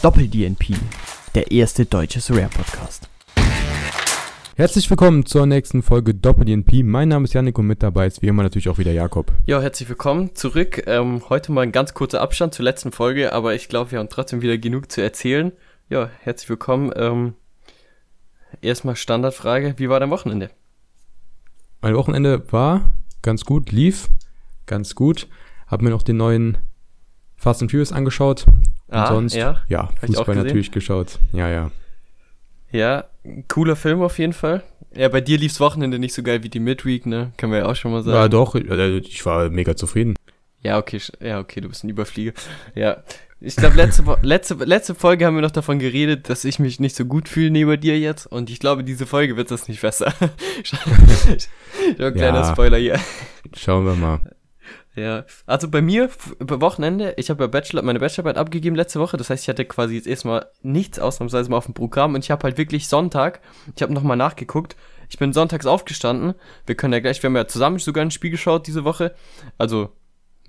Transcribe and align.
Doppel-DNP, 0.00 0.76
der 1.34 1.50
erste 1.50 1.84
deutsche 1.84 2.20
Rare-Podcast. 2.32 3.08
Herzlich 4.54 4.88
willkommen 4.90 5.26
zur 5.26 5.44
nächsten 5.44 5.82
Folge 5.82 6.14
Doppel-DNP. 6.14 6.84
Mein 6.84 7.08
Name 7.08 7.24
ist 7.24 7.34
Janik 7.34 7.58
und 7.58 7.66
mit 7.66 7.82
dabei 7.82 8.06
ist 8.06 8.22
wie 8.22 8.28
immer 8.28 8.44
natürlich 8.44 8.68
auch 8.68 8.78
wieder 8.78 8.92
Jakob. 8.92 9.32
Ja, 9.46 9.60
herzlich 9.60 9.88
willkommen 9.88 10.36
zurück. 10.36 10.84
Ähm, 10.86 11.28
heute 11.28 11.50
mal 11.50 11.62
ein 11.62 11.72
ganz 11.72 11.94
kurzer 11.94 12.20
Abstand 12.20 12.54
zur 12.54 12.64
letzten 12.64 12.92
Folge, 12.92 13.32
aber 13.32 13.56
ich 13.56 13.68
glaube, 13.68 13.90
wir 13.90 13.98
haben 13.98 14.08
trotzdem 14.08 14.40
wieder 14.40 14.56
genug 14.56 14.92
zu 14.92 15.00
erzählen. 15.00 15.50
Ja, 15.88 16.08
herzlich 16.20 16.48
willkommen. 16.48 16.92
Ähm, 16.94 17.34
erstmal 18.60 18.94
Standardfrage, 18.94 19.74
wie 19.78 19.88
war 19.88 19.98
dein 19.98 20.10
Wochenende? 20.10 20.50
Mein 21.80 21.96
Wochenende 21.96 22.52
war 22.52 22.92
ganz 23.20 23.44
gut, 23.44 23.72
lief 23.72 24.10
ganz 24.66 24.94
gut. 24.94 25.26
Hab 25.66 25.82
mir 25.82 25.90
noch 25.90 26.02
den 26.02 26.18
neuen 26.18 26.58
Fast 27.38 27.62
and 27.62 27.70
Furious 27.70 27.92
angeschaut. 27.92 28.44
Ah, 28.90 29.08
und 29.08 29.14
sonst, 29.14 29.34
ja, 29.34 29.60
ja 29.68 29.88
Fußball 30.04 30.36
natürlich 30.36 30.70
geschaut. 30.70 31.18
Ja, 31.32 31.48
ja. 31.48 31.70
Ja, 32.70 33.04
cooler 33.48 33.76
Film 33.76 34.02
auf 34.02 34.18
jeden 34.18 34.32
Fall. 34.32 34.62
Ja, 34.94 35.08
bei 35.08 35.20
dir 35.20 35.38
lief's 35.38 35.60
Wochenende 35.60 35.98
nicht 35.98 36.14
so 36.14 36.22
geil 36.22 36.42
wie 36.42 36.48
die 36.48 36.60
Midweek, 36.60 37.06
ne? 37.06 37.32
Können 37.36 37.52
wir 37.52 37.60
ja 37.60 37.66
auch 37.66 37.76
schon 37.76 37.92
mal 37.92 38.02
sagen. 38.02 38.16
Ja, 38.16 38.28
doch, 38.28 38.54
äh, 38.54 38.98
ich 38.98 39.24
war 39.24 39.48
mega 39.50 39.76
zufrieden. 39.76 40.16
Ja, 40.62 40.78
okay, 40.78 41.00
ja, 41.20 41.38
okay, 41.38 41.60
du 41.60 41.68
bist 41.68 41.84
ein 41.84 41.88
Überflieger. 41.88 42.32
Ja. 42.74 43.02
Ich 43.40 43.54
glaube, 43.54 43.76
letzte, 43.76 44.02
letzte, 44.22 44.54
letzte 44.54 44.94
Folge 44.96 45.24
haben 45.24 45.36
wir 45.36 45.42
noch 45.42 45.52
davon 45.52 45.78
geredet, 45.78 46.28
dass 46.28 46.44
ich 46.44 46.58
mich 46.58 46.80
nicht 46.80 46.96
so 46.96 47.04
gut 47.04 47.28
fühle 47.28 47.50
neben 47.50 47.80
dir 47.80 47.96
jetzt. 47.96 48.26
Und 48.26 48.50
ich 48.50 48.58
glaube, 48.58 48.82
diese 48.82 49.06
Folge 49.06 49.36
wird 49.36 49.52
das 49.52 49.68
nicht 49.68 49.80
besser. 49.80 50.12
ja, 51.98 52.10
kleiner 52.10 52.40
Ja. 52.40 52.52
Spoiler 52.52 52.78
hier. 52.78 52.98
Schauen 53.54 53.86
wir 53.86 53.94
mal. 53.94 54.18
Ja, 54.98 55.24
also 55.46 55.68
bei 55.68 55.80
mir, 55.80 56.10
bei 56.40 56.60
Wochenende, 56.60 57.14
ich 57.18 57.30
habe 57.30 57.44
ja 57.44 57.46
Bachelor, 57.46 57.82
meine 57.82 58.00
Bachelorarbeit 58.00 58.36
abgegeben 58.36 58.74
letzte 58.74 58.98
Woche, 58.98 59.16
das 59.16 59.30
heißt, 59.30 59.44
ich 59.44 59.48
hatte 59.48 59.64
quasi 59.64 59.94
jetzt 59.94 60.08
erstmal 60.08 60.46
nichts 60.62 60.98
ausnahmsweise 60.98 61.50
mal 61.50 61.58
auf 61.58 61.66
dem 61.66 61.74
Programm. 61.74 62.14
Und 62.14 62.24
ich 62.24 62.32
habe 62.32 62.42
halt 62.42 62.58
wirklich 62.58 62.88
Sonntag, 62.88 63.40
ich 63.76 63.82
habe 63.82 63.92
nochmal 63.92 64.16
nachgeguckt, 64.16 64.76
ich 65.08 65.16
bin 65.16 65.32
sonntags 65.32 65.66
aufgestanden, 65.66 66.34
wir 66.66 66.74
können 66.74 66.92
ja 66.92 67.00
gleich, 67.00 67.22
wir 67.22 67.28
haben 67.28 67.36
ja 67.36 67.46
zusammen 67.46 67.78
sogar 67.78 68.04
ein 68.04 68.10
Spiel 68.10 68.30
geschaut 68.30 68.66
diese 68.66 68.84
Woche, 68.84 69.14
also 69.56 69.92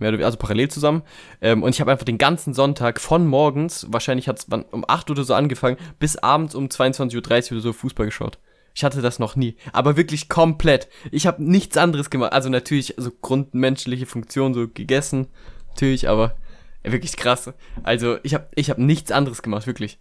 also 0.02 0.38
parallel 0.38 0.70
zusammen. 0.70 1.04
Ähm, 1.42 1.62
und 1.62 1.76
ich 1.76 1.82
habe 1.82 1.92
einfach 1.92 2.06
den 2.06 2.18
ganzen 2.18 2.54
Sonntag 2.54 3.02
von 3.02 3.28
morgens, 3.28 3.86
wahrscheinlich 3.90 4.30
hat 4.30 4.40
es 4.40 4.46
um 4.46 4.86
8 4.88 5.12
oder 5.12 5.26
so 5.26 5.34
angefangen, 5.34 5.78
bis 6.00 6.16
abends 6.16 6.56
um 6.56 6.68
22.30 6.68 7.16
Uhr 7.16 7.52
oder 7.52 7.62
so 7.62 7.74
Fußball 7.74 8.06
geschaut. 8.06 8.40
Ich 8.74 8.84
hatte 8.84 9.02
das 9.02 9.20
noch 9.20 9.36
nie, 9.36 9.56
aber 9.74 9.98
wirklich 9.98 10.30
komplett. 10.30 10.88
Ich 11.12 11.28
habe 11.28 11.44
nichts 11.44 11.78
anderes 11.78 12.10
gemacht. 12.10 12.34
Also 12.34 12.50
natürlich 12.50 12.96
so 12.98 13.12
grundmenschliche 13.12 14.06
Funktion 14.06 14.54
so 14.54 14.68
gegessen, 14.68 15.28
natürlich, 15.70 16.08
aber 16.10 16.36
wirklich 16.84 17.18
krass. 17.18 17.52
Also 17.84 18.18
ich 18.24 18.34
habe 18.34 18.48
ich 18.56 18.70
hab 18.70 18.78
nichts 18.78 19.12
anderes 19.12 19.42
gemacht, 19.42 19.68
wirklich. 19.68 20.00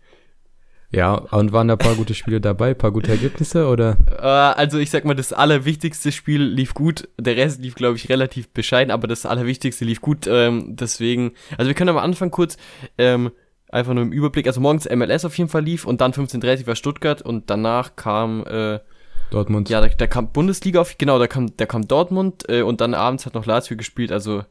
Ja, 0.90 1.14
und 1.14 1.52
waren 1.52 1.68
da 1.68 1.74
ein 1.74 1.78
paar 1.78 1.96
gute 1.96 2.14
Spiele 2.14 2.40
dabei, 2.40 2.72
paar 2.72 2.92
gute 2.92 3.10
Ergebnisse 3.10 3.66
oder? 3.68 3.98
Äh, 4.10 4.22
also 4.22 4.78
ich 4.78 4.88
sag 4.88 5.04
mal, 5.04 5.14
das 5.14 5.34
allerwichtigste 5.34 6.12
Spiel 6.12 6.42
lief 6.42 6.72
gut. 6.72 7.08
Der 7.18 7.36
Rest 7.36 7.60
lief, 7.60 7.74
glaube 7.74 7.96
ich, 7.96 8.08
relativ 8.08 8.48
bescheiden, 8.48 8.90
aber 8.90 9.06
das 9.06 9.26
allerwichtigste 9.26 9.84
lief 9.84 10.00
gut. 10.00 10.26
Ähm, 10.26 10.76
deswegen, 10.76 11.32
also 11.58 11.68
wir 11.68 11.74
können 11.74 11.90
am 11.90 11.98
Anfang 11.98 12.30
kurz 12.30 12.56
ähm, 12.96 13.32
einfach 13.70 13.94
nur 13.94 14.02
im 14.04 14.12
Überblick. 14.12 14.46
Also 14.46 14.60
morgens 14.60 14.88
MLS 14.88 15.24
auf 15.24 15.36
jeden 15.38 15.50
Fall 15.50 15.62
lief 15.64 15.84
und 15.84 16.00
dann 16.00 16.12
15:30 16.12 16.66
war 16.66 16.76
Stuttgart 16.76 17.22
und 17.22 17.50
danach 17.50 17.96
kam 17.96 18.44
äh, 18.46 18.80
Dortmund. 19.30 19.68
Ja, 19.68 19.80
da, 19.80 19.88
da 19.88 20.06
kam 20.06 20.32
Bundesliga 20.32 20.80
auf, 20.80 20.96
genau, 20.96 21.18
da 21.18 21.26
kam, 21.26 21.54
da 21.56 21.66
kam 21.66 21.86
Dortmund 21.86 22.44
äh, 22.48 22.62
und 22.62 22.80
dann 22.80 22.94
abends 22.94 23.26
hat 23.26 23.34
noch 23.34 23.44
Lazio 23.46 23.76
gespielt, 23.76 24.10
also 24.12 24.42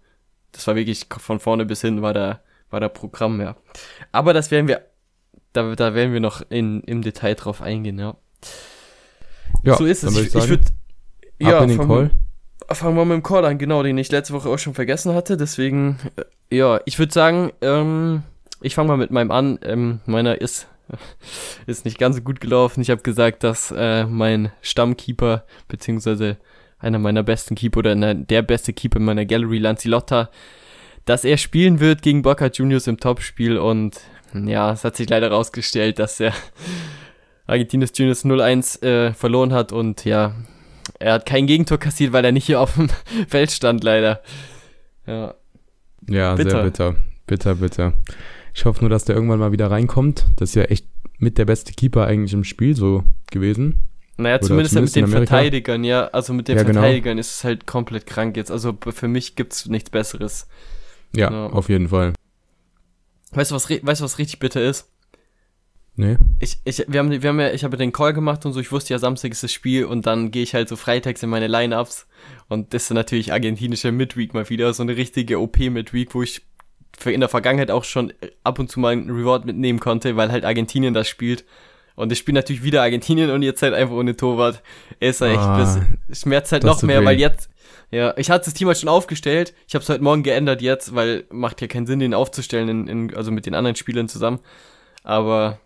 das 0.52 0.66
war 0.68 0.76
wirklich 0.76 1.08
von 1.18 1.40
vorne 1.40 1.66
bis 1.66 1.82
hin 1.82 2.02
war 2.02 2.14
da, 2.14 2.42
war 2.70 2.80
da 2.80 2.88
Programm, 2.90 3.42
ja. 3.42 3.56
Aber 4.12 4.34
das 4.34 4.52
werden 4.52 4.68
wir, 4.68 4.82
da, 5.54 5.74
da 5.76 5.94
werden 5.96 6.14
wir 6.14 6.20
noch 6.20 6.42
in, 6.50 6.82
im 6.82 7.02
Detail 7.02 7.34
drauf 7.36 7.62
eingehen, 7.62 7.98
ja. 8.00 8.16
ja 9.64 9.76
so 9.78 9.86
ist 9.86 10.04
es. 10.04 10.14
dann 10.14 10.24
würd 10.24 10.28
Ich, 10.28 10.36
ich, 10.36 10.44
ich 10.44 10.50
würde, 10.50 11.56
ab 11.58 11.64
in 11.64 11.70
den 11.70 11.78
fangen 11.78 11.90
Call. 11.90 12.12
wir- 12.70 12.76
Fangen 12.76 12.98
wir 12.98 13.06
mit 13.06 13.16
dem 13.16 13.24
Call 13.24 13.46
an, 13.46 13.58
genau, 13.58 13.82
den 13.82 13.98
ich 13.98 14.12
letzte 14.12 14.34
Woche 14.34 14.50
auch 14.50 14.60
schon 14.60 14.74
vergessen 14.74 15.14
hatte, 15.14 15.38
deswegen, 15.38 15.98
äh, 16.50 16.56
ja, 16.58 16.82
ich 16.86 17.00
würde 17.00 17.14
sagen, 17.14 17.52
ähm, 17.62 18.24
ich 18.62 18.76
fange 18.76 18.90
mal 18.90 18.98
mit 18.98 19.12
meinem 19.12 19.32
an, 19.32 19.60
ähm, 19.64 20.00
meiner 20.06 20.40
ist, 20.42 20.68
ist 21.66 21.86
nicht 21.86 22.00
ganz 22.00 22.16
so 22.18 22.22
gut 22.22 22.40
gelaufen. 22.40 22.82
Ich 22.82 22.90
habe 22.90 23.02
gesagt, 23.02 23.44
dass 23.44 23.72
äh, 23.72 24.06
mein 24.06 24.52
Stammkeeper, 24.62 25.46
beziehungsweise 25.68 26.38
einer 26.80 27.00
meiner 27.00 27.24
besten 27.24 27.56
Keeper 27.56 27.80
oder 27.80 27.96
na, 27.96 28.14
der 28.14 28.42
beste 28.42 28.74
Keeper 28.74 28.98
in 28.98 29.06
meiner 29.06 29.26
Gallery, 29.26 29.58
Lancilotta, 29.58 30.30
dass 31.06 31.26
er 31.26 31.38
spielen 31.38 31.80
wird 31.80 32.02
gegen 32.02 32.22
Boca 32.22 32.48
Juniors 32.48 32.88
im 32.88 33.00
Topspiel 33.00 33.58
und 33.58 34.00
ja, 34.34 34.72
es 34.72 34.84
hat 34.84 34.96
sich 34.96 35.10
leider 35.10 35.32
rausgestellt, 35.32 36.00
dass 36.00 36.20
er 36.20 36.34
Argentinos 37.48 37.92
Juniors 37.96 38.26
0-1 38.26 38.84
äh, 38.84 39.14
verloren 39.14 39.54
hat 39.54 39.72
und 39.72 40.06
ja, 40.06 40.36
er 41.00 41.14
hat 41.14 41.26
kein 41.26 41.48
Gegentor 41.48 41.78
kassiert, 41.78 42.14
weil 42.14 42.26
er 42.26 42.32
nicht 42.32 42.46
hier 42.46 42.60
auf 42.60 42.76
dem 42.76 42.90
Feld 43.28 43.52
stand, 43.52 43.84
leider. 43.84 44.22
Ja, 45.06 45.34
Ja, 46.10 46.36
Bitter. 46.36 46.50
sehr 46.50 46.64
bitter. 46.64 46.96
Bitter, 47.26 47.56
bitter. 47.56 47.94
Ich 48.58 48.66
hoffe 48.66 48.82
nur, 48.82 48.90
dass 48.90 49.06
der 49.06 49.14
irgendwann 49.16 49.38
mal 49.38 49.52
wieder 49.52 49.70
reinkommt. 49.70 50.26
Das 50.38 50.50
ist 50.50 50.56
ja 50.56 50.64
echt 50.64 50.88
mit 51.20 51.38
der 51.38 51.46
beste 51.46 51.74
Keeper 51.74 52.08
eigentlich 52.08 52.34
im 52.34 52.44
Spiel 52.44 52.76
so 52.76 53.04
gewesen. 53.30 53.84
Naja, 54.18 54.42
zumindest, 54.42 54.74
zumindest 54.74 54.96
mit 54.96 55.06
den. 55.06 55.12
Verteidigern, 55.12 55.84
ja. 55.84 56.08
Also 56.08 56.34
mit 56.34 56.48
den 56.48 56.58
Ja, 56.58 56.64
genau. 56.64 56.80
Verteidigern 56.82 57.20
ist 57.20 57.36
es 57.36 57.44
halt 57.44 57.68
komplett 57.68 58.08
krank 58.08 58.36
jetzt. 58.36 58.50
Also 58.50 58.76
für 58.90 59.08
mich 59.08 59.36
gibt's 59.36 59.68
nichts 59.68 59.92
Besseres. 59.92 60.48
Ja, 61.16 61.32
Ja. 61.32 61.46
auf 61.52 61.70
jeden 61.70 61.90
Fall. 61.90 62.14
Weißt 63.34 63.52
du, 63.52 63.56
was, 63.56 63.70
weißt 63.70 64.02
was 64.02 64.18
richtig 64.18 64.40
bitter 64.40 64.64
ist? 64.64 64.90
Nee? 65.96 66.18
Ich, 66.40 66.58
ich, 66.66 66.84
wir 66.88 67.00
haben, 67.00 67.12
wir 67.12 67.30
haben 67.30 67.40
ja, 67.40 67.52
ich 67.52 67.64
habe 67.64 67.78
den 67.78 67.92
Call 67.92 68.14
gemacht 68.14 68.44
und 68.48 68.54
so, 68.54 68.60
ich 68.60 68.72
wusste 68.72 68.92
ja, 68.92 68.98
Samstag 68.98 69.34
ist 69.34 69.44
das 69.44 69.52
Spiel 69.52 69.86
und 69.86 70.08
dann 70.08 70.32
gehe 70.32 70.42
ich 70.42 70.56
halt 70.56 70.68
so 70.68 70.76
freitags 70.78 71.22
in 71.22 71.30
meine 71.30 71.48
Lineups 71.48 72.08
und 72.50 72.74
das 72.74 72.86
ist 72.86 72.90
natürlich 72.92 73.34
argentinische 73.34 73.92
Midweek 73.92 74.34
mal 74.34 74.50
wieder, 74.50 74.74
so 74.74 74.82
eine 74.82 74.98
richtige 74.98 75.40
OP-Midweek, 75.40 76.16
wo 76.16 76.24
ich 76.24 76.42
für 76.98 77.12
in 77.12 77.20
der 77.20 77.30
Vergangenheit 77.30 77.72
auch 77.72 77.84
schon 77.84 78.14
ab 78.44 78.60
und 78.60 78.70
zu 78.70 78.80
mal 78.80 78.92
einen 78.94 79.10
Reward 79.10 79.46
mitnehmen 79.46 79.80
konnte, 79.80 80.16
weil 80.16 80.32
halt 80.32 80.46
Argentinien 80.46 80.94
das 80.94 81.08
spielt. 81.08 81.46
Und 81.96 82.12
ich 82.12 82.20
spiele 82.20 82.36
natürlich 82.36 82.64
wieder 82.64 82.84
Argentinien 82.84 83.32
und 83.32 83.42
jetzt 83.42 83.62
halt 83.64 83.74
einfach 83.74 83.96
ohne 83.96 84.16
Torwart. 84.16 84.62
Ist 85.00 85.22
halt 85.22 85.34
echt, 85.34 85.42
Ah, 85.42 85.82
das 86.08 86.20
schmerzt 86.22 86.52
halt 86.52 86.64
noch 86.64 86.82
mehr, 86.84 87.02
weh. 87.02 87.06
weil 87.06 87.20
jetzt, 87.20 87.50
ja, 87.90 88.14
ich 88.18 88.30
hatte 88.30 88.46
das 88.46 88.54
Team 88.54 88.68
halt 88.68 88.78
schon 88.78 88.90
aufgestellt. 88.90 89.54
Ich 89.68 89.74
habe 89.74 89.82
es 89.82 89.90
heute 89.90 90.04
Morgen 90.04 90.22
geändert 90.22 90.62
jetzt, 90.62 90.94
weil 90.94 91.26
macht 91.32 91.60
ja 91.62 91.68
keinen 91.68 91.88
Sinn, 91.88 92.00
den 92.00 92.14
aufzustellen, 92.14 92.70
in, 92.70 92.88
in, 92.88 93.16
also 93.16 93.32
mit 93.32 93.46
den 93.48 93.56
anderen 93.56 93.76
Spielern 93.76 94.08
zusammen. 94.08 94.40
Aber 95.04 95.60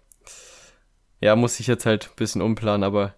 ja, 1.20 1.36
muss 1.36 1.60
ich 1.60 1.68
jetzt 1.68 1.86
halt 1.86 2.06
ein 2.12 2.16
bisschen 2.16 2.42
umplanen, 2.42 2.84
aber 2.84 3.14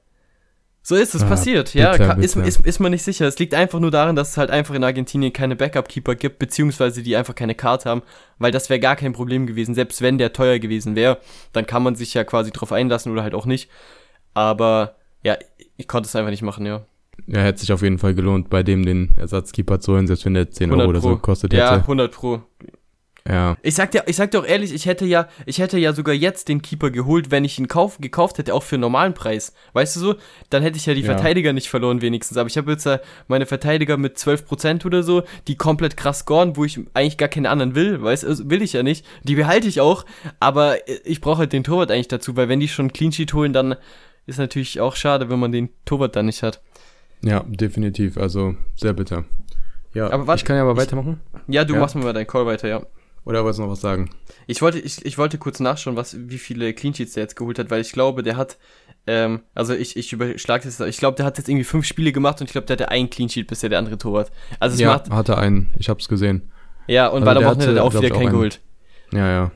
so 0.85 0.95
ist 0.95 1.15
es 1.15 1.23
Ah, 1.23 1.27
passiert. 1.29 1.73
Ja, 1.73 1.93
bitter, 1.93 2.17
ist, 2.19 2.35
bitter. 2.35 2.47
ist, 2.47 2.59
ist 2.65 2.79
man 2.79 2.91
nicht 2.91 3.03
sicher. 3.03 3.25
Es 3.25 3.39
liegt 3.39 3.53
einfach 3.53 3.79
nur 3.79 3.89
daran, 3.89 4.15
dass 4.17 4.31
es 4.31 4.37
halt 4.37 4.49
einfach 4.51 4.75
in 4.75 4.83
Argentinien 4.83 5.31
keine 5.31 5.55
Backup-Keeper 5.55 6.15
gibt, 6.15 6.39
beziehungsweise 6.39 7.01
die 7.01 7.15
einfach 7.15 7.33
keine 7.35 7.55
Karte 7.55 7.89
haben, 7.89 8.01
weil 8.37 8.51
das 8.51 8.69
wäre 8.69 8.79
gar 8.81 8.95
kein 8.97 9.13
Problem 9.13 9.47
gewesen. 9.47 9.73
Selbst 9.75 10.01
wenn 10.01 10.17
der 10.17 10.33
teuer 10.33 10.59
gewesen 10.59 10.95
wäre, 10.95 11.19
dann 11.53 11.65
kann 11.65 11.83
man 11.83 11.95
sich 11.95 12.13
ja 12.13 12.23
quasi 12.25 12.51
drauf 12.51 12.71
einlassen 12.73 13.11
oder 13.13 13.23
halt 13.23 13.33
auch 13.33 13.45
nicht. 13.45 13.69
Aber 14.33 14.95
ja, 15.23 15.37
ich 15.77 15.87
konnte 15.87 16.07
es 16.07 16.15
einfach 16.15 16.31
nicht 16.31 16.41
machen, 16.43 16.65
ja. 16.65 16.85
Ja, 17.27 17.39
hätte 17.41 17.59
sich 17.59 17.71
auf 17.71 17.81
jeden 17.83 17.99
Fall 17.99 18.15
gelohnt, 18.15 18.49
bei 18.49 18.63
dem 18.63 18.85
den 18.85 19.11
Ersatzkeeper 19.17 19.79
zu 19.79 19.93
holen, 19.93 20.07
selbst 20.07 20.25
wenn 20.25 20.33
der 20.33 20.49
10 20.49 20.71
Euro 20.71 20.89
oder 20.89 20.99
so 20.99 21.09
gekostet 21.15 21.53
Ja, 21.53 21.71
hätte. 21.71 21.81
100 21.81 22.11
pro. 22.11 22.41
Ja. 23.25 23.55
Ich 23.61 23.75
sag 23.75 23.91
dir, 23.91 24.03
ich 24.07 24.17
sag 24.17 24.31
dir 24.31 24.39
auch 24.41 24.45
ehrlich, 24.45 24.73
ich 24.73 24.85
hätte 24.85 25.05
ja, 25.05 25.29
ich 25.45 25.59
hätte 25.59 25.77
ja 25.79 25.93
sogar 25.93 26.13
jetzt 26.13 26.49
den 26.49 26.61
Keeper 26.61 26.91
geholt, 26.91 27.31
wenn 27.31 27.45
ich 27.45 27.57
ihn 27.57 27.69
kauf, 27.69 27.97
gekauft 27.99 28.37
hätte, 28.37 28.53
auch 28.53 28.63
für 28.63 28.75
einen 28.75 28.81
normalen 28.81 29.13
Preis. 29.13 29.53
Weißt 29.71 29.95
du 29.95 29.99
so? 30.01 30.15
Dann 30.49 30.61
hätte 30.61 30.75
ich 30.77 30.85
ja 30.85 30.93
die 30.93 31.01
Ja. 31.01 31.13
Verteidiger 31.13 31.53
nicht 31.53 31.69
verloren 31.69 32.01
wenigstens. 32.01 32.37
Aber 32.37 32.49
ich 32.49 32.57
habe 32.57 32.71
jetzt 32.71 32.85
ja 32.85 32.99
meine 33.29 33.45
Verteidiger 33.45 33.95
mit 33.95 34.17
12% 34.17 34.85
oder 34.85 35.03
so, 35.03 35.23
die 35.47 35.55
komplett 35.55 35.95
krass 35.95 36.19
scoren, 36.19 36.57
wo 36.57 36.65
ich 36.65 36.77
eigentlich 36.93 37.17
gar 37.17 37.29
keine 37.29 37.49
anderen 37.49 37.75
will. 37.75 38.01
Weißt 38.01 38.23
du, 38.23 38.49
will 38.49 38.61
ich 38.61 38.73
ja 38.73 38.83
nicht. 38.83 39.05
Die 39.23 39.35
behalte 39.35 39.69
ich 39.69 39.79
auch. 39.79 40.05
Aber 40.41 40.75
ich 41.05 41.21
brauche 41.21 41.37
halt 41.39 41.53
den 41.53 41.63
Torwart 41.63 41.91
eigentlich 41.91 42.09
dazu, 42.09 42.35
weil 42.35 42.49
wenn 42.49 42.59
die 42.59 42.67
schon 42.67 42.91
Clean 42.91 43.13
Sheet 43.13 43.33
holen, 43.33 43.53
dann 43.53 43.75
ist 44.25 44.37
natürlich 44.37 44.81
auch 44.81 44.97
schade, 44.97 45.29
wenn 45.29 45.39
man 45.39 45.53
den 45.53 45.69
Torwart 45.85 46.17
dann 46.17 46.25
nicht 46.25 46.43
hat. 46.43 46.61
Ja, 47.21 47.45
definitiv. 47.47 48.17
Also 48.17 48.55
sehr 48.75 48.91
bitter. 48.91 49.23
Ja, 49.93 50.09
Aber 50.11 50.27
warte, 50.27 50.41
ich 50.41 50.45
kann 50.45 50.57
ja 50.57 50.63
aber 50.63 50.73
ich- 50.73 50.77
weitermachen. 50.79 51.21
Ja, 51.47 51.63
du 51.63 51.75
Ja. 51.75 51.79
machst 51.79 51.95
mir 51.95 52.03
mal 52.03 52.11
deinen 52.11 52.27
Call 52.27 52.45
weiter, 52.45 52.67
ja. 52.67 52.81
Oder 53.25 53.43
wolltest 53.43 53.59
du 53.59 53.63
noch 53.63 53.71
was 53.71 53.81
sagen? 53.81 54.09
Ich 54.47 54.61
wollte, 54.61 54.79
ich, 54.79 55.05
ich 55.05 55.17
wollte 55.17 55.37
kurz 55.37 55.59
nachschauen, 55.59 55.95
was, 55.95 56.17
wie 56.19 56.37
viele 56.37 56.73
Clean 56.73 56.93
Sheets 56.93 57.13
der 57.13 57.23
jetzt 57.23 57.35
geholt 57.35 57.57
hat, 57.57 57.71
weil 57.71 57.81
ich 57.81 57.93
glaube, 57.93 58.21
der 58.21 58.35
hat, 58.35 58.57
ähm, 59.07 59.43
also 59.53 59.73
ich, 59.73 59.95
ich 59.95 60.11
überschlage 60.11 60.65
das, 60.65 60.79
ich 60.81 60.97
glaube, 60.97 61.15
der 61.15 61.25
hat 61.25 61.37
jetzt 61.37 61.47
irgendwie 61.47 61.63
fünf 61.63 61.85
Spiele 61.85 62.11
gemacht 62.11 62.41
und 62.41 62.47
ich 62.47 62.51
glaube, 62.51 62.67
der 62.67 62.75
hatte 62.75 62.89
ein 62.89 63.09
Clean 63.09 63.29
Sheet 63.29 63.47
bisher, 63.47 63.69
der 63.69 63.79
andere 63.79 63.97
Torwart. 63.97 64.31
Also 64.59 64.73
es 64.73 64.81
ja, 64.81 64.89
macht, 64.89 65.09
hatte 65.09 65.37
einen. 65.37 65.73
Ich 65.77 65.87
hab's 65.87 66.09
gesehen. 66.09 66.51
ja, 66.87 67.07
und 67.07 67.23
also 67.23 67.25
bei 67.25 67.33
der 67.33 67.41
der 67.41 67.49
Wochenende 67.49 67.71
hat 67.71 67.77
er 67.77 67.83
auch 67.85 67.93
wieder 67.93 68.09
keinen 68.09 68.27
einen. 68.27 68.31
geholt. 68.31 68.59
Ja, 69.13 69.29
ja. 69.29 69.51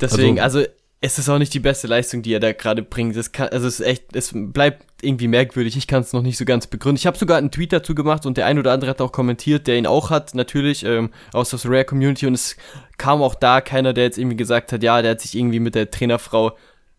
Deswegen, 0.00 0.40
also, 0.40 0.64
es 1.04 1.18
ist 1.18 1.28
auch 1.28 1.38
nicht 1.38 1.52
die 1.52 1.60
beste 1.60 1.86
Leistung, 1.86 2.22
die 2.22 2.32
er 2.32 2.40
da 2.40 2.52
gerade 2.52 2.82
bringt. 2.82 3.14
Das 3.14 3.30
kann, 3.30 3.48
also 3.48 3.66
es 3.66 3.78
ist 3.78 3.86
echt, 3.86 4.16
es 4.16 4.30
bleibt 4.32 4.86
irgendwie 5.02 5.28
merkwürdig. 5.28 5.76
Ich 5.76 5.86
kann 5.86 6.00
es 6.00 6.14
noch 6.14 6.22
nicht 6.22 6.38
so 6.38 6.46
ganz 6.46 6.66
begründen. 6.66 6.96
Ich 6.96 7.06
habe 7.06 7.18
sogar 7.18 7.36
einen 7.36 7.50
Tweet 7.50 7.74
dazu 7.74 7.94
gemacht 7.94 8.24
und 8.24 8.38
der 8.38 8.46
ein 8.46 8.58
oder 8.58 8.72
andere 8.72 8.90
hat 8.90 9.02
auch 9.02 9.12
kommentiert, 9.12 9.66
der 9.66 9.76
ihn 9.76 9.86
auch 9.86 10.08
hat, 10.08 10.34
natürlich, 10.34 10.82
ähm, 10.82 11.10
aus 11.34 11.50
der 11.50 11.60
Rare 11.66 11.84
Community 11.84 12.26
und 12.26 12.32
es 12.32 12.56
kam 12.96 13.20
auch 13.20 13.34
da 13.34 13.60
keiner, 13.60 13.92
der 13.92 14.04
jetzt 14.04 14.16
irgendwie 14.16 14.36
gesagt 14.36 14.72
hat, 14.72 14.82
ja, 14.82 15.02
der 15.02 15.10
hat 15.10 15.20
sich 15.20 15.34
irgendwie 15.34 15.60
mit 15.60 15.74
der 15.74 15.90
Trainerfrau 15.90 16.56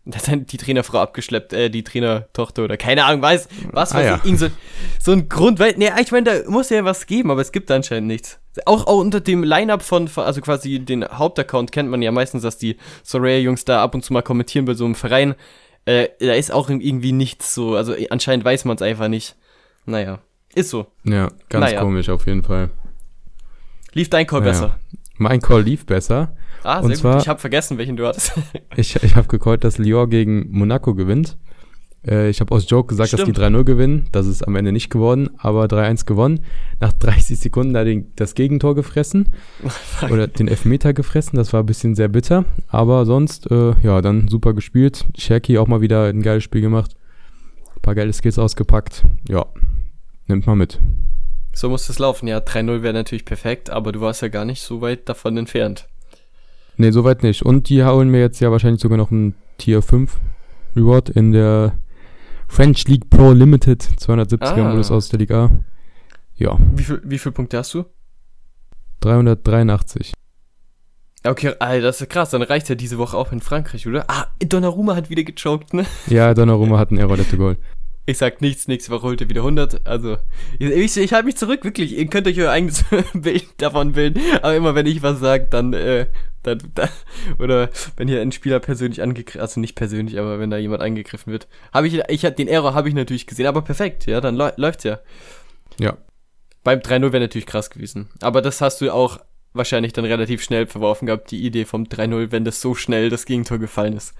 der 0.08 0.22
hat 0.22 0.52
die 0.52 0.56
Trainerfrau 0.56 0.98
abgeschleppt, 1.00 1.52
äh, 1.52 1.68
die 1.68 1.82
Trainertochter 1.84 2.62
oder 2.64 2.76
keine 2.76 3.04
Ahnung, 3.04 3.20
weiß, 3.22 3.48
was 3.72 3.92
Ah, 3.92 3.96
weiß 3.98 4.06
ja. 4.06 4.16
ich, 4.16 4.24
irgend 4.24 4.38
so, 4.38 4.46
so 5.02 5.12
ein 5.12 5.28
Grund, 5.28 5.58
weil, 5.58 5.74
nee, 5.76 5.90
ich 6.00 6.12
meine, 6.12 6.24
da 6.44 6.50
muss 6.50 6.70
ja 6.70 6.84
was 6.84 7.06
geben, 7.06 7.30
aber 7.30 7.40
es 7.40 7.50
gibt 7.52 7.70
anscheinend 7.70 8.06
nichts. 8.06 8.38
Auch, 8.64 8.86
auch 8.86 8.98
unter 8.98 9.20
dem 9.20 9.42
Line-Up 9.42 9.82
von, 9.82 10.08
also 10.16 10.40
quasi 10.40 10.78
den 10.78 11.04
Hauptaccount 11.06 11.72
kennt 11.72 11.90
man 11.90 12.00
ja 12.02 12.12
meistens, 12.12 12.42
dass 12.42 12.56
die 12.56 12.76
Soraya-Jungs 13.02 13.64
da 13.66 13.82
ab 13.82 13.94
und 13.94 14.04
zu 14.04 14.12
mal 14.12 14.22
kommentieren 14.22 14.64
bei 14.64 14.74
so 14.74 14.84
einem 14.84 14.94
Verein. 14.94 15.34
Äh, 15.84 16.08
da 16.20 16.32
ist 16.34 16.52
auch 16.52 16.70
irgendwie 16.70 17.12
nichts 17.12 17.54
so, 17.54 17.74
also 17.74 17.92
äh, 17.94 18.08
anscheinend 18.10 18.44
weiß 18.44 18.64
man 18.64 18.76
es 18.76 18.82
einfach 18.82 19.08
nicht. 19.08 19.34
Naja, 19.84 20.20
ist 20.54 20.70
so. 20.70 20.86
Ja, 21.04 21.28
ganz 21.48 21.66
Naja. 21.66 21.80
komisch 21.82 22.08
auf 22.08 22.26
jeden 22.26 22.42
Fall. 22.44 22.70
Lief 23.92 24.08
dein 24.10 24.26
Call 24.26 24.40
Ja. 24.40 24.46
besser? 24.46 24.78
Mein 25.18 25.40
Call 25.40 25.62
lief 25.62 25.86
besser. 25.86 26.34
Ah, 26.62 26.80
Und 26.80 26.88
sehr 26.88 26.96
zwar- 26.96 27.12
gut. 27.14 27.22
Ich 27.22 27.28
habe 27.28 27.40
vergessen, 27.40 27.78
welchen 27.78 27.96
du 27.96 28.06
hattest. 28.06 28.32
Ich, 28.76 28.96
ich 29.02 29.16
habe 29.16 29.28
gecallt, 29.28 29.64
dass 29.64 29.78
Lyon 29.78 30.10
gegen 30.10 30.50
Monaco 30.50 30.94
gewinnt. 30.94 31.36
Äh, 32.06 32.28
ich 32.28 32.40
habe 32.40 32.54
aus 32.54 32.68
Joke 32.68 32.88
gesagt, 32.88 33.12
dass 33.12 33.20
Stimmt. 33.20 33.36
die 33.38 33.40
3-0 33.40 33.64
gewinnen. 33.64 34.06
Das 34.12 34.26
ist 34.26 34.42
am 34.46 34.54
Ende 34.56 34.70
nicht 34.72 34.90
geworden, 34.90 35.30
aber 35.38 35.64
3-1 35.64 36.04
gewonnen. 36.06 36.40
Nach 36.80 36.92
30 36.92 37.38
Sekunden 37.38 37.72
da 37.72 37.84
den, 37.84 38.12
das 38.16 38.34
Gegentor 38.34 38.74
gefressen. 38.74 39.32
oder 40.10 40.26
den 40.28 40.48
Elfmeter 40.48 40.92
gefressen. 40.92 41.36
Das 41.36 41.52
war 41.54 41.60
ein 41.62 41.66
bisschen 41.66 41.94
sehr 41.94 42.08
bitter. 42.08 42.44
Aber 42.68 43.06
sonst, 43.06 43.50
äh, 43.50 43.72
ja, 43.82 44.02
dann 44.02 44.28
super 44.28 44.52
gespielt. 44.52 45.06
Cherky 45.16 45.56
auch 45.58 45.68
mal 45.68 45.80
wieder 45.80 46.04
ein 46.04 46.20
geiles 46.22 46.44
Spiel 46.44 46.60
gemacht. 46.60 46.92
Ein 47.76 47.80
paar 47.82 47.94
geile 47.94 48.12
Skills 48.12 48.38
ausgepackt. 48.38 49.04
Ja, 49.28 49.46
nimmt 50.26 50.46
mal 50.46 50.56
mit. 50.56 50.78
So 51.56 51.68
muss 51.70 51.88
es 51.88 51.98
laufen. 51.98 52.26
Ja, 52.28 52.38
3-0 52.38 52.82
wäre 52.82 52.92
natürlich 52.94 53.24
perfekt, 53.24 53.70
aber 53.70 53.92
du 53.92 54.00
warst 54.00 54.20
ja 54.22 54.28
gar 54.28 54.44
nicht 54.44 54.62
so 54.62 54.80
weit 54.82 55.08
davon 55.08 55.36
entfernt. 55.38 55.88
Nee, 56.76 56.90
soweit 56.90 57.22
nicht. 57.22 57.42
Und 57.42 57.68
die 57.70 57.82
holen 57.84 58.10
mir 58.10 58.20
jetzt 58.20 58.40
ja 58.40 58.50
wahrscheinlich 58.50 58.82
sogar 58.82 58.98
noch 58.98 59.10
ein 59.10 59.34
Tier 59.56 59.80
5 59.80 60.18
Reward 60.76 61.08
in 61.08 61.32
der 61.32 61.78
French 62.48 62.86
League 62.86 63.08
Pro 63.08 63.32
Limited 63.32 63.82
270er 63.82 64.60
Ah. 64.60 64.68
Modus 64.70 64.90
aus 64.90 65.08
der 65.08 65.18
Liga. 65.18 65.50
Ja, 66.36 66.58
Wie 66.74 66.84
viel, 66.84 67.00
wie 67.04 67.18
viele 67.18 67.32
Punkte 67.32 67.56
hast 67.56 67.72
du? 67.72 67.84
383. 69.00 70.12
Okay, 71.24 71.54
Alter, 71.58 71.86
das 71.86 72.00
ist 72.00 72.10
krass. 72.10 72.30
Dann 72.30 72.42
reicht 72.42 72.68
ja 72.68 72.74
diese 72.74 72.98
Woche 72.98 73.16
auch 73.16 73.32
in 73.32 73.40
Frankreich, 73.40 73.86
oder? 73.86 74.04
Ah, 74.08 74.26
Donnarumma 74.40 74.94
hat 74.94 75.10
wieder 75.10 75.22
gechoked, 75.24 75.74
ne? 75.74 75.86
Ja, 76.08 76.34
Donnarumma 76.34 76.78
hat 76.78 76.90
einen 76.90 76.98
Error 76.98 77.16
to 77.16 77.36
Goal. 77.36 77.56
Ich 78.08 78.18
sag 78.18 78.40
nichts, 78.40 78.68
nächste 78.68 78.92
Woche 78.92 79.02
holt 79.02 79.20
er 79.20 79.28
wieder 79.28 79.40
100. 79.40 79.84
Also, 79.86 80.16
ich, 80.60 80.70
ich, 80.70 80.96
ich 80.96 81.12
halte 81.12 81.26
mich 81.26 81.36
zurück, 81.36 81.64
wirklich. 81.64 81.92
Ihr 81.98 82.06
könnt 82.06 82.28
euch 82.28 82.38
euer 82.40 82.52
eigenes 82.52 82.84
Bild 83.14 83.46
davon 83.58 83.92
bilden. 83.92 84.20
Aber 84.42 84.54
immer 84.54 84.74
wenn 84.76 84.86
ich 84.86 85.02
was 85.02 85.18
sage, 85.18 85.48
dann, 85.50 85.72
äh, 85.72 86.06
dann, 86.44 86.58
dann, 86.74 86.88
oder 87.40 87.68
wenn 87.96 88.06
hier 88.06 88.20
ein 88.22 88.30
Spieler 88.30 88.60
persönlich 88.60 89.02
angegriffen, 89.02 89.40
also 89.40 89.58
nicht 89.60 89.74
persönlich, 89.74 90.18
aber 90.20 90.38
wenn 90.38 90.50
da 90.50 90.56
jemand 90.56 90.82
angegriffen 90.82 91.32
wird, 91.32 91.48
habe 91.74 91.88
ich, 91.88 92.00
ich 92.08 92.20
den 92.22 92.46
Error 92.46 92.74
habe 92.74 92.88
ich 92.88 92.94
natürlich 92.94 93.26
gesehen, 93.26 93.46
aber 93.46 93.62
perfekt, 93.62 94.06
ja, 94.06 94.20
dann 94.20 94.36
läu- 94.36 94.54
läuft's 94.56 94.84
ja. 94.84 95.00
Ja, 95.80 95.96
Beim 96.62 96.78
3-0 96.78 97.12
wäre 97.12 97.20
natürlich 97.20 97.46
krass 97.46 97.70
gewesen. 97.70 98.08
Aber 98.20 98.40
das 98.40 98.60
hast 98.60 98.80
du 98.80 98.92
auch 98.94 99.18
wahrscheinlich 99.52 99.92
dann 99.94 100.04
relativ 100.04 100.44
schnell 100.44 100.66
verworfen 100.68 101.06
gehabt, 101.06 101.32
die 101.32 101.44
Idee 101.44 101.64
vom 101.64 101.84
3-0, 101.84 102.30
wenn 102.30 102.44
das 102.44 102.60
so 102.60 102.76
schnell 102.76 103.10
das 103.10 103.26
Gegentor 103.26 103.58
gefallen 103.58 103.96
ist. 103.96 104.14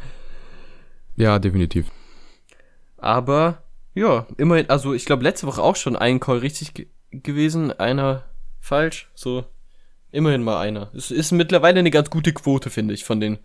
ja, 1.14 1.38
definitiv. 1.38 1.86
Aber 2.98 3.62
ja, 3.96 4.26
immerhin, 4.36 4.70
also 4.70 4.94
ich 4.94 5.04
glaube 5.06 5.24
letzte 5.24 5.46
Woche 5.48 5.60
auch 5.62 5.74
schon 5.74 5.96
ein 5.96 6.20
Call 6.20 6.38
richtig 6.38 6.74
ge 6.74 6.86
gewesen, 7.10 7.72
einer 7.72 8.24
falsch, 8.60 9.10
so 9.14 9.44
immerhin 10.12 10.42
mal 10.44 10.60
einer. 10.60 10.90
Es 10.94 11.10
ist 11.10 11.32
mittlerweile 11.32 11.78
eine 11.80 11.90
ganz 11.90 12.10
gute 12.10 12.32
Quote, 12.32 12.68
finde 12.70 12.94
ich, 12.94 13.04
von 13.04 13.20
den 13.20 13.38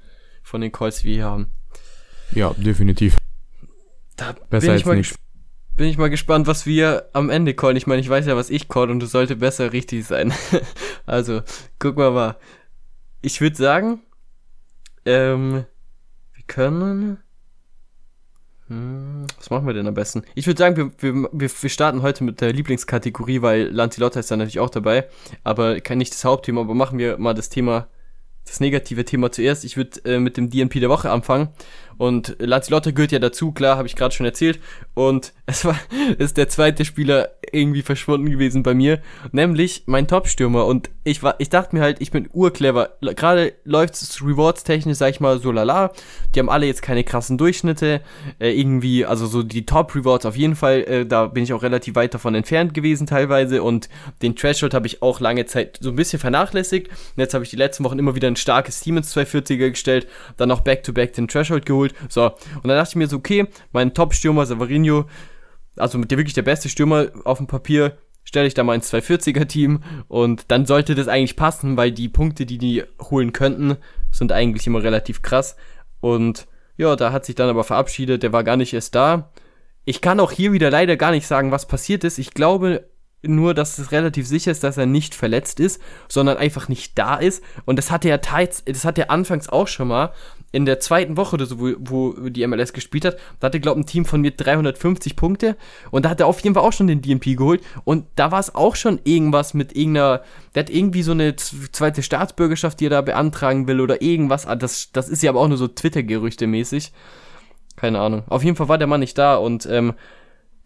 von 0.44 0.62
den 0.62 0.71
Calls, 0.71 1.00
die 1.01 1.06
wir 1.07 1.13
hier 1.15 1.25
haben. 1.25 1.48
Ja, 2.33 2.53
definitiv. 2.57 3.15
Da 4.18 4.33
Besser 4.50 4.68
bin 4.68 4.75
ich 4.77 4.86
als 4.88 4.95
nichts. 4.98 5.13
ges- 5.13 5.19
bin 5.77 5.88
ich 5.88 5.98
mal 5.98 6.09
gespannt, 6.09 6.48
was 6.48 6.65
wir 6.65 7.09
am 7.13 7.30
Ende 7.30 7.53
callen. 7.53 7.77
Ich 7.77 7.88
meine, 7.88 8.01
ich 8.01 8.09
weiß 8.09 8.25
ja, 8.25 8.36
was 8.36 8.50
ich 8.50 8.68
call 8.68 8.89
und 8.92 9.00
du 9.00 9.06
sollte 9.06 9.36
besser 9.38 9.71
richtig 9.74 10.06
sein. 10.06 10.33
also, 11.06 11.42
guck 11.80 11.95
mal 11.98 12.12
mal. 12.12 12.36
Ich 13.21 13.39
würde 13.42 13.56
sagen, 13.56 14.01
ähm, 15.06 15.65
wir 16.33 16.44
können. 16.48 17.19
Hm, 18.72 19.28
was 19.36 19.50
machen 19.50 19.68
wir 19.68 19.74
denn 19.74 19.86
am 19.86 19.94
besten? 19.94 20.24
Ich 20.34 20.48
würde 20.48 20.58
sagen, 20.58 20.78
wir, 20.78 20.92
wir, 20.98 21.30
wir, 21.34 21.70
starten 21.70 22.04
heute 22.04 22.24
mit 22.24 22.40
der 22.40 22.54
Lieblingskategorie, 22.54 23.42
weil 23.42 23.64
Lantilotta 23.64 24.22
ist 24.22 24.32
da 24.32 24.38
natürlich 24.38 24.62
auch 24.62 24.70
dabei. 24.70 25.10
Aber 25.44 25.82
kann 25.82 25.98
nicht 25.98 26.14
das 26.14 26.24
Hauptthema, 26.24 26.62
aber 26.62 26.74
machen 26.74 26.98
wir 26.98 27.18
mal 27.18 27.34
das 27.34 27.50
Thema, 27.50 27.90
das 28.46 28.60
negative 28.60 29.06
Thema 29.06 29.32
zuerst. 29.32 29.64
Ich 29.64 29.78
würde 29.78 30.00
äh, 30.06 30.20
mit 30.20 30.38
dem 30.38 30.50
DNP 30.50 30.80
der 30.80 30.90
Woche 30.90 31.10
anfangen. 31.10 31.50
Und 32.02 32.36
Lanzilotta 32.40 32.90
gehört 32.90 33.12
ja 33.12 33.20
dazu, 33.20 33.52
klar, 33.52 33.78
habe 33.78 33.88
ich 33.88 33.96
gerade 33.96 34.12
schon 34.16 34.26
erzählt. 34.26 34.60
Und 34.96 35.34
es 35.46 35.66
war 35.66 35.78
ist 36.18 36.38
der 36.38 36.50
zweite 36.50 36.84
Spieler 36.84 37.30
irgendwie 37.52 37.84
verschwunden 37.84 38.32
gewesen 38.32 38.64
bei 38.64 38.74
mir, 38.74 39.02
nämlich 39.32 39.84
mein 39.86 40.08
Top-Stürmer. 40.08 40.66
Und 40.66 40.90
ich 41.04 41.22
war, 41.22 41.36
ich 41.38 41.50
dachte 41.50 41.76
mir 41.76 41.84
halt, 41.84 42.02
ich 42.02 42.10
bin 42.10 42.28
urclever. 42.34 42.98
Gerade 43.02 43.54
läuft 43.66 43.94
es 43.94 44.20
Rewards-technisch, 44.24 44.98
sag 44.98 45.12
ich 45.12 45.20
mal, 45.20 45.40
so 45.40 45.52
lala. 45.52 45.92
Die 46.34 46.40
haben 46.40 46.50
alle 46.50 46.66
jetzt 46.66 46.82
keine 46.82 47.04
krassen 47.04 47.38
Durchschnitte. 47.38 48.02
Äh, 48.40 48.60
irgendwie, 48.60 49.06
also 49.06 49.28
so 49.28 49.44
die 49.44 49.68
Top-Rewards 49.68 50.26
auf 50.26 50.36
jeden 50.36 50.56
Fall, 50.56 50.82
äh, 50.82 51.06
da 51.06 51.28
bin 51.28 51.44
ich 51.44 51.54
auch 51.54 51.62
relativ 51.62 51.94
weit 51.94 52.16
davon 52.16 52.34
entfernt 52.34 52.74
gewesen 52.74 53.06
teilweise. 53.06 53.62
Und 53.62 53.90
den 54.24 54.36
Threshold 54.36 54.74
habe 54.74 54.88
ich 54.88 55.04
auch 55.04 55.20
lange 55.20 55.46
Zeit 55.46 55.78
so 55.82 55.90
ein 55.90 55.96
bisschen 55.96 56.20
vernachlässigt. 56.20 56.88
Und 56.88 57.18
jetzt 57.18 57.36
habe 57.36 57.44
ich 57.44 57.52
die 57.52 57.58
letzten 57.58 57.84
Wochen 57.84 58.00
immer 58.00 58.16
wieder 58.16 58.31
ein 58.31 58.36
starkes 58.36 58.81
Team 58.81 58.98
ins 58.98 59.16
240er 59.16 59.69
gestellt, 59.69 60.07
dann 60.38 60.50
noch 60.50 60.62
Back-to-Back 60.62 61.13
den 61.13 61.28
Threshold 61.28 61.66
geholt. 61.66 61.94
So, 62.10 62.25
und 62.25 62.68
dann 62.68 62.78
dachte 62.78 62.92
ich 62.92 62.95
mir 62.95 63.07
so, 63.07 63.18
okay, 63.18 63.48
mein 63.72 63.94
Top-Stürmer 63.94 64.45
Savarino, 64.45 65.06
also 65.78 65.98
mit 65.98 66.12
der 66.12 66.18
wirklich 66.18 66.33
der 66.33 66.42
beste 66.42 66.69
Stürmer 66.69 67.07
auf 67.24 67.38
dem 67.38 67.48
Papier, 67.48 67.98
stelle 68.24 68.48
ich 68.48 68.54
da 68.54 68.63
mal 68.63 68.75
ins 68.75 68.94
240er-Team 68.94 69.83
und 70.07 70.51
dann 70.51 70.66
sollte 70.66 70.95
das 70.95 71.07
eigentlich 71.07 71.36
passen, 71.36 71.78
weil 71.78 71.92
die 71.92 72.10
Punkte, 72.10 72.45
die 72.45 72.57
die 72.57 72.83
holen 73.01 73.33
könnten, 73.33 73.78
sind 74.12 74.31
eigentlich 74.31 74.68
immer 74.68 74.84
relativ 74.84 75.22
krass. 75.22 75.56
Und 76.00 76.48
ja, 76.77 76.95
da 76.95 77.12
hat 77.12 77.25
sich 77.25 77.36
dann 77.36 77.50
aber 77.50 77.63
verabschiedet, 77.63 78.24
der 78.24 78.34
war 78.34 78.44
gar 78.44 78.57
nicht 78.57 78.74
erst 78.74 78.95
da. 78.95 79.31
Ich 79.86 80.01
kann 80.01 80.19
auch 80.19 80.31
hier 80.31 80.54
wieder 80.54 80.69
leider 80.69 80.98
gar 80.98 81.12
nicht 81.12 81.27
sagen, 81.27 81.51
was 81.51 81.68
passiert 81.68 82.04
ist. 82.04 82.19
Ich 82.19 82.31
glaube 82.31 82.91
nur, 83.24 83.54
dass 83.54 83.78
es 83.78 83.92
relativ 83.92 84.28
sicher 84.28 84.52
ist, 84.52 84.64
dass 84.64 84.78
er 84.78 84.86
nicht 84.86 85.14
verletzt 85.16 85.60
ist, 85.60 85.82
sondern 86.08 86.38
einfach 86.38 86.70
nicht 86.70 86.98
da 86.98 87.16
ist. 87.16 87.44
Und 87.66 87.78
das 87.78 87.92
hatte 87.92 88.10
er 88.10 88.22
teils, 88.22 88.64
das 88.66 88.86
hat 88.86 88.98
er 88.98 89.12
anfangs 89.12 89.50
auch 89.50 89.68
schon 89.68 89.88
mal 89.88 90.12
in 90.51 90.66
der 90.66 90.80
zweiten 90.80 91.18
Woche 91.18 91.36
oder 91.36 91.46
so, 91.46 91.60
wo, 91.60 91.74
wo 91.80 92.30
die 92.30 92.46
MLS 92.46 92.74
gespielt 92.74 93.06
hat. 93.06 93.18
Da 93.40 93.48
hatte, 93.48 93.60
glaube 93.60 93.80
ich, 93.80 93.86
ein 93.86 93.88
Team 93.88 94.06
von 94.06 94.22
mir 94.22 94.32
350 94.32 95.16
Punkte. 95.16 95.56
Und 95.92 96.06
da 96.06 96.10
hat 96.10 96.20
er 96.20 96.28
auf 96.28 96.40
jeden 96.42 96.56
Fall 96.56 96.63
auch 96.63 96.74
schon 96.74 96.88
den 96.88 97.01
DMP 97.01 97.38
geholt. 97.38 97.62
Und 97.86 98.06
da 98.16 98.32
war 98.32 98.40
es 98.40 98.54
auch 98.54 98.75
schon 98.75 99.00
irgendwas 99.04 99.54
mit 99.54 99.75
irgendeiner, 99.75 100.22
der 100.54 100.63
hat 100.63 100.70
irgendwie 100.70 101.04
so 101.04 101.12
eine 101.12 101.36
zweite 101.36 102.04
Staatsbürgerschaft, 102.04 102.80
die 102.80 102.88
er 102.88 102.90
da 102.90 103.01
beantragen 103.01 103.68
will 103.68 103.80
oder 103.80 104.01
irgendwas. 104.01 104.46
Ah, 104.46 104.56
Das, 104.56 104.92
das 104.92 105.10
ist 105.10 105.24
ja 105.24 105.32
aber 105.32 105.40
auch 105.40 105.48
nur 105.48 105.58
so 105.58 105.68
Twitter-Gerüchte 105.68 106.48
mäßig. 106.48 106.92
Keine 107.78 108.00
Ahnung. 108.00 108.24
Auf 108.28 108.44
jeden 108.44 108.58
Fall 108.58 108.68
war 108.68 108.78
der 108.78 108.88
Mann 108.88 109.00
nicht 109.00 109.18
da 109.18 109.36
und 109.36 109.66
ähm, 109.68 109.94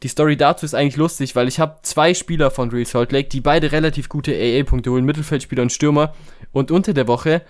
die 0.04 0.08
Story 0.08 0.38
dazu 0.38 0.66
ist 0.66 0.75
eigentlich 0.75 0.98
lustig, 0.98 1.36
weil 1.36 1.48
ich 1.48 1.60
habe 1.60 1.80
zwei 1.84 2.14
Spieler 2.14 2.52
von 2.52 2.70
Real 2.70 2.86
Salt 2.86 3.12
Lake, 3.12 3.30
die 3.30 3.42
beide 3.42 3.72
relativ 3.72 4.10
gute 4.10 4.34
AA-Punkte 4.34 4.92
holen, 4.92 5.06
Mittelfeldspieler 5.06 5.62
und 5.62 5.72
Stürmer. 5.72 6.14
Und 6.52 6.70
unter 6.70 6.94
der 6.94 7.08
Woche 7.08 7.42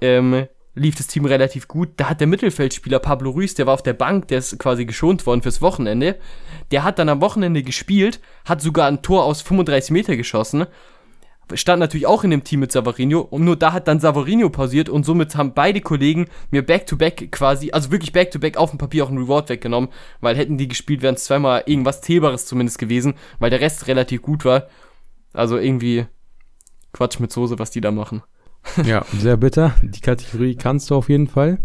ähm, 0.00 0.46
lief 0.74 0.94
das 0.94 1.06
Team 1.06 1.24
relativ 1.24 1.66
gut. 1.66 1.88
Da 1.96 2.10
hat 2.10 2.20
der 2.20 2.26
Mittelfeldspieler 2.26 2.98
Pablo 2.98 3.30
Ruiz, 3.30 3.54
der 3.54 3.66
war 3.66 3.74
auf 3.74 3.82
der 3.82 3.94
Bank, 3.94 4.28
der 4.28 4.38
ist 4.38 4.58
quasi 4.58 4.84
geschont 4.84 5.26
worden 5.26 5.42
fürs 5.42 5.62
Wochenende. 5.62 6.16
Der 6.70 6.84
hat 6.84 6.98
dann 6.98 7.08
am 7.08 7.22
Wochenende 7.22 7.62
gespielt, 7.62 8.20
hat 8.44 8.60
sogar 8.60 8.86
ein 8.86 9.02
Tor 9.02 9.24
aus 9.24 9.40
35 9.40 9.90
Meter 9.90 10.16
geschossen. 10.16 10.66
Stand 11.54 11.78
natürlich 11.78 12.06
auch 12.06 12.24
in 12.24 12.30
dem 12.30 12.42
Team 12.42 12.60
mit 12.60 12.72
Savarino 12.72 13.20
und 13.20 13.44
nur 13.44 13.56
da 13.56 13.72
hat 13.72 13.86
dann 13.86 14.00
Savarino 14.00 14.50
pausiert 14.50 14.88
und 14.88 15.04
somit 15.04 15.36
haben 15.36 15.54
beide 15.54 15.80
Kollegen 15.80 16.26
mir 16.50 16.66
back-to-back 16.66 17.30
quasi, 17.30 17.70
also 17.70 17.92
wirklich 17.92 18.12
back-to-back 18.12 18.56
auf 18.56 18.70
dem 18.70 18.78
Papier 18.78 19.04
auch 19.04 19.08
einen 19.08 19.18
Reward 19.18 19.48
weggenommen, 19.48 19.90
weil 20.20 20.36
hätten 20.36 20.58
die 20.58 20.66
gespielt, 20.66 21.02
wären 21.02 21.14
es 21.14 21.24
zweimal 21.24 21.62
irgendwas 21.66 22.00
Zählbares 22.00 22.46
zumindest 22.46 22.78
gewesen, 22.78 23.14
weil 23.38 23.50
der 23.50 23.60
Rest 23.60 23.86
relativ 23.86 24.22
gut 24.22 24.44
war. 24.44 24.66
Also 25.32 25.56
irgendwie 25.58 26.06
Quatsch 26.92 27.20
mit 27.20 27.30
Soße, 27.30 27.58
was 27.58 27.70
die 27.70 27.80
da 27.80 27.90
machen. 27.90 28.22
Ja, 28.84 29.04
sehr 29.16 29.36
bitter. 29.36 29.76
Die 29.82 30.00
Kategorie 30.00 30.56
kannst 30.56 30.90
du 30.90 30.96
auf 30.96 31.08
jeden 31.08 31.28
Fall. 31.28 31.58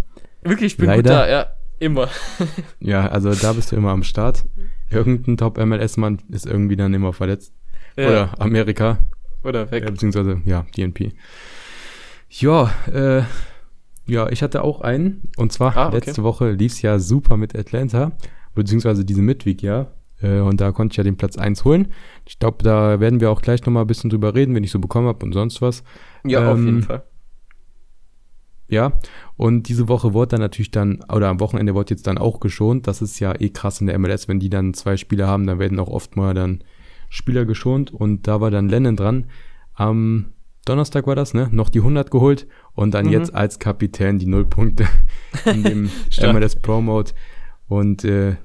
Wirklich, 0.43 0.73
ich 0.73 0.77
bin 0.77 0.85
Leider. 0.85 1.01
gut 1.01 1.09
da, 1.09 1.29
ja, 1.29 1.45
immer. 1.79 2.09
Ja, 2.79 3.07
also 3.07 3.33
da 3.33 3.53
bist 3.53 3.71
du 3.71 3.75
immer 3.75 3.89
am 3.89 4.03
Start. 4.03 4.45
Irgendein 4.91 5.37
Top-MLS-Mann 5.37 6.19
ist 6.29 6.45
irgendwie 6.45 6.75
dann 6.75 6.93
immer 6.93 7.11
verletzt. 7.13 7.53
Ja, 7.97 8.07
Oder 8.07 8.39
Amerika. 8.39 8.99
Oder 9.43 9.69
weg. 9.71 9.83
Ja, 9.83 9.91
beziehungsweise, 9.91 10.41
ja, 10.45 10.65
DNP. 10.75 11.13
Ja, 12.29 12.71
äh, 12.91 13.23
Ja, 14.07 14.29
ich 14.29 14.41
hatte 14.43 14.63
auch 14.63 14.81
einen. 14.81 15.29
Und 15.37 15.53
zwar 15.53 15.77
Ah, 15.77 15.87
okay. 15.87 15.97
letzte 15.97 16.23
Woche 16.23 16.51
lief 16.51 16.73
es 16.73 16.81
ja 16.81 16.97
super 16.99 17.37
mit 17.37 17.55
Atlanta, 17.57 18.11
beziehungsweise 18.55 19.05
diese 19.05 19.21
Midweek, 19.21 19.61
ja. 19.61 19.87
Äh, 20.21 20.39
Und 20.39 20.59
da 20.59 20.71
konnte 20.71 20.93
ich 20.93 20.97
ja 20.97 21.03
den 21.03 21.17
Platz 21.17 21.37
1 21.37 21.63
holen. 21.65 21.93
Ich 22.27 22.39
glaube, 22.39 22.63
da 22.63 22.99
werden 22.99 23.19
wir 23.21 23.31
auch 23.31 23.41
gleich 23.41 23.61
nochmal 23.65 23.83
ein 23.83 23.87
bisschen 23.87 24.09
drüber 24.09 24.33
reden, 24.35 24.53
wenn 24.55 24.63
ich 24.63 24.71
so 24.71 24.79
bekommen 24.79 25.07
habe 25.07 25.23
und 25.25 25.33
sonst 25.33 25.61
was. 25.61 25.83
Ja, 26.25 26.51
auf 26.51 26.57
Ähm, 26.57 26.65
jeden 26.65 26.83
Fall. 26.83 27.03
Ja, 28.67 28.93
und 29.35 29.67
diese 29.67 29.89
Woche 29.89 30.13
wurde 30.13 30.29
dann 30.29 30.39
natürlich 30.41 30.71
dann, 30.71 31.03
oder 31.13 31.27
am 31.27 31.39
Wochenende 31.41 31.75
wurde 31.75 31.91
jetzt 31.93 32.07
dann 32.07 32.17
auch 32.17 32.39
geschont. 32.39 32.87
Das 32.87 33.01
ist 33.01 33.19
ja 33.19 33.33
eh 33.39 33.49
krass 33.49 33.81
in 33.81 33.87
der 33.87 33.99
MLS, 33.99 34.27
wenn 34.29 34.39
die 34.39 34.49
dann 34.49 34.73
zwei 34.73 34.95
Spieler 34.95 35.27
haben, 35.27 35.45
dann 35.45 35.59
werden 35.59 35.79
auch 35.79 35.89
oft 35.89 36.15
mal 36.15 36.33
dann 36.33 36.63
Spieler 37.11 37.45
geschont. 37.45 37.91
Und 37.91 38.27
da 38.27 38.41
war 38.41 38.49
dann 38.49 38.67
Lennon 38.69 38.95
dran. 38.95 39.25
Am 39.75 40.33
Donnerstag 40.65 41.05
war 41.07 41.15
das, 41.15 41.33
ne? 41.33 41.49
Noch 41.51 41.69
die 41.69 41.79
100 41.79 42.09
geholt 42.11 42.47
und 42.73 42.93
dann 42.93 43.05
Mhm. 43.07 43.11
jetzt 43.11 43.33
als 43.35 43.59
Kapitän 43.59 44.17
die 44.19 44.27
Nullpunkte 44.27 44.87
in 45.45 45.63
dem 45.63 45.89
Stürmer 46.09 46.39
des 46.39 46.55
Pro-Mode. 46.55 47.11
Und 47.67 48.03
äh, 48.05 48.35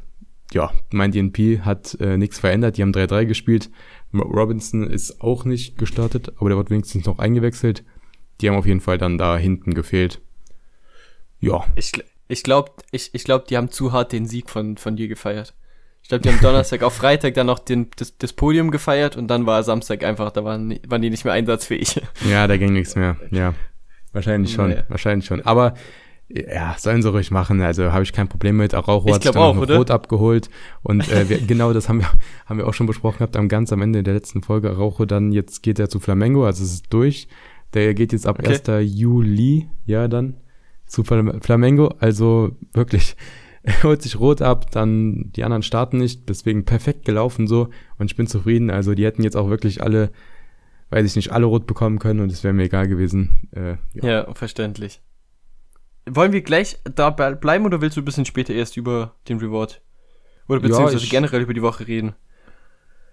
ja, 0.53 0.71
mein 0.93 1.13
DNP 1.13 1.61
hat 1.61 1.97
äh, 2.01 2.17
nichts 2.17 2.39
verändert. 2.39 2.77
Die 2.77 2.83
haben 2.83 2.93
3-3 2.93 3.25
gespielt. 3.27 3.71
Robinson 4.15 4.87
ist 4.89 5.21
auch 5.21 5.45
nicht 5.45 5.77
gestartet, 5.79 6.33
aber 6.39 6.49
der 6.49 6.59
wird 6.59 6.71
wenigstens 6.71 7.05
noch 7.07 7.19
eingewechselt. 7.19 7.85
Die 8.41 8.49
haben 8.49 8.57
auf 8.57 8.67
jeden 8.67 8.81
Fall 8.81 8.99
dann 8.99 9.19
da 9.19 9.37
hinten 9.37 9.75
gefehlt. 9.75 10.21
Ja, 11.41 11.65
Ich, 11.75 11.93
ich 12.29 12.43
glaube, 12.43 12.71
ich, 12.93 13.11
ich 13.13 13.25
glaub, 13.25 13.47
die 13.47 13.57
haben 13.57 13.71
zu 13.71 13.93
hart 13.93 14.13
den 14.13 14.27
Sieg 14.27 14.49
von, 14.49 14.77
von 14.79 14.97
dir 14.97 15.09
gefeiert. 15.09 15.55
Ich 16.07 16.09
glaube, 16.09 16.23
die 16.23 16.29
haben 16.29 16.39
Donnerstag 16.41 16.85
auf 16.85 16.95
Freitag 16.95 17.35
dann 17.35 17.49
noch 17.49 17.59
den, 17.59 17.89
das, 17.97 18.17
das 18.17 18.33
Podium 18.33 18.71
gefeiert 18.71 19.17
und 19.17 19.27
dann 19.27 19.45
war 19.45 19.65
Samstag 19.65 20.05
einfach, 20.05 20.31
da 20.31 20.45
waren, 20.45 20.79
waren 20.87 21.03
die 21.03 21.11
nicht 21.11 21.25
mehr 21.25 21.35
einsatzfähig. 21.35 22.01
ja, 22.31 22.47
da 22.47 22.57
ging 22.57 22.75
nichts 22.75 22.95
mehr. 22.95 23.17
Ja, 23.33 23.55
wahrscheinlich 24.13 24.53
schon, 24.53 24.71
Naja. 24.71 24.85
wahrscheinlich 24.89 25.27
schon. 25.27 25.41
Aber 25.43 25.75
ja, 26.29 26.77
sollen 26.79 27.03
sie 27.03 27.11
ruhig 27.11 27.33
machen. 27.33 27.61
Also 27.61 27.91
habe 27.93 28.05
ich 28.05 28.13
kein 28.13 28.29
Problem 28.29 28.57
mit. 28.57 28.73
Araujo 28.73 29.09
Ich 29.09 29.15
hat 29.15 29.23
sich 29.25 29.33
dann 29.33 29.43
auch 29.43 29.57
noch 29.57 29.63
oder? 29.63 29.79
rot 29.79 29.91
abgeholt. 29.91 30.49
Und 30.85 31.11
äh, 31.11 31.29
wir, 31.29 31.39
genau 31.45 31.73
das 31.73 31.89
haben 31.89 31.99
wir, 31.99 32.09
haben 32.47 32.59
wir 32.59 32.69
auch 32.69 32.75
schon 32.75 32.87
besprochen 32.87 33.19
gehabt 33.19 33.37
am 33.37 33.49
ganz 33.49 33.73
am 33.73 33.83
Ende 33.83 34.05
der 34.05 34.15
letzten 34.15 34.45
Folge. 34.45 34.71
Araujo 34.71 35.07
dann, 35.07 35.33
jetzt 35.33 35.65
geht 35.65 35.81
er 35.81 35.89
zu 35.89 35.99
Flamengo, 35.99 36.47
also 36.47 36.63
es 36.63 36.73
ist 36.73 36.87
durch. 36.91 37.27
Der 37.75 37.95
geht 37.95 38.13
jetzt 38.13 38.29
ab 38.29 38.39
Okay. 38.39 38.61
1. 38.81 38.95
Juli, 38.97 39.69
ja, 39.87 40.07
dann 40.07 40.37
zu 40.87 41.03
Flam- 41.03 41.43
Flamengo. 41.43 41.89
Also 41.99 42.53
wirklich, 42.75 43.17
er 43.67 43.83
holt 43.83 44.01
sich 44.03 44.19
rot 44.19 44.41
ab, 44.43 44.71
dann 44.71 45.31
die 45.37 45.45
anderen 45.45 45.63
starten 45.63 45.99
nicht, 45.99 46.29
deswegen 46.29 46.65
perfekt 46.65 47.05
gelaufen 47.05 47.47
so 47.47 47.69
und 47.99 48.11
ich 48.11 48.17
bin 48.17 48.27
zufrieden. 48.27 48.71
Also 48.71 48.95
die 48.95 49.05
hätten 49.05 49.23
jetzt 49.23 49.37
auch 49.37 49.49
wirklich 49.51 49.83
alle, 49.83 50.11
weiß 50.91 51.05
ich 51.05 51.17
nicht, 51.17 51.33
alle 51.33 51.47
rot 51.47 51.67
bekommen 51.67 51.99
können 51.99 52.21
und 52.21 52.33
es 52.33 52.43
wäre 52.45 52.55
mir 52.55 52.65
egal 52.65 52.89
gewesen. 52.89 53.49
Äh, 53.53 53.77
ja. 53.95 54.09
Ja, 54.27 54.35
verständlich. 54.35 55.01
Wollen 56.09 56.33
wir 56.33 56.43
gleich 56.43 56.79
da 56.85 57.11
be- 57.11 57.37
bleiben 57.37 57.65
oder 57.67 57.81
willst 57.81 57.97
du 57.97 58.01
ein 58.01 58.05
bisschen 58.05 58.25
später 58.25 58.55
erst 58.55 58.77
über 58.77 59.15
den 59.29 59.39
Reward? 59.39 59.83
Oder 60.49 60.61
Ja, 60.61 60.69
beziehungsweise 60.69 61.05
ich- 61.05 61.11
generell 61.11 61.43
über 61.43 61.53
die 61.55 61.63
Woche 61.63 61.87
reden? 61.89 62.15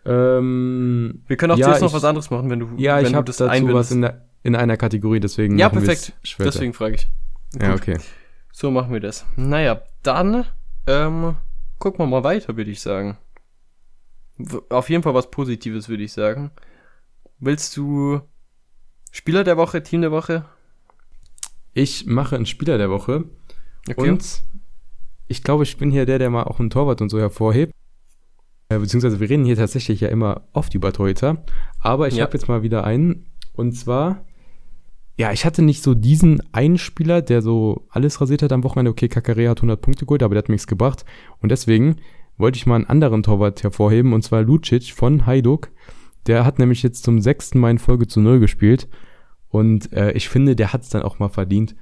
Ähm, 0.05 1.23
Wir 1.27 1.37
können 1.37 1.53
auch 1.53 1.57
Ja, 1.57 1.67
zuerst 1.67 1.81
noch 1.81 1.89
ich- 1.89 1.95
was 1.95 2.03
anderes 2.03 2.29
machen, 2.29 2.49
wenn 2.49 2.59
du, 2.59 2.67
ja, 2.77 2.97
wenn 2.97 3.05
ich 3.07 3.13
habe 3.15 3.25
dazu 3.25 3.45
was 3.45 3.49
einbindest. 3.51 3.91
in, 3.93 4.01
der, 4.01 4.25
in 4.43 4.55
einer 4.55 4.77
Kategorie, 4.77 5.19
deswegen 5.19 5.57
Ja, 5.57 5.69
perfekt. 5.69 6.13
Deswegen 6.39 6.73
frage 6.73 6.95
ich. 6.95 7.07
Ja, 7.59 7.71
Gut. 7.71 7.81
okay. 7.81 7.97
So 8.55 8.69
machen 8.71 8.93
wir 8.93 8.99
das. 8.99 9.25
Naja, 9.35 9.81
dann 10.03 10.45
ähm, 10.87 11.35
gucken 11.79 11.99
wir 11.99 12.07
mal 12.07 12.23
weiter, 12.23 12.55
würde 12.55 12.69
ich 12.71 12.81
sagen. 12.81 13.17
Auf 14.69 14.89
jeden 14.89 15.01
Fall 15.03 15.13
was 15.15 15.29
Positives, 15.31 15.89
würde 15.89 16.03
ich 16.03 16.13
sagen. 16.13 16.51
Willst 17.39 17.75
du 17.75 18.21
Spieler 19.11 19.43
der 19.43 19.57
Woche, 19.57 19.81
Team 19.83 20.01
der 20.01 20.11
Woche? 20.11 20.45
Ich 21.73 22.05
mache 22.05 22.35
einen 22.35 22.45
Spieler 22.45 22.77
der 22.77 22.89
Woche 22.89 23.25
Okay. 23.89 24.09
und 24.11 24.43
ich 25.27 25.43
glaube, 25.43 25.63
ich 25.63 25.77
bin 25.77 25.89
hier 25.89 26.05
der, 26.05 26.19
der 26.19 26.29
mal 26.29 26.43
auch 26.43 26.59
einen 26.59 26.69
Torwart 26.69 27.01
und 27.01 27.09
so 27.09 27.19
hervorhebt. 27.19 27.73
Äh, 28.69 28.77
beziehungsweise 28.77 29.19
wir 29.19 29.29
reden 29.29 29.45
hier 29.45 29.55
tatsächlich 29.55 29.99
ja 29.99 30.09
immer 30.09 30.43
oft 30.53 30.73
über 30.75 30.93
Torhüter. 30.93 31.43
Aber 31.79 32.07
ich 32.07 32.15
Ja. 32.15 32.25
habe 32.25 32.37
jetzt 32.37 32.47
mal 32.47 32.61
wieder 32.61 32.83
einen. 32.83 33.25
Und 33.53 33.73
zwar, 33.73 34.23
ja, 35.15 35.31
ich 35.31 35.45
hatte 35.45 35.61
nicht 35.61 35.83
so 35.83 35.93
diesen 35.93 36.41
einen 36.53 36.77
Spieler, 36.77 37.21
der 37.21 37.41
so 37.41 37.85
alles 37.89 38.19
rasiert 38.19 38.41
hat 38.41 38.51
am 38.51 38.63
Wochenende. 38.63 38.91
Okay, 38.91 39.07
Kakare 39.07 39.49
hat 39.49 39.59
100 39.59 39.79
Punkte 39.79 40.05
geholt, 40.05 40.23
aber 40.23 40.33
der 40.33 40.39
hat 40.39 40.49
mir 40.49 40.55
nichts 40.55 40.67
gebracht. 40.67 41.05
Und 41.39 41.49
deswegen 41.51 41.97
wollte 42.37 42.57
ich 42.57 42.65
mal 42.65 42.75
einen 42.75 42.87
anderen 42.87 43.21
Torwart 43.21 43.61
hervorheben, 43.61 44.13
und 44.13 44.23
zwar 44.23 44.41
Lucic 44.41 44.91
von 44.91 45.25
Hajduk. 45.27 45.69
Der 46.25 46.45
hat 46.45 46.57
nämlich 46.57 46.81
jetzt 46.81 47.03
zum 47.03 47.21
sechsten 47.21 47.59
Mal 47.59 47.71
in 47.71 47.79
Folge 47.79 48.07
zu 48.07 48.21
Null 48.21 48.39
gespielt. 48.39 48.87
Und 49.49 49.93
äh, 49.93 50.13
ich 50.13 50.29
finde, 50.29 50.55
der 50.55 50.73
hat 50.73 50.81
es 50.81 50.89
dann 50.89 51.03
auch 51.03 51.19
mal 51.19 51.29
verdient, 51.29 51.75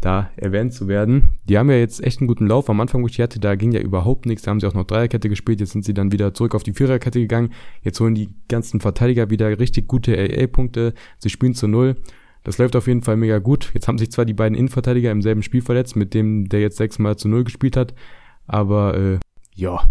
da 0.00 0.30
erwähnt 0.36 0.72
zu 0.72 0.86
werden. 0.86 1.38
Die 1.48 1.58
haben 1.58 1.70
ja 1.70 1.76
jetzt 1.76 2.04
echt 2.04 2.20
einen 2.20 2.28
guten 2.28 2.46
Lauf. 2.46 2.70
Am 2.70 2.80
Anfang, 2.80 3.02
wo 3.02 3.08
ich 3.08 3.16
die 3.16 3.22
hatte, 3.22 3.40
da 3.40 3.56
ging 3.56 3.72
ja 3.72 3.80
überhaupt 3.80 4.26
nichts. 4.26 4.42
Da 4.42 4.52
haben 4.52 4.60
sie 4.60 4.66
auch 4.68 4.74
noch 4.74 4.84
Dreierkette 4.84 5.28
gespielt. 5.28 5.58
Jetzt 5.58 5.72
sind 5.72 5.84
sie 5.84 5.94
dann 5.94 6.12
wieder 6.12 6.34
zurück 6.34 6.54
auf 6.54 6.62
die 6.62 6.74
Viererkette 6.74 7.18
gegangen. 7.18 7.50
Jetzt 7.82 7.98
holen 7.98 8.14
die 8.14 8.28
ganzen 8.48 8.78
Verteidiger 8.78 9.30
wieder 9.30 9.58
richtig 9.58 9.88
gute 9.88 10.16
AA-Punkte. 10.16 10.94
Sie 11.18 11.30
spielen 11.30 11.54
zu 11.54 11.66
Null. 11.66 11.96
Das 12.46 12.58
läuft 12.58 12.76
auf 12.76 12.86
jeden 12.86 13.02
Fall 13.02 13.16
mega 13.16 13.40
gut. 13.40 13.72
Jetzt 13.74 13.88
haben 13.88 13.98
sich 13.98 14.12
zwar 14.12 14.24
die 14.24 14.32
beiden 14.32 14.56
Innenverteidiger 14.56 15.10
im 15.10 15.20
selben 15.20 15.42
Spiel 15.42 15.62
verletzt, 15.62 15.96
mit 15.96 16.14
dem 16.14 16.48
der 16.48 16.60
jetzt 16.60 16.76
sechsmal 16.76 17.16
zu 17.16 17.26
Null 17.26 17.42
gespielt 17.42 17.76
hat. 17.76 17.92
Aber 18.46 18.96
äh, 18.96 19.18
ja, 19.56 19.90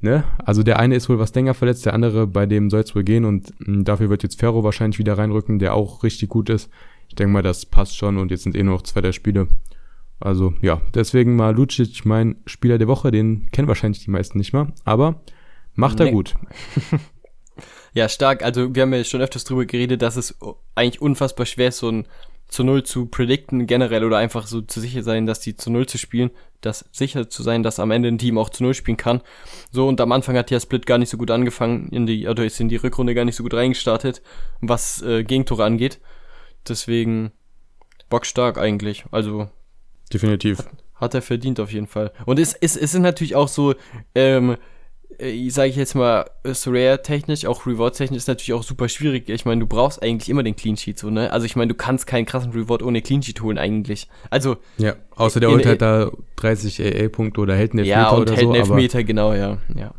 ne? 0.00 0.24
Also 0.44 0.62
der 0.62 0.78
eine 0.78 0.94
ist 0.94 1.08
wohl 1.08 1.18
was 1.18 1.34
länger 1.34 1.54
verletzt, 1.54 1.86
der 1.86 1.94
andere, 1.94 2.26
bei 2.26 2.44
dem 2.44 2.68
soll 2.68 2.80
es 2.82 2.94
wohl 2.94 3.02
gehen 3.02 3.24
und 3.24 3.54
mh, 3.66 3.84
dafür 3.84 4.10
wird 4.10 4.22
jetzt 4.22 4.38
Ferro 4.38 4.62
wahrscheinlich 4.62 4.98
wieder 4.98 5.16
reinrücken, 5.16 5.58
der 5.58 5.72
auch 5.72 6.02
richtig 6.02 6.28
gut 6.28 6.50
ist. 6.50 6.68
Ich 7.08 7.14
denke 7.14 7.32
mal, 7.32 7.42
das 7.42 7.64
passt 7.64 7.96
schon 7.96 8.18
und 8.18 8.30
jetzt 8.30 8.42
sind 8.42 8.54
eh 8.56 8.62
nur 8.62 8.74
noch 8.74 8.82
zwei 8.82 9.00
der 9.00 9.12
Spiele. 9.12 9.48
Also 10.20 10.52
ja, 10.60 10.82
deswegen 10.92 11.34
mal 11.34 11.56
Lucic 11.56 12.04
mein 12.04 12.36
Spieler 12.44 12.76
der 12.76 12.88
Woche, 12.88 13.10
den 13.10 13.46
kennen 13.52 13.68
wahrscheinlich 13.68 14.04
die 14.04 14.10
meisten 14.10 14.36
nicht 14.36 14.52
mal, 14.52 14.70
aber 14.84 15.22
macht 15.76 15.98
er 15.98 16.06
Nee. 16.06 16.12
gut. 16.12 16.34
Ja, 17.92 18.08
stark. 18.08 18.42
Also 18.42 18.74
wir 18.74 18.82
haben 18.82 18.92
ja 18.92 19.02
schon 19.04 19.20
öfters 19.20 19.44
drüber 19.44 19.66
geredet, 19.66 20.02
dass 20.02 20.16
es 20.16 20.36
eigentlich 20.74 21.02
unfassbar 21.02 21.46
schwer 21.46 21.68
ist, 21.68 21.78
so 21.78 21.90
ein 21.90 22.06
zu 22.50 22.64
Null 22.64 22.82
zu 22.82 23.06
predikten 23.06 23.66
generell 23.66 24.04
oder 24.04 24.18
einfach 24.18 24.46
so 24.46 24.60
zu 24.60 24.80
sicher 24.80 25.02
sein, 25.02 25.24
dass 25.24 25.40
die 25.40 25.56
zu 25.56 25.70
Null 25.70 25.86
zu 25.86 25.98
spielen, 25.98 26.30
dass 26.60 26.84
sicher 26.90 27.30
zu 27.30 27.42
sein, 27.42 27.62
dass 27.62 27.78
am 27.78 27.92
Ende 27.92 28.08
ein 28.08 28.18
Team 28.18 28.38
auch 28.38 28.50
zu 28.50 28.64
Null 28.64 28.74
spielen 28.74 28.96
kann. 28.96 29.20
So 29.70 29.86
und 29.86 30.00
am 30.00 30.10
Anfang 30.10 30.36
hat 30.36 30.50
ja 30.50 30.58
Split 30.58 30.84
gar 30.84 30.98
nicht 30.98 31.10
so 31.10 31.16
gut 31.16 31.30
angefangen, 31.30 31.88
in 31.90 32.06
die, 32.06 32.26
oder 32.26 32.44
ist 32.44 32.60
in 32.60 32.68
die 32.68 32.76
Rückrunde 32.76 33.14
gar 33.14 33.24
nicht 33.24 33.36
so 33.36 33.44
gut 33.44 33.54
reingestartet, 33.54 34.20
was 34.60 35.00
äh, 35.02 35.22
Gegentore 35.22 35.64
angeht. 35.64 36.00
Deswegen 36.68 37.30
bockstark 38.08 38.58
eigentlich. 38.58 39.04
Also 39.12 39.48
Definitiv. 40.12 40.64
hat 40.96 41.14
er 41.14 41.22
verdient 41.22 41.60
auf 41.60 41.72
jeden 41.72 41.86
Fall. 41.86 42.12
Und 42.26 42.40
es, 42.40 42.54
es, 42.54 42.76
es 42.76 42.90
sind 42.90 43.02
natürlich 43.02 43.36
auch 43.36 43.48
so, 43.48 43.74
ähm, 44.16 44.56
sage 45.50 45.68
ich 45.68 45.76
jetzt 45.76 45.94
mal, 45.94 46.30
Rare-technisch, 46.44 47.44
auch 47.44 47.66
Reward-technisch 47.66 48.18
ist 48.18 48.28
natürlich 48.28 48.54
auch 48.54 48.62
super 48.62 48.88
schwierig. 48.88 49.28
Ich 49.28 49.44
meine, 49.44 49.60
du 49.60 49.66
brauchst 49.66 50.02
eigentlich 50.02 50.28
immer 50.30 50.42
den 50.42 50.56
Clean 50.56 50.76
Sheet, 50.76 50.98
so, 50.98 51.10
ne? 51.10 51.32
Also 51.32 51.46
ich 51.46 51.56
meine, 51.56 51.68
du 51.68 51.74
kannst 51.74 52.06
keinen 52.06 52.24
krassen 52.24 52.52
Reward 52.52 52.82
ohne 52.82 53.02
Clean 53.02 53.22
Sheet 53.22 53.42
holen 53.42 53.58
eigentlich. 53.58 54.08
Also, 54.30 54.56
Ja, 54.78 54.94
außer 55.16 55.40
der 55.40 55.50
holt 55.50 55.66
halt 55.66 55.82
da 55.82 56.10
30 56.36 56.80
AA-Punkte 56.80 57.40
oder 57.40 57.54
hält 57.54 57.72
einen 57.72 57.84
ja, 57.84 57.98
Elfmeter 57.98 58.16
und 58.16 58.22
oder 58.22 58.32
hält 58.32 58.42
so, 58.42 58.48
aber 58.50 58.58
Elfmeter, 58.58 59.04
genau, 59.04 59.34
ja. 59.34 59.58
ja. 59.74 59.94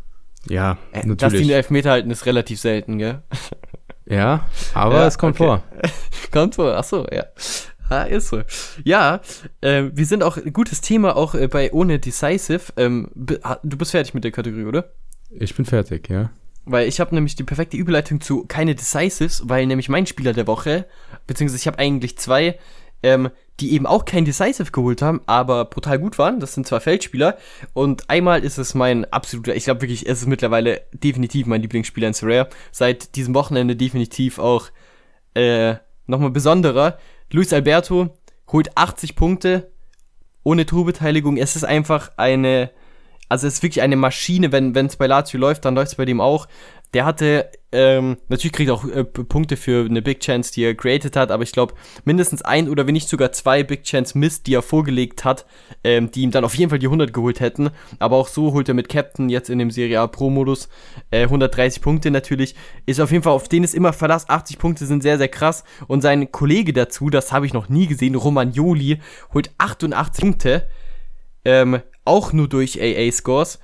ja, 0.48 0.78
Äh, 0.90 0.94
Dass 0.94 1.02
die 1.02 1.08
natürlich. 1.08 1.40
einen 1.42 1.50
Elfmeter 1.50 1.90
halten, 1.90 2.10
ist 2.10 2.26
relativ 2.26 2.60
selten, 2.60 2.98
gell? 2.98 3.22
Ja, 4.06 4.46
aber 4.74 4.94
Ja, 4.96 5.06
es 5.06 5.18
kommt 5.18 5.36
okay. 5.40 5.44
vor. 5.44 5.62
Kommt 6.32 6.54
vor, 6.56 6.74
ach 6.76 6.84
so, 6.84 7.06
ja. 7.12 7.24
Ah, 7.88 8.04
ist 8.04 8.28
so. 8.28 8.40
Ja, 8.84 9.20
äh, 9.60 9.84
wir 9.92 10.06
sind 10.06 10.22
auch, 10.22 10.38
gutes 10.52 10.80
Thema 10.80 11.14
auch 11.14 11.34
äh, 11.34 11.46
bei 11.46 11.72
ohne 11.72 11.98
Decisive. 11.98 12.72
Ähm, 12.78 13.10
du 13.14 13.76
bist 13.76 13.90
fertig 13.90 14.14
mit 14.14 14.24
der 14.24 14.32
Kategorie, 14.32 14.64
oder? 14.64 14.92
Ich 15.38 15.54
bin 15.54 15.64
fertig, 15.64 16.08
ja. 16.08 16.30
Weil 16.64 16.86
ich 16.86 17.00
habe 17.00 17.14
nämlich 17.14 17.34
die 17.34 17.44
perfekte 17.44 17.76
Überleitung 17.76 18.20
zu 18.20 18.44
keine 18.44 18.74
Decisives, 18.74 19.42
weil 19.46 19.66
nämlich 19.66 19.88
mein 19.88 20.06
Spieler 20.06 20.32
der 20.32 20.46
Woche, 20.46 20.86
beziehungsweise 21.26 21.60
ich 21.60 21.66
habe 21.66 21.78
eigentlich 21.78 22.18
zwei, 22.18 22.58
ähm, 23.02 23.30
die 23.58 23.72
eben 23.72 23.86
auch 23.86 24.04
kein 24.04 24.24
Decisive 24.24 24.70
geholt 24.70 25.02
haben, 25.02 25.20
aber 25.26 25.64
brutal 25.64 25.98
gut 25.98 26.18
waren. 26.18 26.40
Das 26.40 26.54
sind 26.54 26.66
zwei 26.66 26.80
Feldspieler. 26.80 27.36
Und 27.72 28.08
einmal 28.08 28.44
ist 28.44 28.58
es 28.58 28.74
mein 28.74 29.04
absoluter, 29.06 29.56
ich 29.56 29.64
glaube 29.64 29.82
wirklich, 29.82 30.08
es 30.08 30.22
ist 30.22 30.28
mittlerweile 30.28 30.82
definitiv 30.92 31.46
mein 31.46 31.62
Lieblingsspieler 31.62 32.08
in 32.08 32.14
Sorare. 32.14 32.48
Seit 32.70 33.16
diesem 33.16 33.34
Wochenende 33.34 33.74
definitiv 33.74 34.38
auch 34.38 34.68
äh, 35.34 35.74
nochmal 36.06 36.30
besonderer. 36.30 36.98
Luis 37.30 37.52
Alberto 37.52 38.10
holt 38.48 38.76
80 38.76 39.16
Punkte 39.16 39.70
ohne 40.44 40.66
Torbeteiligung. 40.66 41.36
Es 41.36 41.56
ist 41.56 41.64
einfach 41.64 42.12
eine, 42.16 42.70
also 43.32 43.46
es 43.46 43.54
ist 43.54 43.62
wirklich 43.62 43.80
eine 43.80 43.96
Maschine, 43.96 44.52
wenn 44.52 44.76
es 44.76 44.96
bei 44.96 45.06
Lazio 45.06 45.40
läuft, 45.40 45.64
dann 45.64 45.74
läuft 45.74 45.92
es 45.92 45.94
bei 45.94 46.04
dem 46.04 46.20
auch. 46.20 46.46
der 46.92 47.06
hatte, 47.06 47.50
ähm, 47.72 48.18
natürlich 48.28 48.52
kriegt 48.52 48.68
er 48.68 48.74
auch 48.74 48.84
äh, 48.84 49.04
Punkte 49.04 49.56
für 49.56 49.86
eine 49.86 50.02
Big 50.02 50.20
Chance, 50.20 50.52
die 50.52 50.64
er 50.64 50.74
created 50.74 51.16
hat, 51.16 51.30
aber 51.30 51.42
ich 51.42 51.52
glaube, 51.52 51.72
mindestens 52.04 52.42
ein 52.42 52.68
oder 52.68 52.86
wenn 52.86 52.92
nicht 52.92 53.08
sogar 53.08 53.32
zwei 53.32 53.62
Big 53.62 53.84
Chance 53.84 54.18
Mist, 54.18 54.46
die 54.46 54.52
er 54.52 54.60
vorgelegt 54.60 55.24
hat, 55.24 55.46
ähm, 55.82 56.10
die 56.10 56.20
ihm 56.20 56.30
dann 56.30 56.44
auf 56.44 56.54
jeden 56.54 56.68
Fall 56.68 56.78
die 56.78 56.88
100 56.88 57.14
geholt 57.14 57.40
hätten. 57.40 57.70
Aber 57.98 58.16
auch 58.16 58.28
so 58.28 58.52
holt 58.52 58.68
er 58.68 58.74
mit 58.74 58.90
Captain 58.90 59.30
jetzt 59.30 59.48
in 59.48 59.58
dem 59.58 59.70
Serie 59.70 60.00
A 60.00 60.06
Pro-Modus 60.08 60.68
äh, 61.10 61.22
130 61.22 61.80
Punkte 61.80 62.10
natürlich. 62.10 62.54
Ist 62.84 63.00
auf 63.00 63.10
jeden 63.10 63.24
Fall, 63.24 63.32
auf 63.32 63.48
den 63.48 63.64
ist 63.64 63.74
immer 63.74 63.94
Verlass. 63.94 64.28
80 64.28 64.58
Punkte 64.58 64.84
sind 64.84 65.02
sehr, 65.02 65.16
sehr 65.16 65.28
krass. 65.28 65.64
Und 65.88 66.02
sein 66.02 66.30
Kollege 66.30 66.74
dazu, 66.74 67.08
das 67.08 67.32
habe 67.32 67.46
ich 67.46 67.54
noch 67.54 67.70
nie 67.70 67.86
gesehen, 67.86 68.14
Romagnoli, 68.14 69.00
holt 69.32 69.50
88 69.56 70.22
Punkte. 70.22 70.68
Ähm, 71.46 71.80
auch 72.04 72.32
nur 72.32 72.48
durch 72.48 72.80
AA-Scores. 72.80 73.58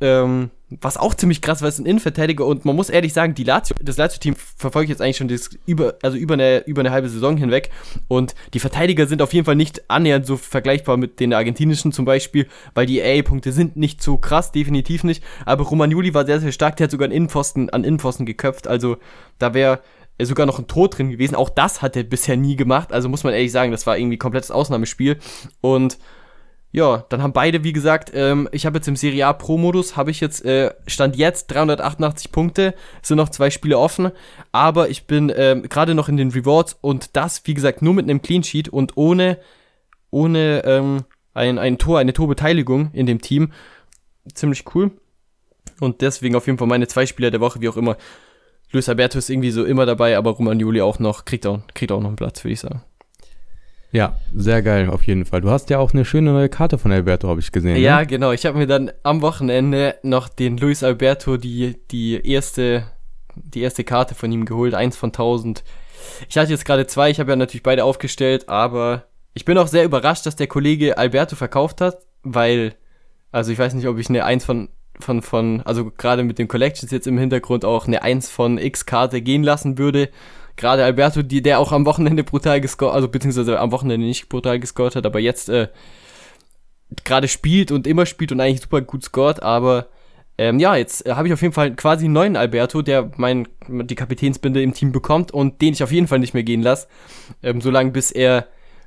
Ähm, 0.00 0.50
was 0.68 0.96
auch 0.96 1.14
ziemlich 1.14 1.40
krass 1.40 1.62
war, 1.62 1.68
ist 1.68 1.78
ein 1.78 1.86
Innenverteidiger 1.86 2.44
und 2.44 2.64
man 2.64 2.74
muss 2.74 2.90
ehrlich 2.90 3.12
sagen, 3.12 3.34
die 3.34 3.44
Lazio, 3.44 3.76
das 3.80 3.96
Lazio-Team 3.96 4.34
verfolgt 4.34 4.88
jetzt 4.88 5.00
eigentlich 5.00 5.16
schon 5.16 5.28
das 5.28 5.50
über, 5.64 5.94
also 6.02 6.18
über 6.18 6.34
eine, 6.34 6.58
über 6.66 6.80
eine 6.80 6.90
halbe 6.90 7.08
Saison 7.08 7.36
hinweg 7.36 7.70
und 8.08 8.34
die 8.52 8.58
Verteidiger 8.58 9.06
sind 9.06 9.22
auf 9.22 9.32
jeden 9.32 9.46
Fall 9.46 9.54
nicht 9.54 9.88
annähernd 9.88 10.26
so 10.26 10.36
vergleichbar 10.36 10.96
mit 10.96 11.20
den 11.20 11.32
argentinischen 11.32 11.92
zum 11.92 12.04
Beispiel, 12.04 12.48
weil 12.74 12.84
die 12.84 13.00
AA-Punkte 13.00 13.52
sind 13.52 13.76
nicht 13.76 14.02
so 14.02 14.18
krass, 14.18 14.50
definitiv 14.50 15.04
nicht, 15.04 15.22
aber 15.44 15.64
Romagnoli 15.64 16.14
war 16.14 16.26
sehr, 16.26 16.40
sehr 16.40 16.52
stark, 16.52 16.76
der 16.76 16.84
hat 16.86 16.90
sogar 16.90 17.06
einen 17.06 17.14
Innenpfosten, 17.14 17.70
an 17.70 17.84
Innenpfosten 17.84 18.26
geköpft, 18.26 18.66
also 18.66 18.96
da 19.38 19.54
wäre 19.54 19.80
sogar 20.20 20.46
noch 20.46 20.58
ein 20.58 20.66
Tor 20.66 20.90
drin 20.90 21.10
gewesen, 21.10 21.36
auch 21.36 21.48
das 21.48 21.80
hat 21.80 21.94
er 21.94 22.02
bisher 22.02 22.36
nie 22.36 22.56
gemacht, 22.56 22.92
also 22.92 23.08
muss 23.08 23.22
man 23.22 23.34
ehrlich 23.34 23.52
sagen, 23.52 23.70
das 23.70 23.86
war 23.86 23.96
irgendwie 23.96 24.16
komplettes 24.16 24.50
Ausnahmespiel. 24.50 25.18
Und 25.60 25.98
ja, 26.76 27.06
dann 27.08 27.22
haben 27.22 27.32
beide, 27.32 27.64
wie 27.64 27.72
gesagt, 27.72 28.12
ähm, 28.12 28.50
ich 28.52 28.66
habe 28.66 28.76
jetzt 28.76 28.86
im 28.86 28.96
Serie 28.96 29.26
A 29.26 29.32
Pro-Modus, 29.32 29.96
habe 29.96 30.10
ich 30.10 30.20
jetzt, 30.20 30.44
äh, 30.44 30.74
Stand 30.86 31.16
jetzt 31.16 31.46
388 31.46 32.30
Punkte, 32.30 32.74
sind 33.00 33.16
noch 33.16 33.30
zwei 33.30 33.48
Spiele 33.48 33.78
offen, 33.78 34.12
aber 34.52 34.90
ich 34.90 35.06
bin 35.06 35.32
ähm, 35.34 35.62
gerade 35.62 35.94
noch 35.94 36.10
in 36.10 36.18
den 36.18 36.32
Rewards 36.32 36.76
und 36.82 37.16
das, 37.16 37.40
wie 37.46 37.54
gesagt, 37.54 37.80
nur 37.80 37.94
mit 37.94 38.04
einem 38.04 38.20
Clean 38.20 38.44
Sheet 38.44 38.68
und 38.68 38.98
ohne, 38.98 39.38
ohne 40.10 40.64
ähm, 40.66 41.04
ein, 41.32 41.58
ein 41.58 41.78
Tor, 41.78 41.98
eine 41.98 42.12
Torbeteiligung 42.12 42.90
in 42.92 43.06
dem 43.06 43.22
Team. 43.22 43.52
Ziemlich 44.34 44.64
cool. 44.74 44.90
Und 45.80 46.02
deswegen 46.02 46.36
auf 46.36 46.44
jeden 46.44 46.58
Fall 46.58 46.68
meine 46.68 46.88
zwei 46.88 47.06
Spieler 47.06 47.30
der 47.30 47.40
Woche, 47.40 47.62
wie 47.62 47.70
auch 47.70 47.78
immer. 47.78 47.96
Luis 48.70 48.90
Alberto 48.90 49.16
ist 49.16 49.30
irgendwie 49.30 49.50
so 49.50 49.64
immer 49.64 49.86
dabei, 49.86 50.18
aber 50.18 50.32
Roman 50.32 50.60
Juli 50.60 50.82
auch 50.82 50.98
noch, 50.98 51.24
kriegt 51.24 51.46
auch, 51.46 51.60
kriegt 51.72 51.90
auch 51.90 52.00
noch 52.00 52.08
einen 52.08 52.16
Platz, 52.16 52.44
würde 52.44 52.52
ich 52.52 52.60
sagen. 52.60 52.82
Ja, 53.96 54.14
sehr 54.34 54.60
geil, 54.60 54.90
auf 54.90 55.04
jeden 55.04 55.24
Fall. 55.24 55.40
Du 55.40 55.48
hast 55.48 55.70
ja 55.70 55.78
auch 55.78 55.94
eine 55.94 56.04
schöne 56.04 56.30
neue 56.30 56.50
Karte 56.50 56.76
von 56.76 56.92
Alberto, 56.92 57.28
habe 57.28 57.40
ich 57.40 57.50
gesehen. 57.50 57.78
Ja, 57.78 58.00
ne? 58.00 58.06
genau. 58.06 58.30
Ich 58.30 58.44
habe 58.44 58.58
mir 58.58 58.66
dann 58.66 58.92
am 59.02 59.22
Wochenende 59.22 59.94
noch 60.02 60.28
den 60.28 60.58
Luis 60.58 60.82
Alberto, 60.82 61.38
die, 61.38 61.78
die 61.90 62.20
erste, 62.30 62.84
die 63.36 63.62
erste 63.62 63.84
Karte 63.84 64.14
von 64.14 64.30
ihm 64.30 64.44
geholt, 64.44 64.74
eins 64.74 64.98
von 64.98 65.12
tausend. 65.12 65.64
Ich 66.28 66.36
hatte 66.36 66.50
jetzt 66.50 66.66
gerade 66.66 66.86
zwei, 66.86 67.08
ich 67.08 67.20
habe 67.20 67.30
ja 67.30 67.36
natürlich 67.36 67.62
beide 67.62 67.84
aufgestellt, 67.84 68.50
aber 68.50 69.04
ich 69.32 69.46
bin 69.46 69.56
auch 69.56 69.66
sehr 69.66 69.84
überrascht, 69.84 70.26
dass 70.26 70.36
der 70.36 70.46
Kollege 70.46 70.98
Alberto 70.98 71.34
verkauft 71.34 71.80
hat, 71.80 71.96
weil, 72.22 72.74
also 73.32 73.50
ich 73.50 73.58
weiß 73.58 73.72
nicht, 73.72 73.88
ob 73.88 73.96
ich 73.96 74.10
eine 74.10 74.26
eins 74.26 74.44
von, 74.44 74.68
von, 75.00 75.22
von, 75.22 75.62
also 75.62 75.90
gerade 75.90 76.22
mit 76.22 76.38
den 76.38 76.48
Collections 76.48 76.92
jetzt 76.92 77.06
im 77.06 77.16
Hintergrund 77.16 77.64
auch 77.64 77.86
eine 77.86 78.02
eins 78.02 78.28
von 78.28 78.58
X-Karte 78.58 79.22
gehen 79.22 79.42
lassen 79.42 79.78
würde 79.78 80.10
gerade 80.56 80.84
Alberto, 80.84 81.22
die, 81.22 81.42
der 81.42 81.58
auch 81.58 81.72
am 81.72 81.86
Wochenende 81.86 82.24
brutal 82.24 82.60
gescored, 82.60 82.94
also 82.94 83.08
beziehungsweise 83.08 83.58
am 83.60 83.72
Wochenende 83.72 84.06
nicht 84.06 84.28
brutal 84.28 84.58
gescored 84.58 84.96
hat, 84.96 85.06
aber 85.06 85.20
jetzt 85.20 85.48
äh, 85.48 85.68
gerade 87.04 87.28
spielt 87.28 87.70
und 87.70 87.86
immer 87.86 88.06
spielt 88.06 88.32
und 88.32 88.40
eigentlich 88.40 88.62
super 88.62 88.80
gut 88.80 89.04
scored, 89.04 89.42
aber 89.42 89.88
ähm, 90.38 90.58
ja, 90.58 90.76
jetzt 90.76 91.06
äh, 91.06 91.12
habe 91.12 91.28
ich 91.28 91.34
auf 91.34 91.42
jeden 91.42 91.54
Fall 91.54 91.74
quasi 91.74 92.04
einen 92.04 92.14
neuen 92.14 92.36
Alberto, 92.36 92.82
der 92.82 93.10
mein, 93.16 93.48
die 93.68 93.94
Kapitänsbinde 93.94 94.62
im 94.62 94.74
Team 94.74 94.92
bekommt 94.92 95.32
und 95.32 95.62
den 95.62 95.72
ich 95.72 95.82
auf 95.82 95.92
jeden 95.92 96.08
Fall 96.08 96.18
nicht 96.18 96.34
mehr 96.34 96.42
gehen 96.42 96.62
lasse, 96.62 96.88
ähm, 97.42 97.60
solange 97.60 97.90
bis 97.90 98.10
er 98.10 98.46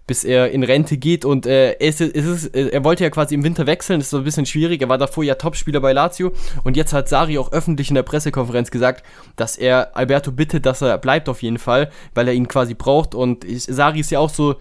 bis 0.09 0.23
er 0.23 0.49
in 0.49 0.63
Rente 0.63 0.97
geht 0.97 1.23
und 1.23 1.45
äh, 1.45 1.77
es, 1.79 2.01
es 2.01 2.25
ist, 2.25 2.55
äh, 2.55 2.69
er 2.69 2.83
wollte 2.83 3.03
ja 3.03 3.11
quasi 3.11 3.35
im 3.35 3.43
Winter 3.43 3.67
wechseln, 3.67 3.99
das 3.99 4.07
ist 4.07 4.09
so 4.09 4.17
ein 4.17 4.23
bisschen 4.23 4.47
schwierig, 4.47 4.81
er 4.81 4.89
war 4.89 4.97
davor 4.97 5.23
ja 5.23 5.35
Topspieler 5.35 5.81
bei 5.81 5.93
Lazio 5.93 6.31
und 6.63 6.75
jetzt 6.75 6.93
hat 6.93 7.07
Sari 7.07 7.37
auch 7.37 7.51
öffentlich 7.51 7.89
in 7.89 7.93
der 7.93 8.01
Pressekonferenz 8.01 8.71
gesagt, 8.71 9.05
dass 9.35 9.55
er 9.55 9.95
Alberto 9.95 10.31
bittet, 10.31 10.65
dass 10.65 10.81
er 10.81 10.97
bleibt 10.97 11.29
auf 11.29 11.43
jeden 11.43 11.59
Fall, 11.59 11.91
weil 12.15 12.27
er 12.27 12.33
ihn 12.33 12.47
quasi 12.47 12.73
braucht 12.73 13.13
und 13.13 13.45
ich, 13.45 13.65
Sari 13.65 13.99
ist 13.99 14.09
ja 14.09 14.17
auch 14.17 14.31
so 14.31 14.55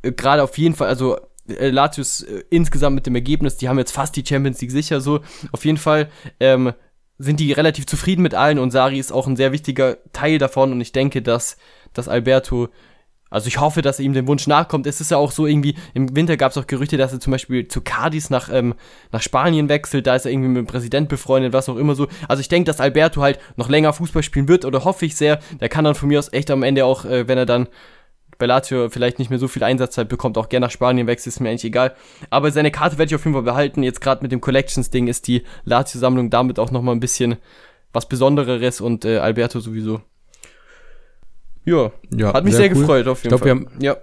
äh, 0.00 0.12
gerade 0.12 0.42
auf 0.42 0.56
jeden 0.56 0.74
Fall, 0.74 0.88
also 0.88 1.18
äh, 1.48 1.68
Latius 1.68 2.22
äh, 2.22 2.42
insgesamt 2.48 2.94
mit 2.94 3.04
dem 3.04 3.14
Ergebnis, 3.14 3.58
die 3.58 3.68
haben 3.68 3.76
jetzt 3.76 3.92
fast 3.92 4.16
die 4.16 4.24
Champions 4.24 4.58
League 4.62 4.70
sicher 4.70 5.02
so, 5.02 5.20
auf 5.52 5.66
jeden 5.66 5.76
Fall 5.76 6.08
ähm, 6.40 6.72
sind 7.18 7.40
die 7.40 7.52
relativ 7.52 7.84
zufrieden 7.84 8.22
mit 8.22 8.34
allen 8.34 8.58
und 8.58 8.70
Sari 8.70 8.98
ist 8.98 9.12
auch 9.12 9.26
ein 9.26 9.36
sehr 9.36 9.52
wichtiger 9.52 9.98
Teil 10.14 10.38
davon 10.38 10.72
und 10.72 10.80
ich 10.80 10.92
denke, 10.92 11.20
dass, 11.20 11.58
dass 11.92 12.08
Alberto 12.08 12.70
also 13.34 13.48
ich 13.48 13.58
hoffe, 13.58 13.82
dass 13.82 13.98
er 13.98 14.04
ihm 14.04 14.12
dem 14.12 14.28
Wunsch 14.28 14.46
nachkommt. 14.46 14.86
Es 14.86 15.00
ist 15.00 15.10
ja 15.10 15.16
auch 15.16 15.32
so 15.32 15.46
irgendwie, 15.46 15.74
im 15.92 16.14
Winter 16.14 16.36
gab 16.36 16.52
es 16.52 16.56
auch 16.56 16.68
Gerüchte, 16.68 16.96
dass 16.96 17.12
er 17.12 17.18
zum 17.18 17.32
Beispiel 17.32 17.66
zu 17.66 17.80
Cadiz 17.80 18.30
nach, 18.30 18.48
ähm, 18.52 18.74
nach 19.10 19.22
Spanien 19.22 19.68
wechselt, 19.68 20.06
da 20.06 20.14
ist 20.14 20.24
er 20.24 20.30
irgendwie 20.30 20.50
mit 20.50 20.58
dem 20.58 20.66
Präsident 20.66 21.08
befreundet, 21.08 21.52
was 21.52 21.68
auch 21.68 21.76
immer 21.76 21.96
so. 21.96 22.06
Also 22.28 22.40
ich 22.40 22.48
denke, 22.48 22.68
dass 22.68 22.80
Alberto 22.80 23.22
halt 23.22 23.40
noch 23.56 23.68
länger 23.68 23.92
Fußball 23.92 24.22
spielen 24.22 24.46
wird 24.46 24.64
oder 24.64 24.84
hoffe 24.84 25.04
ich 25.04 25.16
sehr. 25.16 25.40
Der 25.60 25.68
kann 25.68 25.84
dann 25.84 25.96
von 25.96 26.08
mir 26.08 26.20
aus 26.20 26.32
echt 26.32 26.48
am 26.52 26.62
Ende 26.62 26.84
auch, 26.84 27.04
äh, 27.04 27.26
wenn 27.26 27.36
er 27.36 27.44
dann 27.44 27.66
bei 28.38 28.46
Lazio 28.46 28.88
vielleicht 28.88 29.18
nicht 29.18 29.30
mehr 29.30 29.40
so 29.40 29.48
viel 29.48 29.64
Einsatzzeit 29.64 30.08
bekommt, 30.08 30.38
auch 30.38 30.48
gerne 30.48 30.66
nach 30.66 30.70
Spanien 30.70 31.08
wechselt, 31.08 31.34
ist 31.34 31.40
mir 31.40 31.48
eigentlich 31.48 31.64
egal. 31.64 31.96
Aber 32.30 32.52
seine 32.52 32.70
Karte 32.70 32.98
werde 32.98 33.10
ich 33.10 33.16
auf 33.16 33.24
jeden 33.24 33.34
Fall 33.34 33.42
behalten. 33.42 33.82
Jetzt 33.82 34.00
gerade 34.00 34.22
mit 34.22 34.30
dem 34.30 34.40
Collections-Ding 34.40 35.08
ist 35.08 35.26
die 35.26 35.42
Lazio-Sammlung 35.64 36.30
damit 36.30 36.60
auch 36.60 36.70
nochmal 36.70 36.94
ein 36.94 37.00
bisschen 37.00 37.36
was 37.92 38.08
Besondereres 38.08 38.80
und 38.80 39.04
äh, 39.04 39.18
Alberto 39.18 39.58
sowieso. 39.58 40.02
Ja, 41.64 41.90
ja 42.14 42.32
hat 42.32 42.44
mich 42.44 42.54
sehr, 42.54 42.64
sehr 42.64 42.72
cool. 42.74 42.80
gefreut 42.80 43.06
auf 43.06 43.24
jeden 43.24 43.34
ich 43.34 43.40
glaub, 43.40 43.48
Fall. 43.48 43.60
Wir 43.60 43.70
haben, 43.70 43.82
ja. 43.82 43.96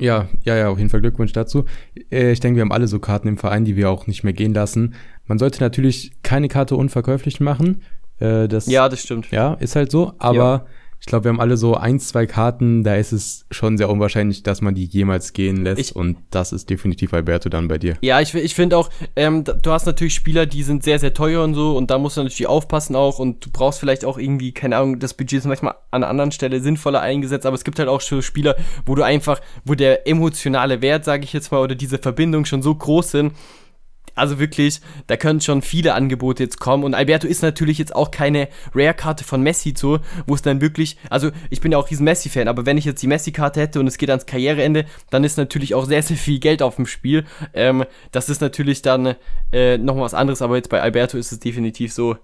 Ja, 0.00 0.28
ja, 0.42 0.56
ja, 0.56 0.68
auf 0.70 0.78
jeden 0.78 0.90
Fall 0.90 1.00
Glückwunsch 1.00 1.32
dazu. 1.32 1.66
Äh, 2.10 2.32
ich 2.32 2.40
denke, 2.40 2.56
wir 2.56 2.62
haben 2.62 2.72
alle 2.72 2.88
so 2.88 2.98
Karten 2.98 3.28
im 3.28 3.38
Verein, 3.38 3.64
die 3.64 3.76
wir 3.76 3.90
auch 3.90 4.08
nicht 4.08 4.24
mehr 4.24 4.32
gehen 4.32 4.52
lassen. 4.52 4.94
Man 5.26 5.38
sollte 5.38 5.60
natürlich 5.60 6.12
keine 6.22 6.48
Karte 6.48 6.74
unverkäuflich 6.74 7.38
machen. 7.38 7.82
Äh, 8.18 8.48
das, 8.48 8.66
ja, 8.66 8.88
das 8.88 9.00
stimmt. 9.00 9.30
Ja, 9.30 9.54
ist 9.54 9.76
halt 9.76 9.92
so. 9.92 10.14
Aber 10.18 10.34
ja 10.36 10.66
ich 11.04 11.06
glaube, 11.06 11.24
wir 11.24 11.28
haben 11.28 11.40
alle 11.40 11.58
so 11.58 11.74
ein, 11.74 12.00
zwei 12.00 12.24
Karten, 12.24 12.82
da 12.82 12.94
ist 12.94 13.12
es 13.12 13.44
schon 13.50 13.76
sehr 13.76 13.90
unwahrscheinlich, 13.90 14.42
dass 14.42 14.62
man 14.62 14.74
die 14.74 14.86
jemals 14.86 15.34
gehen 15.34 15.62
lässt. 15.62 15.78
Ich, 15.78 15.94
und 15.94 16.16
das 16.30 16.50
ist 16.50 16.70
definitiv 16.70 17.12
Alberto 17.12 17.50
dann 17.50 17.68
bei 17.68 17.76
dir. 17.76 17.98
Ja, 18.00 18.22
ich, 18.22 18.34
ich 18.34 18.54
finde 18.54 18.78
auch, 18.78 18.88
ähm, 19.14 19.44
du 19.44 19.70
hast 19.70 19.84
natürlich 19.84 20.14
Spieler, 20.14 20.46
die 20.46 20.62
sind 20.62 20.82
sehr, 20.82 20.98
sehr 20.98 21.12
teuer 21.12 21.44
und 21.44 21.52
so 21.52 21.76
und 21.76 21.90
da 21.90 21.98
musst 21.98 22.16
du 22.16 22.22
natürlich 22.22 22.46
aufpassen 22.46 22.96
auch 22.96 23.18
und 23.18 23.44
du 23.44 23.50
brauchst 23.50 23.80
vielleicht 23.80 24.06
auch 24.06 24.16
irgendwie, 24.16 24.52
keine 24.52 24.78
Ahnung, 24.78 24.98
das 24.98 25.12
Budget 25.12 25.40
ist 25.40 25.44
manchmal 25.44 25.74
an 25.90 26.02
einer 26.02 26.08
anderen 26.08 26.32
Stelle 26.32 26.60
sinnvoller 26.60 27.02
eingesetzt, 27.02 27.44
aber 27.44 27.54
es 27.54 27.64
gibt 27.64 27.78
halt 27.78 27.90
auch 27.90 28.00
so 28.00 28.22
Spieler, 28.22 28.56
wo 28.86 28.94
du 28.94 29.02
einfach, 29.02 29.42
wo 29.66 29.74
der 29.74 30.08
emotionale 30.08 30.80
Wert, 30.80 31.04
sage 31.04 31.24
ich 31.24 31.34
jetzt 31.34 31.52
mal, 31.52 31.60
oder 31.60 31.74
diese 31.74 31.98
Verbindung 31.98 32.46
schon 32.46 32.62
so 32.62 32.74
groß 32.74 33.10
sind, 33.10 33.34
also 34.14 34.38
wirklich, 34.38 34.80
da 35.06 35.16
können 35.16 35.40
schon 35.40 35.62
viele 35.62 35.94
Angebote 35.94 36.42
jetzt 36.42 36.60
kommen. 36.60 36.84
Und 36.84 36.94
Alberto 36.94 37.26
ist 37.26 37.42
natürlich 37.42 37.78
jetzt 37.78 37.94
auch 37.94 38.10
keine 38.10 38.48
Rare-Karte 38.74 39.24
von 39.24 39.42
Messi 39.42 39.74
so, 39.76 39.98
wo 40.26 40.34
es 40.34 40.42
dann 40.42 40.60
wirklich, 40.60 40.96
also 41.10 41.30
ich 41.50 41.60
bin 41.60 41.72
ja 41.72 41.78
auch 41.78 41.90
riesen 41.90 42.04
Messi-Fan, 42.04 42.48
aber 42.48 42.66
wenn 42.66 42.78
ich 42.78 42.84
jetzt 42.84 43.02
die 43.02 43.06
Messi-Karte 43.06 43.60
hätte 43.60 43.80
und 43.80 43.86
es 43.86 43.98
geht 43.98 44.10
ans 44.10 44.26
Karriereende, 44.26 44.86
dann 45.10 45.24
ist 45.24 45.36
natürlich 45.36 45.74
auch 45.74 45.86
sehr, 45.86 46.02
sehr 46.02 46.16
viel 46.16 46.38
Geld 46.38 46.62
auf 46.62 46.76
dem 46.76 46.86
Spiel. 46.86 47.24
Ähm, 47.52 47.84
das 48.12 48.28
ist 48.28 48.40
natürlich 48.40 48.82
dann 48.82 49.16
äh, 49.52 49.78
nochmal 49.78 50.04
was 50.04 50.14
anderes, 50.14 50.42
aber 50.42 50.56
jetzt 50.56 50.70
bei 50.70 50.80
Alberto 50.80 51.18
ist 51.18 51.32
es 51.32 51.40
definitiv 51.40 51.92
so, 51.92 52.16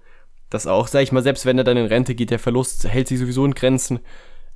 dass 0.49 0.67
auch, 0.67 0.87
sag 0.87 1.01
ich 1.01 1.11
mal, 1.11 1.23
selbst 1.23 1.45
wenn 1.45 1.57
er 1.57 1.63
dann 1.63 1.77
in 1.77 1.85
Rente 1.85 2.15
geht, 2.15 2.29
der 2.29 2.39
Verlust 2.39 2.87
hält 2.87 3.07
sich 3.07 3.19
sowieso 3.19 3.45
in 3.45 3.53
Grenzen. 3.53 3.99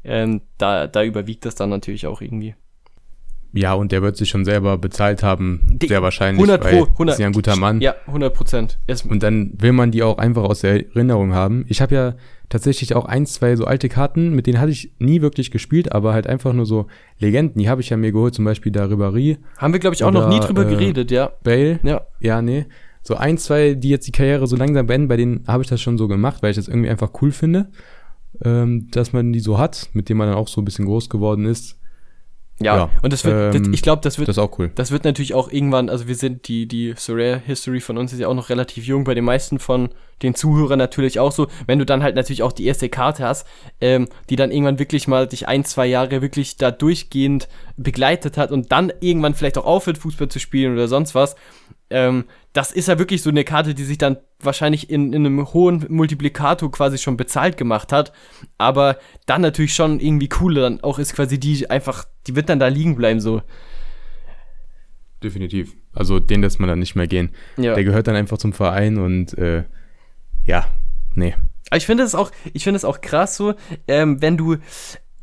Ähm, 0.03 0.41
da, 0.57 0.87
da 0.87 1.03
überwiegt 1.03 1.45
das 1.45 1.55
dann 1.55 1.69
natürlich 1.69 2.05
auch 2.05 2.21
irgendwie. 2.21 2.55
Ja, 3.55 3.73
und 3.73 3.93
der 3.93 4.01
wird 4.01 4.17
sich 4.17 4.29
schon 4.29 4.43
selber 4.43 4.77
bezahlt 4.77 5.23
haben, 5.23 5.61
die, 5.81 5.87
sehr 5.87 6.01
wahrscheinlich. 6.01 6.43
100 6.43 6.61
Pro, 6.61 6.83
100. 6.91 7.15
Ist 7.15 7.19
ja 7.19 7.27
ein 7.27 7.33
guter 7.33 7.55
Mann. 7.55 7.79
Ja, 7.79 7.95
100 8.07 8.33
Prozent. 8.33 8.77
Und 9.07 9.23
dann 9.23 9.53
will 9.57 9.71
man 9.71 9.91
die 9.91 10.03
auch 10.03 10.17
einfach 10.17 10.43
aus 10.43 10.59
der 10.59 10.85
Erinnerung 10.93 11.33
haben. 11.33 11.65
Ich 11.69 11.81
habe 11.81 11.95
ja 11.95 12.15
tatsächlich 12.49 12.95
auch 12.95 13.05
ein, 13.05 13.25
zwei 13.25 13.55
so 13.55 13.65
alte 13.65 13.87
Karten, 13.87 14.35
mit 14.35 14.45
denen 14.45 14.59
hatte 14.59 14.71
ich 14.71 14.91
nie 14.99 15.21
wirklich 15.21 15.51
gespielt, 15.51 15.93
aber 15.93 16.13
halt 16.13 16.27
einfach 16.27 16.51
nur 16.51 16.65
so 16.65 16.87
Legenden. 17.19 17.59
Die 17.59 17.69
habe 17.69 17.79
ich 17.79 17.89
ja 17.89 17.97
mir 17.97 18.11
geholt, 18.11 18.35
zum 18.35 18.43
Beispiel 18.43 18.73
da 18.73 18.85
Ribéry. 18.85 19.37
Haben 19.57 19.73
wir, 19.73 19.79
glaube 19.79 19.95
ich, 19.95 20.03
auch 20.03 20.11
noch 20.11 20.27
nie 20.27 20.39
drüber 20.41 20.65
äh, 20.67 20.69
geredet, 20.69 21.09
ja. 21.09 21.31
Bale. 21.43 21.79
Ja. 21.83 22.01
Ja, 22.19 22.41
nee. 22.41 22.65
So 23.03 23.15
ein, 23.15 23.37
zwei, 23.37 23.75
die 23.75 23.89
jetzt 23.89 24.07
die 24.07 24.11
Karriere 24.11 24.47
so 24.47 24.55
langsam 24.55 24.87
beenden, 24.87 25.07
bei 25.07 25.15
denen 25.17 25.43
habe 25.47 25.63
ich 25.63 25.69
das 25.69 25.79
schon 25.79 25.97
so 25.97 26.07
gemacht, 26.07 26.43
weil 26.43 26.49
ich 26.49 26.57
das 26.57 26.67
irgendwie 26.67 26.89
einfach 26.89 27.11
cool 27.21 27.31
finde, 27.31 27.69
ähm, 28.43 28.89
dass 28.91 29.13
man 29.13 29.31
die 29.31 29.39
so 29.39 29.57
hat, 29.57 29.89
mit 29.93 30.09
denen 30.09 30.17
man 30.17 30.27
dann 30.27 30.37
auch 30.37 30.47
so 30.47 30.59
ein 30.59 30.65
bisschen 30.65 30.85
groß 30.85 31.09
geworden 31.09 31.45
ist. 31.45 31.79
Ja, 32.61 32.77
ja, 32.77 32.89
und 33.01 33.11
das 33.11 33.25
wird, 33.25 33.55
ähm, 33.55 33.63
das, 33.63 33.73
ich 33.73 33.81
glaube, 33.81 34.01
das 34.01 34.17
wird, 34.17 34.29
das 34.29 34.37
auch 34.37 34.57
cool. 34.57 34.71
Das 34.75 34.91
wird 34.91 35.03
natürlich 35.03 35.33
auch 35.33 35.51
irgendwann, 35.51 35.89
also 35.89 36.07
wir 36.07 36.15
sind, 36.15 36.47
die, 36.47 36.67
die 36.67 36.93
Surreal 36.95 37.41
History 37.45 37.81
von 37.81 37.97
uns 37.97 38.13
ist 38.13 38.19
ja 38.19 38.29
auch 38.29 38.33
noch 38.33 38.49
relativ 38.49 38.85
jung, 38.85 39.03
bei 39.03 39.13
den 39.13 39.25
meisten 39.25 39.59
von 39.59 39.89
den 40.21 40.35
Zuhörern 40.35 40.79
natürlich 40.79 41.19
auch 41.19 41.33
so, 41.33 41.47
wenn 41.67 41.79
du 41.79 41.85
dann 41.85 42.01
halt 42.01 42.15
natürlich 42.15 42.43
auch 42.43 42.53
die 42.53 42.65
erste 42.65 42.87
Karte 42.87 43.25
hast, 43.25 43.45
ähm, 43.81 44.07
die 44.29 44.37
dann 44.37 44.51
irgendwann 44.51 44.79
wirklich 44.79 45.09
mal 45.09 45.27
dich 45.27 45.49
ein, 45.49 45.65
zwei 45.65 45.85
Jahre 45.85 46.21
wirklich 46.21 46.55
da 46.55 46.71
durchgehend 46.71 47.49
begleitet 47.75 48.37
hat 48.37 48.51
und 48.51 48.71
dann 48.71 48.93
irgendwann 49.01 49.33
vielleicht 49.33 49.57
auch 49.57 49.65
aufhört, 49.65 49.97
Fußball 49.97 50.29
zu 50.29 50.39
spielen 50.39 50.73
oder 50.73 50.87
sonst 50.87 51.13
was, 51.13 51.35
ähm, 51.89 52.23
das 52.55 52.71
ist 52.71 52.87
ja 52.87 52.97
wirklich 52.97 53.21
so 53.21 53.29
eine 53.29 53.43
Karte, 53.43 53.73
die 53.73 53.83
sich 53.83 53.97
dann 53.97 54.15
wahrscheinlich 54.39 54.89
in, 54.89 55.11
in 55.11 55.25
einem 55.25 55.53
hohen 55.53 55.85
Multiplikator 55.89 56.71
quasi 56.71 56.97
schon 56.97 57.17
bezahlt 57.17 57.57
gemacht 57.57 57.91
hat. 57.91 58.13
Aber 58.57 58.97
dann 59.25 59.41
natürlich 59.41 59.73
schon 59.73 59.99
irgendwie 59.99 60.29
cooler 60.29 60.61
dann 60.61 60.79
auch 60.79 60.97
ist 60.97 61.13
quasi 61.13 61.37
die 61.37 61.69
einfach, 61.69 62.05
die 62.27 62.35
wird 62.37 62.47
dann 62.47 62.59
da 62.59 62.67
liegen 62.67 62.95
bleiben 62.95 63.19
so. 63.19 63.41
Definitiv. 65.21 65.75
Also 65.91 66.21
den 66.21 66.41
lässt 66.41 66.61
man 66.61 66.69
dann 66.69 66.79
nicht 66.79 66.95
mehr 66.95 67.07
gehen. 67.07 67.31
Ja. 67.57 67.75
Der 67.75 67.83
gehört 67.83 68.07
dann 68.07 68.15
einfach 68.15 68.37
zum 68.37 68.53
Verein 68.53 68.99
und 68.99 69.37
äh, 69.37 69.65
ja, 70.45 70.65
nee. 71.13 71.35
Aber 71.69 71.77
ich 71.77 71.85
finde 71.85 72.03
es 72.03 72.15
auch, 72.15 72.31
ich 72.53 72.63
finde 72.63 72.77
es 72.77 72.85
auch 72.85 73.01
krass 73.01 73.35
so, 73.35 73.55
ähm, 73.89 74.21
wenn 74.21 74.37
du, 74.37 74.55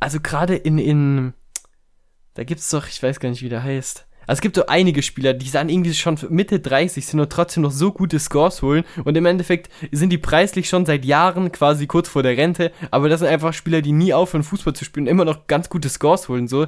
also 0.00 0.20
gerade 0.20 0.54
in, 0.54 0.76
in, 0.76 1.32
da 2.34 2.44
gibt's 2.44 2.68
doch, 2.68 2.86
ich 2.88 3.02
weiß 3.02 3.20
gar 3.20 3.30
nicht, 3.30 3.40
wie 3.40 3.48
der 3.48 3.62
heißt. 3.62 4.06
Also 4.32 4.38
es 4.38 4.42
gibt 4.44 4.56
so 4.56 4.64
einige 4.64 5.02
Spieler, 5.02 5.34
die 5.34 5.50
dann 5.50 5.68
irgendwie 5.68 5.92
schon 5.92 6.16
Mitte 6.30 6.58
30 6.58 7.04
sind 7.04 7.20
und 7.20 7.30
trotzdem 7.30 7.64
noch 7.64 7.70
so 7.70 7.92
gute 7.92 8.18
Scores 8.18 8.62
holen. 8.62 8.82
Und 9.04 9.14
im 9.14 9.26
Endeffekt 9.26 9.70
sind 9.90 10.08
die 10.08 10.16
preislich 10.16 10.70
schon 10.70 10.86
seit 10.86 11.04
Jahren 11.04 11.52
quasi 11.52 11.86
kurz 11.86 12.08
vor 12.08 12.22
der 12.22 12.38
Rente. 12.38 12.72
Aber 12.90 13.10
das 13.10 13.20
sind 13.20 13.28
einfach 13.28 13.52
Spieler, 13.52 13.82
die 13.82 13.92
nie 13.92 14.14
aufhören, 14.14 14.42
Fußball 14.42 14.72
zu 14.72 14.86
spielen 14.86 15.06
immer 15.06 15.26
noch 15.26 15.48
ganz 15.48 15.68
gute 15.68 15.90
Scores 15.90 16.30
holen. 16.30 16.48
So, 16.48 16.66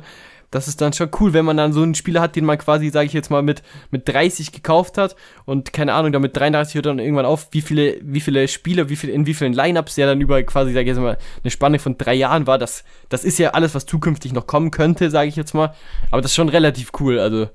das 0.54 0.68
ist 0.68 0.80
dann 0.80 0.92
schon 0.92 1.10
cool, 1.18 1.32
wenn 1.32 1.44
man 1.44 1.56
dann 1.56 1.72
so 1.72 1.82
einen 1.82 1.96
Spieler 1.96 2.20
hat, 2.20 2.36
den 2.36 2.44
man 2.44 2.58
quasi, 2.58 2.88
sage 2.90 3.06
ich 3.06 3.12
jetzt 3.12 3.28
mal, 3.28 3.42
mit, 3.42 3.64
mit 3.90 4.08
30 4.08 4.52
gekauft 4.52 4.98
hat 4.98 5.16
und 5.46 5.72
keine 5.72 5.94
Ahnung, 5.94 6.12
damit 6.12 6.36
33 6.36 6.76
hört 6.76 6.86
dann 6.86 7.00
irgendwann 7.00 7.26
auf, 7.26 7.48
wie 7.50 7.60
viele, 7.60 7.96
wie 8.02 8.20
viele 8.20 8.46
Spiele, 8.46 8.88
wie 8.88 8.94
viel, 8.94 9.10
in 9.10 9.26
wie 9.26 9.34
vielen 9.34 9.52
Lineups 9.52 9.96
der 9.96 10.06
dann 10.06 10.20
über 10.20 10.40
quasi, 10.44 10.72
sage 10.72 10.82
ich 10.82 10.88
jetzt 10.96 11.00
mal, 11.00 11.18
eine 11.42 11.50
Spanne 11.50 11.80
von 11.80 11.98
drei 11.98 12.14
Jahren 12.14 12.46
war. 12.46 12.58
Das, 12.58 12.84
das 13.08 13.24
ist 13.24 13.38
ja 13.40 13.50
alles, 13.50 13.74
was 13.74 13.84
zukünftig 13.84 14.32
noch 14.32 14.46
kommen 14.46 14.70
könnte, 14.70 15.10
sage 15.10 15.28
ich 15.28 15.34
jetzt 15.34 15.54
mal. 15.54 15.74
Aber 16.12 16.22
das 16.22 16.30
ist 16.30 16.36
schon 16.36 16.48
relativ 16.48 16.92
cool, 17.00 17.18
also. 17.18 17.48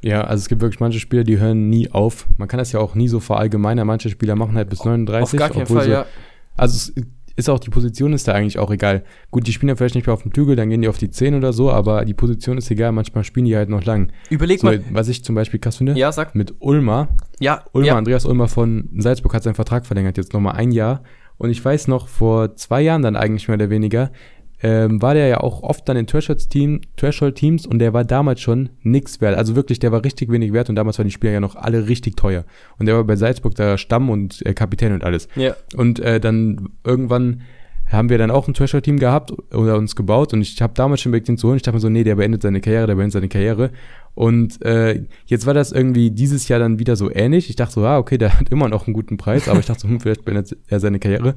Ja, 0.00 0.20
also 0.20 0.42
es 0.42 0.48
gibt 0.48 0.60
wirklich 0.60 0.80
manche 0.80 1.00
Spieler, 1.00 1.24
die 1.24 1.38
hören 1.38 1.70
nie 1.70 1.90
auf. 1.90 2.26
Man 2.36 2.46
kann 2.46 2.58
das 2.58 2.70
ja 2.70 2.78
auch 2.78 2.94
nie 2.94 3.08
so 3.08 3.18
verallgemeinern. 3.18 3.86
Manche 3.86 4.10
Spieler 4.10 4.36
machen 4.36 4.54
halt 4.54 4.68
bis 4.68 4.84
39. 4.84 5.22
Auf 5.22 5.38
gar 5.38 5.48
keinen 5.48 5.62
obwohl 5.62 5.78
Fall, 5.78 5.86
sie, 5.86 5.92
ja. 5.92 6.06
Also 6.56 6.76
es 6.76 6.94
ist 7.36 7.48
auch, 7.50 7.58
die 7.58 7.70
Position 7.70 8.12
ist 8.12 8.28
da 8.28 8.32
eigentlich 8.32 8.58
auch 8.58 8.70
egal. 8.70 9.02
Gut, 9.30 9.46
die 9.46 9.52
spielen 9.52 9.68
ja 9.68 9.76
vielleicht 9.76 9.94
nicht 9.94 10.06
mehr 10.06 10.14
auf 10.14 10.22
dem 10.22 10.32
Flügel, 10.32 10.56
dann 10.56 10.70
gehen 10.70 10.82
die 10.82 10.88
auf 10.88 10.98
die 10.98 11.10
10 11.10 11.34
oder 11.34 11.52
so, 11.52 11.70
aber 11.70 12.04
die 12.04 12.14
Position 12.14 12.58
ist 12.58 12.70
egal. 12.70 12.92
Manchmal 12.92 13.24
spielen 13.24 13.46
die 13.46 13.56
halt 13.56 13.68
noch 13.68 13.84
lang. 13.84 14.12
Überleg 14.30 14.60
So, 14.60 14.66
mal. 14.68 14.80
was 14.92 15.08
ich 15.08 15.24
zum 15.24 15.34
Beispiel 15.34 15.58
krass 15.60 15.76
finde, 15.78 15.94
Ja, 15.94 16.12
sag. 16.12 16.34
mit 16.34 16.54
Ulmer, 16.60 17.08
Ja, 17.40 17.64
Ulmer, 17.72 17.86
ja. 17.88 17.96
Andreas 17.96 18.24
Ulmer 18.26 18.48
von 18.48 18.88
Salzburg 18.96 19.34
hat 19.34 19.42
seinen 19.42 19.54
Vertrag 19.54 19.86
verlängert, 19.86 20.16
jetzt 20.16 20.32
nochmal 20.32 20.54
ein 20.56 20.70
Jahr. 20.72 21.02
Und 21.36 21.50
ich 21.50 21.64
weiß 21.64 21.88
noch, 21.88 22.06
vor 22.06 22.54
zwei 22.54 22.80
Jahren 22.82 23.02
dann 23.02 23.16
eigentlich 23.16 23.48
mehr 23.48 23.56
oder 23.56 23.68
weniger, 23.68 24.12
ähm, 24.64 25.02
war 25.02 25.12
der 25.12 25.28
ja 25.28 25.40
auch 25.40 25.62
oft 25.62 25.86
dann 25.86 25.98
in 25.98 26.06
Threshold-Team, 26.06 26.80
Threshold-Teams 26.96 27.66
und 27.66 27.80
der 27.80 27.92
war 27.92 28.02
damals 28.02 28.40
schon 28.40 28.70
nix 28.82 29.20
wert. 29.20 29.36
Also 29.36 29.56
wirklich, 29.56 29.78
der 29.78 29.92
war 29.92 30.02
richtig 30.02 30.32
wenig 30.32 30.54
wert 30.54 30.70
und 30.70 30.76
damals 30.76 30.96
waren 30.98 31.06
die 31.06 31.12
Spieler 31.12 31.34
ja 31.34 31.40
noch 31.40 31.54
alle 31.54 31.86
richtig 31.86 32.16
teuer. 32.16 32.44
Und 32.78 32.86
der 32.86 32.96
war 32.96 33.04
bei 33.04 33.14
Salzburg 33.14 33.54
der 33.56 33.76
Stamm 33.76 34.08
und 34.08 34.40
äh, 34.46 34.54
Kapitän 34.54 34.94
und 34.94 35.04
alles. 35.04 35.28
Ja. 35.36 35.54
Und 35.76 36.00
äh, 36.00 36.18
dann 36.18 36.70
irgendwann 36.82 37.42
haben 37.92 38.08
wir 38.08 38.16
dann 38.16 38.30
auch 38.30 38.48
ein 38.48 38.54
Threshold-Team 38.54 38.98
gehabt 38.98 39.34
oder 39.52 39.76
uns 39.76 39.94
gebaut 39.96 40.32
und 40.32 40.40
ich 40.40 40.62
habe 40.62 40.72
damals 40.72 41.02
schon 41.02 41.10
überlegt, 41.10 41.28
ihn 41.28 41.36
zu 41.36 41.48
holen. 41.48 41.58
Ich 41.58 41.62
dachte 41.62 41.76
mir 41.76 41.80
so, 41.80 41.90
nee, 41.90 42.02
der 42.02 42.14
beendet 42.14 42.40
seine 42.40 42.62
Karriere, 42.62 42.86
der 42.86 42.94
beendet 42.94 43.12
seine 43.12 43.28
Karriere. 43.28 43.70
Und 44.14 44.64
äh, 44.64 45.02
jetzt 45.26 45.44
war 45.44 45.52
das 45.52 45.72
irgendwie 45.72 46.10
dieses 46.10 46.48
Jahr 46.48 46.58
dann 46.58 46.78
wieder 46.78 46.96
so 46.96 47.10
ähnlich. 47.10 47.50
Ich 47.50 47.56
dachte 47.56 47.74
so, 47.74 47.84
ah, 47.84 47.98
okay, 47.98 48.16
der 48.16 48.38
hat 48.40 48.48
immer 48.48 48.70
noch 48.70 48.86
einen 48.86 48.94
guten 48.94 49.18
Preis, 49.18 49.46
aber 49.46 49.60
ich 49.60 49.66
dachte 49.66 49.82
so, 49.82 49.88
hm, 49.88 50.00
vielleicht 50.00 50.24
beendet 50.24 50.56
er 50.68 50.80
seine 50.80 50.98
Karriere. 50.98 51.34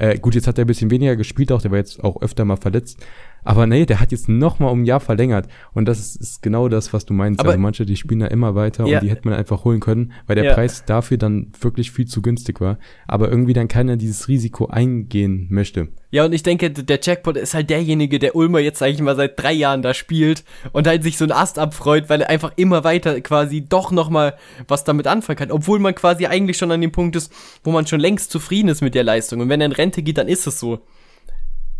Äh, 0.00 0.18
gut, 0.18 0.34
jetzt 0.34 0.46
hat 0.46 0.56
er 0.56 0.64
ein 0.64 0.66
bisschen 0.66 0.90
weniger 0.90 1.14
gespielt, 1.14 1.52
auch 1.52 1.60
der 1.60 1.70
war 1.72 1.78
jetzt 1.78 2.02
auch 2.02 2.22
öfter 2.22 2.46
mal 2.46 2.56
verletzt. 2.56 3.04
Aber 3.44 3.66
nee, 3.66 3.86
der 3.86 4.00
hat 4.00 4.12
jetzt 4.12 4.28
noch 4.28 4.58
mal 4.58 4.68
um 4.68 4.82
ein 4.82 4.84
Jahr 4.84 5.00
verlängert. 5.00 5.48
Und 5.72 5.86
das 5.86 5.98
ist, 5.98 6.16
ist 6.16 6.42
genau 6.42 6.68
das, 6.68 6.92
was 6.92 7.06
du 7.06 7.14
meinst. 7.14 7.40
Aber- 7.40 7.50
also 7.50 7.60
manche, 7.60 7.86
die 7.86 7.96
spielen 7.96 8.20
da 8.20 8.26
immer 8.26 8.54
weiter 8.54 8.86
Ja. 8.86 8.98
und 8.98 9.04
die 9.04 9.10
hätte 9.10 9.26
man 9.28 9.36
einfach 9.38 9.64
holen 9.64 9.80
können, 9.80 10.12
weil 10.26 10.36
der 10.36 10.44
Ja. 10.44 10.54
Preis 10.54 10.84
dafür 10.84 11.16
dann 11.16 11.52
wirklich 11.60 11.90
viel 11.90 12.06
zu 12.06 12.22
günstig 12.22 12.60
war. 12.60 12.78
Aber 13.06 13.30
irgendwie 13.30 13.52
dann 13.52 13.68
keiner 13.68 13.96
dieses 13.96 14.28
Risiko 14.28 14.66
eingehen 14.66 15.46
möchte. 15.50 15.88
Ja, 16.12 16.24
und 16.24 16.32
ich 16.32 16.42
denke, 16.42 16.70
der 16.70 16.98
Jackpot 17.02 17.36
ist 17.36 17.54
halt 17.54 17.70
derjenige, 17.70 18.18
der 18.18 18.34
Ulmer 18.34 18.58
jetzt, 18.58 18.80
sag 18.80 18.88
ich 18.90 19.00
mal, 19.00 19.14
seit 19.16 19.40
drei 19.40 19.52
Jahren 19.52 19.80
da 19.80 19.94
spielt 19.94 20.44
und 20.72 20.86
halt 20.88 21.02
sich 21.04 21.16
so 21.16 21.24
einen 21.24 21.32
Ast 21.32 21.58
abfreut, 21.58 22.08
weil 22.08 22.22
er 22.22 22.30
einfach 22.30 22.52
immer 22.56 22.82
weiter 22.84 23.20
quasi 23.20 23.64
doch 23.66 23.92
nochmal 23.92 24.34
was 24.66 24.82
damit 24.84 25.06
anfangen 25.06 25.38
kann. 25.38 25.50
Obwohl 25.52 25.78
man 25.78 25.94
quasi 25.94 26.26
eigentlich 26.26 26.58
schon 26.58 26.72
an 26.72 26.80
dem 26.80 26.90
Punkt 26.92 27.14
ist, 27.16 27.32
wo 27.64 27.70
man 27.70 27.86
schon 27.86 28.00
längst 28.00 28.30
zufrieden 28.32 28.68
ist 28.68 28.80
mit 28.82 28.94
der 28.96 29.04
Leistung. 29.04 29.40
Und 29.40 29.48
wenn 29.48 29.60
er 29.60 29.66
in 29.66 29.72
Rente 29.72 30.02
geht, 30.02 30.18
dann 30.18 30.26
ist 30.28 30.46
es 30.48 30.58
so. 30.58 30.80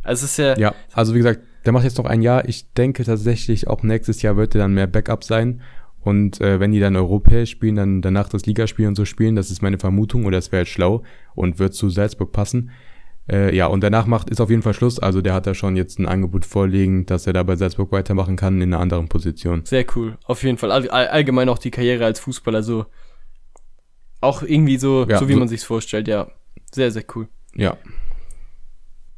Also 0.02 0.24
es 0.24 0.30
ist 0.32 0.36
ja, 0.38 0.56
Ja, 0.58 0.74
also 0.92 1.12
wie 1.14 1.18
gesagt, 1.18 1.40
der 1.64 1.72
macht 1.72 1.84
jetzt 1.84 1.98
noch 1.98 2.06
ein 2.06 2.22
Jahr. 2.22 2.48
Ich 2.48 2.72
denke 2.72 3.04
tatsächlich, 3.04 3.68
auch 3.68 3.82
nächstes 3.82 4.22
Jahr 4.22 4.36
wird 4.36 4.54
er 4.54 4.60
dann 4.62 4.74
mehr 4.74 4.86
Backup 4.86 5.24
sein. 5.24 5.60
Und 6.02 6.40
äh, 6.40 6.58
wenn 6.60 6.72
die 6.72 6.80
dann 6.80 6.96
europäisch 6.96 7.50
spielen, 7.50 7.76
dann 7.76 8.00
danach 8.02 8.28
das 8.30 8.46
Ligaspiel 8.46 8.86
und 8.88 8.94
so 8.94 9.04
spielen, 9.04 9.36
das 9.36 9.50
ist 9.50 9.60
meine 9.60 9.78
Vermutung 9.78 10.24
oder 10.24 10.38
das 10.38 10.50
wäre 10.50 10.60
halt 10.60 10.68
schlau 10.68 11.02
und 11.34 11.58
wird 11.58 11.74
zu 11.74 11.90
Salzburg 11.90 12.32
passen. 12.32 12.70
Äh, 13.30 13.54
ja, 13.54 13.66
und 13.66 13.82
danach 13.84 14.06
macht 14.06 14.30
ist 14.30 14.40
auf 14.40 14.48
jeden 14.48 14.62
Fall 14.62 14.72
Schluss. 14.72 14.98
Also 14.98 15.20
der 15.20 15.34
hat 15.34 15.46
da 15.46 15.52
schon 15.54 15.76
jetzt 15.76 15.98
ein 15.98 16.06
Angebot 16.06 16.46
vorliegen, 16.46 17.04
dass 17.04 17.26
er 17.26 17.34
da 17.34 17.42
bei 17.42 17.54
Salzburg 17.56 17.92
weitermachen 17.92 18.36
kann 18.36 18.62
in 18.62 18.72
einer 18.72 18.80
anderen 18.82 19.08
Position. 19.08 19.60
sehr 19.66 19.84
cool. 19.94 20.16
Auf 20.24 20.42
jeden 20.42 20.56
Fall. 20.56 20.72
All, 20.72 20.88
all, 20.88 21.08
allgemein 21.08 21.50
auch 21.50 21.58
die 21.58 21.70
Karriere 21.70 22.06
als 22.06 22.18
Fußballer 22.18 22.62
so. 22.62 22.86
Auch 24.22 24.42
irgendwie 24.42 24.78
so, 24.78 25.06
Ja, 25.08 25.18
so 25.18 25.28
wie 25.28 25.34
so- 25.34 25.38
man 25.38 25.48
sich's 25.48 25.64
vorstellt, 25.64 26.08
ja. 26.08 26.28
Sehr, 26.72 26.90
sehr 26.90 27.04
cool. 27.14 27.28
Ja, 27.54 27.76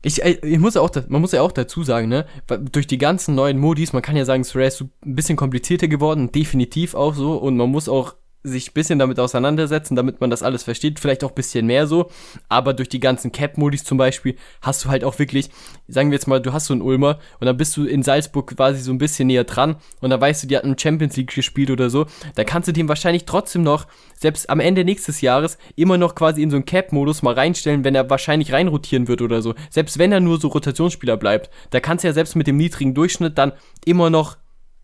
Ich, 0.03 0.23
äh, 0.23 0.39
ich 0.43 0.59
muss 0.59 0.75
ja 0.75 0.81
auch, 0.81 0.91
man 1.09 1.21
muss 1.21 1.33
ja 1.33 1.43
auch 1.43 1.53
dazu 1.53 1.85
sagen, 1.85 2.09
ne, 2.09 2.27
durch 2.73 2.87
die 2.87 2.99
ganzen 2.99 3.35
neuen 3.35 3.59
Modis, 3.59 3.93
man 3.93 4.03
kann 4.03 4.17
ja 4.17 4.25
sagen, 4.25 4.45
Surrey 4.45 4.67
ist 4.67 4.81
ein 4.81 5.15
bisschen 5.15 5.37
komplizierter 5.37 5.89
geworden, 5.89 6.33
definitiv 6.33 6.95
auch 6.95 7.15
so, 7.15 7.37
und 7.37 7.57
man 7.57 7.71
muss 7.71 7.89
auch 7.89 8.15
sich 8.45 8.71
ein 8.71 8.75
bisschen 8.75 8.99
damit 8.99 9.21
auseinandersetzen, 9.21 9.95
damit 9.95 10.21
man 10.21 10.31
das 10.31 10.43
alles 10.43 10.65
versteht, 10.65 10.99
vielleicht 10.99 11.23
auch 11.23 11.31
ein 11.31 11.35
bisschen 11.35 11.67
mehr 11.67 11.87
so, 11.87 12.11
aber 12.49 12.75
durch 12.75 12.89
die 12.89 13.01
ganzen 13.01 13.31
Cap-Modis 13.31 13.85
zum 13.85 13.99
Beispiel 13.99 14.37
hast 14.61 14.85
du 14.85 14.89
halt 14.89 15.05
auch 15.05 15.19
wirklich, 15.19 15.51
sagen 15.87 16.11
wir 16.11 16.17
jetzt 16.17 16.27
mal, 16.27 16.41
du 16.41 16.53
hast 16.53 16.67
so 16.67 16.75
einen 16.75 16.83
Ulmer 16.83 17.19
und 17.39 17.47
dann 17.47 17.57
bist 17.57 17.77
du 17.77 17.85
in 17.85 18.03
Salzburg 18.03 18.57
quasi 18.57 18.81
so 18.81 18.93
ein 18.93 18.99
bisschen 18.99 19.29
näher 19.29 19.45
dran 19.45 19.77
und 20.01 20.11
dann 20.11 20.21
weißt 20.21 20.43
du, 20.43 20.47
die 20.49 20.57
hatten 20.57 20.77
Champions 20.77 21.17
League 21.17 21.35
gespielt 21.35 21.71
oder 21.71 21.89
so, 21.89 22.07
dann 22.35 22.47
kannst 22.47 22.69
du 22.69 22.73
den 22.73 22.89
wahrscheinlich 22.89 23.27
trotzdem 23.27 23.63
noch, 23.63 23.87
selbst 24.19 24.51
am 24.51 24.61
Ende 24.61 24.85
nächstes 24.85 25.21
Jahres, 25.21 25.59
immer 25.77 25.99
noch 25.99 26.15
quasi 26.15 26.43
in 26.43 26.51
so 26.51 26.57
einen 26.57 26.65
Cap-Modus 26.65 27.23
mal 27.23 27.35
reinstellen, 27.35 27.85
wenn 27.85 27.95
er 27.95 28.11
wahrscheinlich 28.11 28.53
reinrotieren 28.53 29.09
wird 29.09 29.23
oder 29.23 29.43
so. 29.43 29.55
Selbst 29.71 29.99
wenn 29.99 30.13
er 30.13 30.21
nur 30.21 30.41
so 30.41 30.49
Rotationsspieler 30.49 31.17
bleibt, 31.17 31.51
da 31.71 31.81
kannst 31.81 32.05
du 32.05 32.09
ja 32.09 32.15
selbst 32.15 32.37
mit 32.37 32.47
dem 32.47 32.57
niedrigen 32.57 32.95
Durchschnitt 32.95 33.39
dann 33.39 33.53
immer 33.85 34.11
noch 34.11 34.37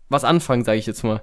was 0.09 0.23
anfangen, 0.23 0.63
sage 0.63 0.79
ich 0.79 0.87
jetzt 0.87 1.03
mal. 1.03 1.21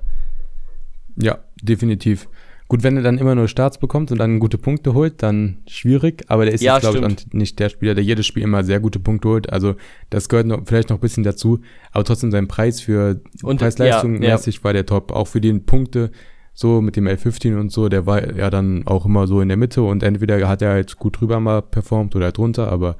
Ja, 1.16 1.38
definitiv. 1.62 2.28
Gut, 2.68 2.82
wenn 2.82 2.96
er 2.96 3.02
dann 3.04 3.18
immer 3.18 3.36
nur 3.36 3.46
Starts 3.46 3.78
bekommt 3.78 4.10
und 4.10 4.18
dann 4.18 4.40
gute 4.40 4.58
Punkte 4.58 4.92
holt, 4.92 5.22
dann 5.22 5.58
schwierig. 5.68 6.24
Aber 6.26 6.44
der 6.44 6.54
ist 6.54 6.62
Ja, 6.62 6.74
jetzt, 6.74 6.90
glaube 6.90 6.98
ich, 7.12 7.32
nicht 7.32 7.60
der 7.60 7.68
Spieler, 7.68 7.94
der 7.94 8.02
jedes 8.02 8.26
Spiel 8.26 8.42
immer 8.42 8.64
sehr 8.64 8.80
gute 8.80 8.98
Punkte 8.98 9.28
holt. 9.28 9.52
Also 9.52 9.76
das 10.10 10.28
gehört 10.28 10.46
noch, 10.46 10.62
vielleicht 10.64 10.90
noch 10.90 10.96
ein 10.96 11.00
bisschen 11.00 11.22
dazu. 11.22 11.60
Aber 11.92 12.02
trotzdem 12.02 12.32
sein 12.32 12.48
Preis 12.48 12.80
für 12.80 13.20
Preis-Leistung 13.40 14.20
ja, 14.20 14.30
ja. 14.30 14.34
mäßig 14.34 14.64
war 14.64 14.72
der 14.72 14.84
top. 14.84 15.12
Auch 15.12 15.28
für 15.28 15.40
die 15.40 15.52
Punkte, 15.52 16.10
so 16.54 16.80
mit 16.80 16.96
dem 16.96 17.06
L15 17.06 17.56
und 17.60 17.70
so, 17.70 17.88
der 17.88 18.06
war 18.06 18.34
ja 18.34 18.50
dann 18.50 18.84
auch 18.86 19.04
immer 19.04 19.28
so 19.28 19.40
in 19.40 19.48
der 19.48 19.58
Mitte 19.58 19.82
und 19.82 20.02
entweder 20.02 20.48
hat 20.48 20.62
er 20.62 20.70
halt 20.70 20.96
gut 20.96 21.20
drüber 21.20 21.38
mal 21.38 21.62
performt 21.62 22.16
oder 22.16 22.24
halt 22.26 22.38
drunter, 22.38 22.72
aber 22.72 22.96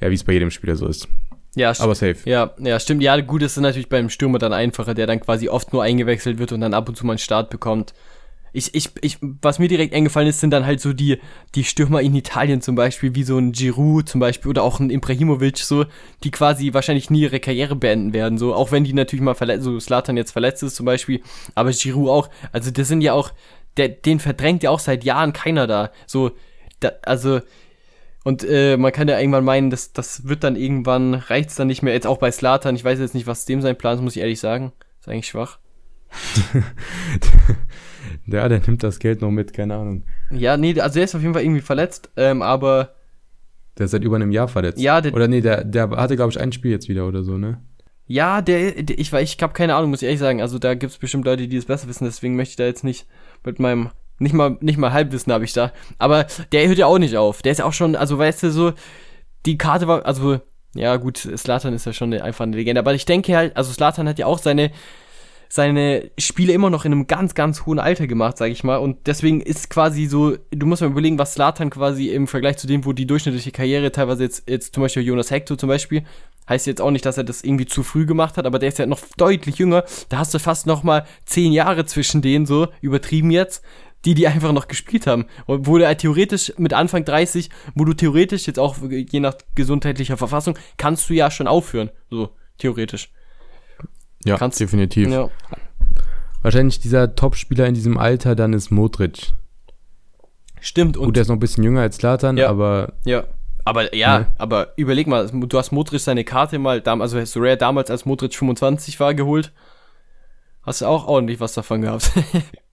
ja, 0.00 0.08
wie 0.08 0.14
es 0.14 0.24
bei 0.24 0.32
jedem 0.32 0.50
Spieler 0.50 0.76
so 0.76 0.86
ist. 0.86 1.08
Ja, 1.56 1.72
Aber 1.78 1.94
safe. 1.94 2.16
ja, 2.26 2.54
ja, 2.58 2.78
stimmt. 2.78 3.02
Ja, 3.02 3.18
gut, 3.20 3.42
das 3.42 3.56
ist 3.56 3.62
natürlich 3.62 3.88
beim 3.88 4.10
Stürmer 4.10 4.38
dann 4.38 4.52
einfacher, 4.52 4.94
der 4.94 5.06
dann 5.06 5.20
quasi 5.20 5.48
oft 5.48 5.72
nur 5.72 5.82
eingewechselt 5.82 6.38
wird 6.38 6.52
und 6.52 6.60
dann 6.60 6.74
ab 6.74 6.88
und 6.88 6.96
zu 6.96 7.04
mal 7.06 7.14
einen 7.14 7.18
Start 7.18 7.50
bekommt. 7.50 7.94
Ich, 8.52 8.74
ich, 8.74 8.90
ich, 9.00 9.18
was 9.20 9.58
mir 9.58 9.68
direkt 9.68 9.94
eingefallen 9.94 10.28
ist, 10.28 10.40
sind 10.40 10.50
dann 10.50 10.64
halt 10.64 10.80
so 10.80 10.92
die, 10.92 11.18
die 11.54 11.64
Stürmer 11.64 12.00
in 12.00 12.14
Italien 12.14 12.60
zum 12.60 12.74
Beispiel, 12.74 13.14
wie 13.14 13.22
so 13.22 13.36
ein 13.38 13.52
Giroud 13.52 14.08
zum 14.08 14.20
Beispiel 14.20 14.50
oder 14.50 14.62
auch 14.62 14.80
ein 14.80 14.90
Ibrahimovic, 14.90 15.58
so, 15.58 15.84
die 16.24 16.30
quasi 16.30 16.72
wahrscheinlich 16.72 17.10
nie 17.10 17.20
ihre 17.20 17.40
Karriere 17.40 17.74
beenden 17.76 18.14
werden, 18.14 18.38
so, 18.38 18.54
auch 18.54 18.70
wenn 18.72 18.84
die 18.84 18.94
natürlich 18.94 19.22
mal 19.22 19.34
verletzt, 19.34 19.64
so 19.64 19.78
Slatan 19.78 20.16
jetzt 20.16 20.32
verletzt 20.32 20.62
ist 20.62 20.76
zum 20.76 20.86
Beispiel, 20.86 21.22
aber 21.54 21.70
Giroud 21.70 22.08
auch, 22.08 22.30
also 22.52 22.70
das 22.70 22.88
sind 22.88 23.02
ja 23.02 23.12
auch, 23.12 23.30
der, 23.76 23.88
den 23.88 24.20
verdrängt 24.20 24.62
ja 24.62 24.70
auch 24.70 24.80
seit 24.80 25.04
Jahren 25.04 25.34
keiner 25.34 25.66
da, 25.66 25.90
so, 26.06 26.30
da, 26.80 26.92
also, 27.02 27.40
und 28.26 28.44
äh, 28.44 28.76
man 28.76 28.92
kann 28.92 29.08
ja 29.08 29.18
irgendwann 29.18 29.44
meinen, 29.44 29.70
das, 29.70 29.92
das 29.92 30.26
wird 30.28 30.42
dann 30.44 30.56
irgendwann, 30.56 31.14
reicht's 31.14 31.54
dann 31.54 31.68
nicht 31.68 31.82
mehr. 31.82 31.94
Jetzt 31.94 32.06
auch 32.06 32.18
bei 32.18 32.30
Slatan, 32.32 32.74
ich 32.76 32.84
weiß 32.84 32.98
jetzt 32.98 33.14
nicht, 33.14 33.26
was 33.26 33.44
dem 33.44 33.62
sein 33.62 33.78
Plan 33.78 33.96
ist, 33.96 34.02
muss 34.02 34.16
ich 34.16 34.22
ehrlich 34.22 34.40
sagen. 34.40 34.72
Ist 35.00 35.08
eigentlich 35.08 35.28
schwach. 35.28 35.58
Ja, 38.26 38.48
der 38.48 38.60
nimmt 38.60 38.82
das 38.82 38.98
Geld 38.98 39.20
noch 39.20 39.30
mit, 39.30 39.52
keine 39.52 39.76
Ahnung. 39.76 40.02
Ja, 40.30 40.56
nee, 40.56 40.78
also 40.80 40.98
er 40.98 41.04
ist 41.04 41.14
auf 41.14 41.22
jeden 41.22 41.34
Fall 41.34 41.42
irgendwie 41.44 41.60
verletzt, 41.60 42.10
ähm, 42.16 42.42
aber 42.42 42.94
Der 43.78 43.84
ist 43.84 43.92
seit 43.92 44.02
über 44.02 44.16
einem 44.16 44.32
Jahr 44.32 44.48
verletzt. 44.48 44.80
Ja, 44.80 45.00
der- 45.00 45.14
Oder 45.14 45.28
nee, 45.28 45.40
der, 45.40 45.62
der 45.64 45.90
hatte, 45.90 46.16
glaube 46.16 46.32
ich, 46.32 46.40
ein 46.40 46.50
Spiel 46.52 46.72
jetzt 46.72 46.88
wieder 46.88 47.06
oder 47.06 47.22
so, 47.22 47.38
ne? 47.38 47.60
ja, 48.08 48.40
der, 48.42 48.82
der 48.82 48.98
ich, 48.98 49.12
ich 49.12 49.36
habe 49.42 49.52
keine 49.52 49.74
Ahnung, 49.76 49.90
muss 49.90 50.02
ich 50.02 50.06
ehrlich 50.06 50.20
sagen. 50.20 50.40
Also 50.40 50.58
da 50.58 50.74
gibt's 50.74 50.98
bestimmt 50.98 51.24
Leute, 51.24 51.46
die 51.48 51.56
es 51.56 51.66
besser 51.66 51.88
wissen, 51.88 52.04
deswegen 52.04 52.34
möchte 52.36 52.50
ich 52.52 52.56
da 52.56 52.64
jetzt 52.64 52.84
nicht 52.84 53.06
mit 53.44 53.58
meinem, 53.60 53.90
nicht 54.18 54.32
mal, 54.32 54.56
nicht 54.60 54.78
mal 54.78 54.92
Halbwissen 54.92 55.32
habe 55.32 55.44
ich 55.44 55.52
da. 55.52 55.72
Aber 55.98 56.26
der 56.52 56.68
hört 56.68 56.78
ja 56.78 56.86
auch 56.86 56.98
nicht 56.98 57.16
auf. 57.16 57.42
Der 57.42 57.52
ist 57.52 57.58
ja 57.58 57.64
auch 57.64 57.72
schon, 57.72 57.96
also 57.96 58.18
weißt 58.18 58.44
du, 58.44 58.50
so, 58.50 58.72
die 59.44 59.58
Karte 59.58 59.86
war, 59.86 60.04
also, 60.06 60.40
ja 60.74 60.96
gut, 60.96 61.18
Slatan 61.18 61.74
ist 61.74 61.86
ja 61.86 61.92
schon 61.92 62.12
eine, 62.12 62.22
einfach 62.22 62.44
eine 62.44 62.56
Legende, 62.56 62.80
aber 62.80 62.94
ich 62.94 63.04
denke 63.04 63.36
halt, 63.36 63.56
also 63.56 63.72
Slatan 63.72 64.08
hat 64.08 64.18
ja 64.18 64.26
auch 64.26 64.38
seine, 64.38 64.70
seine 65.48 66.10
Spiele 66.18 66.52
immer 66.52 66.70
noch 66.70 66.84
in 66.84 66.92
einem 66.92 67.06
ganz, 67.06 67.34
ganz 67.34 67.66
hohen 67.66 67.78
Alter 67.78 68.06
gemacht, 68.06 68.36
sage 68.36 68.52
ich 68.52 68.64
mal. 68.64 68.76
Und 68.76 69.06
deswegen 69.06 69.40
ist 69.40 69.70
quasi 69.70 70.06
so, 70.06 70.36
du 70.50 70.66
musst 70.66 70.82
mal 70.82 70.90
überlegen, 70.90 71.18
was 71.18 71.34
Slatan 71.34 71.70
quasi 71.70 72.08
im 72.08 72.26
Vergleich 72.26 72.56
zu 72.56 72.66
dem, 72.66 72.84
wo 72.84 72.92
die 72.92 73.06
durchschnittliche 73.06 73.52
Karriere 73.52 73.92
teilweise 73.92 74.24
jetzt, 74.24 74.48
jetzt 74.50 74.74
zum 74.74 74.82
Beispiel 74.82 75.02
Jonas 75.02 75.30
Hector 75.30 75.56
zum 75.56 75.68
Beispiel, 75.68 76.02
heißt 76.48 76.66
jetzt 76.66 76.80
auch 76.80 76.90
nicht, 76.90 77.04
dass 77.04 77.18
er 77.18 77.24
das 77.24 77.42
irgendwie 77.42 77.66
zu 77.66 77.82
früh 77.82 78.06
gemacht 78.06 78.36
hat, 78.36 78.46
aber 78.46 78.58
der 78.58 78.68
ist 78.68 78.78
ja 78.78 78.86
noch 78.86 79.00
deutlich 79.16 79.58
jünger. 79.58 79.84
Da 80.08 80.18
hast 80.18 80.34
du 80.34 80.38
fast 80.38 80.66
noch 80.66 80.82
mal 80.82 81.06
zehn 81.24 81.52
Jahre 81.52 81.86
zwischen 81.86 82.22
denen, 82.22 82.46
so 82.46 82.68
übertrieben 82.80 83.30
jetzt, 83.30 83.64
die 84.06 84.14
die 84.14 84.26
einfach 84.28 84.52
noch 84.52 84.68
gespielt 84.68 85.06
haben. 85.06 85.26
Und 85.46 85.66
wo 85.66 85.76
der 85.76 85.96
theoretisch 85.98 86.52
mit 86.56 86.72
Anfang 86.72 87.04
30, 87.04 87.50
wo 87.74 87.84
du 87.84 87.92
theoretisch 87.92 88.46
jetzt 88.46 88.58
auch 88.58 88.76
je 88.88 89.20
nach 89.20 89.34
gesundheitlicher 89.54 90.16
Verfassung, 90.16 90.56
kannst 90.78 91.10
du 91.10 91.14
ja 91.14 91.30
schon 91.30 91.46
aufhören, 91.48 91.90
so 92.08 92.30
theoretisch. 92.58 93.10
Ja, 94.24 94.36
Kannst- 94.38 94.60
definitiv. 94.60 95.08
Ja. 95.08 95.28
Wahrscheinlich 96.42 96.78
dieser 96.80 97.14
Top-Spieler 97.16 97.66
in 97.66 97.74
diesem 97.74 97.98
Alter, 97.98 98.34
dann 98.36 98.52
ist 98.52 98.70
Modric. 98.70 99.32
Stimmt, 100.60 100.96
und 100.96 101.06
Gut, 101.06 101.16
der 101.16 101.22
ist 101.22 101.28
noch 101.28 101.36
ein 101.36 101.40
bisschen 101.40 101.64
jünger 101.64 101.82
als 101.82 101.98
Zlatan, 101.98 102.36
Ja. 102.36 102.48
aber 102.48 102.94
Ja. 103.04 103.24
Aber 103.64 103.92
ja, 103.96 104.20
Ne? 104.20 104.26
aber 104.38 104.72
überleg 104.76 105.08
mal, 105.08 105.28
du 105.28 105.58
hast 105.58 105.72
Modric 105.72 106.00
seine 106.00 106.22
Karte 106.22 106.60
mal, 106.60 106.80
also 106.82 107.18
hast 107.18 107.34
du 107.34 107.40
Rare 107.40 107.56
damals, 107.56 107.90
als 107.90 108.04
Modric 108.04 108.32
25 108.32 109.00
war, 109.00 109.12
geholt. 109.12 109.50
Hast 110.62 110.82
du 110.82 110.86
auch 110.86 111.08
ordentlich 111.08 111.40
was 111.40 111.54
davon 111.54 111.82
gehabt. 111.82 112.12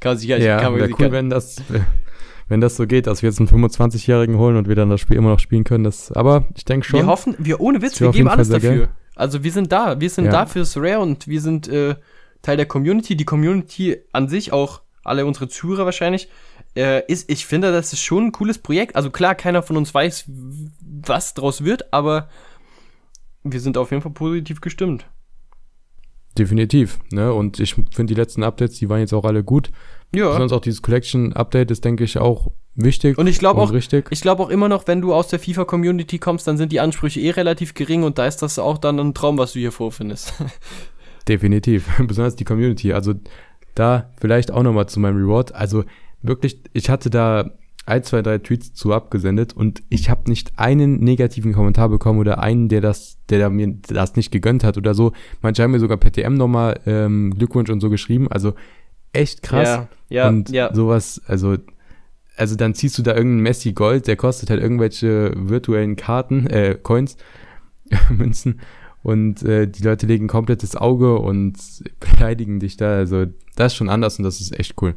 kann 0.00 0.10
man 0.12 0.18
sich 0.18 0.28
ja, 0.28 0.58
kann 0.60 0.72
man 0.72 0.80
wäre 0.80 0.90
cool, 0.90 0.96
gar- 0.98 1.12
wenn 1.12 1.30
das, 1.30 1.56
wenn 2.48 2.60
das 2.60 2.76
so 2.76 2.86
geht, 2.86 3.06
dass 3.06 3.22
wir 3.22 3.28
jetzt 3.30 3.38
einen 3.38 3.48
25-Jährigen 3.48 4.36
holen 4.38 4.56
und 4.56 4.68
wir 4.68 4.74
dann 4.74 4.90
das 4.90 5.00
Spiel 5.00 5.16
immer 5.16 5.30
noch 5.30 5.38
spielen 5.38 5.64
können. 5.64 5.84
Das, 5.84 6.10
aber 6.12 6.46
ich 6.56 6.64
denke 6.64 6.86
schon. 6.86 7.00
Wir 7.00 7.06
hoffen, 7.06 7.34
wir 7.38 7.60
ohne 7.60 7.80
Witz, 7.82 8.00
wir 8.00 8.10
geben 8.10 8.28
alles 8.28 8.48
dafür. 8.48 8.70
geil. 8.76 8.88
Also 9.16 9.44
wir 9.44 9.52
sind 9.52 9.70
da, 9.72 10.00
wir 10.00 10.08
sind 10.10 10.26
Ja. 10.26 10.30
da 10.32 10.46
fürs 10.46 10.76
Rare 10.76 11.00
und 11.00 11.28
wir 11.28 11.40
sind 11.40 11.68
äh, 11.68 11.94
Teil 12.42 12.56
der 12.56 12.66
Community. 12.66 13.16
Die 13.16 13.24
Community 13.26 13.98
an 14.12 14.28
sich, 14.28 14.52
auch 14.52 14.80
alle 15.04 15.26
unsere 15.26 15.48
Zuhörer 15.48 15.84
wahrscheinlich, 15.84 16.28
äh, 16.76 17.02
ist, 17.06 17.30
ich 17.30 17.44
finde, 17.46 17.70
das 17.72 17.92
ist 17.92 18.00
schon 18.02 18.26
ein 18.26 18.32
cooles 18.32 18.58
Projekt. 18.58 18.96
Also 18.96 19.10
klar, 19.10 19.34
keiner 19.34 19.62
von 19.62 19.76
uns 19.76 19.92
weiß, 19.92 20.24
was 20.28 21.34
draus 21.34 21.64
wird, 21.64 21.92
aber 21.92 22.28
wir 23.42 23.60
sind 23.60 23.76
auf 23.78 23.90
jeden 23.90 24.02
Fall 24.02 24.12
positiv 24.12 24.60
gestimmt. 24.60 25.06
Definitiv, 26.38 26.98
ne? 27.10 27.32
Und 27.32 27.58
ich 27.58 27.74
finde 27.74 28.14
die 28.14 28.20
letzten 28.20 28.42
Updates, 28.42 28.78
die 28.78 28.88
waren 28.88 29.00
jetzt 29.00 29.12
auch 29.12 29.24
alle 29.24 29.42
gut. 29.42 29.70
Ja. 30.14 30.26
Besonders 30.28 30.52
auch 30.52 30.60
dieses 30.60 30.82
Collection-Update 30.82 31.70
ist, 31.70 31.84
denke 31.84 32.04
ich, 32.04 32.18
auch 32.18 32.50
wichtig 32.74 33.18
Und 33.18 33.26
ich 33.26 33.38
glaube 33.38 33.60
auch, 33.60 33.72
richtig. 33.72 34.06
ich 34.10 34.20
glaube 34.20 34.42
auch 34.42 34.48
immer 34.48 34.68
noch, 34.68 34.86
wenn 34.86 35.00
du 35.00 35.14
aus 35.14 35.28
der 35.28 35.38
FIFA-Community 35.38 36.18
kommst, 36.18 36.46
dann 36.46 36.56
sind 36.56 36.72
die 36.72 36.80
Ansprüche 36.80 37.20
eh 37.20 37.30
relativ 37.30 37.74
gering 37.74 38.02
und 38.04 38.18
da 38.18 38.26
ist 38.26 38.42
das 38.42 38.58
auch 38.58 38.78
dann 38.78 38.98
ein 38.98 39.14
Traum, 39.14 39.38
was 39.38 39.52
du 39.52 39.58
hier 39.58 39.72
vorfindest. 39.72 40.32
Definitiv. 41.28 41.88
Besonders 42.06 42.36
die 42.36 42.44
Community. 42.44 42.92
Also 42.92 43.14
da 43.74 44.10
vielleicht 44.20 44.50
auch 44.50 44.62
nochmal 44.62 44.88
zu 44.88 45.00
meinem 45.00 45.16
Reward. 45.16 45.54
Also 45.54 45.84
wirklich, 46.22 46.60
ich 46.72 46.90
hatte 46.90 47.10
da 47.10 47.50
ein, 47.86 48.02
zwei, 48.02 48.22
drei 48.22 48.38
Tweets 48.38 48.72
zu 48.74 48.92
abgesendet 48.92 49.52
und 49.52 49.82
ich 49.88 50.10
habe 50.10 50.28
nicht 50.28 50.58
einen 50.58 51.00
negativen 51.00 51.52
Kommentar 51.52 51.88
bekommen 51.88 52.18
oder 52.18 52.40
einen, 52.40 52.68
der 52.68 52.80
das, 52.80 53.18
der 53.28 53.50
mir 53.50 53.74
das 53.88 54.16
nicht 54.16 54.30
gegönnt 54.30 54.64
hat 54.64 54.76
oder 54.76 54.94
so. 54.94 55.12
Manche 55.40 55.62
haben 55.62 55.72
mir 55.72 55.80
sogar 55.80 55.96
per 55.96 56.12
TM 56.12 56.34
nochmal 56.34 56.80
ähm, 56.86 57.34
Glückwunsch 57.36 57.70
und 57.70 57.80
so 57.80 57.90
geschrieben. 57.90 58.28
Also 58.28 58.54
echt 59.12 59.42
krass. 59.42 59.68
Ja, 59.68 59.88
ja, 60.08 60.28
und 60.28 60.50
ja. 60.50 60.74
sowas, 60.74 61.20
also, 61.26 61.56
also 62.36 62.56
dann 62.56 62.74
ziehst 62.74 62.98
du 62.98 63.02
da 63.02 63.14
irgendeinen 63.14 63.42
Messi 63.42 63.72
Gold, 63.72 64.06
der 64.06 64.16
kostet 64.16 64.50
halt 64.50 64.62
irgendwelche 64.62 65.32
virtuellen 65.34 65.96
Karten, 65.96 66.46
äh, 66.46 66.78
Coins, 66.80 67.16
Münzen. 68.10 68.60
Und 69.02 69.42
äh, 69.42 69.66
die 69.66 69.82
Leute 69.82 70.06
legen 70.06 70.28
komplettes 70.28 70.76
Auge 70.76 71.18
und 71.18 71.56
beleidigen 71.98 72.60
dich 72.60 72.76
da. 72.76 72.96
Also, 72.96 73.26
das 73.56 73.72
ist 73.72 73.76
schon 73.76 73.88
anders 73.88 74.18
und 74.18 74.24
das 74.24 74.42
ist 74.42 74.58
echt 74.58 74.80
cool. 74.82 74.94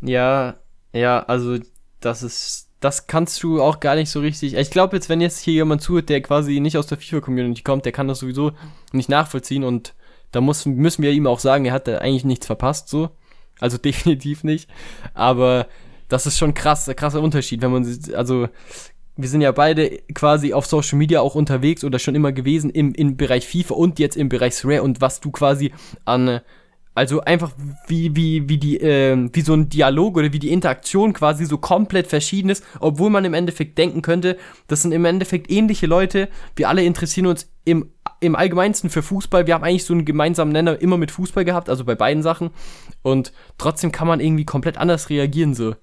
Ja, 0.00 0.54
ja, 0.94 1.20
also 1.24 1.58
das 2.00 2.22
ist, 2.22 2.68
das 2.80 3.06
kannst 3.06 3.42
du 3.42 3.60
auch 3.60 3.80
gar 3.80 3.96
nicht 3.96 4.10
so 4.10 4.20
richtig. 4.20 4.54
Ich 4.54 4.70
glaube 4.70 4.96
jetzt, 4.96 5.08
wenn 5.08 5.20
jetzt 5.20 5.40
hier 5.40 5.54
jemand 5.54 5.82
zuhört, 5.82 6.08
der 6.08 6.20
quasi 6.20 6.60
nicht 6.60 6.76
aus 6.76 6.86
der 6.86 6.98
FIFA-Community 6.98 7.62
kommt, 7.62 7.84
der 7.84 7.92
kann 7.92 8.08
das 8.08 8.20
sowieso 8.20 8.52
nicht 8.92 9.08
nachvollziehen 9.08 9.64
und 9.64 9.94
da 10.32 10.40
muss, 10.40 10.66
müssen 10.66 11.02
wir 11.02 11.12
ihm 11.12 11.26
auch 11.26 11.38
sagen, 11.38 11.64
er 11.64 11.72
hat 11.72 11.88
da 11.88 11.98
eigentlich 11.98 12.24
nichts 12.24 12.46
verpasst, 12.46 12.88
so. 12.88 13.10
Also 13.60 13.78
definitiv 13.84 14.44
nicht. 14.44 14.68
Aber 15.14 15.66
das 16.08 16.26
ist 16.26 16.38
schon 16.38 16.54
krass, 16.54 16.88
ein 16.88 16.96
krasser 16.96 17.20
Unterschied, 17.22 17.62
wenn 17.62 17.72
man, 17.72 17.98
also 18.14 18.48
wir 19.16 19.28
sind 19.28 19.40
ja 19.40 19.52
beide 19.52 19.98
quasi 20.12 20.52
auf 20.52 20.66
Social 20.66 20.98
Media 20.98 21.20
auch 21.20 21.34
unterwegs 21.34 21.84
oder 21.84 21.98
schon 21.98 22.14
immer 22.14 22.32
gewesen 22.32 22.70
im, 22.70 22.94
im 22.94 23.16
Bereich 23.16 23.46
FIFA 23.46 23.74
und 23.74 23.98
jetzt 23.98 24.16
im 24.16 24.28
Bereich 24.28 24.64
Rare 24.64 24.82
und 24.82 25.00
was 25.00 25.20
du 25.20 25.30
quasi 25.30 25.72
an, 26.04 26.40
also 26.94 27.20
einfach 27.22 27.50
wie, 27.88 28.14
wie, 28.14 28.48
wie 28.48 28.58
die, 28.58 28.76
ähm, 28.76 29.30
wie 29.32 29.40
so 29.40 29.52
ein 29.54 29.68
Dialog 29.68 30.16
oder 30.16 30.32
wie 30.32 30.38
die 30.38 30.52
Interaktion 30.52 31.12
quasi 31.12 31.44
so 31.44 31.58
komplett 31.58 32.06
verschieden 32.06 32.50
ist, 32.50 32.64
obwohl 32.78 33.10
man 33.10 33.24
im 33.24 33.34
Endeffekt 33.34 33.76
denken 33.78 34.00
könnte, 34.00 34.36
das 34.68 34.82
sind 34.82 34.92
im 34.92 35.04
Endeffekt 35.04 35.50
ähnliche 35.50 35.86
Leute, 35.86 36.28
wir 36.54 36.68
alle 36.68 36.84
interessieren 36.84 37.26
uns 37.26 37.50
im, 37.64 37.90
im 38.20 38.36
Allgemeinsten 38.36 38.90
für 38.90 39.02
Fußball, 39.02 39.46
wir 39.46 39.54
haben 39.54 39.64
eigentlich 39.64 39.84
so 39.84 39.92
einen 39.94 40.04
gemeinsamen 40.04 40.52
Nenner 40.52 40.80
immer 40.80 40.96
mit 40.96 41.10
Fußball 41.10 41.44
gehabt, 41.44 41.68
also 41.68 41.84
bei 41.84 41.96
beiden 41.96 42.22
Sachen 42.22 42.50
und 43.02 43.32
trotzdem 43.58 43.90
kann 43.90 44.06
man 44.06 44.20
irgendwie 44.20 44.44
komplett 44.44 44.78
anders 44.78 45.10
reagieren 45.10 45.54
so. 45.54 45.74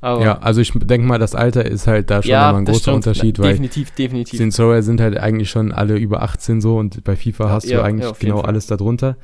Aber 0.00 0.22
Ja, 0.22 0.38
also 0.38 0.60
ich 0.60 0.70
denke 0.72 1.06
mal, 1.06 1.18
das 1.18 1.34
Alter 1.34 1.64
ist 1.64 1.86
halt 1.86 2.10
da 2.10 2.22
schon 2.22 2.30
ja, 2.30 2.46
nochmal 2.46 2.62
ein 2.62 2.64
großer 2.66 2.78
stimmt. 2.80 2.96
Unterschied, 2.96 3.38
weil 3.38 3.50
definitiv, 3.52 3.90
definitiv. 3.92 4.38
den 4.38 4.50
Sorrow 4.50 4.82
sind 4.82 5.00
halt 5.00 5.16
eigentlich 5.18 5.48
schon 5.50 5.72
alle 5.72 5.96
über 5.96 6.22
18 6.22 6.60
so 6.60 6.76
und 6.76 7.04
bei 7.04 7.16
FIFA 7.16 7.48
hast 7.50 7.64
Ja, 7.70 7.78
du 7.78 7.84
eigentlich 7.84 8.18
genau 8.18 8.40
alles 8.40 8.66
darunter. 8.66 9.16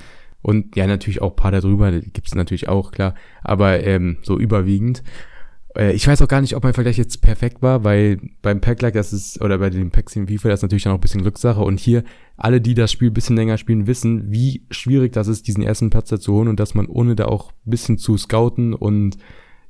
Und 0.42 0.76
ja, 0.76 0.86
natürlich 0.86 1.20
auch 1.22 1.30
ein 1.30 1.36
paar 1.36 1.52
darüber, 1.52 1.92
gibt 1.92 2.26
es 2.26 2.34
natürlich 2.34 2.68
auch, 2.68 2.92
klar. 2.92 3.14
Aber 3.42 3.84
ähm, 3.84 4.18
so 4.22 4.38
überwiegend. 4.38 5.02
Äh, 5.76 5.92
ich 5.92 6.06
weiß 6.06 6.22
auch 6.22 6.28
gar 6.28 6.40
nicht, 6.40 6.56
ob 6.56 6.64
mein 6.64 6.74
Vergleich 6.74 6.96
jetzt 6.96 7.20
perfekt 7.20 7.62
war, 7.62 7.84
weil 7.84 8.18
beim 8.42 8.60
Pack-Like, 8.60 8.94
das 8.94 9.12
ist, 9.12 9.40
oder 9.42 9.58
bei 9.58 9.70
den 9.70 9.90
Packs 9.90 10.16
in 10.16 10.28
FIFA, 10.28 10.48
das 10.48 10.60
ist 10.60 10.62
natürlich 10.62 10.84
dann 10.84 10.92
auch 10.92 10.98
ein 10.98 11.02
bisschen 11.02 11.22
Glückssache. 11.22 11.60
Und 11.60 11.78
hier, 11.78 12.04
alle, 12.36 12.60
die 12.60 12.74
das 12.74 12.90
Spiel 12.90 13.10
ein 13.10 13.14
bisschen 13.14 13.36
länger 13.36 13.58
spielen, 13.58 13.86
wissen, 13.86 14.30
wie 14.30 14.64
schwierig 14.70 15.12
das 15.12 15.28
ist, 15.28 15.46
diesen 15.46 15.62
ersten 15.62 15.90
Platz 15.90 16.08
da 16.08 16.18
zu 16.18 16.32
holen 16.32 16.48
und 16.48 16.58
dass 16.58 16.74
man 16.74 16.86
ohne 16.86 17.16
da 17.16 17.26
auch 17.26 17.52
ein 17.66 17.70
bisschen 17.70 17.98
zu 17.98 18.16
scouten 18.16 18.74
und 18.74 19.18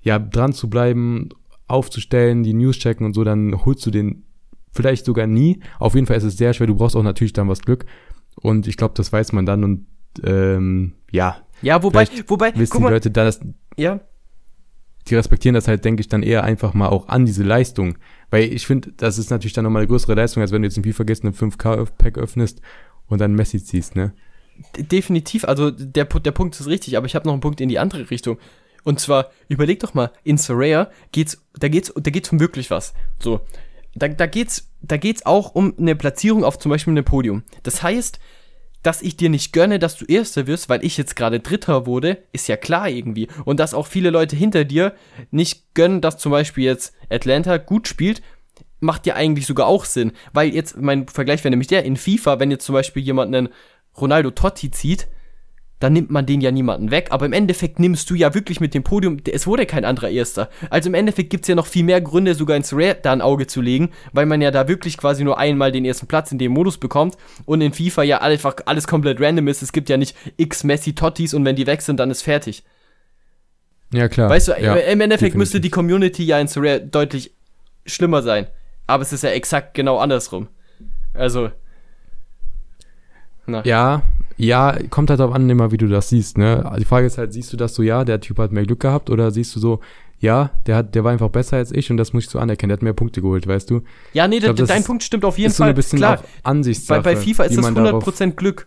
ja, 0.03 0.19
dran 0.19 0.53
zu 0.53 0.71
bleiben, 0.71 1.31
aufzustellen, 1.67 2.43
die 2.43 2.55
News 2.55 2.79
checken 2.79 3.07
und 3.07 3.15
so, 3.15 3.23
dann 3.23 3.65
holst 3.65 3.85
du 3.87 3.91
den 3.91 4.25
vielleicht 4.73 5.05
sogar 5.05 5.27
nie. 5.27 5.61
Auf 5.79 5.95
jeden 5.95 6.07
Fall 6.07 6.17
ist 6.17 6.25
es 6.25 6.37
sehr 6.37 6.53
schwer. 6.53 6.67
Du 6.67 6.77
brauchst 6.77 6.97
auch 6.97 7.03
natürlich 7.03 7.33
dann 7.33 7.49
was 7.49 7.61
Glück. 7.61 7.87
Und 8.37 8.67
ich 8.67 8.77
glaube, 8.77 8.95
das 8.97 9.13
weiß 9.13 9.33
man 9.33 9.47
dann. 9.47 9.65
Und 9.65 9.87
ähm, 10.25 10.95
ja, 11.11 11.39
ja, 11.63 11.83
wobei, 11.83 12.07
vielleicht 12.07 12.31
wobei, 12.31 12.57
wissen 12.57 12.83
mal, 12.83 12.91
Leute 12.91 13.11
da, 13.11 13.25
das, 13.25 13.41
ja, 13.77 14.01
die 15.09 15.17
respektieren 15.17 15.55
das 15.55 15.69
halt, 15.69 15.85
denke 15.85 16.01
ich, 16.01 16.09
dann 16.09 16.23
eher 16.23 16.45
einfach 16.45 16.75
mal 16.75 16.89
auch 16.89 17.09
an 17.09 17.25
diese 17.25 17.43
Leistung. 17.43 17.97
Weil 18.31 18.45
ich 18.45 18.67
finde, 18.67 18.93
das 18.97 19.19
ist 19.19 19.31
natürlich 19.31 19.53
dann 19.53 19.65
nochmal 19.65 19.83
eine 19.83 19.89
größere 19.89 20.15
Leistung, 20.15 20.43
als 20.43 20.53
wenn 20.53 20.63
du 20.63 20.69
jetzt 20.69 20.77
ein 20.77 20.85
FIFA 20.85 20.97
vergessen 20.97 21.27
einen 21.27 21.37
5K-Pack 21.37 22.19
öffnest 22.19 22.61
und 23.07 23.21
dann 23.21 23.35
Messi 23.35 23.63
ziehst, 23.63 23.97
ne? 23.97 24.13
Definitiv, 24.77 25.45
also 25.45 25.71
der, 25.71 26.05
der 26.05 26.33
Punkt 26.33 26.59
ist 26.61 26.67
richtig, 26.67 26.97
aber 26.97 27.07
ich 27.07 27.15
habe 27.15 27.27
noch 27.27 27.33
einen 27.33 27.41
Punkt 27.41 27.61
in 27.61 27.69
die 27.69 27.79
andere 27.79 28.11
Richtung. 28.11 28.39
Und 28.85 29.01
zwar, 29.01 29.31
überleg 29.49 29.81
doch 29.81 29.95
mal, 29.95 30.13
in 30.23 30.39
Soraya 30.39 30.91
geht's, 31.13 31.45
da 31.59 31.69
geht's, 31.69 31.93
da 31.97 32.11
geht's 32.11 32.31
um 32.31 32.41
wirklich 32.41 32.71
was. 32.71 32.95
So. 33.19 33.41
Da, 33.95 34.09
da 34.09 34.27
geht's, 34.27 34.71
da 34.83 34.97
geht's 34.97 35.27
auch 35.27 35.55
um 35.55 35.75
eine 35.79 35.97
Platzierung 35.97 36.45
auf 36.45 36.59
zum 36.59 36.71
Beispiel 36.71 36.93
einem 36.93 37.05
Podium. 37.05 37.43
Das 37.63 37.83
heißt, 37.83 38.21
dass 38.83 39.03
ich 39.03 39.17
dir 39.17 39.29
nicht 39.29 39.53
gönne, 39.53 39.79
dass 39.79 39.97
du 39.97 40.05
Erster 40.07 40.47
wirst, 40.47 40.69
weil 40.69 40.85
ich 40.85 40.97
jetzt 40.97 41.17
gerade 41.17 41.41
Dritter 41.41 41.87
wurde, 41.87 42.19
ist 42.33 42.49
ja 42.49 42.57
klar 42.57 42.89
irgendwie. 42.89 43.29
Und 43.45 43.61
dass 43.61 43.75
auch 43.75 43.87
viele 43.87 44.11
Leute 44.11 44.37
hinter 44.37 44.65
dir 44.65 44.95
nicht 45.31 45.75
gönnen, 45.75 46.01
dass 46.01 46.19
zum 46.19 46.33
Beispiel 46.33 46.65
jetzt 46.65 46.95
Atlanta 47.11 47.59
gut 47.59 47.89
spielt, 47.89 48.23
macht 48.81 49.07
ja 49.07 49.15
eigentlich 49.15 49.47
sogar 49.47 49.67
auch 49.67 49.85
Sinn. 49.85 50.13
Weil 50.33 50.55
jetzt, 50.55 50.77
mein 50.79 51.07
Vergleich 51.09 51.45
wäre 51.45 51.51
nämlich 51.51 51.69
der, 51.69 51.85
in 51.85 51.97
FIFA, 51.97 52.41
wenn 52.41 52.51
jetzt 52.51 52.65
zum 52.65 52.73
Beispiel 52.73 53.03
jemand 53.03 53.35
einen 53.35 53.51
Ronaldo 53.97 54.31
Totti 54.31 54.71
zieht, 54.71 55.09
dann 55.81 55.95
nimmt 55.95 56.11
man 56.11 56.27
den 56.27 56.41
ja 56.41 56.53
niemanden 56.53 56.91
weg. 56.91 57.09
Aber 57.11 57.27
im 57.27 57.33
Endeffekt 57.33 57.79
nimmst 57.79 58.09
du 58.11 58.15
ja 58.15 58.35
wirklich 58.35 58.61
mit 58.61 58.75
dem 58.75 58.85
Podium, 58.85 59.17
es 59.31 59.47
wurde 59.47 59.67
kein 59.67 59.85
anderer 59.85 60.11
Erster. 60.11 60.51
Also 60.69 60.89
im 60.89 60.95
Endeffekt 60.95 61.31
gibt's 61.31 61.49
ja 61.49 61.55
noch 61.55 61.67
viel 61.67 61.85
mehr 61.85 62.01
Gründe, 62.01 62.35
sogar 62.35 62.57
ins 62.57 62.73
Rare 62.73 62.99
da 63.03 63.13
ein 63.13 63.23
Auge 63.23 63.47
zu 63.47 63.61
legen, 63.61 63.91
weil 64.13 64.27
man 64.27 64.41
ja 64.43 64.51
da 64.51 64.69
wirklich 64.69 64.99
quasi 64.99 65.25
nur 65.25 65.39
einmal 65.39 65.73
den 65.73 65.85
ersten 65.85 66.07
Platz 66.07 66.31
in 66.31 66.39
dem 66.39 66.53
Modus 66.53 66.79
bekommt 66.79 67.17
und 67.47 67.63
in 67.63 67.73
FIFA 67.73 68.03
ja 68.05 68.21
einfach 68.21 68.57
alles 68.67 68.87
komplett 68.87 69.21
random 69.21 69.49
ist. 69.49 69.63
Es 69.63 69.73
gibt 69.73 69.89
ja 69.89 69.97
nicht 69.97 70.15
x 70.37 70.65
Messi 70.65 70.95
Tottis 70.95 71.35
und 71.35 71.45
wenn 71.45 71.57
die 71.57 71.67
weg 71.67 71.81
sind, 71.81 71.99
dann 71.99 72.11
ist 72.11 72.23
fertig. 72.23 72.63
Ja, 73.93 74.09
klar. 74.09 74.29
Weißt 74.29 74.49
du, 74.49 74.53
ja, 74.53 74.75
im 74.75 75.01
Endeffekt 75.01 75.35
müsste 75.35 75.61
definitiv. 75.61 75.63
die 75.63 75.75
Community 75.75 76.25
ja 76.25 76.39
in 76.39 76.49
Rare 76.55 76.81
deutlich 76.81 77.33
schlimmer 77.87 78.23
sein. 78.23 78.47
Aber 78.87 79.03
es 79.03 79.13
ist 79.13 79.25
ja 79.25 79.31
exakt 79.31 79.75
genau 79.75 79.99
andersrum. 79.99 80.49
Also. 81.15 81.51
Na. 83.47 83.63
Ja, 83.65 84.03
ja, 84.45 84.77
kommt 84.91 85.11
halt 85.11 85.21
darauf 85.21 85.35
an, 85.35 85.49
immer 85.51 85.71
wie 85.73 85.77
du 85.77 85.87
das 85.89 86.09
siehst, 86.09 86.39
ne? 86.39 86.71
Die 86.79 86.85
Frage 86.85 87.07
ist 87.07 87.19
halt, 87.19 87.33
siehst 87.33 87.53
du 87.53 87.57
das 87.57 87.75
so, 87.75 87.83
ja, 87.83 88.05
der 88.05 88.21
Typ 88.21 88.39
hat 88.39 88.53
mehr 88.53 88.65
Glück 88.65 88.81
gehabt, 88.81 89.11
oder 89.11 89.31
siehst 89.31 89.55
du 89.57 89.61
so, 89.61 89.81
ja, 90.19 90.51
der 90.67 90.77
hat, 90.77 90.95
der 90.95 91.03
war 91.05 91.13
einfach 91.13 91.31
besser 91.31 91.57
als 91.57 91.73
ich 91.73 91.91
und 91.91 91.97
das 91.97 92.13
muss 92.13 92.25
ich 92.25 92.31
so 92.31 92.39
anerkennen, 92.39 92.69
der 92.69 92.77
hat 92.77 92.83
mehr 92.83 92.93
Punkte 92.93 93.23
geholt, 93.23 93.47
weißt 93.47 93.71
du? 93.71 93.83
Ja, 94.13 94.29
nee, 94.29 94.39
glaub, 94.39 94.57
dein 94.57 94.85
Punkt 94.85 95.03
stimmt 95.03 95.25
auf 95.25 95.39
jeden 95.39 95.51
ist 95.51 95.57
so 95.57 95.63
Fall. 95.63 95.71
ein 95.71 95.75
bisschen 95.75 95.99
Klar, 95.99 96.23
Ansichtssache. 96.43 97.01
bei, 97.03 97.15
bei 97.15 97.21
FIFA 97.21 97.45
ist 97.45 97.57
das 97.57 97.63
man 97.65 97.75
darauf- 97.75 98.05
100% 98.07 98.33
Glück. 98.37 98.67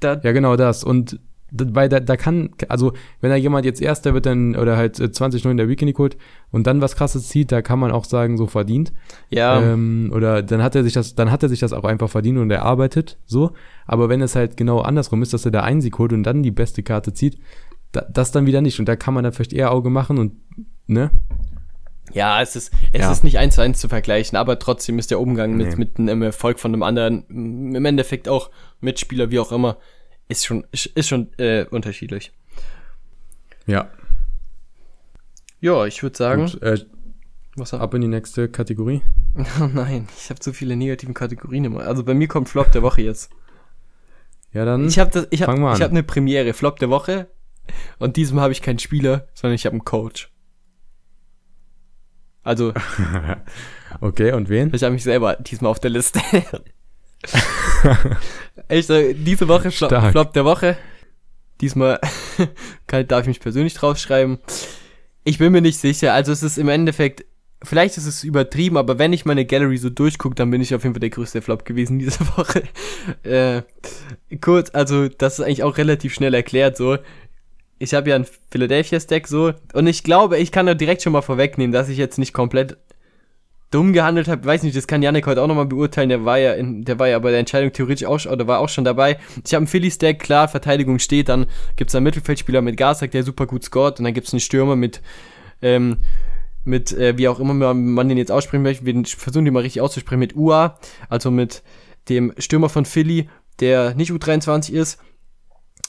Da, 0.00 0.20
Ja, 0.22 0.32
genau 0.32 0.56
das. 0.56 0.84
Und 0.84 1.18
weil 1.50 1.88
da, 1.88 2.00
da 2.00 2.16
kann, 2.16 2.50
also 2.68 2.92
wenn 3.20 3.30
da 3.30 3.36
jemand 3.36 3.64
jetzt 3.64 3.80
Erster 3.80 4.12
wird, 4.14 4.26
dann, 4.26 4.54
oder 4.56 4.76
halt 4.76 5.00
äh, 5.00 5.04
20-0 5.04 5.50
in 5.50 5.56
der 5.56 5.68
Weekend 5.68 5.96
holt 5.98 6.16
und 6.50 6.66
dann 6.66 6.80
was 6.80 6.94
krasses 6.96 7.28
zieht, 7.28 7.50
da 7.52 7.62
kann 7.62 7.78
man 7.78 7.90
auch 7.90 8.04
sagen, 8.04 8.36
so 8.36 8.46
verdient. 8.46 8.92
ja, 9.30 9.60
Ähm, 9.60 10.12
oder 10.14 10.42
dann 10.42 10.62
hat 10.62 10.74
er 10.74 10.84
sich 10.84 10.92
das, 10.92 11.14
dann 11.14 11.30
hat 11.30 11.42
er 11.42 11.48
sich 11.48 11.60
das 11.60 11.72
auch 11.72 11.84
einfach 11.84 12.10
verdient 12.10 12.38
und 12.38 12.50
er 12.50 12.62
arbeitet 12.64 13.18
so. 13.26 13.52
Aber 13.86 14.08
wenn 14.08 14.20
es 14.20 14.36
halt 14.36 14.56
genau 14.56 14.80
andersrum 14.80 15.22
ist, 15.22 15.32
dass 15.32 15.44
er 15.44 15.50
da 15.50 15.62
einen 15.62 15.80
Sieg 15.80 15.98
holt 15.98 16.12
und 16.12 16.22
dann 16.24 16.42
die 16.42 16.50
beste 16.50 16.82
Karte 16.82 17.12
zieht, 17.14 17.38
da, 17.92 18.02
das 18.12 18.30
dann 18.32 18.44
wieder 18.46 18.60
nicht. 18.60 18.78
Und 18.78 18.86
da 18.86 18.96
kann 18.96 19.14
man 19.14 19.24
dann 19.24 19.32
vielleicht 19.32 19.54
eher 19.54 19.72
Auge 19.72 19.88
machen 19.90 20.18
und, 20.18 20.32
ne? 20.86 21.10
ja, 22.14 22.40
es 22.40 22.56
ist, 22.56 22.72
es 22.92 23.02
Ja. 23.02 23.12
ist 23.12 23.22
nicht 23.22 23.38
eins 23.38 23.54
zu 23.54 23.60
eins 23.60 23.80
zu 23.80 23.88
vergleichen, 23.88 24.36
aber 24.38 24.58
trotzdem 24.58 24.98
ist 24.98 25.10
der 25.10 25.20
Umgang 25.20 25.56
mit, 25.56 25.68
Nee. 25.68 25.76
mit 25.76 25.98
einem 25.98 26.22
Erfolg 26.22 26.58
von 26.58 26.72
einem 26.72 26.82
anderen, 26.82 27.24
im 27.28 27.84
Endeffekt 27.84 28.28
auch 28.30 28.50
Mitspieler, 28.80 29.30
wie 29.30 29.38
auch 29.38 29.52
immer, 29.52 29.76
ist 30.28 30.44
schon, 30.44 30.66
ist, 30.72 31.08
schon 31.08 31.32
äh, 31.38 31.64
unterschiedlich. 31.64 32.32
Ja. 33.66 33.90
Ja, 35.60 35.86
ich 35.86 36.02
würde 36.02 36.16
sagen, 36.16 36.46
Gut, 36.46 36.62
äh, 36.62 36.78
was 37.56 37.74
ab 37.74 37.94
in 37.94 38.02
die 38.02 38.08
nächste 38.08 38.48
Kategorie. 38.48 39.02
Oh 39.60 39.68
nein, 39.72 40.08
ich 40.16 40.30
habe 40.30 40.40
zu 40.40 40.52
viele 40.52 40.76
negativen 40.76 41.14
Kategorien 41.14 41.64
immer. 41.64 41.80
Also 41.80 42.04
bei 42.04 42.14
mir 42.14 42.28
kommt 42.28 42.48
Flop 42.48 42.70
der 42.72 42.82
Woche 42.82 43.02
jetzt. 43.02 43.30
Ja, 44.52 44.64
dann. 44.64 44.86
Ich 44.86 44.98
habe 44.98 45.26
ich 45.30 45.42
hab, 45.42 45.54
ich 45.56 45.82
hab 45.82 45.90
eine 45.90 46.02
Premiere, 46.02 46.52
Flop 46.52 46.78
der 46.78 46.90
Woche. 46.90 47.28
Und 47.98 48.16
diesmal 48.16 48.44
habe 48.44 48.52
ich 48.52 48.62
keinen 48.62 48.78
Spieler, 48.78 49.28
sondern 49.34 49.54
ich 49.54 49.66
habe 49.66 49.74
einen 49.74 49.84
Coach. 49.84 50.30
Also, 52.42 52.72
okay, 54.00 54.32
und 54.32 54.48
wen? 54.48 54.72
ich 54.72 54.82
habe 54.82 54.94
mich 54.94 55.02
selber 55.02 55.36
diesmal 55.36 55.70
auf 55.70 55.80
der 55.80 55.90
Liste. 55.90 56.20
Echt, 58.68 58.90
äh, 58.90 59.14
diese 59.14 59.48
Woche 59.48 59.70
Flop, 59.70 59.90
Stark. 59.90 60.12
Flop 60.12 60.32
der 60.32 60.44
Woche. 60.44 60.76
Diesmal 61.60 62.00
kann, 62.86 63.06
darf 63.06 63.22
ich 63.22 63.28
mich 63.28 63.40
persönlich 63.40 63.74
draufschreiben. 63.74 64.38
Ich 65.24 65.38
bin 65.38 65.52
mir 65.52 65.60
nicht 65.60 65.78
sicher. 65.78 66.14
Also 66.14 66.32
es 66.32 66.42
ist 66.42 66.58
im 66.58 66.68
Endeffekt, 66.68 67.24
vielleicht 67.62 67.96
ist 67.96 68.06
es 68.06 68.24
übertrieben, 68.24 68.76
aber 68.76 68.98
wenn 68.98 69.12
ich 69.12 69.24
meine 69.24 69.44
Gallery 69.44 69.76
so 69.76 69.90
durchgucke, 69.90 70.34
dann 70.34 70.50
bin 70.50 70.60
ich 70.60 70.74
auf 70.74 70.84
jeden 70.84 70.94
Fall 70.94 71.00
der 71.00 71.10
größte 71.10 71.42
Flop 71.42 71.64
gewesen 71.64 71.98
diese 71.98 72.20
Woche. 72.36 72.62
Äh, 73.22 73.62
kurz, 74.40 74.70
also 74.72 75.08
das 75.08 75.38
ist 75.38 75.44
eigentlich 75.44 75.62
auch 75.62 75.78
relativ 75.78 76.14
schnell 76.14 76.34
erklärt 76.34 76.76
so. 76.76 76.98
Ich 77.80 77.94
habe 77.94 78.10
ja 78.10 78.16
ein 78.16 78.26
Philadelphia 78.50 78.98
Stack 78.98 79.28
so 79.28 79.52
und 79.72 79.86
ich 79.86 80.02
glaube, 80.02 80.38
ich 80.38 80.50
kann 80.50 80.66
da 80.66 80.74
direkt 80.74 81.02
schon 81.02 81.12
mal 81.12 81.22
vorwegnehmen, 81.22 81.72
dass 81.72 81.88
ich 81.88 81.96
jetzt 81.96 82.18
nicht 82.18 82.32
komplett 82.32 82.76
dumm 83.70 83.92
gehandelt 83.92 84.28
habe. 84.28 84.44
Weiß 84.44 84.62
nicht, 84.62 84.76
das 84.76 84.86
kann 84.86 85.02
Janik 85.02 85.26
heute 85.26 85.42
auch 85.42 85.46
nochmal 85.46 85.66
beurteilen. 85.66 86.08
Der 86.08 86.24
war 86.24 86.38
ja 86.38 86.54
in, 86.54 86.84
der 86.84 86.98
war 86.98 87.08
ja 87.08 87.18
bei 87.18 87.30
der 87.30 87.40
Entscheidung 87.40 87.72
theoretisch 87.72 88.06
auch 88.06 88.18
schon- 88.18 88.32
oder 88.32 88.46
war 88.46 88.60
auch 88.60 88.68
schon 88.68 88.84
dabei. 88.84 89.18
Ich 89.44 89.52
habe 89.54 89.58
einen 89.58 89.66
Philly 89.66 89.90
Stack, 89.90 90.20
klar, 90.20 90.48
Verteidigung 90.48 90.98
steht, 90.98 91.28
dann 91.28 91.46
gibt's 91.76 91.94
einen 91.94 92.04
Mittelfeldspieler 92.04 92.62
mit 92.62 92.76
Gasak, 92.76 93.10
der 93.10 93.24
super 93.24 93.46
gut 93.46 93.64
scored 93.64 93.98
und 93.98 94.04
dann 94.04 94.14
gibt's 94.14 94.32
einen 94.32 94.40
Stürmer 94.40 94.76
mit 94.76 95.02
ähm, 95.60 95.98
mit, 96.64 96.92
äh, 96.92 97.16
wie 97.16 97.28
auch 97.28 97.40
immer 97.40 97.74
man 97.74 98.08
den 98.08 98.18
jetzt 98.18 98.30
aussprechen 98.30 98.62
möchte, 98.62 98.84
wir 98.84 99.02
versuchen 99.04 99.44
den 99.44 99.54
mal 99.54 99.62
richtig 99.62 99.80
auszusprechen, 99.80 100.20
mit 100.20 100.36
UA, 100.36 100.78
also 101.08 101.30
mit 101.30 101.62
dem 102.08 102.32
Stürmer 102.38 102.68
von 102.68 102.84
Philly, 102.84 103.28
der 103.60 103.94
nicht 103.94 104.12
U23 104.12 104.72
ist. 104.72 105.00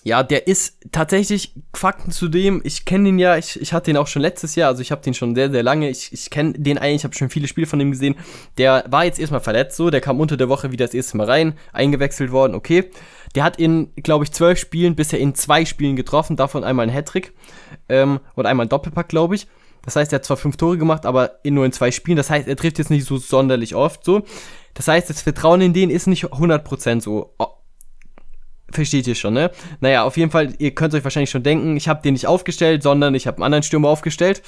Ja, 0.04 0.24
der 0.24 0.48
ist 0.48 0.78
tatsächlich 0.92 1.54
Fakten 1.74 2.12
zu 2.12 2.30
dem. 2.30 2.62
Ich 2.64 2.86
kenne 2.86 3.06
den 3.06 3.20
ja, 3.20 3.38
ich, 3.38 3.60
ich 3.62 3.74
hatte 3.74 3.92
den 3.92 3.98
auch 3.98 4.08
schon 4.08 4.22
letztes 4.22 4.56
Jahr, 4.56 4.70
also 4.70 4.82
ich 4.82 4.92
habe 4.92 5.02
den 5.02 5.14
schon 5.14 5.36
sehr, 5.36 5.52
sehr 5.52 5.62
lange. 5.62 5.90
Ich, 5.90 6.14
ich 6.14 6.30
kenne 6.30 6.54
den 6.54 6.78
eigentlich, 6.78 6.98
ich 6.98 7.04
habe 7.04 7.16
schon 7.16 7.30
viele 7.30 7.48
Spiele 7.48 7.68
von 7.68 7.80
dem 7.80 7.92
gesehen. 7.92 8.16
Der 8.58 8.86
war 8.90 9.04
jetzt 9.04 9.20
erstmal 9.20 9.42
verletzt, 9.42 9.76
so, 9.76 9.90
der 9.90 10.00
kam 10.00 10.20
unter 10.20 10.38
der 10.38 10.48
Woche 10.48 10.72
wieder 10.72 10.86
das 10.86 10.94
erste 10.94 11.18
Mal 11.18 11.28
rein, 11.28 11.54
eingewechselt 11.74 12.32
worden, 12.32 12.56
okay. 12.56 12.90
Der 13.36 13.44
hat 13.44 13.60
in, 13.60 13.94
glaube 13.96 14.24
ich, 14.24 14.32
zwölf 14.32 14.58
Spielen 14.58 14.96
bisher 14.96 15.20
in 15.20 15.36
zwei 15.36 15.66
Spielen 15.66 15.96
getroffen, 15.96 16.38
davon 16.38 16.64
einmal 16.64 16.88
ein 16.88 16.94
Hattrick 16.94 17.34
ähm, 17.90 18.22
und 18.36 18.46
einmal 18.46 18.66
ein 18.66 18.70
Doppelpack, 18.70 19.10
glaube 19.10 19.36
ich. 19.36 19.48
Das 19.84 19.96
heißt, 19.96 20.12
er 20.14 20.18
hat 20.18 20.26
zwar 20.26 20.38
fünf 20.38 20.58
Tore 20.58 20.78
gemacht, 20.78 21.06
aber 21.06 21.40
in 21.44 21.54
nur 21.54 21.66
in 21.66 21.72
zwei 21.72 21.92
Spielen. 21.92 22.18
Das 22.18 22.30
heißt, 22.30 22.48
er 22.48 22.56
trifft 22.56 22.80
jetzt 22.80 22.90
nicht 22.90 23.06
so 23.06 23.18
sonderlich 23.18 23.76
oft 23.76 24.04
so. 24.04 24.24
Das 24.74 24.88
heißt, 24.88 25.10
das 25.10 25.22
Vertrauen 25.22 25.62
in 25.62 25.74
den 25.74 25.90
ist 25.90 26.08
nicht 26.08 26.26
100% 26.26 27.02
so. 27.02 27.34
Versteht 28.72 29.08
ihr 29.08 29.16
schon, 29.16 29.34
ne? 29.34 29.52
Naja, 29.80 30.04
auf 30.04 30.18
jeden 30.18 30.32
Fall, 30.32 30.54
ihr 30.60 30.72
könnt 30.72 30.94
euch 30.94 31.04
wahrscheinlich 31.04 31.30
schon 31.30 31.44
denken, 31.44 31.76
ich 31.76 31.88
habe 31.88 32.02
den 32.02 32.14
nicht 32.14 32.28
aufgestellt, 32.28 32.84
sondern 32.84 33.16
ich 33.16 33.28
habe 33.28 33.38
einen 33.38 33.46
anderen 33.46 33.64
Stürmer 33.64 33.90
aufgestellt, 33.90 34.42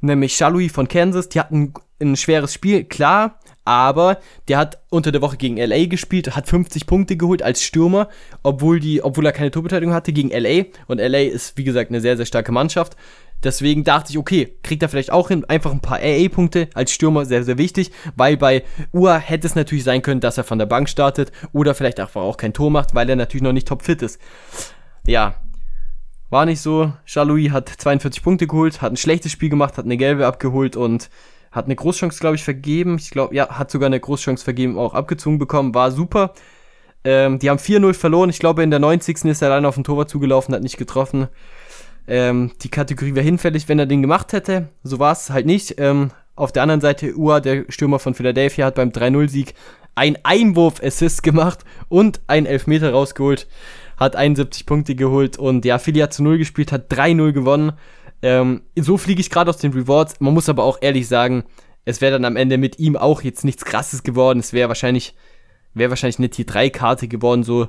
nämlich 0.00 0.36
Shalui 0.36 0.68
von 0.68 0.88
Kansas. 0.88 1.28
Die 1.28 1.40
hatten 1.40 1.72
ein 2.00 2.16
schweres 2.16 2.52
Spiel, 2.52 2.84
klar, 2.84 3.38
aber 3.64 4.18
der 4.48 4.58
hat 4.58 4.78
unter 4.90 5.10
der 5.10 5.22
Woche 5.22 5.36
gegen 5.36 5.56
LA 5.56 5.86
gespielt, 5.86 6.36
hat 6.36 6.48
50 6.48 6.86
Punkte 6.86 7.16
geholt 7.16 7.42
als 7.42 7.62
Stürmer, 7.62 8.08
obwohl, 8.42 8.80
die, 8.80 9.02
obwohl 9.02 9.24
er 9.24 9.32
keine 9.32 9.50
Torbeteiligung 9.50 9.94
hatte 9.94 10.12
gegen 10.12 10.30
LA. 10.30 10.64
Und 10.86 10.98
LA 10.98 11.20
ist, 11.20 11.56
wie 11.56 11.64
gesagt, 11.64 11.90
eine 11.90 12.00
sehr, 12.00 12.16
sehr 12.16 12.26
starke 12.26 12.52
Mannschaft. 12.52 12.96
Deswegen 13.44 13.84
dachte 13.84 14.10
ich, 14.10 14.18
okay, 14.18 14.56
kriegt 14.62 14.82
er 14.82 14.88
vielleicht 14.88 15.12
auch 15.12 15.28
hin, 15.28 15.44
einfach 15.44 15.70
ein 15.70 15.80
paar 15.80 15.98
AA-Punkte 15.98 16.68
als 16.74 16.92
Stürmer, 16.92 17.26
sehr, 17.26 17.44
sehr 17.44 17.58
wichtig, 17.58 17.92
weil 18.16 18.36
bei 18.36 18.64
Ua 18.92 19.18
hätte 19.18 19.46
es 19.46 19.54
natürlich 19.54 19.84
sein 19.84 20.02
können, 20.02 20.20
dass 20.20 20.38
er 20.38 20.44
von 20.44 20.58
der 20.58 20.66
Bank 20.66 20.88
startet 20.88 21.30
oder 21.52 21.74
vielleicht 21.74 22.00
einfach 22.00 22.22
auch 22.22 22.38
kein 22.38 22.54
Tor 22.54 22.70
macht, 22.70 22.94
weil 22.94 23.08
er 23.08 23.16
natürlich 23.16 23.42
noch 23.42 23.52
nicht 23.52 23.68
topfit 23.68 24.02
ist. 24.02 24.18
Ja, 25.06 25.34
war 26.30 26.46
nicht 26.46 26.60
so. 26.60 26.92
Charlouis 27.04 27.52
hat 27.52 27.68
42 27.68 28.22
Punkte 28.22 28.46
geholt, 28.46 28.82
hat 28.82 28.92
ein 28.92 28.96
schlechtes 28.96 29.30
Spiel 29.30 29.50
gemacht, 29.50 29.76
hat 29.76 29.84
eine 29.84 29.96
gelbe 29.96 30.26
abgeholt 30.26 30.74
und 30.74 31.10
hat 31.52 31.66
eine 31.66 31.76
Großchance, 31.76 32.18
glaube 32.18 32.36
ich, 32.36 32.42
vergeben. 32.42 32.96
Ich 32.98 33.10
glaube, 33.10 33.34
ja, 33.34 33.48
hat 33.50 33.70
sogar 33.70 33.86
eine 33.86 34.00
Großchance 34.00 34.42
vergeben, 34.42 34.78
auch 34.78 34.94
abgezogen 34.94 35.38
bekommen, 35.38 35.74
war 35.74 35.92
super. 35.92 36.32
Ähm, 37.04 37.38
die 37.38 37.50
haben 37.50 37.58
4-0 37.58 37.94
verloren. 37.94 38.30
Ich 38.30 38.38
glaube, 38.38 38.62
in 38.62 38.70
der 38.70 38.80
90. 38.80 39.26
ist 39.26 39.42
er 39.42 39.50
allein 39.50 39.66
auf 39.66 39.74
den 39.74 39.84
Torwart 39.84 40.08
zugelaufen, 40.08 40.54
hat 40.54 40.62
nicht 40.62 40.78
getroffen. 40.78 41.28
Ähm, 42.06 42.52
die 42.62 42.68
Kategorie 42.68 43.14
wäre 43.14 43.24
hinfällig, 43.24 43.68
wenn 43.68 43.78
er 43.78 43.86
den 43.86 44.02
gemacht 44.02 44.32
hätte. 44.32 44.68
So 44.82 44.98
war 44.98 45.12
es 45.12 45.30
halt 45.30 45.46
nicht. 45.46 45.76
Ähm, 45.78 46.10
auf 46.36 46.52
der 46.52 46.62
anderen 46.62 46.80
Seite, 46.80 47.16
Ua, 47.16 47.40
der 47.40 47.64
Stürmer 47.68 47.98
von 47.98 48.14
Philadelphia, 48.14 48.66
hat 48.66 48.74
beim 48.74 48.90
3-0-Sieg 48.90 49.54
ein 49.94 50.18
Einwurf-Assist 50.22 51.22
gemacht 51.22 51.60
und 51.88 52.20
einen 52.26 52.46
Elfmeter 52.46 52.92
rausgeholt. 52.92 53.46
Hat 53.96 54.16
71 54.16 54.66
Punkte 54.66 54.96
geholt 54.96 55.38
und 55.38 55.64
ja, 55.64 55.78
Philly 55.78 56.00
hat 56.00 56.12
zu 56.12 56.24
0 56.24 56.38
gespielt, 56.38 56.72
hat 56.72 56.92
3-0 56.92 57.32
gewonnen. 57.32 57.72
Ähm, 58.22 58.62
so 58.76 58.96
fliege 58.98 59.20
ich 59.20 59.30
gerade 59.30 59.50
aus 59.50 59.58
den 59.58 59.72
Rewards. 59.72 60.20
Man 60.20 60.34
muss 60.34 60.48
aber 60.48 60.64
auch 60.64 60.78
ehrlich 60.80 61.06
sagen, 61.06 61.44
es 61.84 62.00
wäre 62.00 62.12
dann 62.12 62.24
am 62.24 62.36
Ende 62.36 62.58
mit 62.58 62.78
ihm 62.78 62.96
auch 62.96 63.22
jetzt 63.22 63.44
nichts 63.44 63.64
krasses 63.64 64.02
geworden. 64.02 64.40
Es 64.40 64.52
wäre 64.52 64.68
wahrscheinlich 64.68 65.14
wäre 65.74 65.90
wahrscheinlich 65.90 66.18
eine 66.18 66.30
Tier-3-Karte 66.30 67.08
geworden. 67.08 67.42
So, 67.42 67.68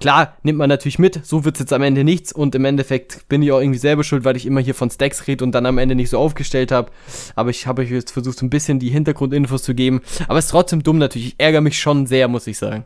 klar, 0.00 0.36
nimmt 0.42 0.58
man 0.58 0.68
natürlich 0.68 0.98
mit, 0.98 1.24
so 1.24 1.44
wird's 1.44 1.60
jetzt 1.60 1.72
am 1.72 1.82
Ende 1.82 2.04
nichts 2.04 2.32
und 2.32 2.54
im 2.54 2.64
Endeffekt 2.64 3.28
bin 3.28 3.42
ich 3.42 3.52
auch 3.52 3.60
irgendwie 3.60 3.78
selber 3.78 4.04
schuld, 4.04 4.24
weil 4.24 4.36
ich 4.36 4.46
immer 4.46 4.60
hier 4.60 4.74
von 4.74 4.90
Stacks 4.90 5.26
rede 5.26 5.44
und 5.44 5.52
dann 5.52 5.66
am 5.66 5.78
Ende 5.78 5.94
nicht 5.94 6.10
so 6.10 6.18
aufgestellt 6.18 6.72
habe. 6.72 6.90
Aber 7.36 7.50
ich 7.50 7.66
habe 7.66 7.82
euch 7.82 7.90
jetzt 7.90 8.10
versucht, 8.10 8.38
so 8.38 8.46
ein 8.46 8.50
bisschen 8.50 8.78
die 8.78 8.90
Hintergrundinfos 8.90 9.62
zu 9.62 9.74
geben. 9.74 10.02
Aber 10.28 10.38
es 10.38 10.46
ist 10.46 10.50
trotzdem 10.50 10.82
dumm 10.82 10.98
natürlich. 10.98 11.28
Ich 11.28 11.34
ärgere 11.38 11.60
mich 11.60 11.78
schon 11.78 12.06
sehr, 12.06 12.28
muss 12.28 12.46
ich 12.46 12.58
sagen. 12.58 12.84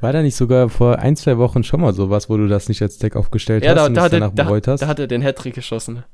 War 0.00 0.12
da 0.12 0.22
nicht 0.22 0.36
sogar 0.36 0.68
vor 0.68 1.00
ein, 1.00 1.16
zwei 1.16 1.38
Wochen 1.38 1.64
schon 1.64 1.80
mal 1.80 1.92
sowas, 1.92 2.30
wo 2.30 2.36
du 2.36 2.46
das 2.46 2.68
nicht 2.68 2.80
als 2.82 2.98
Deck 2.98 3.16
aufgestellt 3.16 3.64
Ja, 3.64 3.70
hast 3.70 3.76
da, 3.78 3.86
und 3.86 3.94
da, 3.94 4.00
es 4.00 4.04
hat 4.04 4.12
er, 4.12 4.20
danach 4.20 4.34
da, 4.34 4.44
bereut 4.44 4.68
hast? 4.68 4.80
da 4.80 4.86
hat 4.86 5.00
er 5.00 5.08
den 5.08 5.22
Hattrick 5.22 5.54
geschossen. 5.54 6.04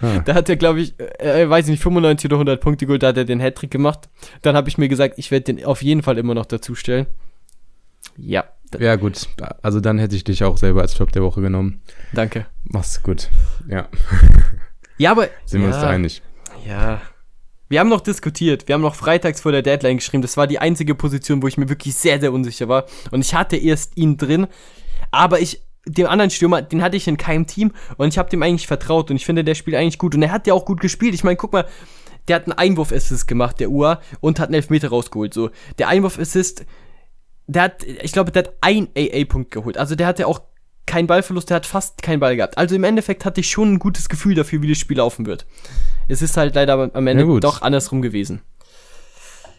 Ah. 0.00 0.20
Da 0.24 0.34
hat 0.34 0.48
er, 0.48 0.56
glaube 0.56 0.80
ich, 0.80 0.94
äh, 1.18 1.48
weiß 1.48 1.66
ich 1.66 1.72
nicht, 1.72 1.82
95 1.82 2.26
oder 2.30 2.36
100 2.36 2.60
Punkte 2.60 2.86
geholt, 2.86 3.02
da 3.02 3.08
hat 3.08 3.16
er 3.16 3.24
den 3.24 3.40
Hattrick 3.40 3.70
gemacht. 3.70 4.08
Dann 4.42 4.54
habe 4.56 4.68
ich 4.68 4.78
mir 4.78 4.88
gesagt, 4.88 5.14
ich 5.18 5.30
werde 5.30 5.52
den 5.52 5.64
auf 5.64 5.82
jeden 5.82 6.02
Fall 6.02 6.18
immer 6.18 6.34
noch 6.34 6.46
dazu 6.46 6.74
stellen. 6.74 7.06
Ja, 8.16 8.44
ja, 8.78 8.96
gut. 8.96 9.28
Also 9.62 9.80
dann 9.80 9.98
hätte 9.98 10.14
ich 10.14 10.24
dich 10.24 10.44
auch 10.44 10.58
selber 10.58 10.82
als 10.82 10.94
Flop 10.94 11.10
der 11.12 11.22
Woche 11.22 11.40
genommen. 11.40 11.80
danke. 12.12 12.46
Mach's 12.64 13.02
gut. 13.02 13.28
Ja, 13.68 13.88
Ja, 14.98 15.12
aber. 15.12 15.28
sind 15.46 15.62
wir 15.62 15.68
ja, 15.68 15.74
uns 15.74 15.82
da 15.82 15.88
einig. 15.90 16.22
Ja. 16.66 17.00
Wir 17.68 17.80
haben 17.80 17.88
noch 17.88 18.00
diskutiert. 18.00 18.66
Wir 18.68 18.74
haben 18.74 18.82
noch 18.82 18.94
freitags 18.94 19.40
vor 19.42 19.52
der 19.52 19.62
Deadline 19.62 19.98
geschrieben. 19.98 20.22
Das 20.22 20.36
war 20.36 20.46
die 20.46 20.58
einzige 20.58 20.94
Position, 20.94 21.42
wo 21.42 21.48
ich 21.48 21.56
mir 21.56 21.68
wirklich 21.68 21.94
sehr, 21.94 22.18
sehr 22.20 22.32
unsicher 22.32 22.68
war. 22.68 22.86
Und 23.10 23.20
ich 23.20 23.34
hatte 23.34 23.56
erst 23.56 23.96
ihn 23.96 24.16
drin. 24.16 24.46
Aber 25.10 25.40
ich, 25.40 25.62
dem 25.88 26.06
anderen 26.06 26.30
Stürmer, 26.30 26.62
den 26.62 26.82
hatte 26.82 26.96
ich 26.96 27.08
in 27.08 27.16
keinem 27.16 27.46
Team. 27.46 27.72
Und 27.96 28.08
ich 28.08 28.18
habe 28.18 28.30
dem 28.30 28.42
eigentlich 28.42 28.66
vertraut. 28.66 29.10
Und 29.10 29.16
ich 29.16 29.26
finde, 29.26 29.44
der 29.44 29.54
spielt 29.54 29.76
eigentlich 29.76 29.98
gut. 29.98 30.14
Und 30.14 30.22
er 30.22 30.32
hat 30.32 30.46
ja 30.46 30.54
auch 30.54 30.64
gut 30.64 30.80
gespielt. 30.80 31.14
Ich 31.14 31.24
meine, 31.24 31.36
guck 31.36 31.52
mal, 31.52 31.66
der 32.28 32.36
hat 32.36 32.44
einen 32.44 32.52
Einwurf-Assist 32.52 33.26
gemacht, 33.26 33.60
der 33.60 33.70
UA. 33.70 34.00
Und 34.20 34.40
hat 34.40 34.48
einen 34.48 34.54
Elfmeter 34.54 34.88
rausgeholt. 34.88 35.34
So, 35.34 35.50
der 35.78 35.88
Einwurf-Assist, 35.88 36.64
der 37.46 37.62
hat, 37.62 37.84
ich 37.84 38.12
glaube, 38.12 38.30
der 38.30 38.44
hat 38.44 38.54
ein 38.60 38.88
AA-Punkt 38.96 39.50
geholt. 39.50 39.78
Also 39.78 39.94
der 39.94 40.06
hatte 40.06 40.26
auch 40.26 40.40
keinen 40.88 41.06
Ballverlust, 41.06 41.50
der 41.50 41.56
hat 41.56 41.66
fast 41.66 42.02
keinen 42.02 42.18
Ball 42.18 42.34
gehabt. 42.34 42.58
Also 42.58 42.74
im 42.74 42.82
Endeffekt 42.82 43.24
hatte 43.24 43.40
ich 43.40 43.50
schon 43.50 43.74
ein 43.74 43.78
gutes 43.78 44.08
Gefühl 44.08 44.34
dafür, 44.34 44.62
wie 44.62 44.68
das 44.68 44.78
Spiel 44.78 44.96
laufen 44.96 45.26
wird. 45.26 45.46
Es 46.08 46.22
ist 46.22 46.36
halt 46.36 46.54
leider 46.54 46.90
am 46.92 47.06
Ende 47.06 47.24
Ja, 47.24 47.40
doch 47.40 47.62
andersrum 47.62 48.02
gewesen. 48.02 48.42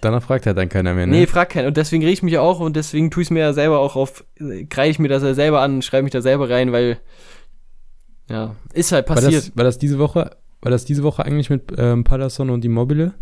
Danach 0.01 0.23
fragt 0.23 0.45
halt 0.45 0.57
dann 0.57 0.69
keiner 0.69 0.93
mehr, 0.93 1.07
ne? 1.07 1.11
Nee, 1.11 1.27
frag 1.27 1.49
keinen. 1.49 1.67
Und 1.67 1.75
deswegen 1.77 2.03
reg 2.03 2.13
ich 2.13 2.23
mich 2.23 2.37
auch 2.37 2.59
und 2.59 2.75
deswegen 2.75 3.11
tue 3.11 3.21
ich 3.21 3.27
es 3.27 3.31
mir 3.31 3.39
ja 3.39 3.53
selber 3.53 3.79
auch 3.79 3.95
auf, 3.95 4.23
kreie 4.69 4.89
ich 4.89 4.99
mir 4.99 5.09
das 5.09 5.23
ja 5.23 5.33
selber 5.33 5.61
an, 5.61 5.81
schreibe 5.81 6.03
mich 6.03 6.13
da 6.13 6.21
selber 6.21 6.49
rein, 6.49 6.71
weil, 6.71 6.99
ja, 8.29 8.55
ist 8.73 8.91
halt 8.91 9.09
war, 9.09 9.15
passiert. 9.15 9.47
das, 9.47 9.57
war 9.57 9.63
das 9.65 9.77
diese 9.77 9.99
Woche, 9.99 10.37
war 10.61 10.71
das 10.71 10.85
diese 10.85 11.03
Woche 11.03 11.25
eigentlich 11.25 11.49
mit 11.49 11.63
ähm, 11.77 12.03
Paderson 12.03 12.49
und 12.49 12.63
Immobile? 12.63 13.13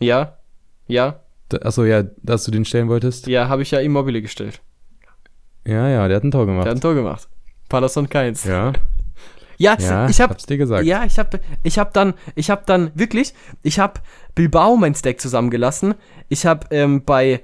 ja, 0.00 0.38
ja, 0.86 1.20
Da, 1.50 1.58
achso, 1.58 1.84
ja, 1.84 2.04
dass 2.22 2.44
du 2.44 2.50
den 2.50 2.64
stellen 2.64 2.88
wolltest. 2.88 3.26
ja, 3.26 3.48
habe 3.48 3.62
ich 3.62 3.70
ja 3.70 3.80
Immobile 3.80 4.22
gestellt. 4.22 4.62
Ja, 5.66 5.86
ja, 5.88 6.08
der 6.08 6.16
hat 6.16 6.24
ein 6.24 6.30
Tor 6.30 6.46
gemacht. 6.46 6.64
Der 6.64 6.70
hat 6.70 6.78
ein 6.78 6.80
Tor 6.80 6.94
gemacht. 6.94 7.28
Paderson 7.68 8.08
keins. 8.08 8.44
ja, 8.44 8.72
Ja, 9.58 9.76
ja, 9.78 10.08
ich 10.08 10.20
habe 10.20 10.34
hab's 10.34 10.46
dir 10.46 10.56
gesagt. 10.56 10.86
Ja, 10.86 11.04
ich 11.04 11.18
habe 11.18 11.40
ich 11.64 11.78
hab 11.78 11.92
dann, 11.92 12.14
ich 12.36 12.48
habe 12.48 12.62
dann 12.64 12.92
wirklich, 12.94 13.34
ich 13.62 13.78
habe 13.78 14.00
Bilbao 14.34 14.76
mein 14.76 14.94
Stack 14.94 15.20
zusammengelassen. 15.20 15.94
Ich 16.28 16.46
habe 16.46 16.66
ähm, 16.70 17.04
bei 17.04 17.42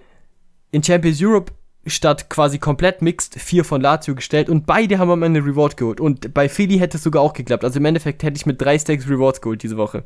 in 0.70 0.82
Champions 0.82 1.20
Europe 1.20 1.52
statt 1.86 2.30
quasi 2.30 2.58
komplett 2.58 3.02
mixed 3.02 3.34
vier 3.34 3.64
von 3.64 3.80
Lazio 3.80 4.14
gestellt 4.14 4.48
und 4.48 4.64
beide 4.64 4.98
haben 4.98 5.10
am 5.10 5.22
Ende 5.22 5.40
Reward 5.40 5.76
geholt. 5.76 6.00
Und 6.00 6.32
bei 6.32 6.48
Philly 6.48 6.78
hätte 6.78 6.96
es 6.96 7.02
sogar 7.02 7.20
auch 7.20 7.32
geklappt. 7.32 7.64
Also 7.64 7.78
im 7.78 7.84
Endeffekt 7.84 8.22
hätte 8.22 8.36
ich 8.36 8.46
mit 8.46 8.60
drei 8.60 8.78
Stacks 8.78 9.08
Rewards 9.08 9.40
geholt 9.40 9.62
diese 9.62 9.76
Woche. 9.76 10.04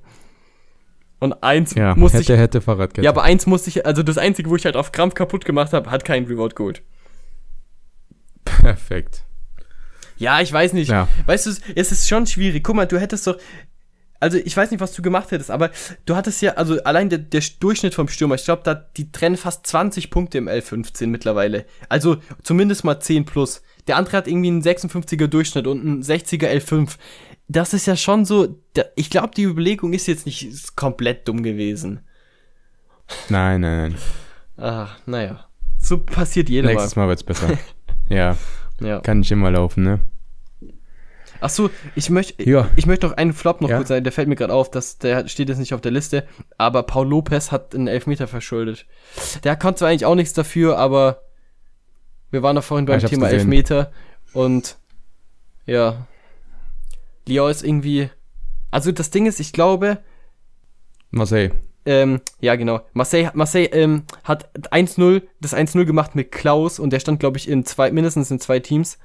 Und 1.20 1.42
eins 1.42 1.74
Ja, 1.74 1.94
musste 1.94 2.18
hätte, 2.18 2.32
ich. 2.34 2.38
hätte 2.38 2.60
Fahrradkette. 2.60 3.04
Ja, 3.04 3.10
aber 3.10 3.22
eins 3.22 3.46
musste 3.46 3.70
ich, 3.70 3.84
also 3.84 4.02
das 4.02 4.18
einzige, 4.18 4.50
wo 4.50 4.56
ich 4.56 4.64
halt 4.64 4.76
auf 4.76 4.92
Krampf 4.92 5.14
kaputt 5.14 5.44
gemacht 5.44 5.72
habe, 5.72 5.90
hat 5.90 6.04
keinen 6.04 6.26
Reward 6.26 6.56
geholt. 6.56 6.82
Perfekt. 8.44 9.24
Ja, 10.18 10.40
ich 10.40 10.52
weiß 10.52 10.72
nicht. 10.72 10.90
Ja. 10.90 11.08
Weißt 11.26 11.46
du, 11.46 11.50
es 11.74 11.92
ist 11.92 12.08
schon 12.08 12.26
schwierig. 12.26 12.64
Guck 12.64 12.76
mal, 12.76 12.86
du 12.86 12.98
hättest 12.98 13.26
doch. 13.26 13.38
Also, 14.20 14.36
ich 14.36 14.56
weiß 14.56 14.72
nicht, 14.72 14.80
was 14.80 14.92
du 14.92 15.00
gemacht 15.00 15.30
hättest, 15.30 15.50
aber 15.50 15.70
du 16.04 16.16
hattest 16.16 16.42
ja, 16.42 16.54
also 16.54 16.82
allein 16.82 17.08
der, 17.08 17.20
der 17.20 17.40
Durchschnitt 17.60 17.94
vom 17.94 18.08
Stürmer, 18.08 18.34
ich 18.34 18.44
glaube, 18.44 18.62
da 18.64 18.74
die 18.74 19.12
trennen 19.12 19.36
fast 19.36 19.64
20 19.68 20.10
Punkte 20.10 20.38
im 20.38 20.48
L15 20.48 21.06
mittlerweile. 21.06 21.66
Also 21.88 22.16
zumindest 22.42 22.82
mal 22.82 22.98
10 22.98 23.26
plus. 23.26 23.62
Der 23.86 23.96
andere 23.96 24.16
hat 24.16 24.26
irgendwie 24.26 24.48
einen 24.48 24.62
56er 24.62 25.28
Durchschnitt 25.28 25.68
und 25.68 25.80
einen 25.80 26.02
60er 26.02 26.48
L5. 26.48 26.96
Das 27.46 27.72
ist 27.72 27.86
ja 27.86 27.96
schon 27.96 28.24
so. 28.24 28.60
Ich 28.96 29.08
glaube, 29.08 29.30
die 29.36 29.44
Überlegung 29.44 29.92
ist 29.92 30.08
jetzt 30.08 30.26
nicht 30.26 30.46
ist 30.46 30.74
komplett 30.74 31.28
dumm 31.28 31.44
gewesen. 31.44 32.00
Nein, 33.28 33.60
nein, 33.60 33.96
nein. 34.56 34.64
Ah, 34.64 34.88
naja. 35.06 35.48
So 35.78 35.98
passiert 35.98 36.48
jedem 36.48 36.70
Nächstes 36.70 36.96
Mal 36.96 37.08
wird's 37.08 37.22
besser. 37.22 37.56
ja, 38.08 38.36
Ja. 38.80 39.00
kann 39.00 39.20
nicht 39.20 39.30
immer 39.32 39.50
laufen, 39.50 39.82
ne? 39.84 40.00
Ach 41.40 41.50
so, 41.50 41.70
ich 41.94 42.10
möchte 42.10 42.42
Ja. 42.48 42.68
ich 42.76 42.86
möchte 42.86 43.06
noch 43.06 43.16
einen 43.16 43.32
Flop 43.32 43.60
noch 43.60 43.68
Ja. 43.70 43.76
kurz 43.76 43.88
sagen, 43.88 44.02
der 44.02 44.12
fällt 44.12 44.28
mir 44.28 44.34
gerade 44.36 44.52
auf, 44.52 44.70
dass 44.70 44.98
der 44.98 45.28
steht 45.28 45.48
jetzt 45.48 45.58
nicht 45.58 45.72
auf 45.74 45.80
der 45.80 45.92
Liste, 45.92 46.26
aber 46.56 46.82
Paul 46.82 47.08
Lopez 47.08 47.52
hat 47.52 47.74
einen 47.74 47.86
Elfmeter 47.86 48.26
verschuldet. 48.26 48.86
Der 49.44 49.54
konnte 49.56 49.78
zwar 49.80 49.88
eigentlich 49.90 50.06
auch 50.06 50.16
nichts 50.16 50.32
dafür, 50.34 50.78
aber 50.78 51.22
wir 52.30 52.42
waren 52.42 52.56
doch 52.56 52.64
vorhin 52.64 52.86
Ja, 52.86 52.94
beim 52.94 53.00
hab's 53.02 53.10
Thema 53.10 53.26
gesehen. 53.26 53.38
Elfmeter 53.40 53.92
und 54.32 54.78
ja, 55.66 56.06
Lyon 57.28 57.50
ist 57.50 57.62
irgendwie 57.62 58.10
also 58.70 58.92
das 58.92 59.10
Ding 59.10 59.24
ist, 59.26 59.40
ich 59.40 59.52
glaube, 59.52 59.98
Marseille. 61.10 61.50
Ähm, 61.84 62.20
ja, 62.40 62.56
genau. 62.56 62.80
Marseille, 62.92 63.30
Marseille 63.34 63.66
ähm, 63.72 64.04
hat 64.24 64.50
1-0, 64.70 65.22
das 65.40 65.54
1-0 65.54 65.84
gemacht 65.84 66.14
mit 66.14 66.32
Klaus 66.32 66.78
und 66.78 66.92
der 66.92 67.00
stand, 67.00 67.20
glaube 67.20 67.38
ich, 67.38 67.48
in 67.48 67.64
zwei, 67.64 67.90
mindestens 67.90 68.30
in 68.30 68.40
zwei 68.40 68.60
Teams, 68.60 68.98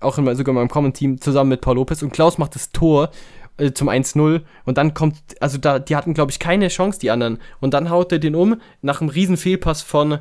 auch 0.00 0.18
in, 0.18 0.24
sogar 0.36 0.52
in 0.52 0.56
meinem 0.56 0.68
Common-Team, 0.68 1.20
zusammen 1.20 1.50
mit 1.50 1.60
Paul 1.60 1.76
Lopez 1.76 2.02
und 2.02 2.12
Klaus 2.12 2.38
macht 2.38 2.54
das 2.54 2.72
Tor 2.72 3.10
äh, 3.56 3.72
zum 3.72 3.88
1-0 3.88 4.42
und 4.64 4.78
dann 4.78 4.92
kommt, 4.92 5.16
also 5.40 5.58
da, 5.58 5.78
die 5.78 5.96
hatten, 5.96 6.14
glaube 6.14 6.30
ich, 6.30 6.38
keine 6.38 6.68
Chance, 6.68 6.98
die 6.98 7.10
anderen. 7.10 7.38
Und 7.60 7.72
dann 7.72 7.90
haut 7.90 8.12
er 8.12 8.18
den 8.18 8.34
um, 8.34 8.60
nach 8.82 9.00
einem 9.00 9.10
riesen 9.10 9.36
Fehlpass 9.36 9.82
von, 9.82 10.18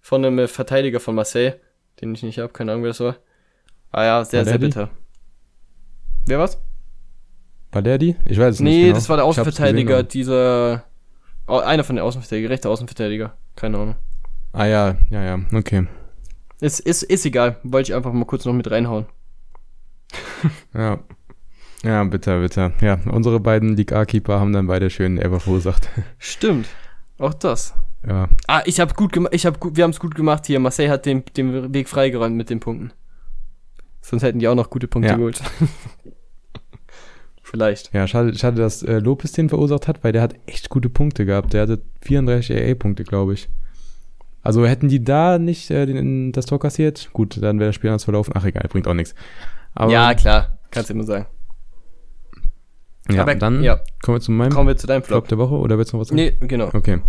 von 0.00 0.24
einem 0.24 0.38
äh, 0.38 0.48
Verteidiger 0.48 1.00
von 1.00 1.14
Marseille, 1.14 1.60
den 2.00 2.14
ich 2.14 2.22
nicht 2.22 2.38
habe, 2.38 2.52
keine 2.52 2.72
Ahnung, 2.72 2.84
wer 2.84 2.90
das 2.90 3.00
war. 3.00 3.16
Ah 3.92 4.04
ja, 4.04 4.24
sehr, 4.24 4.44
sehr 4.44 4.58
bitter. 4.58 4.90
Wer 6.26 6.38
war's? 7.74 7.82
Balerdi? 7.84 8.16
Ich 8.26 8.38
weiß 8.38 8.54
es 8.56 8.60
nicht. 8.60 8.72
Nee, 8.72 8.82
genau. 8.84 8.94
das 8.94 9.08
war 9.08 9.16
der 9.16 9.24
Außenverteidiger, 9.26 9.96
gesehen, 10.04 10.08
dieser. 10.08 10.84
Oh, 11.46 11.58
einer 11.58 11.84
von 11.84 11.96
den 11.96 12.04
Außenverteidiger, 12.04 12.50
rechter 12.50 12.70
Außenverteidiger. 12.70 13.34
Keine 13.56 13.78
Ahnung. 13.78 13.96
Ah 14.52 14.66
ja, 14.66 14.96
ja, 15.10 15.22
ja, 15.22 15.38
okay. 15.52 15.86
Ist, 16.60 16.80
ist, 16.80 17.02
ist 17.02 17.26
egal. 17.26 17.58
Wollte 17.64 17.90
ich 17.90 17.96
einfach 17.96 18.12
mal 18.12 18.24
kurz 18.24 18.44
noch 18.44 18.52
mit 18.54 18.70
reinhauen. 18.70 19.06
Ja. 20.74 20.98
Ja, 21.82 22.02
bitter, 22.04 22.40
bitter. 22.40 22.72
Ja, 22.80 22.98
unsere 23.10 23.40
beiden 23.40 23.76
League 23.76 23.92
A-Keeper 23.92 24.40
haben 24.40 24.52
dann 24.52 24.66
beide 24.66 24.88
schön 24.90 25.18
Ever 25.18 25.40
verursacht. 25.40 25.88
Stimmt. 26.18 26.66
Auch 27.18 27.34
das. 27.34 27.74
ja. 28.06 28.28
Ah, 28.46 28.62
ich 28.64 28.80
habe 28.80 28.94
gut 28.94 29.12
gemacht. 29.12 29.34
Ich 29.34 29.44
habe 29.46 29.58
gut, 29.58 29.76
wir 29.76 29.84
haben 29.84 29.90
es 29.90 30.00
gut 30.00 30.14
gemacht 30.14 30.46
hier. 30.46 30.60
Marseille 30.60 30.88
hat 30.90 31.04
den, 31.06 31.24
den 31.36 31.72
Weg 31.74 31.88
freigeräumt 31.88 32.36
mit 32.36 32.48
den 32.50 32.60
Punkten. 32.60 32.92
Sonst 34.00 34.22
hätten 34.22 34.38
die 34.38 34.48
auch 34.48 34.54
noch 34.54 34.70
gute 34.70 34.86
Punkte 34.88 35.10
Ja. 35.10 35.16
geholt. 35.16 35.42
Vielleicht. 37.54 37.94
Ja, 37.94 38.08
schade, 38.08 38.36
schade 38.36 38.60
dass 38.60 38.82
äh, 38.82 38.98
Lopez 38.98 39.30
den 39.30 39.48
verursacht 39.48 39.86
hat, 39.86 40.02
weil 40.02 40.10
der 40.10 40.22
hat 40.22 40.34
echt 40.46 40.70
gute 40.70 40.88
Punkte 40.90 41.24
gehabt. 41.24 41.52
Der 41.52 41.62
hatte 41.62 41.80
34 42.00 42.50
AA-Punkte, 42.56 43.04
glaube 43.04 43.34
ich. 43.34 43.48
Also 44.42 44.66
hätten 44.66 44.88
die 44.88 45.04
da 45.04 45.38
nicht 45.38 45.70
äh, 45.70 45.86
den, 45.86 46.32
das 46.32 46.46
Tor 46.46 46.58
kassiert, 46.58 47.10
gut, 47.12 47.40
dann 47.40 47.60
wäre 47.60 47.68
das 47.68 47.76
Spiel 47.76 47.90
anders 47.90 48.02
verlaufen. 48.02 48.32
Ach 48.36 48.44
egal, 48.44 48.66
bringt 48.68 48.88
auch 48.88 48.94
nichts. 48.94 49.14
Aber, 49.72 49.92
ja, 49.92 50.14
klar. 50.14 50.58
Kannst 50.72 50.90
du 50.90 50.94
immer 50.94 51.04
sagen. 51.04 51.26
ja 53.08 53.22
aber- 53.22 53.36
dann 53.36 53.62
ja. 53.62 53.78
kommen 54.02 54.16
wir 54.16 54.20
zu 54.20 54.32
meinem 54.32 54.50
Kommen 54.50 54.66
wir 54.66 54.76
zu 54.76 54.88
deinem 54.88 55.04
Flop 55.04 55.26
Flop. 55.26 55.28
der 55.28 55.38
Woche 55.38 55.54
oder 55.54 55.78
willst 55.78 55.92
du 55.92 55.96
noch 55.96 56.00
was 56.00 56.08
sagen? 56.08 56.16
Nee, 56.16 56.36
genau. 56.40 56.70
Okay. 56.72 57.02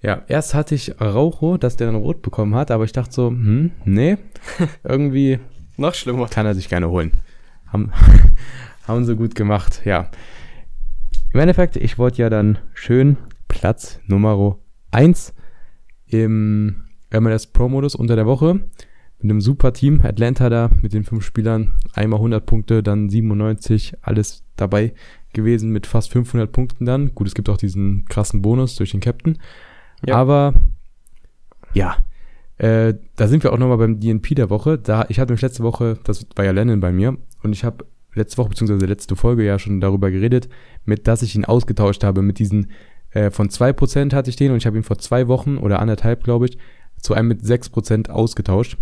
Ja, 0.00 0.22
erst 0.28 0.54
hatte 0.54 0.76
ich 0.76 0.94
Raucho, 1.00 1.56
dass 1.56 1.74
der 1.76 1.88
dann 1.88 1.96
rot 1.96 2.22
bekommen 2.22 2.54
hat, 2.54 2.70
aber 2.70 2.84
ich 2.84 2.92
dachte 2.92 3.12
so, 3.12 3.28
hm, 3.30 3.72
nee, 3.84 4.16
irgendwie 4.84 5.40
Noch 5.76 5.94
schlimmer. 5.94 6.28
kann 6.28 6.46
er 6.46 6.54
sich 6.54 6.68
gerne 6.68 6.88
holen. 6.88 7.10
Haben, 7.66 7.92
haben 8.90 9.04
sie 9.04 9.16
gut 9.16 9.34
gemacht, 9.34 9.82
ja. 9.84 10.10
Im 11.32 11.40
Endeffekt, 11.40 11.76
ich 11.76 11.96
wollte 11.98 12.22
ja 12.22 12.30
dann 12.30 12.58
schön 12.74 13.16
Platz 13.48 14.00
Nummer 14.06 14.58
1 14.90 15.32
im 16.06 16.84
MLS 17.12 17.46
Pro-Modus 17.46 17.94
unter 17.94 18.16
der 18.16 18.26
Woche 18.26 18.54
mit 18.54 19.30
einem 19.30 19.40
super 19.40 19.72
Team. 19.72 20.00
Atlanta 20.02 20.48
da 20.48 20.70
mit 20.82 20.92
den 20.92 21.04
fünf 21.04 21.24
Spielern, 21.24 21.74
einmal 21.94 22.18
100 22.18 22.44
Punkte, 22.44 22.82
dann 22.82 23.08
97, 23.08 23.94
alles 24.02 24.44
dabei 24.56 24.92
gewesen 25.32 25.70
mit 25.70 25.86
fast 25.86 26.10
500 26.10 26.50
Punkten 26.50 26.84
dann. 26.84 27.14
Gut, 27.14 27.28
es 27.28 27.34
gibt 27.34 27.48
auch 27.48 27.56
diesen 27.56 28.06
krassen 28.06 28.42
Bonus 28.42 28.76
durch 28.76 28.90
den 28.90 29.00
Captain. 29.00 29.38
Ja. 30.04 30.16
Aber 30.16 30.54
ja, 31.74 31.96
äh, 32.58 32.94
da 33.16 33.28
sind 33.28 33.42
wir 33.42 33.52
auch 33.52 33.58
nochmal 33.58 33.78
beim 33.78 34.00
DNP 34.00 34.34
der 34.34 34.50
Woche. 34.50 34.78
Da, 34.78 35.06
ich 35.08 35.20
hatte 35.20 35.32
mich 35.32 35.42
letzte 35.42 35.62
Woche, 35.62 35.98
das 36.04 36.26
war 36.34 36.44
ja 36.44 36.50
Lennon 36.50 36.80
bei 36.80 36.92
mir, 36.92 37.16
und 37.42 37.52
ich 37.52 37.64
habe 37.64 37.86
letzte 38.14 38.38
Woche, 38.38 38.50
beziehungsweise 38.50 38.86
letzte 38.86 39.16
Folge 39.16 39.44
ja 39.44 39.58
schon 39.58 39.80
darüber 39.80 40.10
geredet, 40.10 40.48
mit, 40.84 41.06
dass 41.06 41.22
ich 41.22 41.34
ihn 41.34 41.44
ausgetauscht 41.44 42.04
habe 42.04 42.22
mit 42.22 42.38
diesen, 42.38 42.70
äh, 43.10 43.30
von 43.30 43.48
2% 43.48 44.14
hatte 44.14 44.30
ich 44.30 44.36
den 44.36 44.52
und 44.52 44.58
ich 44.58 44.66
habe 44.66 44.76
ihn 44.76 44.82
vor 44.82 44.98
zwei 44.98 45.28
Wochen 45.28 45.58
oder 45.58 45.80
anderthalb, 45.80 46.24
glaube 46.24 46.46
ich, 46.46 46.58
zu 47.00 47.14
einem 47.14 47.28
mit 47.28 47.42
6% 47.42 48.10
ausgetauscht. 48.10 48.76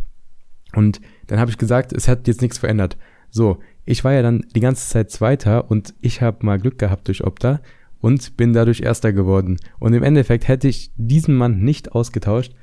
Und 0.74 1.00
dann 1.26 1.38
habe 1.40 1.50
ich 1.50 1.58
gesagt, 1.58 1.92
es 1.92 2.08
hat 2.08 2.26
jetzt 2.26 2.42
nichts 2.42 2.58
verändert. 2.58 2.96
So, 3.30 3.58
ich 3.84 4.04
war 4.04 4.12
ja 4.12 4.22
dann 4.22 4.44
die 4.54 4.60
ganze 4.60 4.88
Zeit 4.88 5.10
Zweiter 5.10 5.70
und 5.70 5.94
ich 6.00 6.20
habe 6.20 6.44
mal 6.44 6.58
Glück 6.58 6.78
gehabt 6.78 7.08
durch 7.08 7.24
Opta 7.24 7.60
und 8.00 8.36
bin 8.36 8.52
dadurch 8.52 8.80
Erster 8.80 9.12
geworden. 9.12 9.58
Und 9.78 9.92
im 9.92 10.02
Endeffekt 10.02 10.48
hätte 10.48 10.68
ich 10.68 10.92
diesen 10.96 11.34
Mann 11.34 11.60
nicht 11.60 11.92
ausgetauscht, 11.92 12.54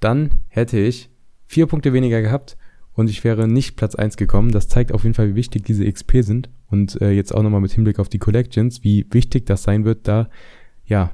dann 0.00 0.30
hätte 0.48 0.78
ich 0.78 1.10
vier 1.46 1.66
Punkte 1.66 1.92
weniger 1.92 2.22
gehabt 2.22 2.56
und 3.00 3.10
ich 3.10 3.24
wäre 3.24 3.48
nicht 3.48 3.76
Platz 3.76 3.94
1 3.96 4.16
gekommen. 4.16 4.52
Das 4.52 4.68
zeigt 4.68 4.92
auf 4.92 5.02
jeden 5.02 5.14
Fall, 5.14 5.30
wie 5.30 5.34
wichtig 5.34 5.64
diese 5.64 5.90
XP 5.90 6.18
sind. 6.22 6.48
Und 6.68 7.00
äh, 7.02 7.10
jetzt 7.10 7.34
auch 7.34 7.42
nochmal 7.42 7.60
mit 7.60 7.72
Hinblick 7.72 7.98
auf 7.98 8.08
die 8.08 8.18
Collections, 8.18 8.84
wie 8.84 9.06
wichtig 9.10 9.46
das 9.46 9.64
sein 9.64 9.84
wird, 9.84 10.06
da 10.06 10.28
ja 10.84 11.10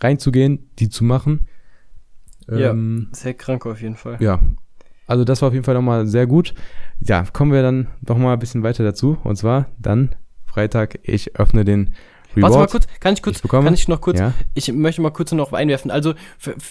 reinzugehen, 0.00 0.70
die 0.78 0.88
zu 0.88 1.04
machen. 1.04 1.48
Ja. 2.48 2.70
Ähm, 2.70 3.08
Sehr 3.12 3.34
krank 3.34 3.66
auf 3.66 3.80
jeden 3.82 3.96
Fall. 3.96 4.16
ja, 4.20 4.40
also 5.06 5.24
das 5.24 5.42
war 5.42 5.48
auf 5.48 5.54
jeden 5.54 5.64
Fall 5.64 5.74
nochmal 5.74 6.06
sehr 6.06 6.26
gut. 6.26 6.54
Ja, 7.00 7.24
kommen 7.32 7.52
wir 7.52 7.62
dann 7.62 7.88
noch 8.06 8.16
mal 8.18 8.32
ein 8.34 8.38
bisschen 8.38 8.62
weiter 8.62 8.84
dazu. 8.84 9.18
Und 9.24 9.36
zwar 9.36 9.70
dann 9.78 10.14
Freitag, 10.46 10.98
ich 11.02 11.36
öffne 11.36 11.64
den 11.64 11.94
Reward. 12.36 12.42
Warte 12.52 12.58
mal 12.58 12.66
kurz, 12.68 12.86
kann 13.00 13.14
ich 13.14 13.22
kurz, 13.22 13.36
Ich 13.36 13.42
bekomme? 13.42 13.64
kann 13.64 13.74
ich 13.74 13.88
noch 13.88 14.00
kurz, 14.00 14.20
Ja. 14.20 14.34
ich 14.54 14.72
möchte 14.72 15.02
mal 15.02 15.10
kurz 15.10 15.32
noch 15.32 15.52
einwerfen. 15.52 15.90
Also, 15.90 16.14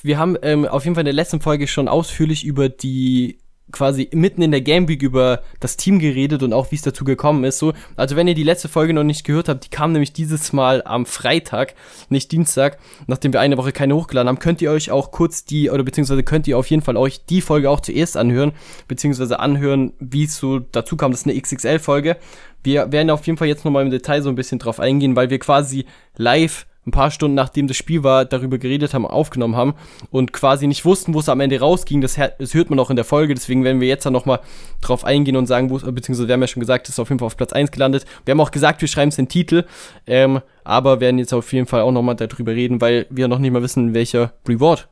wir 0.04 0.18
haben 0.18 0.38
ähm, 0.42 0.66
auf 0.66 0.86
jeden 0.86 0.96
Fall 0.96 1.02
in 1.02 1.06
der 1.06 1.14
letzten 1.14 1.42
Folge 1.42 1.68
schon 1.68 1.90
ausführlich 1.90 2.46
über 2.46 2.70
die 2.70 3.40
quasi 3.72 4.10
mitten 4.14 4.42
in 4.42 4.52
der 4.52 4.62
Game 4.62 4.88
Week 4.88 5.02
über 5.02 5.42
das 5.60 5.78
Team 5.78 6.00
geredet 6.00 6.44
und 6.44 6.54
auch 6.54 6.72
wie 6.72 6.76
es 6.76 6.82
dazu 6.82 7.04
gekommen 7.04 7.44
ist. 7.44 7.60
So, 7.60 7.74
also 7.96 8.16
wenn 8.16 8.28
ihr 8.28 8.36
die 8.36 8.44
letzte 8.44 8.70
Folge 8.70 8.94
noch 8.94 9.04
nicht 9.04 9.24
gehört 9.24 9.50
habt, 9.50 9.66
die 9.66 9.70
kam 9.70 9.92
nämlich 9.92 10.14
dieses 10.14 10.54
Mal 10.54 10.82
am 10.86 11.06
Freitag, 11.06 11.76
nicht 12.10 12.32
Dienstag, 12.32 12.78
nachdem 13.08 13.34
wir 13.34 13.40
eine 13.40 13.58
Woche 13.58 13.72
keine 13.72 13.96
hochgeladen 13.96 14.28
haben, 14.28 14.40
könnt 14.40 14.62
ihr 14.62 14.72
euch 14.72 14.92
auch 14.92 15.12
kurz 15.12 15.46
die 15.46 15.70
oder 15.70 15.84
beziehungsweise 15.84 16.24
könnt 16.24 16.48
ihr 16.48 16.58
auf 16.58 16.70
jeden 16.70 16.82
Fall 16.82 16.98
euch 16.98 17.26
die 17.26 17.42
Folge 17.42 17.70
auch 17.70 17.80
zuerst 17.80 18.18
anhören, 18.18 18.54
beziehungsweise 18.88 19.40
anhören, 19.40 19.94
wie 20.00 20.24
es 20.24 20.38
so 20.38 20.60
dazu 20.60 20.98
kam. 20.98 21.12
Das 21.12 21.22
ist 21.22 21.28
eine 21.28 21.40
XXL-Folge. 21.40 22.18
Wir 22.64 22.92
werden 22.92 23.10
auf 23.10 23.26
jeden 23.26 23.38
Fall 23.38 23.48
jetzt 23.48 23.64
nochmal 23.66 23.86
im 23.86 23.92
Detail 23.92 24.22
so 24.22 24.30
ein 24.30 24.36
bisschen 24.36 24.60
drauf 24.60 24.80
eingehen, 24.80 25.16
weil 25.16 25.30
wir 25.30 25.40
quasi 25.40 25.86
live 26.18 26.66
ein 26.88 26.92
paar 26.92 27.12
Stunden 27.12 27.36
nachdem 27.36 27.68
das 27.68 27.78
Spiel 27.78 28.04
war, 28.04 28.26
darüber 28.26 28.58
geredet 28.58 28.94
haben, 28.94 29.06
aufgenommen 29.06 29.56
haben 29.56 29.74
und 30.12 30.34
quasi 30.34 30.66
nicht 30.66 30.86
wussten, 30.86 31.14
wo 31.14 31.20
es 31.20 31.30
am 31.30 31.40
Ende 31.40 31.60
rausging. 31.60 32.02
Das, 32.02 32.16
das 32.16 32.54
hört 32.54 32.70
man 32.70 32.80
auch 32.80 32.90
in 32.90 32.96
der 32.96 33.06
Folge, 33.06 33.34
deswegen 33.36 33.64
werden 33.64 33.82
wir 33.82 33.88
jetzt 33.88 34.06
dann 34.06 34.14
nochmal 34.14 34.40
drauf 34.82 35.04
eingehen 35.04 35.36
und 35.36 35.46
sagen, 35.46 35.70
wo 35.70 35.78
es, 35.78 35.84
beziehungsweise 35.84 36.28
wir 36.28 36.34
haben 36.34 36.42
ja 36.42 36.48
schon 36.48 36.62
gesagt, 36.62 36.88
es 36.88 36.96
ist 36.96 37.00
auf 37.00 37.10
jeden 37.10 37.20
Fall 37.20 37.28
auf 37.28 37.38
Platz 37.38 37.54
1 37.54 37.72
gelandet. 37.72 38.06
Wir 38.26 38.32
haben 38.32 38.42
auch 38.42 38.52
gesagt, 38.52 38.82
wir 38.82 38.88
schreiben 38.88 39.10
es 39.10 39.18
in 39.18 39.26
den 39.26 39.30
Titel, 39.30 39.66
ähm, 40.08 40.42
aber 40.64 41.00
werden 41.00 41.20
jetzt 41.20 41.34
auf 41.34 41.52
jeden 41.54 41.68
Fall 41.68 41.82
auch 41.82 41.92
nochmal 41.92 42.16
darüber 42.16 42.54
reden, 42.54 42.82
weil 42.82 43.06
wir 43.10 43.28
noch 43.28 43.40
nicht 43.40 43.52
mal 43.52 43.62
wissen, 43.62 43.94
welcher 43.94 44.34
Reward 44.48 44.88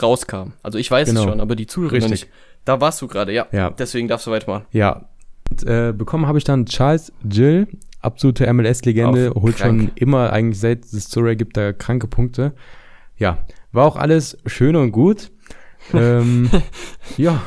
rauskam. 0.00 0.52
Also 0.62 0.78
ich 0.78 0.90
weiß 0.90 1.08
Genau. 1.08 1.20
es 1.20 1.26
schon, 1.28 1.40
aber 1.40 1.54
die 1.56 1.66
Zuhörer 1.66 2.08
nicht. 2.08 2.28
Da 2.64 2.80
warst 2.80 3.00
du 3.02 3.08
gerade, 3.08 3.32
ja. 3.32 3.46
Ja. 3.52 3.70
Deswegen 3.70 4.08
darfst 4.08 4.26
du 4.26 4.30
weitermachen. 4.30 4.64
Ja. 4.72 5.04
Und, 5.50 5.64
äh, 5.66 5.92
bekommen 5.92 6.26
habe 6.26 6.38
ich 6.38 6.44
dann 6.44 6.66
Charles 6.66 7.12
Gill, 7.24 7.68
absolute 8.04 8.52
MLS-Legende, 8.52 9.32
holt 9.34 9.56
krank. 9.56 9.80
schon 9.80 9.90
immer 9.96 10.32
eigentlich 10.32 10.60
seit 10.60 10.84
es 10.84 11.10
Surrey 11.10 11.36
gibt 11.36 11.56
da 11.56 11.72
kranke 11.72 12.06
Punkte. 12.06 12.54
Ja, 13.16 13.44
war 13.72 13.86
auch 13.86 13.96
alles 13.96 14.38
schön 14.46 14.76
und 14.76 14.92
gut. 14.92 15.30
ähm, 15.92 16.50
ja, 17.18 17.42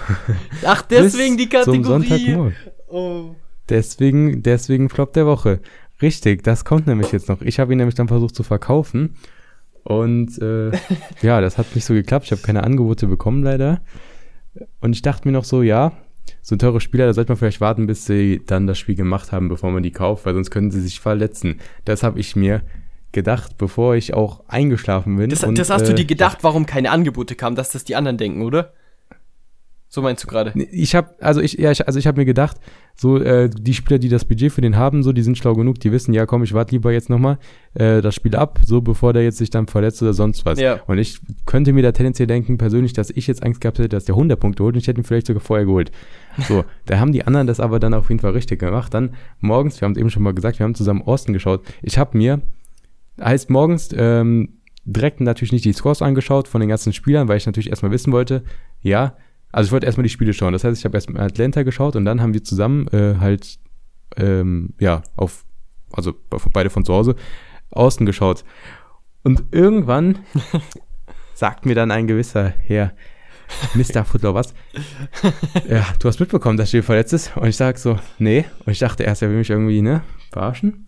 Ach, 0.63 0.83
deswegen 0.83 1.37
die 1.37 1.47
bis 1.47 1.63
zum 1.63 1.81
Kategorie. 1.81 2.07
Sonntagmorgen. 2.07 2.55
Oh. 2.87 3.35
Deswegen, 3.69 4.43
deswegen 4.43 4.89
Flop 4.89 5.13
der 5.13 5.25
Woche. 5.25 5.59
Richtig, 6.01 6.43
das 6.43 6.63
kommt 6.63 6.87
nämlich 6.87 7.11
jetzt 7.11 7.27
noch. 7.27 7.41
Ich 7.41 7.59
habe 7.59 7.73
ihn 7.73 7.77
nämlich 7.77 7.95
dann 7.95 8.07
versucht 8.07 8.35
zu 8.35 8.43
verkaufen. 8.43 9.15
Und 9.83 10.39
äh, 10.41 10.71
ja, 11.21 11.41
das 11.41 11.57
hat 11.57 11.73
nicht 11.75 11.85
so 11.85 11.93
geklappt. 11.93 12.25
Ich 12.25 12.31
habe 12.31 12.41
keine 12.41 12.63
Angebote 12.63 13.07
bekommen, 13.07 13.43
leider. 13.43 13.81
Und 14.81 14.93
ich 14.93 15.01
dachte 15.01 15.27
mir 15.27 15.31
noch 15.31 15.43
so, 15.43 15.61
ja, 15.63 15.93
so 16.41 16.55
ein 16.55 16.59
teurer 16.59 16.79
Spieler, 16.79 17.05
da 17.05 17.13
sollte 17.13 17.31
man 17.31 17.37
vielleicht 17.37 17.61
warten, 17.61 17.87
bis 17.87 18.05
sie 18.05 18.41
dann 18.45 18.67
das 18.67 18.77
Spiel 18.77 18.95
gemacht 18.95 19.31
haben, 19.31 19.49
bevor 19.49 19.71
man 19.71 19.83
die 19.83 19.91
kauft, 19.91 20.25
weil 20.25 20.33
sonst 20.33 20.51
können 20.51 20.71
sie 20.71 20.81
sich 20.81 20.99
verletzen. 20.99 21.59
Das 21.85 22.03
habe 22.03 22.19
ich 22.19 22.35
mir 22.35 22.63
gedacht, 23.11 23.57
bevor 23.57 23.95
ich 23.95 24.13
auch 24.13 24.43
eingeschlafen 24.47 25.17
bin. 25.17 25.29
Das, 25.29 25.43
Und, 25.43 25.57
das 25.57 25.69
hast 25.69 25.87
du 25.87 25.91
äh, 25.91 25.95
dir 25.95 26.05
gedacht, 26.05 26.39
warum 26.41 26.65
keine 26.65 26.91
Angebote 26.91 27.35
kamen, 27.35 27.55
dass 27.55 27.71
das 27.71 27.83
die 27.83 27.95
anderen 27.95 28.17
denken, 28.17 28.41
oder? 28.41 28.73
So 29.89 30.01
meinst 30.01 30.23
du 30.23 30.27
gerade? 30.27 30.51
Ich 30.71 30.95
habe 30.95 31.15
also 31.19 31.39
ich 31.39 31.53
ja 31.53 31.71
ich, 31.71 31.87
also 31.87 31.97
ich 31.97 32.07
habe 32.07 32.19
mir 32.19 32.25
gedacht, 32.25 32.57
so 32.95 33.17
äh, 33.17 33.49
die 33.49 33.73
Spieler, 33.73 33.99
die 33.99 34.09
das 34.09 34.25
Budget 34.25 34.51
für 34.51 34.59
den 34.59 34.75
haben, 34.75 35.01
so 35.01 35.13
die 35.13 35.21
sind 35.21 35.37
schlau 35.37 35.53
genug, 35.53 35.79
die 35.79 35.91
wissen, 35.93 36.13
ja 36.13 36.25
komm, 36.25 36.43
ich 36.43 36.53
warte 36.53 36.73
lieber 36.75 36.91
jetzt 36.91 37.09
noch 37.09 37.19
mal 37.19 37.37
äh, 37.73 38.01
das 38.01 38.13
Spiel 38.13 38.35
ab, 38.35 38.59
so 38.65 38.81
bevor 38.81 39.13
der 39.13 39.23
jetzt 39.23 39.37
sich 39.37 39.49
dann 39.49 39.67
verletzt 39.67 40.01
oder 40.01 40.13
sonst 40.13 40.45
was. 40.45 40.59
Ja. 40.59 40.81
Und 40.87 40.97
ich 40.97 41.19
könnte 41.45 41.71
mir 41.71 41.83
da 41.83 41.93
tendenziell 41.93 42.27
denken 42.27 42.57
persönlich, 42.57 42.91
dass 42.91 43.09
ich 43.11 43.27
jetzt 43.27 43.43
Angst 43.43 43.61
gehabt 43.61 43.79
hätte, 43.79 43.89
dass 43.89 44.05
der 44.05 44.15
100 44.15 44.37
Punkte 44.37 44.63
holt 44.63 44.75
und 44.75 44.81
ich 44.81 44.87
hätte 44.87 44.99
ihn 44.99 45.05
vielleicht 45.05 45.27
sogar 45.27 45.41
vorher 45.41 45.65
geholt. 45.65 45.91
So, 46.47 46.65
da 46.85 46.99
haben 46.99 47.13
die 47.13 47.25
anderen 47.25 47.47
das 47.47 47.61
aber 47.61 47.79
dann 47.79 47.93
auf 47.93 48.09
jeden 48.09 48.19
Fall 48.19 48.31
richtig 48.31 48.59
gemacht. 48.59 48.93
Dann 48.93 49.15
morgens, 49.39 49.79
wir 49.79 49.85
haben 49.85 49.93
es 49.93 49.97
eben 49.97 50.09
schon 50.09 50.23
mal 50.23 50.33
gesagt, 50.33 50.59
wir 50.59 50.65
haben 50.65 50.75
zusammen 50.75 51.01
Austin 51.01 51.33
geschaut. 51.33 51.61
Ich 51.81 51.97
habe 51.97 52.17
mir 52.17 52.41
heißt 53.21 53.49
morgens 53.49 53.89
ähm, 53.95 54.57
direkt 54.85 55.21
natürlich 55.21 55.51
nicht 55.51 55.65
die 55.65 55.73
Scores 55.73 56.01
angeschaut 56.01 56.47
von 56.47 56.61
den 56.61 56.69
ganzen 56.69 56.93
Spielern, 56.93 57.27
weil 57.27 57.37
ich 57.37 57.45
natürlich 57.45 57.69
erstmal 57.69 57.91
wissen 57.91 58.13
wollte, 58.13 58.43
ja, 58.81 59.15
also 59.51 59.67
ich 59.67 59.71
wollte 59.71 59.85
erstmal 59.85 60.03
die 60.03 60.09
Spiele 60.09 60.33
schauen. 60.33 60.53
Das 60.53 60.63
heißt, 60.63 60.77
ich 60.77 60.85
habe 60.85 60.97
erstmal 60.97 61.23
Atlanta 61.23 61.63
geschaut 61.63 61.95
und 61.95 62.05
dann 62.05 62.21
haben 62.21 62.33
wir 62.33 62.43
zusammen 62.43 62.87
äh, 62.89 63.15
halt, 63.19 63.59
ähm, 64.15 64.73
ja, 64.79 65.03
auf, 65.15 65.45
also 65.91 66.13
beide 66.53 66.69
von 66.69 66.85
zu 66.85 66.93
Hause, 66.93 67.15
außen 67.71 68.05
geschaut. 68.05 68.43
Und 69.23 69.43
irgendwann 69.51 70.19
sagt 71.33 71.65
mir 71.65 71.75
dann 71.75 71.91
ein 71.91 72.07
gewisser 72.07 72.49
Herr, 72.49 72.93
Mr. 73.75 74.03
Footlaw, 74.03 74.33
was? 74.33 74.53
ja, 75.69 75.85
du 75.99 76.07
hast 76.07 76.19
mitbekommen, 76.19 76.57
dass 76.57 76.71
Jill 76.71 76.83
verletzt 76.83 77.13
ist. 77.13 77.35
Und 77.37 77.47
ich 77.47 77.55
sag 77.55 77.77
so, 77.77 77.97
nee. 78.19 78.45
Und 78.65 78.71
ich 78.71 78.79
dachte 78.79 79.03
erst, 79.03 79.21
er 79.21 79.29
will 79.29 79.37
mich 79.37 79.49
irgendwie, 79.49 79.81
ne, 79.81 80.03
verarschen. 80.31 80.85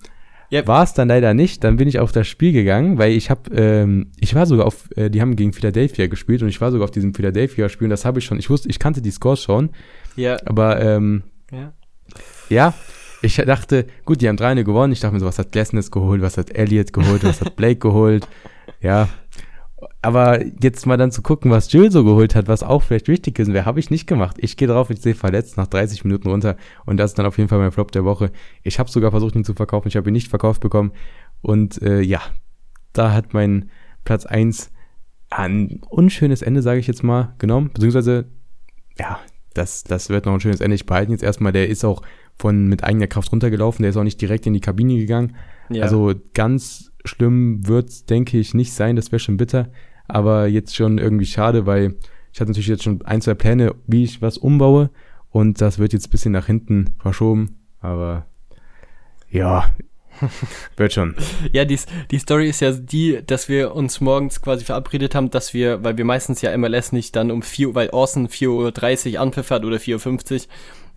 Ja. 0.52 0.66
War 0.68 0.84
es 0.84 0.94
dann 0.94 1.08
leider 1.10 1.34
nicht. 1.34 1.64
Dann 1.64 1.78
bin 1.78 1.88
ich 1.88 2.00
auf 2.00 2.12
das 2.12 2.28
Spiel 2.28 2.52
gegangen, 2.52 2.98
weil 2.98 3.12
ich 3.12 3.30
habe, 3.30 3.54
ähm, 3.56 4.12
ich 4.20 4.34
war 4.36 4.46
sogar 4.46 4.66
auf, 4.66 4.90
äh, 4.96 5.10
die 5.10 5.22
haben 5.22 5.36
gegen 5.36 5.54
Philadelphia 5.54 6.08
gespielt 6.08 6.42
und 6.42 6.50
ich 6.50 6.60
war 6.60 6.72
sogar 6.72 6.86
auf 6.86 6.92
diesem 6.92 7.14
Philadelphia-Spiel 7.14 7.86
und 7.86 7.92
das 7.92 8.06
habe 8.06 8.20
ich 8.20 8.26
schon, 8.26 8.40
ich 8.40 8.50
wusste, 8.50 8.68
ich 8.70 8.80
kannte 8.80 9.02
die 9.02 9.12
Scores 9.12 9.44
schon, 9.44 9.70
Ja. 10.16 10.38
aber 10.46 10.82
ähm, 10.82 11.24
ja. 11.52 11.74
ja, 12.50 12.74
ich 13.22 13.36
dachte, 13.36 13.86
gut, 14.06 14.22
die 14.22 14.30
haben 14.30 14.38
3 14.38 14.64
gewonnen. 14.64 14.94
Ich 14.94 15.02
dachte 15.02 15.14
mir 15.14 15.20
so, 15.20 15.26
was 15.26 15.38
hat 15.40 15.52
Glessness 15.52 15.92
geholt, 15.92 16.22
was 16.22 16.38
hat 16.38 16.52
Elliott 16.56 16.94
geholt, 16.94 17.24
was 17.24 17.42
hat 17.42 17.56
Blake 17.56 17.76
geholt. 17.80 18.28
Ja. 18.82 19.10
Aber 20.02 20.46
jetzt 20.64 20.86
mal 20.86 20.96
dann 20.96 21.12
zu 21.12 21.22
gucken, 21.22 21.52
was 21.52 21.72
Jill 21.72 21.92
so 21.92 22.06
geholt 22.06 22.34
hat, 22.34 22.48
was 22.48 22.64
auch 22.64 22.84
vielleicht 22.84 23.10
wichtig 23.10 23.38
ist, 23.38 23.52
wer 23.52 23.66
habe 23.66 23.82
ich 23.82 23.90
nicht 23.90 24.08
gemacht. 24.08 24.38
Ich 24.40 24.56
gehe 24.56 24.68
drauf, 24.68 24.90
ich 24.90 25.02
sehe 25.02 25.14
verletzt 25.14 25.58
nach 25.58 25.68
30 25.68 26.06
Minuten 26.06 26.30
runter 26.30 26.56
und 26.86 26.98
das 26.98 27.12
ist 27.12 27.20
dann 27.20 27.26
auf 27.26 27.38
jeden 27.38 27.50
Fall 27.50 27.60
mein 27.60 27.74
Flop 27.74 27.92
der 27.92 28.06
Woche. 28.06 28.32
Ich 28.64 28.80
habe 28.80 28.90
sogar 28.90 29.12
versucht, 29.12 29.36
ihn 29.36 29.44
zu 29.44 29.54
verkaufen, 29.54 29.90
ich 29.90 29.98
habe 29.98 30.10
ihn 30.10 30.14
nicht 30.14 30.30
verkauft 30.30 30.62
bekommen 30.62 30.94
und 31.42 31.82
äh, 31.82 32.00
ja, 32.00 32.22
da 32.94 33.12
hat 33.12 33.34
mein 33.34 33.70
Platz 34.06 34.26
1 34.26 34.72
ein 35.30 35.82
unschönes 35.90 36.42
Ende, 36.42 36.62
sage 36.62 36.80
ich 36.80 36.88
jetzt 36.88 37.04
mal, 37.04 37.36
genommen, 37.38 37.72
beziehungsweise 37.74 38.30
ja, 38.98 39.20
das, 39.54 39.84
das 39.84 40.10
wird 40.10 40.26
noch 40.26 40.34
ein 40.34 40.40
schönes 40.40 40.62
Ende. 40.62 40.76
Ich 40.76 40.86
behalte 40.86 41.10
ihn 41.10 41.14
jetzt 41.14 41.24
erstmal, 41.24 41.52
der 41.52 41.68
ist 41.68 41.84
auch 41.84 42.02
von 42.38 42.68
mit 42.68 42.84
eigener 42.84 43.08
Kraft 43.08 43.32
runtergelaufen, 43.32 43.84
der 43.84 43.90
ist 43.90 43.98
auch 43.98 44.04
nicht 44.04 44.22
direkt 44.22 44.46
in 44.48 44.54
die 44.54 44.62
Kabine 44.62 44.96
gegangen. 44.96 45.36
ja. 45.70 45.84
Also 45.84 46.14
ganz 46.34 46.92
schlimm 47.06 47.68
wird's, 47.68 48.06
denke 48.06 48.38
ich, 48.38 48.54
nicht 48.54 48.74
sein, 48.74 48.96
das 48.96 49.12
wäre 49.12 49.20
schon 49.20 49.38
bitter, 49.38 49.70
aber 50.10 50.48
jetzt 50.48 50.76
schon 50.76 50.98
irgendwie 50.98 51.26
schade, 51.26 51.66
weil 51.66 51.96
ich 52.34 52.40
hatte 52.40 52.52
natürlich 52.52 52.68
jetzt 52.68 52.84
schon 52.84 53.02
ein, 53.04 53.22
zwei 53.22 53.34
Pläne, 53.34 53.76
wie 53.88 54.04
ich 54.04 54.22
was 54.22 54.38
umbaue 54.38 54.90
und 55.32 55.62
das 55.62 55.80
wird 55.80 55.94
jetzt 55.94 56.08
ein 56.08 56.12
bisschen 56.12 56.32
nach 56.32 56.48
hinten 56.48 56.92
verschoben, 57.00 57.60
aber 57.80 58.26
ja, 59.30 59.72
wird 60.76 60.94
schon. 60.94 61.16
Ja, 61.52 61.66
die, 61.66 61.80
die 62.12 62.20
Story 62.20 62.50
ist 62.50 62.60
ja 62.62 62.72
die, 62.72 63.22
dass 63.26 63.50
wir 63.50 63.76
uns 63.76 64.02
morgens 64.02 64.42
quasi 64.42 64.66
verabredet 64.66 65.16
haben, 65.16 65.30
dass 65.30 65.54
wir, 65.54 65.84
weil 65.84 65.98
wir 65.98 66.06
meistens 66.06 66.42
ja 66.42 66.56
MLS 66.58 66.92
nicht 66.92 67.16
dann 67.16 67.32
um 67.32 67.42
4 67.42 67.70
Uhr, 67.70 67.76
weil 67.76 67.90
Orson 67.90 68.28
4.30 68.28 69.14
Uhr 69.14 69.22
anpfiffert 69.22 69.66
oder 69.66 69.78
4.50 69.78 70.34
Uhr, 70.34 70.42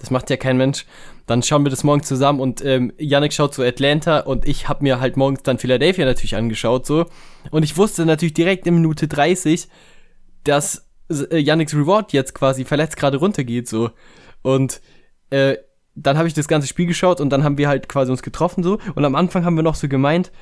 das 0.02 0.10
macht 0.10 0.30
ja 0.30 0.36
kein 0.36 0.56
Mensch, 0.56 0.84
dann 1.26 1.44
schauen 1.44 1.64
wir 1.64 1.70
das 1.70 1.84
morgens 1.84 2.08
zusammen 2.08 2.40
und 2.40 2.64
ähm, 2.64 2.92
Yannick 2.98 3.32
schaut 3.32 3.54
zu 3.54 3.62
Atlanta 3.62 4.18
und 4.18 4.48
ich 4.48 4.68
habe 4.68 4.82
mir 4.82 4.98
halt 4.98 5.16
morgens 5.16 5.44
dann 5.44 5.58
Philadelphia 5.58 6.04
natürlich 6.04 6.34
angeschaut 6.34 6.86
so. 6.86 7.06
Und 7.52 7.62
ich 7.62 7.76
wusste 7.76 8.04
natürlich 8.04 8.34
direkt 8.34 8.66
in 8.66 8.74
Minute 8.74 9.06
30, 9.06 9.68
dass 10.42 10.88
äh, 11.08 11.38
Yannicks 11.38 11.72
Reward 11.72 12.12
jetzt 12.12 12.34
quasi 12.34 12.64
verletzt 12.64 12.96
gerade 12.96 13.18
runtergeht 13.18 13.68
so. 13.68 13.90
Und 14.42 14.80
äh, 15.30 15.56
dann 15.94 16.18
habe 16.18 16.26
ich 16.26 16.34
das 16.34 16.48
ganze 16.48 16.66
Spiel 16.66 16.86
geschaut 16.86 17.20
und 17.20 17.30
dann 17.30 17.44
haben 17.44 17.58
wir 17.58 17.68
halt 17.68 17.88
quasi 17.88 18.10
uns 18.10 18.22
getroffen 18.22 18.64
so. 18.64 18.78
Und 18.96 19.04
am 19.04 19.14
Anfang 19.14 19.44
haben 19.44 19.54
wir 19.54 19.62
noch 19.62 19.76
so 19.76 19.86
gemeint, 19.86 20.32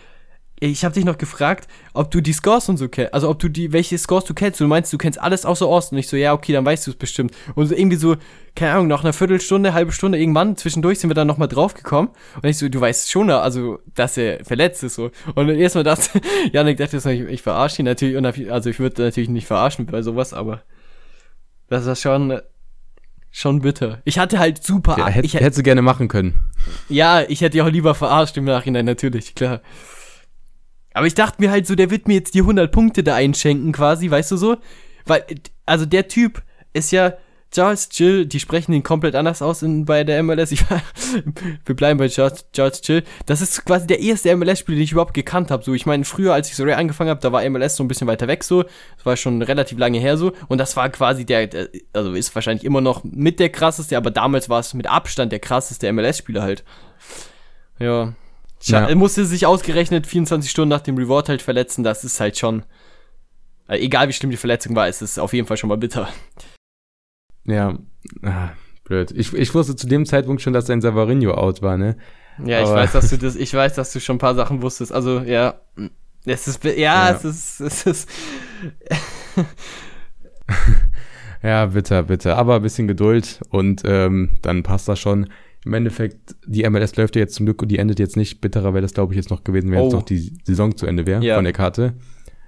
ich 0.62 0.84
habe 0.84 0.94
dich 0.94 1.06
noch 1.06 1.16
gefragt, 1.16 1.68
ob 1.94 2.10
du 2.10 2.20
die 2.20 2.34
Scores 2.34 2.68
und 2.68 2.76
so 2.76 2.88
kennst, 2.88 3.14
also 3.14 3.30
ob 3.30 3.38
du 3.38 3.48
die, 3.48 3.72
welche 3.72 3.96
Scores 3.96 4.24
du 4.24 4.34
kennst. 4.34 4.60
Du 4.60 4.66
meinst, 4.66 4.92
du 4.92 4.98
kennst 4.98 5.18
alles 5.18 5.46
außer 5.46 5.66
Osten. 5.66 5.94
Und 5.94 6.00
ich 6.00 6.08
so, 6.08 6.16
ja, 6.16 6.34
okay, 6.34 6.52
dann 6.52 6.66
weißt 6.66 6.86
du 6.86 6.90
es 6.90 6.96
bestimmt. 6.98 7.34
Und 7.54 7.66
so 7.66 7.74
irgendwie 7.74 7.96
so, 7.96 8.16
keine 8.54 8.72
Ahnung, 8.72 8.86
nach 8.88 9.02
einer 9.02 9.14
Viertelstunde, 9.14 9.72
halbe 9.72 9.90
Stunde 9.92 10.18
irgendwann, 10.18 10.58
zwischendurch 10.58 10.98
sind 10.98 11.08
wir 11.08 11.14
dann 11.14 11.26
nochmal 11.26 11.48
draufgekommen. 11.48 12.10
Und 12.36 12.48
ich 12.48 12.58
so, 12.58 12.68
du 12.68 12.78
weißt 12.78 13.10
schon, 13.10 13.30
also, 13.30 13.78
dass 13.94 14.18
er 14.18 14.44
verletzt 14.44 14.84
ist, 14.84 14.96
so. 14.96 15.10
Und 15.34 15.48
erstmal 15.48 15.84
das, 15.84 16.10
Janik 16.52 16.76
dachte 16.76 16.98
ich, 16.98 17.20
ich 17.20 17.42
verarsche 17.42 17.80
ihn 17.80 17.86
natürlich, 17.86 18.16
und 18.16 18.26
also 18.50 18.68
ich 18.68 18.78
würde 18.78 19.02
natürlich 19.02 19.30
nicht 19.30 19.46
verarschen 19.46 19.86
bei 19.86 20.02
sowas, 20.02 20.34
aber 20.34 20.62
das 21.68 21.86
ist 21.86 22.02
schon, 22.02 22.38
schon 23.30 23.62
bitter. 23.62 24.02
Ich 24.04 24.18
hatte 24.18 24.38
halt 24.38 24.62
super, 24.62 24.96
Ja, 24.98 25.08
ich, 25.08 25.34
hätt, 25.34 25.42
hättest 25.42 25.58
du 25.58 25.62
gerne 25.62 25.80
machen 25.80 26.08
können. 26.08 26.50
ja, 26.90 27.22
ich 27.22 27.40
hätte 27.40 27.56
ja 27.56 27.64
auch 27.64 27.70
lieber 27.70 27.94
verarscht 27.94 28.36
im 28.36 28.44
Nachhinein, 28.44 28.84
natürlich, 28.84 29.34
klar. 29.34 29.62
Aber 30.92 31.06
ich 31.06 31.14
dachte 31.14 31.40
mir 31.40 31.50
halt 31.50 31.66
so, 31.66 31.74
der 31.74 31.90
wird 31.90 32.08
mir 32.08 32.14
jetzt 32.14 32.34
die 32.34 32.40
100 32.40 32.70
Punkte 32.70 33.02
da 33.02 33.14
einschenken 33.14 33.72
quasi, 33.72 34.10
weißt 34.10 34.30
du 34.32 34.36
so? 34.36 34.56
Weil, 35.06 35.24
also 35.66 35.86
der 35.86 36.08
Typ 36.08 36.42
ist 36.72 36.90
ja 36.90 37.14
Charles 37.52 37.88
Chill, 37.88 38.26
die 38.26 38.38
sprechen 38.38 38.72
ihn 38.72 38.84
komplett 38.84 39.16
anders 39.16 39.42
aus 39.42 39.62
in, 39.62 39.84
bei 39.84 40.04
der 40.04 40.22
MLS. 40.22 40.52
Ich, 40.52 40.64
wir 41.64 41.74
bleiben 41.74 41.98
bei 41.98 42.08
Charles, 42.08 42.44
Charles 42.52 42.80
Chill. 42.80 43.02
Das 43.26 43.40
ist 43.40 43.64
quasi 43.64 43.86
der 43.88 43.98
erste 43.98 44.34
MLS-Spieler, 44.36 44.76
den 44.76 44.84
ich 44.84 44.92
überhaupt 44.92 45.14
gekannt 45.14 45.50
habe. 45.50 45.64
So, 45.64 45.74
ich 45.74 45.86
meine, 45.86 46.04
früher, 46.04 46.32
als 46.32 46.48
ich 46.48 46.54
so 46.54 46.64
angefangen 46.64 47.10
habe, 47.10 47.20
da 47.20 47.32
war 47.32 47.48
MLS 47.48 47.74
so 47.74 47.82
ein 47.82 47.88
bisschen 47.88 48.06
weiter 48.06 48.28
weg 48.28 48.44
so. 48.44 48.62
Das 48.62 49.04
war 49.04 49.16
schon 49.16 49.42
relativ 49.42 49.78
lange 49.78 49.98
her 49.98 50.16
so. 50.16 50.32
Und 50.46 50.58
das 50.58 50.76
war 50.76 50.88
quasi 50.90 51.24
der, 51.24 51.48
also 51.92 52.12
ist 52.12 52.32
wahrscheinlich 52.34 52.64
immer 52.64 52.80
noch 52.80 53.02
mit 53.02 53.40
der 53.40 53.48
krasseste, 53.48 53.96
aber 53.96 54.12
damals 54.12 54.48
war 54.48 54.60
es 54.60 54.72
mit 54.74 54.88
Abstand 54.88 55.32
der 55.32 55.40
krasseste 55.40 55.92
MLS-Spieler 55.92 56.42
halt. 56.42 56.62
Ja. 57.80 58.14
Ja. 58.62 58.86
Er 58.88 58.94
musste 58.96 59.24
sich 59.24 59.46
ausgerechnet 59.46 60.06
24 60.06 60.50
Stunden 60.50 60.68
nach 60.70 60.80
dem 60.82 60.96
Reward 60.98 61.28
halt 61.28 61.42
verletzen. 61.42 61.82
Das 61.82 62.04
ist 62.04 62.20
halt 62.20 62.36
schon. 62.38 62.64
äh, 63.68 63.78
Egal 63.78 64.08
wie 64.08 64.12
schlimm 64.12 64.30
die 64.30 64.36
Verletzung 64.36 64.76
war, 64.76 64.88
ist 64.88 65.00
es 65.02 65.18
auf 65.18 65.32
jeden 65.32 65.46
Fall 65.46 65.56
schon 65.56 65.68
mal 65.68 65.78
bitter. 65.78 66.08
Ja, 67.44 67.78
ah, 68.22 68.50
blöd. 68.84 69.12
Ich, 69.12 69.32
ich 69.32 69.54
wusste 69.54 69.76
zu 69.76 69.86
dem 69.86 70.04
Zeitpunkt 70.04 70.42
schon, 70.42 70.52
dass 70.52 70.66
sein 70.66 70.80
Savarino 70.82 71.32
out 71.32 71.62
war, 71.62 71.76
ne? 71.78 71.96
Ja, 72.44 72.60
ich 72.60 72.66
Aber- 72.68 72.76
weiß, 72.76 72.92
dass 72.92 73.08
du 73.10 73.16
das, 73.18 73.34
ich 73.36 73.52
weiß, 73.54 73.74
dass 73.74 73.92
du 73.92 74.00
schon 74.00 74.16
ein 74.16 74.20
paar 74.20 74.34
Sachen 74.34 74.60
wusstest. 74.62 74.92
Also, 74.92 75.20
ja. 75.20 75.54
Es 76.26 76.46
ist, 76.46 76.62
ja, 76.64 76.70
Ja. 76.76 77.10
es 77.12 77.24
ist, 77.24 77.60
es 77.60 77.86
ist, 77.86 78.08
Ja, 81.42 81.66
bitter, 81.66 82.02
bitter. 82.02 82.36
Aber 82.36 82.56
ein 82.56 82.62
bisschen 82.62 82.86
Geduld 82.86 83.40
und 83.48 83.82
ähm, 83.86 84.38
dann 84.42 84.62
passt 84.62 84.88
das 84.88 84.98
schon. 84.98 85.30
Im 85.64 85.74
Endeffekt, 85.74 86.36
die 86.46 86.68
MLS 86.68 86.96
läuft 86.96 87.16
ja 87.16 87.20
jetzt 87.20 87.34
zum 87.34 87.44
Glück 87.46 87.60
und 87.62 87.68
die 87.68 87.78
endet 87.78 87.98
jetzt 87.98 88.16
nicht. 88.16 88.40
Bitterer 88.40 88.72
wäre 88.72 88.82
das, 88.82 88.94
glaube 88.94 89.12
ich, 89.12 89.16
jetzt 89.16 89.30
noch 89.30 89.44
gewesen, 89.44 89.70
wenn 89.70 89.82
jetzt 89.82 89.92
Oh. 89.92 89.96
noch 89.98 90.04
die 90.04 90.38
Saison 90.44 90.74
zu 90.76 90.86
Ende 90.86 91.06
wäre 91.06 91.22
Ja. 91.22 91.34
von 91.36 91.44
der 91.44 91.52
Karte. 91.52 91.94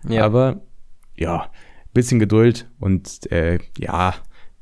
ja. 0.08 0.24
Aber 0.24 0.62
ja, 1.16 1.50
bisschen 1.92 2.18
Geduld 2.18 2.70
und 2.80 3.30
äh, 3.30 3.58
ja, 3.78 4.14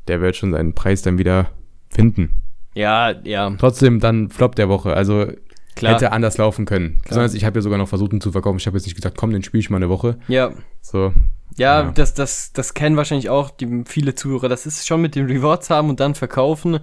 der 0.09 0.21
wird 0.21 0.35
schon 0.37 0.51
seinen 0.53 0.75
Preis 0.75 1.03
dann 1.03 1.17
wieder 1.19 1.51
finden. 1.89 2.43
ja, 2.75 3.15
ja, 3.25 3.51
Trotzdem 3.59 4.01
dann 4.01 4.31
Flop 4.31 4.57
der 4.57 4.69
Woche. 4.69 4.93
Also 4.95 5.27
klar. 5.77 5.95
hätte 5.95 6.11
anders 6.11 6.37
laufen 6.39 6.65
können. 6.65 6.95
Klar. 7.03 7.09
Besonders 7.09 7.35
ich 7.35 7.45
habe 7.45 7.59
ja 7.59 7.63
sogar 7.63 7.79
noch 7.79 7.89
versucht, 7.89 8.13
ihn 8.13 8.21
zu 8.21 8.33
verkaufen. 8.33 8.59
Ich 8.59 8.67
habe 8.67 8.77
jetzt 8.77 8.87
nicht 8.87 8.97
gesagt, 8.97 9.17
komm, 9.17 9.31
den 9.31 9.45
spiele 9.45 9.61
ich 9.61 9.71
mal 9.71 9.77
eine 9.77 9.89
Woche. 9.89 10.19
Ja, 10.27 10.51
So, 10.81 11.13
Ja, 11.57 11.83
Ja. 11.85 11.91
Das, 11.93 12.15
das, 12.15 12.53
das 12.53 12.75
kennen 12.75 12.97
wahrscheinlich 12.97 13.31
auch 13.31 13.51
die, 13.51 13.85
viele 13.87 14.17
Zuhörer. 14.17 14.49
Das 14.49 14.67
ist 14.67 14.87
schon 14.89 15.01
mit 15.01 15.15
den 15.15 15.27
Rewards 15.27 15.71
haben 15.71 15.89
und 15.89 16.01
dann 16.01 16.17
verkaufen. 16.17 16.81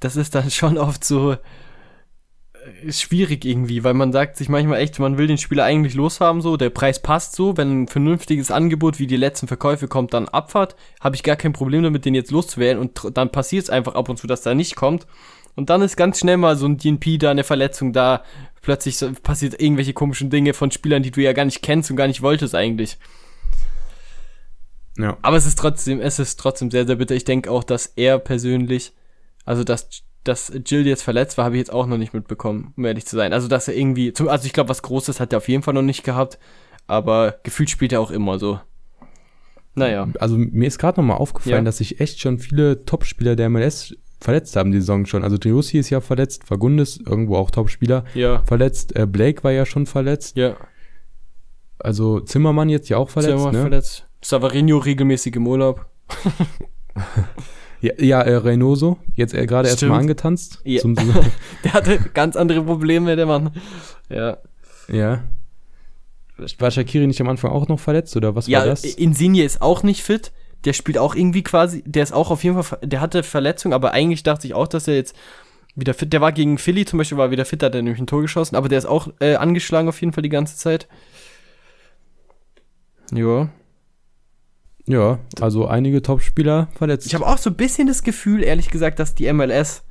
Das 0.00 0.16
ist 0.16 0.34
dann 0.34 0.50
schon 0.50 0.78
oft 0.78 1.04
so 1.04 1.32
äh, 1.32 2.92
schwierig 2.92 3.44
irgendwie, 3.44 3.84
weil 3.84 3.94
man 3.94 4.12
sagt 4.12 4.36
sich 4.36 4.48
manchmal 4.48 4.80
echt, 4.80 4.98
man 4.98 5.18
will 5.18 5.26
den 5.26 5.38
Spieler 5.38 5.64
eigentlich 5.64 5.94
loshaben, 5.94 6.40
so, 6.40 6.56
der 6.56 6.70
Preis 6.70 7.00
passt 7.00 7.34
so, 7.34 7.56
wenn 7.56 7.82
ein 7.82 7.88
vernünftiges 7.88 8.50
Angebot 8.50 8.98
wie 8.98 9.06
die 9.06 9.16
letzten 9.16 9.48
Verkäufe 9.48 9.88
kommt, 9.88 10.14
dann 10.14 10.28
Abfahrt, 10.28 10.76
habe 11.00 11.16
ich 11.16 11.22
gar 11.22 11.36
kein 11.36 11.52
Problem 11.52 11.82
damit, 11.82 12.04
den 12.04 12.14
jetzt 12.14 12.30
loszuwählen 12.30 12.78
und 12.78 13.16
dann 13.16 13.30
passiert 13.32 13.64
es 13.64 13.70
einfach 13.70 13.94
ab 13.94 14.08
und 14.08 14.18
zu, 14.18 14.26
dass 14.26 14.42
da 14.42 14.54
nicht 14.54 14.76
kommt. 14.76 15.06
Und 15.56 15.70
dann 15.70 15.82
ist 15.82 15.96
ganz 15.96 16.20
schnell 16.20 16.36
mal 16.36 16.56
so 16.56 16.66
ein 16.66 16.78
DNP 16.78 17.18
da, 17.18 17.32
eine 17.32 17.42
Verletzung 17.42 17.92
da, 17.92 18.22
plötzlich 18.62 18.96
so, 18.96 19.10
passiert 19.22 19.60
irgendwelche 19.60 19.92
komischen 19.92 20.30
Dinge 20.30 20.54
von 20.54 20.70
Spielern, 20.70 21.02
die 21.02 21.10
du 21.10 21.20
ja 21.20 21.32
gar 21.32 21.44
nicht 21.44 21.62
kennst 21.62 21.90
und 21.90 21.96
gar 21.96 22.06
nicht 22.06 22.22
wolltest 22.22 22.54
eigentlich. 22.54 22.96
Ja. 24.98 25.16
Aber 25.22 25.36
es 25.36 25.46
ist 25.46 25.58
trotzdem, 25.58 26.00
es 26.00 26.18
ist 26.18 26.38
trotzdem 26.38 26.70
sehr, 26.70 26.86
sehr 26.86 26.96
bitter. 26.96 27.14
Ich 27.14 27.24
denke 27.24 27.50
auch, 27.50 27.64
dass 27.64 27.86
er 27.96 28.18
persönlich, 28.18 28.92
also 29.48 29.64
dass, 29.64 29.88
dass 30.24 30.52
Jill 30.66 30.86
jetzt 30.86 31.02
verletzt 31.02 31.38
war, 31.38 31.46
habe 31.46 31.54
ich 31.56 31.60
jetzt 31.60 31.72
auch 31.72 31.86
noch 31.86 31.96
nicht 31.96 32.12
mitbekommen, 32.12 32.74
um 32.76 32.84
ehrlich 32.84 33.06
zu 33.06 33.16
sein. 33.16 33.32
Also 33.32 33.48
dass 33.48 33.66
er 33.66 33.74
irgendwie, 33.74 34.12
zum, 34.12 34.28
also 34.28 34.44
ich 34.44 34.52
glaube, 34.52 34.68
was 34.68 34.82
Großes 34.82 35.20
hat 35.20 35.32
er 35.32 35.38
auf 35.38 35.48
jeden 35.48 35.62
Fall 35.62 35.72
noch 35.72 35.80
nicht 35.80 36.04
gehabt, 36.04 36.38
aber 36.86 37.36
gefühlt 37.44 37.70
spielt 37.70 37.94
er 37.94 38.00
auch 38.02 38.10
immer 38.10 38.38
so. 38.38 38.60
Naja. 39.74 40.06
Also 40.20 40.36
mir 40.36 40.68
ist 40.68 40.78
gerade 40.78 41.00
nochmal 41.00 41.16
aufgefallen, 41.16 41.54
Ja. 41.56 41.62
dass 41.62 41.78
sich 41.78 41.98
echt 41.98 42.20
schon 42.20 42.38
viele 42.38 42.84
Topspieler 42.84 43.36
der 43.36 43.48
MLS 43.48 43.96
verletzt 44.20 44.54
haben 44.56 44.70
die 44.70 44.80
Saison 44.80 45.06
schon. 45.06 45.24
Also 45.24 45.38
Driussi 45.38 45.78
ist 45.78 45.88
ja 45.88 46.02
verletzt, 46.02 46.44
Fagundes, 46.44 46.98
irgendwo 46.98 47.36
auch 47.36 47.50
Topspieler, 47.50 48.04
Ja. 48.12 48.42
verletzt. 48.44 48.94
Äh, 48.96 49.06
Blake 49.06 49.44
war 49.44 49.52
ja 49.52 49.64
schon 49.64 49.86
verletzt. 49.86 50.36
Ja. 50.36 50.56
Also 51.78 52.20
Zimmermann 52.20 52.68
jetzt 52.68 52.90
ja 52.90 52.98
auch 52.98 53.08
verletzt, 53.08 53.38
Zimmer 53.38 53.52
ne? 53.52 53.60
verletzt. 53.62 54.06
Savarino 54.20 54.76
regelmäßig 54.76 55.36
im 55.36 55.46
Urlaub. 55.46 55.86
Ja, 57.80 57.92
ja 57.98 58.22
äh, 58.22 58.34
Reynoso, 58.34 58.98
jetzt 59.14 59.34
äh, 59.34 59.46
gerade 59.46 59.68
erst 59.68 59.82
mal 59.82 59.98
angetanzt. 59.98 60.60
Ja. 60.64 60.80
Zum, 60.80 60.94
Der 61.64 61.72
hatte 61.72 61.98
ganz 62.14 62.36
andere 62.36 62.62
Probleme, 62.62 63.16
der 63.16 63.26
Mann. 63.26 63.50
Ja. 64.08 64.38
ja. 64.88 65.24
War 66.58 66.70
Shakiri 66.70 67.06
nicht 67.06 67.20
am 67.20 67.28
Anfang 67.28 67.50
auch 67.50 67.68
noch 67.68 67.80
verletzt 67.80 68.16
oder 68.16 68.34
was 68.34 68.46
Ja, 68.46 68.60
war 68.60 68.66
das? 68.66 68.84
Insigne 68.84 69.42
ist 69.42 69.60
auch 69.60 69.82
nicht 69.82 70.02
fit. 70.02 70.32
Der 70.64 70.72
spielt 70.72 70.98
auch 70.98 71.14
irgendwie 71.14 71.42
quasi, 71.42 71.82
der 71.86 72.02
ist 72.02 72.12
auch 72.12 72.30
auf 72.30 72.42
jeden 72.42 72.60
Fall, 72.62 72.78
der 72.82 73.00
hatte 73.00 73.22
Verletzung, 73.22 73.72
aber 73.72 73.92
eigentlich 73.92 74.24
dachte 74.24 74.46
ich 74.46 74.54
auch, 74.54 74.66
dass 74.66 74.88
er 74.88 74.96
jetzt 74.96 75.14
wieder 75.76 75.94
fit, 75.94 76.12
der 76.12 76.20
war 76.20 76.32
gegen 76.32 76.58
Philly 76.58 76.84
zum 76.84 76.98
Beispiel, 76.98 77.18
war 77.18 77.30
wieder 77.30 77.44
fit, 77.44 77.62
da 77.62 77.66
hat 77.66 77.74
er 77.76 77.82
nämlich 77.82 78.00
ein 78.00 78.08
Tor 78.08 78.22
geschossen, 78.22 78.56
aber 78.56 78.68
der 78.68 78.78
ist 78.78 78.86
auch 78.86 79.08
äh, 79.20 79.36
angeschlagen 79.36 79.88
auf 79.88 80.00
jeden 80.00 80.12
Fall 80.12 80.22
die 80.22 80.28
ganze 80.28 80.56
Zeit. 80.56 80.88
Ja. 83.12 83.48
Ja, 84.88 85.18
also 85.40 85.66
einige 85.66 86.00
Topspieler 86.00 86.68
verletzt. 86.74 87.06
Ich 87.06 87.14
habe 87.14 87.26
auch 87.26 87.36
so 87.36 87.50
ein 87.50 87.56
bisschen 87.56 87.86
das 87.86 88.02
Gefühl, 88.02 88.42
ehrlich 88.42 88.70
gesagt, 88.70 88.98
dass 88.98 89.14
die 89.14 89.30
MLS 89.32 89.84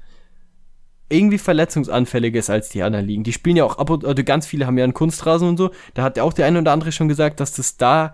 irgendwie 1.08 1.38
verletzungsanfälliger 1.38 2.40
ist 2.40 2.50
als 2.50 2.70
die 2.70 2.82
anderen 2.82 3.06
Ligen. 3.06 3.24
Die 3.24 3.32
spielen 3.32 3.56
ja 3.56 3.64
auch 3.64 3.78
ab 3.78 3.92
und 3.92 4.04
also 4.04 4.24
ganz 4.24 4.48
viele 4.48 4.66
haben 4.66 4.78
ja 4.78 4.84
einen 4.84 4.96
Kunstrasen 4.96 5.48
und 5.48 5.58
so. 5.58 5.70
Da 5.94 6.02
hat 6.04 6.18
ja 6.18 6.24
auch 6.24 6.34
der 6.34 6.48
eine 6.48 6.60
oder 6.60 6.72
andere 6.72 6.92
schon 6.92 7.08
gesagt, 7.08 7.40
dass 7.40 7.54
das 7.54 7.78
da 7.78 8.14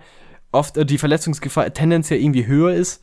oft 0.51 0.77
äh, 0.77 0.85
die 0.85 0.97
Verletzungsgefahr 0.97 1.73
tendenziell 1.73 2.19
irgendwie 2.19 2.45
höher 2.45 2.73
ist. 2.73 3.01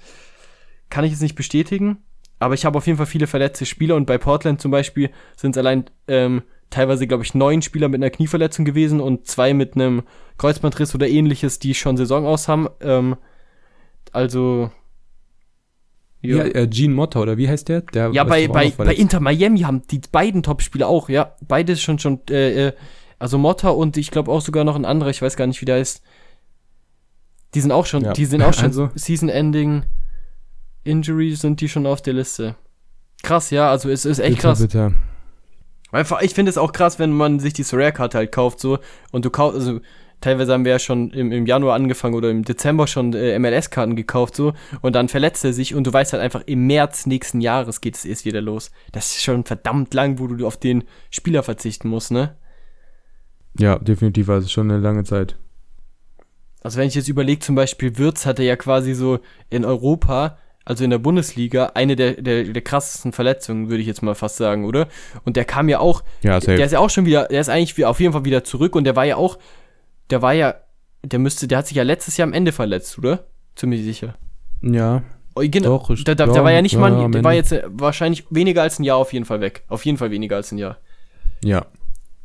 Kann 0.91 1.05
ich 1.05 1.13
jetzt 1.13 1.23
nicht 1.23 1.35
bestätigen. 1.35 1.99
Aber 2.39 2.55
ich 2.55 2.65
habe 2.65 2.77
auf 2.79 2.87
jeden 2.87 2.99
Fall 2.99 3.07
viele 3.07 3.27
verletzte 3.27 3.67
Spieler 3.67 3.97
und 3.97 4.07
bei 4.07 4.19
Portland 4.19 4.61
zum 4.61 4.71
Beispiel 4.71 5.11
sind 5.37 5.57
es 5.57 5.59
allein 5.59 5.87
ähm, 6.07 6.43
teilweise, 6.71 7.07
glaube 7.07 7.25
ich, 7.25 7.35
neun 7.35 7.63
Spieler 7.63 7.89
mit 7.89 8.01
einer 8.01 8.11
Knieverletzung 8.11 8.65
gewesen 8.65 9.01
und 9.01 9.27
zwei 9.27 9.55
mit 9.55 9.75
einem 9.75 10.03
Kreuzbandriss 10.39 10.95
oder 10.95 11.09
ähnliches, 11.09 11.59
die 11.59 11.75
schon 11.75 11.97
Saison 11.97 12.27
aus 12.27 12.47
haben. 12.47 12.69
Ähm, 12.81 13.17
also. 14.13 14.71
ja, 16.23 16.45
äh, 16.45 16.67
Gene 16.69 16.95
Motta, 16.95 17.21
oder 17.21 17.37
wie 17.39 17.49
heißt 17.49 17.69
der? 17.69 17.81
der 17.83 18.11
Ja, 18.13 18.25
bei, 18.25 18.49
bei, 18.49 18.71
bei. 18.77 18.95
Inter 18.95 19.21
Miami 19.21 19.61
haben 19.61 19.83
die 19.91 20.01
beiden 20.13 20.43
Topspieler 20.43 20.89
auch, 20.89 21.09
ja. 21.09 21.35
Beide 21.47 21.77
schon 21.77 21.99
schon, 21.99 22.21
äh, 22.31 22.69
äh, 22.69 22.73
also 23.19 23.39
Motta 23.39 23.71
und 23.71 23.97
ich 23.97 24.11
glaube 24.11 24.31
auch 24.31 24.41
sogar 24.41 24.65
noch 24.65 24.77
ein 24.77 24.85
anderer, 24.85 25.11
ich 25.11 25.23
weiß 25.23 25.37
gar 25.37 25.47
nicht, 25.47 25.61
wie 25.61 25.67
der 25.67 25.79
ist. 25.79 26.03
Die 27.55 27.61
sind 27.61 27.73
auch 27.73 27.87
schon, 27.87 28.05
Ja. 28.05 28.13
die 28.13 28.27
sind 28.27 28.43
auch 28.43 28.55
schon 28.55 28.65
Also- 28.67 28.91
Season-Ending 28.95 29.85
Injury 30.85 31.35
sind 31.35 31.61
die 31.61 31.69
schon 31.69 31.87
auf 31.87 32.01
der 32.01 32.15
Liste. 32.15 32.55
Krass, 33.23 33.51
ja, 33.51 33.71
also 33.71 33.91
es 33.91 34.05
ist 34.07 34.19
echt 34.19 34.37
bitter, 34.37 34.49
krass. 34.49 34.61
Bitter. 34.61 34.93
Einfach, 35.93 36.23
ich 36.23 36.33
finde 36.33 36.49
es 36.51 36.57
auch 36.57 36.73
krass, 36.73 36.99
wenn 36.99 37.13
man 37.13 37.39
sich 37.41 37.53
die 37.53 37.65
Sorare-Karte 37.65 38.17
halt 38.17 38.33
kauft, 38.33 38.61
so, 38.61 38.79
und 39.11 39.25
du 39.25 39.31
kaufst, 39.31 39.59
also, 39.59 39.81
teilweise 40.21 40.53
haben 40.53 40.65
wir 40.65 40.73
ja 40.73 40.79
schon 40.79 41.11
im, 41.11 41.33
im 41.33 41.47
Januar 41.47 41.75
angefangen 41.75 42.15
oder 42.15 42.31
im 42.31 42.45
Dezember 42.45 42.87
schon 42.87 43.13
äh, 43.15 43.39
MLS-Karten 43.39 43.97
gekauft, 43.97 44.37
so, 44.37 44.53
und 44.81 44.95
dann 44.95 45.09
verletzt 45.09 45.45
er 45.45 45.53
sich 45.53 45.75
und 45.75 45.87
du 45.87 45.93
weißt 45.93 46.13
halt 46.13 46.23
einfach, 46.23 46.43
im 46.47 46.67
März 46.67 47.07
nächsten 47.07 47.41
Jahres 47.41 47.81
geht 47.81 47.97
es 47.97 48.05
erst 48.05 48.25
wieder 48.25 48.41
los. 48.41 48.71
Das 48.93 49.07
ist 49.17 49.23
schon 49.23 49.45
verdammt 49.45 49.95
lang, 49.95 50.19
wo 50.19 50.27
du 50.27 50.47
auf 50.47 50.57
den 50.57 50.85
Spieler 51.11 51.43
verzichten 51.43 51.89
musst, 51.89 52.11
ne? 52.11 52.37
Ja, 53.59 53.79
definitiv, 53.79 54.29
also 54.29 54.49
schon 54.49 54.71
eine 54.71 54.81
lange 54.81 55.05
Zeit. 55.05 55.37
Also 56.63 56.79
wenn 56.79 56.89
ich 56.89 56.95
jetzt 56.95 57.09
überlege, 57.09 57.41
zum 57.41 57.55
Beispiel 57.55 57.97
Würz 57.97 58.27
hatte 58.27 58.43
ja 58.43 58.57
quasi 58.57 58.95
so 58.95 59.19
in 59.49 59.65
Europa, 59.65 60.39
also 60.65 60.85
in 60.85 60.91
der 60.91 60.99
Bundesliga, 60.99 61.73
eine 61.75 61.97
der, 61.97 62.21
der, 62.21 62.45
der 62.45 62.63
krassesten 62.63 63.13
Verletzungen, 63.13 63.71
würde 63.71 63.81
ich 63.81 63.87
jetzt 63.87 64.03
mal 64.03 64.15
fast 64.15 64.37
sagen, 64.37 64.67
oder? 64.67 64.89
Und 65.25 65.37
der 65.37 65.45
kam 65.45 65.69
ja 65.69 65.79
auch, 65.79 66.03
Ja, 66.23 66.39
der 66.39 66.65
ist 66.65 66.73
ja 66.73 66.79
auch 66.79 66.91
schon 66.91 67.07
wieder, 67.07 67.25
der 67.29 67.41
ist 67.41 67.49
eigentlich 67.49 67.83
auf 67.85 67.99
jeden 67.99 68.13
Fall 68.13 68.25
wieder 68.25 68.45
zurück 68.45 68.77
und 68.77 68.85
der 68.85 68.95
war 68.95 69.05
ja 69.05 69.17
auch, 69.17 69.39
der 70.11 70.23
war 70.23 70.33
ja, 70.33 70.55
der 71.03 71.19
müsste, 71.19 71.49
der 71.49 71.59
hat 71.59 71.67
sich 71.67 71.77
ja 71.77 71.83
letztes 71.83 72.17
Jahr 72.17 72.27
am 72.29 72.33
Ende 72.35 72.53
verletzt, 72.53 72.99
oder? 72.99 73.25
Ziemlich 73.57 73.83
sicher. 73.85 74.15
ja, 74.63 75.03
Oh, 75.37 75.43
genau, 75.45 75.79
Doch, 75.79 75.91
ich- 75.91 76.03
da, 76.03 76.17
da, 76.17 76.27
ja, 76.27 76.33
der 76.33 76.43
war 76.45 76.51
ja 76.51 76.61
nicht 76.61 76.73
ja, 76.75 76.81
mal, 76.81 77.09
der 77.11 77.23
war 77.23 77.33
jetzt 77.33 77.53
äh, 77.53 77.63
wahrscheinlich 77.69 78.25
weniger 78.31 78.63
als 78.63 78.81
ein 78.81 78.85
Jahr 78.85 78.97
auf 78.97 79.13
jeden 79.13 79.25
Fall 79.25 79.41
weg. 79.41 79.63
Auf 79.69 79.85
jeden 79.87 79.97
Fall 79.97 80.11
weniger 80.11 80.35
als 80.37 80.51
ein 80.53 80.59
Jahr. 80.59 80.79
ja. 81.45 81.67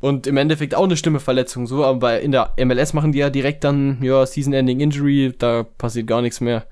Und 0.01 0.27
im 0.27 0.37
Endeffekt 0.37 0.75
auch 0.75 0.83
eine 0.83 0.97
schlimme 0.97 1.19
Verletzung, 1.19 1.65
so, 1.67 1.83
aber 1.85 2.19
in 2.19 2.31
der 2.31 2.53
MLS 2.63 2.93
machen 2.93 3.11
die 3.11 3.19
ja 3.19 3.29
direkt 3.31 3.63
dann, 3.63 3.99
ja, 4.03 4.23
Season-Ending 4.25 4.79
Injury, 4.79 5.33
da 5.37 5.63
passiert 5.63 6.05
gar 6.07 6.21
nichts 6.21 6.41
mehr. 6.41 6.65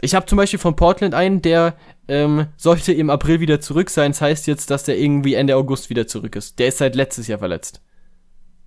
Ich 0.00 0.14
habe 0.14 0.26
zum 0.26 0.36
Beispiel 0.36 0.58
von 0.58 0.74
Portland 0.76 1.14
einen, 1.14 1.42
der 1.42 1.74
ähm, 2.08 2.46
sollte 2.56 2.92
im 2.92 3.08
April 3.10 3.40
wieder 3.40 3.60
zurück 3.60 3.90
sein. 3.90 4.12
Das 4.12 4.20
heißt 4.20 4.46
jetzt, 4.46 4.70
dass 4.70 4.84
der 4.84 4.98
irgendwie 4.98 5.34
Ende 5.34 5.56
August 5.56 5.90
wieder 5.90 6.06
zurück 6.06 6.36
ist. 6.36 6.58
Der 6.58 6.68
ist 6.68 6.78
seit 6.78 6.94
letztes 6.94 7.26
Jahr 7.28 7.38
verletzt. 7.38 7.80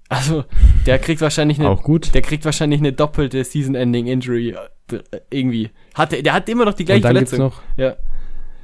Also, 0.09 0.45
der 0.85 0.99
kriegt 0.99 1.21
wahrscheinlich 1.21 1.59
eine, 1.59 1.69
Auch 1.69 1.83
gut. 1.83 2.13
der 2.13 2.21
kriegt 2.21 2.45
wahrscheinlich 2.45 2.79
eine 2.79 2.93
doppelte 2.93 3.43
Season-Ending 3.43 4.07
Injury 4.07 4.55
äh, 4.91 4.97
irgendwie. 5.29 5.69
Hat, 5.95 6.11
der- 6.13 6.33
hat 6.33 6.47
immer 6.49 6.63
noch 6.65 6.73
die 6.73 6.83
Und 6.83 6.87
gleiche 6.87 7.01
dann 7.01 7.15
gibt's 7.15 7.31
Verletzung. 7.31 7.59
noch, 7.59 7.61
ja. 7.75 7.95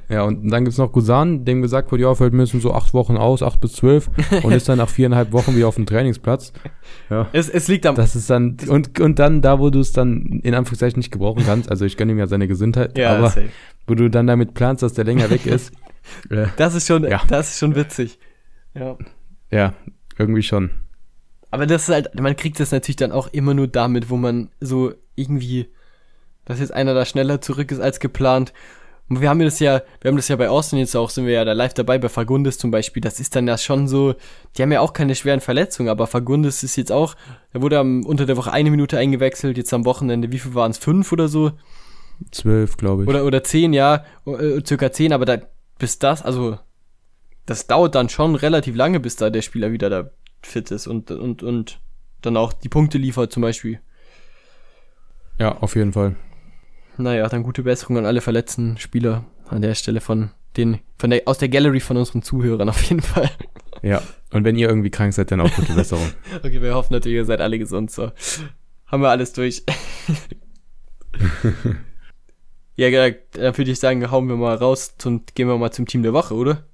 ja, 0.08 0.22
und 0.22 0.48
dann 0.48 0.64
gibt's 0.64 0.78
noch 0.78 0.90
Gusan, 0.92 1.44
dem 1.44 1.60
gesagt 1.60 1.92
wurde, 1.92 2.04
ja, 2.04 2.14
fällt 2.14 2.32
müssen 2.32 2.60
so 2.60 2.72
acht 2.72 2.94
Wochen 2.94 3.18
aus, 3.18 3.42
acht 3.42 3.60
bis 3.60 3.72
zwölf, 3.74 4.08
und 4.42 4.52
ist 4.52 4.68
dann 4.70 4.78
nach 4.78 4.88
viereinhalb 4.88 5.32
Wochen 5.32 5.54
wieder 5.54 5.68
auf 5.68 5.74
dem 5.74 5.84
Trainingsplatz. 5.84 6.54
Ja. 7.10 7.28
Es, 7.34 7.50
es 7.50 7.68
liegt 7.68 7.84
am. 7.84 7.94
Das 7.94 8.16
ist 8.16 8.30
dann, 8.30 8.56
und, 8.68 8.98
und 9.00 9.18
dann 9.18 9.42
da, 9.42 9.58
wo 9.58 9.68
du 9.68 9.80
es 9.80 9.92
dann 9.92 10.40
in 10.42 10.54
Anführungszeichen 10.54 10.98
nicht 10.98 11.10
gebrauchen 11.10 11.42
kannst, 11.44 11.70
also 11.70 11.84
ich 11.84 11.98
gönne 11.98 12.12
ihm 12.12 12.18
ja 12.18 12.26
seine 12.26 12.48
Gesundheit, 12.48 12.98
aber 12.98 13.28
safe. 13.28 13.50
wo 13.86 13.94
du 13.94 14.08
dann 14.08 14.26
damit 14.26 14.54
planst, 14.54 14.82
dass 14.82 14.94
der 14.94 15.04
länger 15.04 15.28
weg 15.28 15.44
ist, 15.44 15.72
äh, 16.30 16.46
Das 16.56 16.74
ist 16.74 16.86
schon, 16.86 17.04
Ja. 17.04 17.20
das 17.28 17.50
ist 17.50 17.58
schon 17.58 17.74
witzig. 17.76 18.18
Ja. 18.74 18.96
ja, 19.50 19.74
irgendwie 20.18 20.42
schon. 20.42 20.70
Aber 21.54 21.66
das 21.66 21.82
ist 21.82 21.88
halt, 21.90 22.20
man 22.20 22.34
kriegt 22.34 22.58
das 22.58 22.72
natürlich 22.72 22.96
dann 22.96 23.12
auch 23.12 23.28
immer 23.28 23.54
nur 23.54 23.68
damit, 23.68 24.10
wo 24.10 24.16
man 24.16 24.48
so 24.58 24.92
irgendwie, 25.14 25.68
dass 26.46 26.58
jetzt 26.58 26.72
einer 26.72 26.94
da 26.94 27.04
schneller 27.04 27.40
zurück 27.40 27.70
ist 27.70 27.78
als 27.78 28.00
geplant. 28.00 28.52
Und 29.08 29.20
wir 29.20 29.28
haben 29.28 29.38
das 29.38 29.60
ja, 29.60 29.82
wir 30.00 30.08
haben 30.08 30.16
das 30.16 30.26
ja 30.26 30.34
bei 30.34 30.48
Austin 30.48 30.80
jetzt 30.80 30.96
auch, 30.96 31.10
sind 31.10 31.26
wir 31.26 31.34
ja 31.34 31.44
da 31.44 31.52
live 31.52 31.72
dabei, 31.72 31.98
bei 31.98 32.08
Fagundes 32.08 32.58
zum 32.58 32.72
Beispiel. 32.72 33.00
Das 33.00 33.20
ist 33.20 33.36
dann 33.36 33.46
ja 33.46 33.56
schon 33.56 33.86
so, 33.86 34.16
die 34.58 34.62
haben 34.62 34.72
ja 34.72 34.80
auch 34.80 34.92
keine 34.94 35.14
schweren 35.14 35.40
Verletzungen, 35.40 35.90
aber 35.90 36.08
Fagundes 36.08 36.64
ist 36.64 36.74
jetzt 36.74 36.90
auch, 36.90 37.14
er 37.52 37.62
wurde 37.62 37.78
am, 37.78 38.04
unter 38.04 38.26
der 38.26 38.36
Woche 38.36 38.50
eine 38.50 38.72
Minute 38.72 38.98
eingewechselt, 38.98 39.56
jetzt 39.56 39.72
am 39.72 39.84
Wochenende, 39.84 40.32
wie 40.32 40.40
viel 40.40 40.56
waren 40.56 40.72
es? 40.72 40.78
Fünf 40.78 41.12
oder 41.12 41.28
so? 41.28 41.52
Zwölf, 42.32 42.76
glaube 42.78 43.04
ich. 43.04 43.08
Oder, 43.08 43.24
oder 43.24 43.44
zehn, 43.44 43.72
ja, 43.72 44.04
äh, 44.26 44.60
circa 44.66 44.90
zehn, 44.90 45.12
aber 45.12 45.24
da, 45.24 45.38
bis 45.78 46.00
das, 46.00 46.20
also, 46.22 46.58
das 47.46 47.68
dauert 47.68 47.94
dann 47.94 48.08
schon 48.08 48.34
relativ 48.34 48.74
lange, 48.74 48.98
bis 48.98 49.14
da 49.14 49.30
der 49.30 49.42
Spieler 49.42 49.70
wieder 49.70 49.88
da 49.88 50.10
fit 50.46 50.70
ist 50.70 50.86
und, 50.86 51.10
und, 51.10 51.42
und 51.42 51.80
dann 52.22 52.36
auch 52.36 52.52
die 52.52 52.68
Punkte 52.68 52.98
liefert 52.98 53.32
zum 53.32 53.42
Beispiel. 53.42 53.80
ja, 55.38 55.58
auf 55.58 55.76
jeden 55.76 55.92
Fall. 55.92 56.16
Naja, 56.96 57.28
dann 57.28 57.42
gute 57.42 57.62
Besserung 57.62 57.98
an 57.98 58.06
alle 58.06 58.20
verletzten 58.20 58.78
Spieler 58.78 59.24
an 59.48 59.62
der 59.62 59.74
Stelle 59.74 60.00
von 60.00 60.30
den, 60.56 60.78
von 60.96 61.10
der, 61.10 61.22
aus 61.26 61.38
der 61.38 61.48
Gallery 61.48 61.80
von 61.80 61.96
unseren 61.96 62.22
Zuhörern 62.22 62.68
auf 62.68 62.82
jeden 62.84 63.02
Fall. 63.02 63.30
Ja. 63.82 64.02
Und 64.32 64.44
wenn 64.44 64.56
ihr 64.56 64.68
irgendwie 64.68 64.90
krank 64.90 65.12
seid, 65.12 65.30
dann 65.30 65.40
auch 65.40 65.52
gute 65.54 65.74
Besserung. 65.74 66.08
Okay, 66.42 66.62
wir 66.62 66.74
hoffen 66.74 66.92
natürlich, 66.94 67.16
ihr 67.16 67.24
seid 67.24 67.40
alle 67.40 67.58
gesund, 67.58 67.90
so. 67.90 68.12
Haben 68.86 69.02
wir 69.02 69.10
alles 69.10 69.32
durch. 69.32 69.64
ja, 72.76 72.90
genau, 72.90 73.16
dann 73.32 73.56
würde 73.56 73.70
ich 73.70 73.78
sagen, 73.78 74.10
hauen 74.10 74.28
wir 74.28 74.36
mal 74.36 74.56
raus 74.56 74.94
und 75.04 75.34
gehen 75.34 75.48
wir 75.48 75.58
mal 75.58 75.72
zum 75.72 75.86
Team 75.86 76.02
der 76.02 76.12
Woche, 76.12 76.34
oder? 76.34 76.64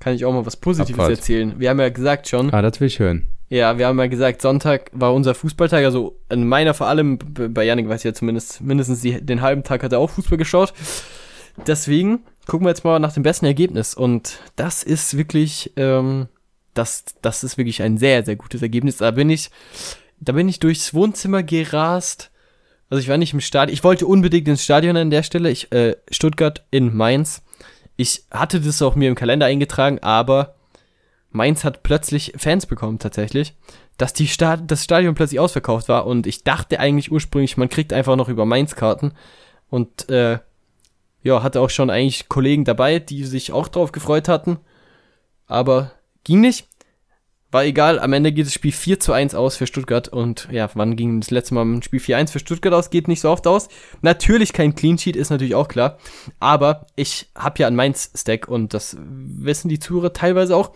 Kann 0.00 0.14
ich 0.14 0.24
auch 0.24 0.32
mal 0.32 0.44
was 0.44 0.56
Positives 0.56 0.98
Abfahrt. 0.98 1.18
erzählen. 1.18 1.54
Wir 1.58 1.70
haben 1.70 1.78
ja 1.78 1.90
gesagt 1.90 2.28
schon, 2.28 2.52
ah, 2.52 2.62
das 2.62 2.80
will 2.80 2.88
ich 2.88 2.98
hören. 2.98 3.26
Ja, 3.50 3.78
wir 3.78 3.86
haben 3.86 3.98
ja 3.98 4.06
gesagt, 4.06 4.42
Sonntag 4.42 4.90
war 4.92 5.12
unser 5.12 5.34
Fußballtag, 5.34 5.84
also 5.84 6.16
in 6.30 6.46
meiner 6.46 6.72
vor 6.72 6.86
allem, 6.86 7.18
bei 7.18 7.64
Janik 7.64 7.88
weiß 7.88 8.00
ich 8.00 8.04
ja 8.04 8.14
zumindest, 8.14 8.60
mindestens 8.60 9.00
die, 9.00 9.20
den 9.20 9.42
halben 9.42 9.64
Tag 9.64 9.82
hat 9.82 9.92
er 9.92 9.98
auch 9.98 10.10
Fußball 10.10 10.38
geschaut. 10.38 10.72
Deswegen 11.66 12.20
gucken 12.46 12.64
wir 12.64 12.70
jetzt 12.70 12.84
mal 12.84 12.98
nach 12.98 13.12
dem 13.12 13.22
besten 13.22 13.46
Ergebnis. 13.46 13.94
Und 13.94 14.38
das 14.56 14.82
ist 14.82 15.16
wirklich, 15.16 15.72
ähm, 15.76 16.28
das, 16.74 17.04
das 17.22 17.44
ist 17.44 17.58
wirklich 17.58 17.82
ein 17.82 17.98
sehr, 17.98 18.24
sehr 18.24 18.36
gutes 18.36 18.62
Ergebnis. 18.62 18.98
Da 18.98 19.10
bin 19.10 19.30
ich, 19.30 19.50
da 20.20 20.32
bin 20.32 20.48
ich 20.48 20.60
durchs 20.60 20.94
Wohnzimmer 20.94 21.42
gerast. 21.42 22.30
Also 22.88 23.00
ich 23.00 23.08
war 23.08 23.18
nicht 23.18 23.34
im 23.34 23.40
Stadion. 23.40 23.74
Ich 23.74 23.84
wollte 23.84 24.06
unbedingt 24.06 24.48
ins 24.48 24.64
Stadion 24.64 24.96
an 24.96 25.10
der 25.10 25.22
Stelle. 25.22 25.50
Ich, 25.50 25.70
äh, 25.72 25.96
Stuttgart 26.10 26.64
in 26.70 26.96
Mainz. 26.96 27.42
Ich 28.00 28.24
hatte 28.30 28.62
das 28.62 28.80
auch 28.80 28.94
mir 28.94 29.10
im 29.10 29.14
Kalender 29.14 29.44
eingetragen, 29.44 29.98
aber 29.98 30.54
Mainz 31.32 31.64
hat 31.64 31.82
plötzlich 31.82 32.32
Fans 32.34 32.64
bekommen 32.64 32.98
tatsächlich, 32.98 33.54
dass 33.98 34.14
die 34.14 34.26
Stad 34.26 34.70
das 34.70 34.84
Stadion 34.84 35.14
plötzlich 35.14 35.38
ausverkauft 35.38 35.90
war 35.90 36.06
und 36.06 36.26
ich 36.26 36.42
dachte 36.42 36.80
eigentlich 36.80 37.12
ursprünglich, 37.12 37.58
man 37.58 37.68
kriegt 37.68 37.92
einfach 37.92 38.16
noch 38.16 38.30
über 38.30 38.46
Mainz 38.46 38.74
Karten 38.74 39.12
und 39.68 40.08
äh, 40.08 40.38
ja, 41.24 41.42
hatte 41.42 41.60
auch 41.60 41.68
schon 41.68 41.90
eigentlich 41.90 42.30
Kollegen 42.30 42.64
dabei, 42.64 43.00
die 43.00 43.24
sich 43.24 43.52
auch 43.52 43.68
drauf 43.68 43.92
gefreut 43.92 44.28
hatten, 44.28 44.60
aber 45.46 45.92
ging 46.24 46.40
nicht. 46.40 46.69
War 47.52 47.64
egal, 47.64 47.98
am 47.98 48.12
Ende 48.12 48.30
geht 48.30 48.46
das 48.46 48.54
Spiel 48.54 48.70
4 48.70 49.00
zu 49.00 49.12
1 49.12 49.34
aus 49.34 49.56
für 49.56 49.66
Stuttgart 49.66 50.06
und 50.06 50.46
ja, 50.52 50.70
wann 50.74 50.94
ging 50.94 51.18
das 51.18 51.32
letzte 51.32 51.54
Mal 51.54 51.64
ein 51.64 51.82
Spiel 51.82 51.98
4-1 51.98 52.30
für 52.30 52.38
Stuttgart 52.38 52.72
aus? 52.72 52.90
Geht 52.90 53.08
nicht 53.08 53.20
so 53.20 53.28
oft 53.28 53.44
aus. 53.48 53.68
Natürlich 54.02 54.52
kein 54.52 54.76
Clean 54.76 54.96
Sheet, 54.96 55.16
ist 55.16 55.30
natürlich 55.30 55.56
auch 55.56 55.66
klar, 55.66 55.98
aber 56.38 56.86
ich 56.94 57.28
habe 57.34 57.58
ja 57.58 57.66
ein 57.66 57.74
Mainz-Stack 57.74 58.46
und 58.46 58.72
das 58.72 58.96
wissen 59.00 59.68
die 59.68 59.80
Zuhörer 59.80 60.12
teilweise 60.12 60.54
auch. 60.54 60.70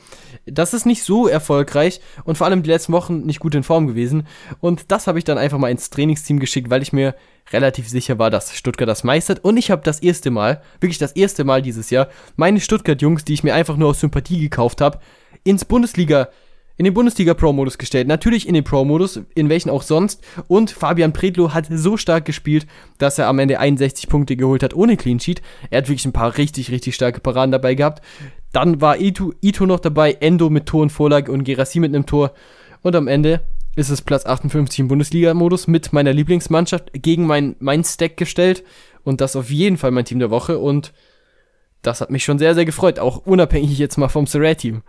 Das 0.46 0.74
ist 0.74 0.84
nicht 0.84 1.04
so 1.04 1.28
erfolgreich 1.28 2.00
und 2.24 2.38
vor 2.38 2.48
allem 2.48 2.64
die 2.64 2.70
letzten 2.70 2.92
Wochen 2.92 3.20
nicht 3.20 3.38
gut 3.38 3.54
in 3.54 3.62
Form 3.62 3.86
gewesen 3.86 4.26
und 4.58 4.90
das 4.90 5.06
habe 5.06 5.18
ich 5.18 5.24
dann 5.24 5.38
einfach 5.38 5.58
mal 5.58 5.70
ins 5.70 5.90
Trainingsteam 5.90 6.40
geschickt, 6.40 6.70
weil 6.70 6.82
ich 6.82 6.92
mir 6.92 7.14
relativ 7.52 7.88
sicher 7.88 8.18
war, 8.18 8.30
dass 8.30 8.52
Stuttgart 8.52 8.88
das 8.88 9.04
meistert 9.04 9.44
und 9.44 9.58
ich 9.58 9.70
habe 9.70 9.82
das 9.84 10.00
erste 10.00 10.32
Mal, 10.32 10.60
wirklich 10.80 10.98
das 10.98 11.12
erste 11.12 11.44
Mal 11.44 11.62
dieses 11.62 11.90
Jahr, 11.90 12.08
meine 12.34 12.58
Stuttgart-Jungs, 12.58 13.24
die 13.24 13.34
ich 13.34 13.44
mir 13.44 13.54
einfach 13.54 13.76
nur 13.76 13.90
aus 13.90 14.00
Sympathie 14.00 14.40
gekauft 14.40 14.80
habe, 14.80 14.98
ins 15.44 15.64
Bundesliga 15.64 16.30
in 16.76 16.84
den 16.84 16.94
Bundesliga 16.94 17.34
Pro-Modus 17.34 17.78
gestellt. 17.78 18.08
Natürlich 18.08 18.48
in 18.48 18.54
den 18.54 18.64
Pro-Modus, 18.64 19.20
in 19.34 19.48
welchen 19.48 19.70
auch 19.70 19.82
sonst. 19.82 20.22
Und 20.48 20.70
Fabian 20.70 21.12
Predlo 21.12 21.54
hat 21.54 21.66
so 21.70 21.96
stark 21.96 22.24
gespielt, 22.24 22.66
dass 22.98 23.18
er 23.18 23.28
am 23.28 23.38
Ende 23.38 23.60
61 23.60 24.08
Punkte 24.08 24.36
geholt 24.36 24.62
hat 24.62 24.74
ohne 24.74 24.96
Clean 24.96 25.20
Sheet. 25.20 25.40
Er 25.70 25.78
hat 25.78 25.88
wirklich 25.88 26.04
ein 26.04 26.12
paar 26.12 26.36
richtig, 26.36 26.70
richtig 26.70 26.94
starke 26.94 27.20
Paraden 27.20 27.52
dabei 27.52 27.74
gehabt. 27.74 28.02
Dann 28.52 28.80
war 28.80 28.98
Ito, 28.98 29.32
Ito 29.40 29.66
noch 29.66 29.80
dabei, 29.80 30.12
Endo 30.20 30.50
mit 30.50 30.66
Tor 30.66 30.82
und 30.82 30.90
Vorlage 30.90 31.30
und 31.30 31.44
Gerassi 31.44 31.78
mit 31.78 31.94
einem 31.94 32.06
Tor. 32.06 32.32
Und 32.82 32.96
am 32.96 33.08
Ende 33.08 33.40
ist 33.76 33.90
es 33.90 34.02
Platz 34.02 34.26
58 34.26 34.80
im 34.80 34.88
Bundesliga-Modus 34.88 35.66
mit 35.66 35.92
meiner 35.92 36.12
Lieblingsmannschaft 36.12 36.90
gegen 36.92 37.26
mein, 37.26 37.56
mein 37.58 37.84
Stack 37.84 38.16
gestellt. 38.16 38.64
Und 39.04 39.20
das 39.20 39.36
auf 39.36 39.50
jeden 39.50 39.76
Fall 39.76 39.90
mein 39.90 40.04
Team 40.04 40.18
der 40.18 40.30
Woche. 40.30 40.58
Und 40.58 40.92
das 41.82 42.00
hat 42.00 42.10
mich 42.10 42.24
schon 42.24 42.38
sehr, 42.38 42.54
sehr 42.54 42.64
gefreut. 42.64 42.98
Auch 42.98 43.18
unabhängig 43.26 43.78
jetzt 43.78 43.96
mal 43.96 44.08
vom 44.08 44.26
Serrat-Team. 44.26 44.82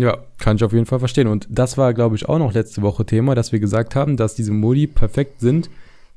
Ja, 0.00 0.18
kann 0.38 0.56
ich 0.56 0.64
auf 0.64 0.72
jeden 0.72 0.86
Fall 0.86 0.98
verstehen. 0.98 1.28
Und 1.28 1.46
das 1.50 1.78
war, 1.78 1.94
glaube 1.94 2.16
ich, 2.16 2.28
auch 2.28 2.38
noch 2.38 2.52
letzte 2.52 2.82
Woche 2.82 3.04
Thema, 3.04 3.34
dass 3.34 3.52
wir 3.52 3.60
gesagt 3.60 3.94
haben, 3.94 4.16
dass 4.16 4.34
diese 4.34 4.52
Modi 4.52 4.86
perfekt 4.86 5.40
sind, 5.40 5.70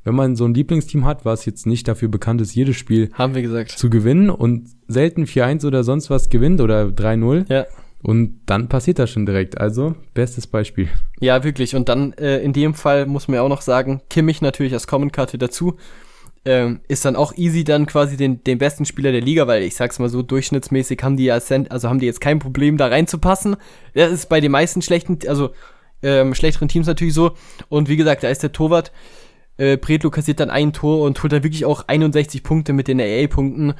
wenn 0.03 0.15
man 0.15 0.35
so 0.35 0.45
ein 0.45 0.53
Lieblingsteam 0.53 1.05
hat, 1.05 1.25
was 1.25 1.45
jetzt 1.45 1.65
nicht 1.65 1.87
dafür 1.87 2.09
bekannt 2.09 2.41
ist, 2.41 2.55
jedes 2.55 2.75
Spiel 2.75 3.09
haben 3.13 3.35
wir 3.35 3.41
gesagt. 3.41 3.71
zu 3.71 3.89
gewinnen 3.89 4.29
und 4.29 4.69
selten 4.87 5.23
4-1 5.23 5.65
oder 5.65 5.83
sonst 5.83 6.09
was 6.09 6.29
gewinnt 6.29 6.61
oder 6.61 6.85
3-0. 6.85 7.51
Ja. 7.51 7.65
Und 8.01 8.41
dann 8.47 8.67
passiert 8.67 8.99
das 8.99 9.11
schon 9.11 9.25
direkt. 9.25 9.57
Also, 9.57 9.95
bestes 10.13 10.45
Beispiel. 10.45 10.89
Ja, 11.21 11.45
wirklich. 11.45 11.73
Und 11.73 11.87
dann 11.87 12.11
äh, 12.13 12.39
in 12.39 12.51
dem 12.51 12.73
Fall 12.73 13.05
muss 13.05 13.29
man 13.29 13.35
ja 13.35 13.41
auch 13.41 13.49
noch 13.49 13.61
sagen, 13.61 14.01
Kimmich 14.09 14.41
natürlich 14.41 14.73
als 14.73 14.87
Common-Karte 14.87 15.37
dazu 15.37 15.77
ähm, 16.45 16.81
ist 16.87 17.05
dann 17.05 17.15
auch 17.15 17.33
easy 17.37 17.63
dann 17.63 17.85
quasi 17.85 18.17
den, 18.17 18.43
den 18.43 18.57
besten 18.57 18.85
Spieler 18.85 19.11
der 19.11 19.21
Liga, 19.21 19.47
weil 19.47 19.63
ich 19.63 19.75
sag's 19.75 19.99
mal 19.99 20.09
so, 20.09 20.21
durchschnittsmäßig 20.21 21.01
haben 21.01 21.15
die 21.15 21.25
ja, 21.25 21.35
also 21.35 21.89
haben 21.89 21.99
die 21.99 22.05
jetzt 22.05 22.21
kein 22.21 22.39
Problem 22.39 22.77
da 22.77 22.87
reinzupassen. 22.87 23.55
Das 23.93 24.11
ist 24.11 24.29
bei 24.29 24.41
den 24.41 24.51
meisten 24.51 24.81
schlechten, 24.81 25.19
also 25.27 25.51
ähm, 26.01 26.35
schlechteren 26.35 26.67
Teams 26.67 26.87
natürlich 26.87 27.13
so. 27.13 27.31
Und 27.69 27.87
wie 27.87 27.95
gesagt, 27.95 28.23
da 28.23 28.29
ist 28.29 28.43
der 28.43 28.51
Torwart, 28.51 28.91
äh, 29.57 29.77
Pretlo 29.77 30.09
kassiert 30.09 30.39
dann 30.39 30.49
ein 30.49 30.73
Tor 30.73 31.03
und 31.03 31.21
holt 31.23 31.31
dann 31.31 31.43
wirklich 31.43 31.65
auch 31.65 31.87
61 31.87 32.43
Punkte 32.43 32.73
mit 32.73 32.87
den 32.87 32.99
AA-Punkten, 32.99 33.75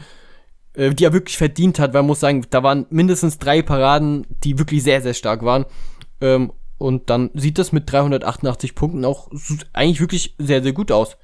äh, 0.74 0.92
die 0.92 1.04
er 1.04 1.14
wirklich 1.14 1.38
verdient 1.38 1.80
hat, 1.80 1.94
weil 1.94 2.02
man 2.02 2.08
muss 2.08 2.22
sagen, 2.22 2.46
da 2.50 2.64
waren 2.64 2.86
mindestens 2.90 3.40
drei 3.40 3.62
Paraden, 3.62 4.26
die 4.44 4.58
wirklich 4.58 4.84
sehr, 4.84 5.02
sehr 5.02 5.14
stark 5.14 5.44
waren. 5.44 5.66
Ähm, 6.22 6.54
und 6.78 7.10
dann 7.10 7.30
sieht 7.34 7.60
das 7.60 7.72
mit 7.72 7.92
388 7.92 8.76
Punkten 8.76 9.06
auch 9.06 9.30
eigentlich 9.74 10.00
wirklich 10.00 10.36
sehr, 10.38 10.64
sehr 10.64 10.74
gut 10.74 10.92
aus. 10.92 11.18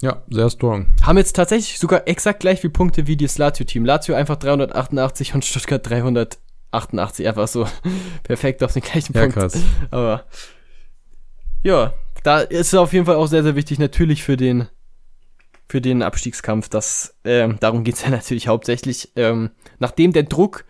Ja, 0.00 0.22
sehr 0.28 0.48
strong. 0.50 0.86
Haben 1.02 1.18
jetzt 1.18 1.34
tatsächlich 1.34 1.78
sogar 1.78 2.06
exakt 2.06 2.40
gleich 2.40 2.60
viele 2.60 2.72
Punkte 2.72 3.06
wie 3.06 3.16
das 3.16 3.36
Lazio-Team. 3.38 3.84
Lazio 3.84 4.14
einfach 4.14 4.36
388 4.36 5.34
und 5.34 5.44
Stuttgart 5.44 5.88
388. 5.88 7.26
Einfach 7.26 7.48
so 7.48 7.66
perfekt 8.22 8.62
auf 8.62 8.72
den 8.72 8.82
gleichen 8.82 9.12
ja, 9.12 9.22
Punkt. 9.22 9.34
Krass. 9.34 9.58
Aber 9.90 10.24
ja, 11.64 11.94
da 12.22 12.40
ist 12.40 12.68
es 12.68 12.74
auf 12.74 12.92
jeden 12.92 13.06
Fall 13.06 13.16
auch 13.16 13.26
sehr, 13.26 13.42
sehr 13.42 13.56
wichtig, 13.56 13.78
natürlich 13.78 14.22
für 14.22 14.36
den 14.36 14.68
für 15.68 15.80
den 15.80 16.02
Abstiegskampf. 16.02 16.68
Das, 16.68 17.14
ähm, 17.24 17.58
darum 17.60 17.84
geht's 17.84 18.02
ja 18.02 18.10
natürlich 18.10 18.48
hauptsächlich. 18.48 19.12
Ähm, 19.16 19.50
nachdem 19.78 20.12
der 20.12 20.22
Druck 20.22 20.64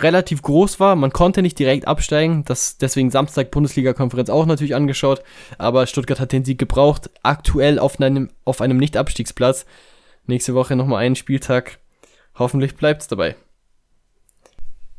relativ 0.00 0.42
groß 0.42 0.80
war. 0.80 0.96
Man 0.96 1.12
konnte 1.12 1.42
nicht 1.42 1.58
direkt 1.58 1.86
absteigen. 1.86 2.44
Das 2.44 2.78
deswegen 2.78 3.10
Samstag 3.10 3.50
Bundesliga-Konferenz 3.50 4.30
auch 4.30 4.46
natürlich 4.46 4.74
angeschaut. 4.74 5.22
Aber 5.58 5.86
Stuttgart 5.86 6.20
hat 6.20 6.32
den 6.32 6.44
Sieg 6.44 6.58
gebraucht. 6.58 7.10
Aktuell 7.22 7.78
auf 7.78 8.00
einem, 8.00 8.30
auf 8.44 8.60
einem 8.60 8.76
Nicht-Abstiegsplatz. 8.76 9.66
Nächste 10.26 10.54
Woche 10.54 10.76
nochmal 10.76 11.04
einen 11.04 11.16
Spieltag. 11.16 11.78
Hoffentlich 12.36 12.76
bleibt's 12.76 13.08
dabei. 13.08 13.36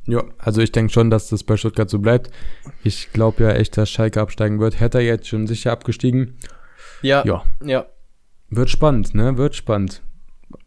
Ja, 0.08 0.24
also 0.40 0.62
ich 0.62 0.72
denke 0.72 0.92
schon, 0.92 1.12
dass 1.12 1.30
das 1.30 1.44
bei 1.44 1.56
Stuttgart 1.56 1.90
so 1.90 2.00
bleibt. 2.00 2.32
Ich 2.84 3.12
glaube 3.14 3.44
ja 3.44 3.52
echt, 3.52 3.78
dass 3.78 3.90
Schalke 3.90 4.20
absteigen 4.20 4.60
wird. 4.60 4.80
Hätte 4.80 4.98
er 4.98 5.04
jetzt 5.04 5.28
schon 5.28 5.46
sicher 5.46 5.72
abgestiegen. 5.72 6.38
Ja. 7.02 7.24
Ja. 7.26 7.44
ja. 7.64 7.86
Wird 8.50 8.70
spannend, 8.70 9.14
ne? 9.14 9.38
Wird 9.38 9.56
spannend. 9.56 10.02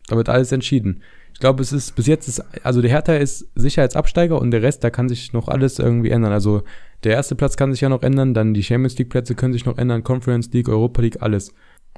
Da 0.06 0.16
wird 0.16 0.28
alles 0.28 0.52
entschieden 0.52 1.02
glaube, 1.43 1.62
es 1.62 1.72
ist 1.72 1.97
bis 1.97 2.07
jetzt, 2.07 2.28
ist, 2.28 2.43
also 2.64 2.80
der 2.80 2.90
Hertha 2.90 3.14
ist 3.14 3.49
Sicherheitsabsteiger 3.57 4.40
und 4.40 4.53
der 4.53 4.62
Rest, 4.62 4.84
da 4.84 4.90
kann 4.90 5.09
sich 5.09 5.32
noch 5.32 5.49
alles 5.49 5.78
irgendwie 5.80 6.11
ändern. 6.11 6.32
Also 6.32 6.62
der 7.03 7.12
erste 7.12 7.34
Platz 7.34 7.57
kann 7.57 7.72
sich 7.72 7.80
ja 7.80 7.88
noch 7.88 8.03
ändern, 8.03 8.32
dann 8.32 8.55
die 8.55 8.62
Champions 8.62 8.97
League 8.97 9.11
Plätze 9.11 9.34
können 9.34 9.53
sich 9.53 9.66
noch 9.66 9.76
ändern, 9.76 10.05
Conference 10.05 10.51
League, 10.53 10.68
Europa 10.68 11.03
League, 11.03 11.20
alles. 11.20 11.53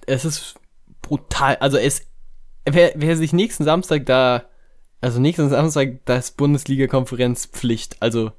Es 0.07 0.25
ist 0.25 0.55
brutal, 1.03 1.57
also 1.57 1.77
es, 1.77 2.07
wer, 2.65 2.93
wer 2.97 3.17
sich 3.19 3.35
nächsten 3.35 3.65
Samstag 3.65 4.07
da, 4.07 4.45
also 5.03 5.21
nächsten 5.21 5.51
Samstag 5.51 6.05
das 6.07 6.31
Bundesliga-Konferenz 6.31 7.47
Pflicht, 7.47 7.99
also 8.01 8.33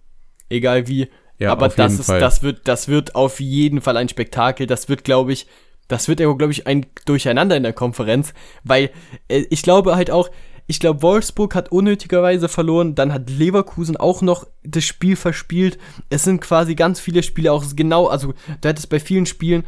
egal 0.50 0.88
wie, 0.88 1.10
ja, 1.38 1.52
aber 1.52 1.70
das 1.70 2.00
ist, 2.00 2.08
Fall. 2.08 2.20
das 2.20 2.42
wird, 2.42 2.68
das 2.68 2.88
wird 2.88 3.14
auf 3.14 3.40
jeden 3.40 3.82
Fall 3.82 3.98
ein 3.98 4.10
Spektakel. 4.10 4.68
Das 4.68 4.90
wird, 4.90 5.04
glaube 5.04 5.34
ich, 5.34 5.48
das 5.88 6.08
wird 6.08 6.20
ja, 6.20 6.32
glaube 6.32 6.52
ich, 6.52 6.66
ein 6.66 6.88
Durcheinander 7.06 7.56
in 7.58 7.64
der 7.64 7.74
Konferenz, 7.74 8.34
weil 8.64 8.90
äh, 9.28 9.44
ich 9.50 9.62
glaube 9.62 9.96
halt 9.96 10.10
auch, 10.10 10.30
ich 10.68 10.80
glaube, 10.80 11.02
Wolfsburg 11.02 11.54
hat 11.54 11.72
unnötigerweise 11.72 12.50
verloren. 12.50 12.96
Dann 12.96 13.14
hat 13.14 13.30
Leverkusen 13.30 13.98
auch 13.98 14.22
noch 14.22 14.48
das 14.64 14.84
Spiel 14.84 15.16
verspielt. 15.16 15.78
Es 16.10 16.24
sind 16.24 16.42
quasi 16.42 16.76
ganz 16.76 17.00
viele 17.00 17.24
Spiele 17.24 17.52
auch 17.52 17.64
genau, 17.76 18.08
also 18.08 18.34
du 18.62 18.68
hättest 18.68 18.90
bei 18.90 19.00
vielen 19.00 19.26
Spielen 19.26 19.64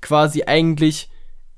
quasi 0.00 0.44
eigentlich, 0.44 1.10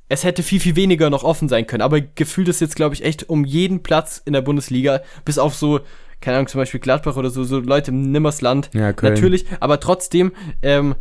es 0.08 0.24
hätte 0.24 0.42
viel, 0.42 0.60
viel 0.60 0.76
weniger 0.76 1.08
noch 1.08 1.24
offen 1.24 1.48
sein 1.48 1.66
können. 1.66 1.82
Aber 1.82 2.00
gefühlt 2.00 2.48
ist 2.48 2.60
jetzt, 2.60 2.76
glaube 2.76 2.94
ich, 2.94 3.04
echt 3.04 3.28
um 3.30 3.44
jeden 3.44 3.82
Platz 3.82 4.20
in 4.24 4.34
der 4.34 4.42
Bundesliga, 4.42 5.00
bis 5.24 5.38
auf 5.38 5.54
so, 5.54 5.80
keine 6.20 6.36
Ahnung, 6.36 6.48
zum 6.48 6.60
Beispiel 6.60 6.80
Gladbach 6.80 7.16
oder 7.16 7.30
so, 7.30 7.44
so 7.44 7.60
Leute 7.60 7.92
im 7.92 8.12
Nimmersland. 8.12 8.70
Ja, 8.74 8.92
Köln. 8.92 9.14
Natürlich, 9.14 9.46
aber 9.60 9.80
trotzdem, 9.80 10.32
ähm, 10.60 10.96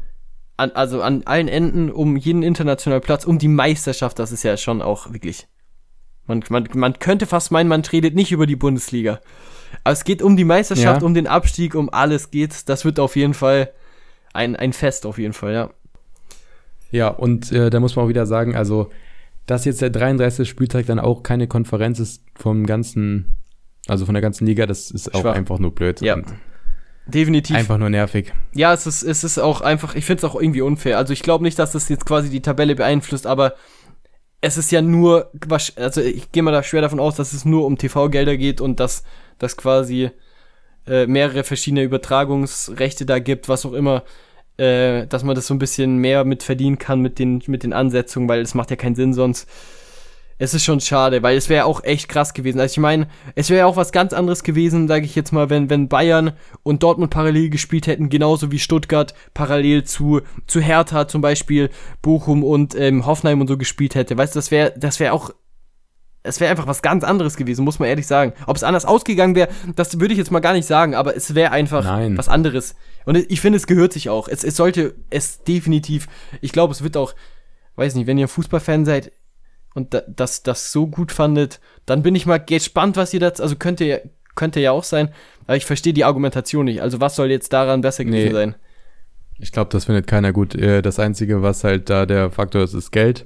an, 0.55 0.71
also 0.71 1.01
an 1.01 1.23
allen 1.25 1.47
Enden 1.49 1.91
um 1.91 2.15
jeden 2.15 2.43
internationalen 2.43 3.01
Platz, 3.01 3.25
um 3.25 3.37
die 3.37 3.47
Meisterschaft, 3.47 4.17
das 4.19 4.31
ist 4.31 4.43
ja 4.43 4.55
schon 4.55 4.81
auch 4.81 5.11
wirklich 5.11 5.47
man, 6.31 6.43
man, 6.49 6.79
man 6.79 6.99
könnte 6.99 7.25
fast 7.25 7.51
meinen, 7.51 7.67
man 7.67 7.81
redet 7.81 8.15
nicht 8.15 8.31
über 8.31 8.47
die 8.47 8.55
Bundesliga. 8.55 9.19
Aber 9.83 9.93
es 9.93 10.03
geht 10.03 10.21
um 10.21 10.37
die 10.37 10.43
Meisterschaft, 10.43 11.01
ja. 11.01 11.05
um 11.05 11.13
den 11.13 11.27
Abstieg, 11.27 11.75
um 11.75 11.89
alles 11.89 12.31
geht's. 12.31 12.65
Das 12.65 12.85
wird 12.85 12.99
auf 12.99 13.15
jeden 13.15 13.33
Fall 13.33 13.71
ein, 14.33 14.55
ein 14.55 14.73
Fest, 14.73 15.05
auf 15.05 15.17
jeden 15.17 15.33
Fall, 15.33 15.53
ja. 15.53 15.69
Ja, 16.91 17.07
und 17.07 17.51
äh, 17.51 17.69
da 17.69 17.79
muss 17.79 17.95
man 17.95 18.05
auch 18.05 18.09
wieder 18.09 18.25
sagen, 18.25 18.55
also, 18.55 18.89
dass 19.45 19.65
jetzt 19.65 19.81
der 19.81 19.89
33. 19.89 20.47
Spieltag 20.47 20.85
dann 20.85 20.99
auch 20.99 21.23
keine 21.23 21.47
Konferenz 21.47 21.99
ist 21.99 22.23
vom 22.35 22.65
ganzen, 22.65 23.37
also 23.87 24.05
von 24.05 24.13
der 24.13 24.21
ganzen 24.21 24.45
Liga, 24.45 24.65
das 24.65 24.91
ist 24.91 25.13
auch 25.13 25.21
Schwach. 25.21 25.35
einfach 25.35 25.59
nur 25.59 25.73
blöd. 25.73 26.01
Ja. 26.01 26.17
Definitiv. 27.07 27.55
Einfach 27.55 27.77
nur 27.77 27.89
nervig. 27.89 28.31
Ja, 28.53 28.73
es 28.73 28.85
ist, 28.85 29.03
es 29.03 29.23
ist 29.23 29.39
auch 29.39 29.61
einfach, 29.61 29.95
ich 29.95 30.05
finde 30.05 30.19
es 30.19 30.23
auch 30.23 30.39
irgendwie 30.39 30.61
unfair. 30.61 30.97
Also 30.97 31.13
ich 31.13 31.23
glaube 31.23 31.43
nicht, 31.43 31.57
dass 31.57 31.71
das 31.71 31.89
jetzt 31.89 32.05
quasi 32.05 32.29
die 32.29 32.41
Tabelle 32.41 32.75
beeinflusst, 32.75 33.25
aber 33.25 33.55
es 34.41 34.57
ist 34.57 34.71
ja 34.71 34.81
nur, 34.81 35.31
also 35.75 36.01
ich 36.01 36.31
gehe 36.31 36.41
mal 36.41 36.51
da 36.51 36.63
schwer 36.63 36.81
davon 36.81 36.99
aus, 36.99 37.15
dass 37.15 37.31
es 37.33 37.45
nur 37.45 37.65
um 37.65 37.77
TV-Gelder 37.77 38.37
geht 38.37 38.59
und 38.59 38.79
dass 38.79 39.03
das 39.37 39.55
quasi 39.55 40.09
äh, 40.87 41.05
mehrere 41.05 41.43
verschiedene 41.43 41.83
Übertragungsrechte 41.83 43.05
da 43.05 43.19
gibt, 43.19 43.49
was 43.49 43.65
auch 43.65 43.73
immer, 43.73 44.03
äh, 44.57 45.05
dass 45.05 45.23
man 45.23 45.35
das 45.35 45.45
so 45.45 45.53
ein 45.53 45.59
bisschen 45.59 45.97
mehr 45.97 46.25
mit 46.25 46.41
verdienen 46.41 46.79
kann 46.79 47.01
mit 47.01 47.19
den, 47.19 47.43
mit 47.45 47.61
den 47.63 47.71
Ansetzungen, 47.71 48.27
weil 48.27 48.41
es 48.41 48.55
macht 48.55 48.71
ja 48.71 48.75
keinen 48.75 48.95
Sinn 48.95 49.13
sonst. 49.13 49.47
Es 50.41 50.55
ist 50.55 50.63
schon 50.63 50.79
schade, 50.79 51.21
weil 51.21 51.37
es 51.37 51.49
wäre 51.49 51.65
auch 51.65 51.83
echt 51.83 52.09
krass 52.09 52.33
gewesen. 52.33 52.59
Also 52.59 52.73
ich 52.73 52.79
meine, 52.79 53.07
es 53.35 53.51
wäre 53.51 53.67
auch 53.67 53.75
was 53.75 53.91
ganz 53.91 54.11
anderes 54.11 54.41
gewesen, 54.41 54.87
sage 54.87 55.05
ich 55.05 55.13
jetzt 55.13 55.31
mal, 55.31 55.51
wenn, 55.51 55.69
wenn 55.69 55.87
Bayern 55.87 56.31
und 56.63 56.81
Dortmund 56.81 57.11
parallel 57.11 57.51
gespielt 57.51 57.85
hätten, 57.85 58.09
genauso 58.09 58.51
wie 58.51 58.57
Stuttgart 58.57 59.13
parallel 59.35 59.83
zu, 59.83 60.21
zu 60.47 60.59
Hertha 60.59 61.07
zum 61.07 61.21
Beispiel, 61.21 61.69
Bochum 62.01 62.43
und 62.43 62.73
ähm, 62.73 63.05
Hoffenheim 63.05 63.39
und 63.39 63.49
so 63.49 63.55
gespielt 63.55 63.93
hätte. 63.93 64.17
Weißt 64.17 64.33
du, 64.33 64.39
das 64.39 64.49
wäre 64.49 64.73
das 64.75 64.99
wäre 64.99 65.13
auch 65.13 65.29
es 66.23 66.39
wäre 66.39 66.49
einfach 66.49 66.65
was 66.65 66.81
ganz 66.81 67.03
anderes 67.03 67.37
gewesen, 67.37 67.63
muss 67.63 67.77
man 67.77 67.89
ehrlich 67.89 68.07
sagen. 68.07 68.33
Ob 68.47 68.55
es 68.55 68.63
anders 68.63 68.85
ausgegangen 68.85 69.35
wäre, 69.35 69.49
das 69.75 69.99
würde 69.99 70.15
ich 70.15 70.17
jetzt 70.17 70.31
mal 70.31 70.39
gar 70.39 70.53
nicht 70.53 70.65
sagen, 70.65 70.95
aber 70.95 71.15
es 71.15 71.35
wäre 71.35 71.51
einfach 71.51 71.83
Nein. 71.83 72.17
was 72.17 72.29
anderes. 72.29 72.73
Und 73.05 73.15
ich 73.15 73.41
finde, 73.41 73.57
es 73.57 73.67
gehört 73.67 73.93
sich 73.93 74.09
auch. 74.09 74.27
Es, 74.27 74.43
es 74.43 74.55
sollte 74.55 74.95
es 75.11 75.43
definitiv, 75.43 76.07
ich 76.41 76.51
glaube, 76.51 76.73
es 76.73 76.81
wird 76.81 76.97
auch, 76.97 77.13
weiß 77.75 77.93
nicht, 77.93 78.07
wenn 78.07 78.17
ihr 78.17 78.27
Fußballfan 78.27 78.85
seid 78.85 79.11
und 79.73 79.93
da, 79.93 80.01
das, 80.07 80.43
das 80.43 80.71
so 80.71 80.87
gut 80.87 81.11
fandet, 81.11 81.59
dann 81.85 82.03
bin 82.03 82.15
ich 82.15 82.25
mal 82.25 82.37
gespannt, 82.37 82.97
was 82.97 83.13
ihr 83.13 83.19
dazu, 83.19 83.43
also 83.43 83.55
könnte, 83.55 84.09
könnte 84.35 84.59
ja 84.59 84.71
auch 84.71 84.83
sein, 84.83 85.09
aber 85.47 85.57
ich 85.57 85.65
verstehe 85.65 85.93
die 85.93 86.03
Argumentation 86.05 86.65
nicht. 86.65 86.81
Also 86.81 86.99
was 86.99 87.15
soll 87.15 87.29
jetzt 87.31 87.53
daran 87.53 87.81
besser 87.81 88.05
gewesen 88.05 88.27
Nee. 88.29 88.33
sein? 88.33 88.55
Ich 89.39 89.51
glaube, 89.51 89.71
das 89.71 89.85
findet 89.85 90.05
keiner 90.07 90.33
gut. 90.33 90.53
Äh, 90.55 90.81
Das 90.81 90.99
Einzige, 90.99 91.41
was 91.41 91.63
halt 91.63 91.89
da 91.89 92.05
der 92.05 92.29
Faktor 92.31 92.63
ist, 92.63 92.73
ist 92.73 92.91
Geld. 92.91 93.25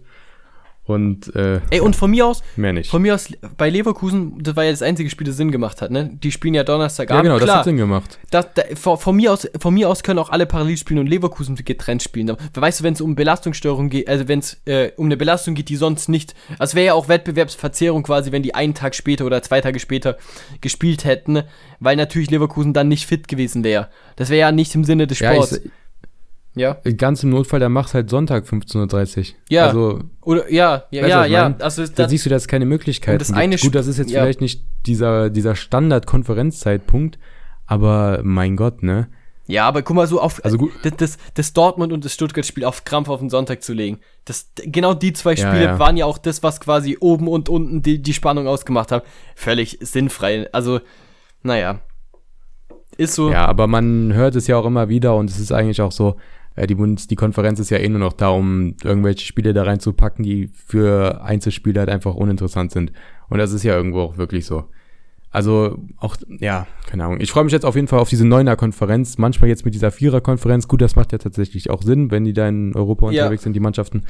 Und 0.86 1.36
äh, 1.36 1.62
Ey, 1.72 1.80
und 1.80 1.96
von 1.96 2.12
mir 2.12 2.28
aus, 2.28 2.44
mehr 2.56 2.72
nicht. 2.72 2.92
von 2.92 3.02
mir 3.02 3.16
aus, 3.16 3.28
bei 3.58 3.70
Leverkusen, 3.72 4.38
das 4.44 4.56
war 4.56 4.66
ja 4.66 4.72
das 4.72 4.84
einzige 4.84 5.10
Spiel, 5.10 5.26
das 5.26 5.36
Sinn 5.36 5.52
gemacht 5.52 5.82
hat, 5.82 5.90
ne? 5.90 6.12
Die 6.14 6.32
spielen 6.32 6.54
ja 6.54 6.60
ja, 6.60 6.64
Donnerstagabend. 6.64 7.24
genau, 7.24 7.36
das 7.40 7.46
Klar, 7.46 7.58
hat 7.58 7.64
Sinn 7.66 7.78
gemacht. 7.78 8.20
das, 8.30 8.48
da, 8.54 8.62
von, 8.76 8.98
von, 9.00 9.16
mir 9.16 9.34
aus, 9.34 9.48
von 9.60 9.74
mir 9.74 9.90
aus 9.90 10.04
können 10.04 10.20
auch 10.20 10.30
alle 10.30 10.46
parallel 10.46 10.78
spielen 10.78 11.00
und 11.00 11.08
Leverkusen 11.08 11.56
getrennt 11.56 12.04
spielen. 12.04 12.36
Weißt 12.54 12.80
du, 12.80 12.84
wenn 12.84 12.94
es 12.94 13.02
um 13.02 13.16
Belastungsstörung 13.16 13.90
geht, 13.90 14.08
also 14.08 14.28
wenn 14.28 14.40
es 14.40 14.58
äh, 14.66 14.92
um 14.98 15.06
eine 15.08 15.18
Belastung 15.18 15.56
geht, 15.56 15.70
die 15.70 15.76
sonst 15.76 16.08
nicht, 16.08 16.36
also 16.60 16.76
wäre 16.76 16.86
ja 16.86 16.94
auch 16.94 17.08
Wettbewerbsverzerrung 17.08 18.04
quasi, 18.04 18.32
wenn 18.32 18.44
die 18.44 18.54
einen 18.54 18.76
Tag 18.76 18.94
später 18.94 19.26
oder 19.26 19.42
zwei 19.42 19.62
Tage 19.62 19.80
später 19.80 20.18
gespielt 20.62 21.04
hätten, 21.04 21.42
weil 21.80 21.96
natürlich 21.96 22.30
Leverkusen 22.30 22.74
dann 22.74 22.88
nicht 22.90 23.08
fit 23.08 23.28
gewesen 23.28 23.64
wäre. 23.64 23.90
Das 24.18 24.30
wäre 24.30 24.40
ja 24.42 24.52
nicht 24.52 24.76
im 24.76 24.84
Sinne 24.84 25.08
des 25.08 25.20
Ja, 25.20 25.34
Sports. 25.34 25.62
ich, 25.64 25.72
Ja, 26.56 26.78
ganz 26.98 27.22
im 27.24 27.32
Notfall, 27.32 27.60
dann 27.60 27.74
mach's 27.74 27.94
halt 27.94 28.10
Sonntag 28.10 28.46
15.30 28.46 29.18
Uhr. 29.18 29.26
Ja. 29.50 29.68
Also, 29.68 30.00
oder 30.22 30.52
ja, 30.52 30.86
ja, 30.90 31.06
ja, 31.06 31.26
ja. 31.26 31.50
mein? 31.50 31.62
Also 31.62 31.86
da 31.86 32.08
siehst 32.08 32.26
du, 32.26 32.30
dass 32.30 32.44
es 32.44 32.48
keine 32.48 32.66
Möglichkeiten 32.66 33.22
Und 33.22 33.30
das 33.30 33.52
gibt. 33.52 33.62
Gut, 33.64 33.76
das 33.76 33.88
ist 33.88 33.98
jetzt 33.98 34.12
ja. 34.12 34.22
vielleicht 34.22 34.42
nicht 34.42 34.64
dieser, 34.86 35.30
dieser 35.30 35.56
Standard-Konferenzzeitpunkt, 35.56 37.20
aber 37.66 38.22
mein 38.24 38.56
Gott, 38.56 38.84
ne? 38.84 39.10
ja, 39.48 39.68
aber 39.68 39.84
guck 39.84 39.96
mal 39.96 40.08
so 40.08 40.20
auf 40.20 40.44
Also 40.44 40.58
gut. 40.58 40.72
das, 40.84 40.94
das, 40.98 41.18
das 41.36 41.54
Dortmund 41.54 41.94
und 41.94 42.04
das 42.04 42.14
Stuttgart-Spiel 42.14 42.66
auf 42.66 42.84
Krampf 42.84 43.10
auf 43.10 43.20
den 43.20 43.30
Sonntag 43.30 43.62
zu 43.62 43.74
legen. 43.74 44.00
Das, 44.26 44.50
genau 44.56 44.94
die 44.94 45.14
zwei 45.14 45.34
Ja, 45.34 45.48
Spiele 45.48 45.66
ja. 45.66 45.80
waren 45.80 45.98
ja 45.98 46.06
auch 46.06 46.18
das, 46.18 46.42
was 46.42 46.60
quasi 46.60 46.98
oben 47.00 47.28
und 47.28 47.48
unten 47.48 47.84
die, 47.84 48.02
die 48.02 48.14
Spannung 48.14 48.48
ausgemacht 48.48 48.92
haben. 48.92 49.06
Völlig 49.36 49.78
sinnfrei. 49.82 50.50
Also, 50.52 50.80
naja. 51.44 51.82
Ist 52.98 53.14
so. 53.14 53.30
Ja, 53.30 53.46
aber 53.46 53.68
man 53.68 54.14
hört 54.14 54.36
es 54.36 54.48
ja 54.48 54.58
auch 54.58 54.66
immer 54.66 54.90
wieder 54.90 55.16
und 55.16 55.30
es 55.30 55.40
ist 55.40 55.52
eigentlich 55.52 55.82
auch 55.82 55.92
so, 55.92 56.16
äh, 56.56 56.68
die, 56.68 56.76
Bundes 56.76 57.08
die 57.08 57.16
Konferenz 57.16 57.60
ist 57.60 57.70
ja 57.70 57.78
eh 57.78 57.90
nur 57.90 58.00
noch 58.00 58.14
da, 58.14 58.30
um 58.30 58.76
irgendwelche 58.84 59.26
Spiele 59.26 59.54
da 59.54 59.64
reinzupacken, 59.64 60.24
die 60.24 60.50
für 60.54 61.24
Einzelspieler 61.24 61.82
halt 61.82 61.90
einfach 61.90 62.16
uninteressant 62.16 62.72
sind. 62.72 62.92
Und 63.30 63.38
das 63.40 63.52
ist 63.52 63.64
ja 63.64 63.76
irgendwo 63.76 64.02
auch 64.02 64.18
wirklich 64.18 64.46
so. 64.46 64.66
Also 65.32 65.80
auch, 65.98 66.16
ja, 66.40 66.66
keine 66.88 67.04
Ahnung. 67.04 67.20
Ich 67.20 67.30
freue 67.30 67.44
mich 67.44 67.52
jetzt 67.52 67.66
auf 67.66 67.76
jeden 67.76 67.90
Fall 67.90 68.00
auf 68.00 68.08
diese 68.08 68.26
Neuner-Konferenz. 68.26 69.18
Manchmal 69.18 69.50
jetzt 69.50 69.66
mit 69.66 69.74
dieser 69.74 69.92
Vierer-Konferenz. 69.92 70.70
Gut, 70.70 70.82
das 70.82 70.96
macht 70.96 71.12
ja 71.12 71.18
tatsächlich 71.18 71.70
auch 71.70 71.82
Sinn, 71.82 72.10
wenn 72.10 72.24
die 72.24 72.32
da 72.32 72.48
in 72.48 72.74
Europa 72.74 73.12
Ja. 73.12 73.24
unterwegs 73.24 73.44
sind, 73.44 73.52
die 73.52 73.60
Mannschaften. 73.60 74.04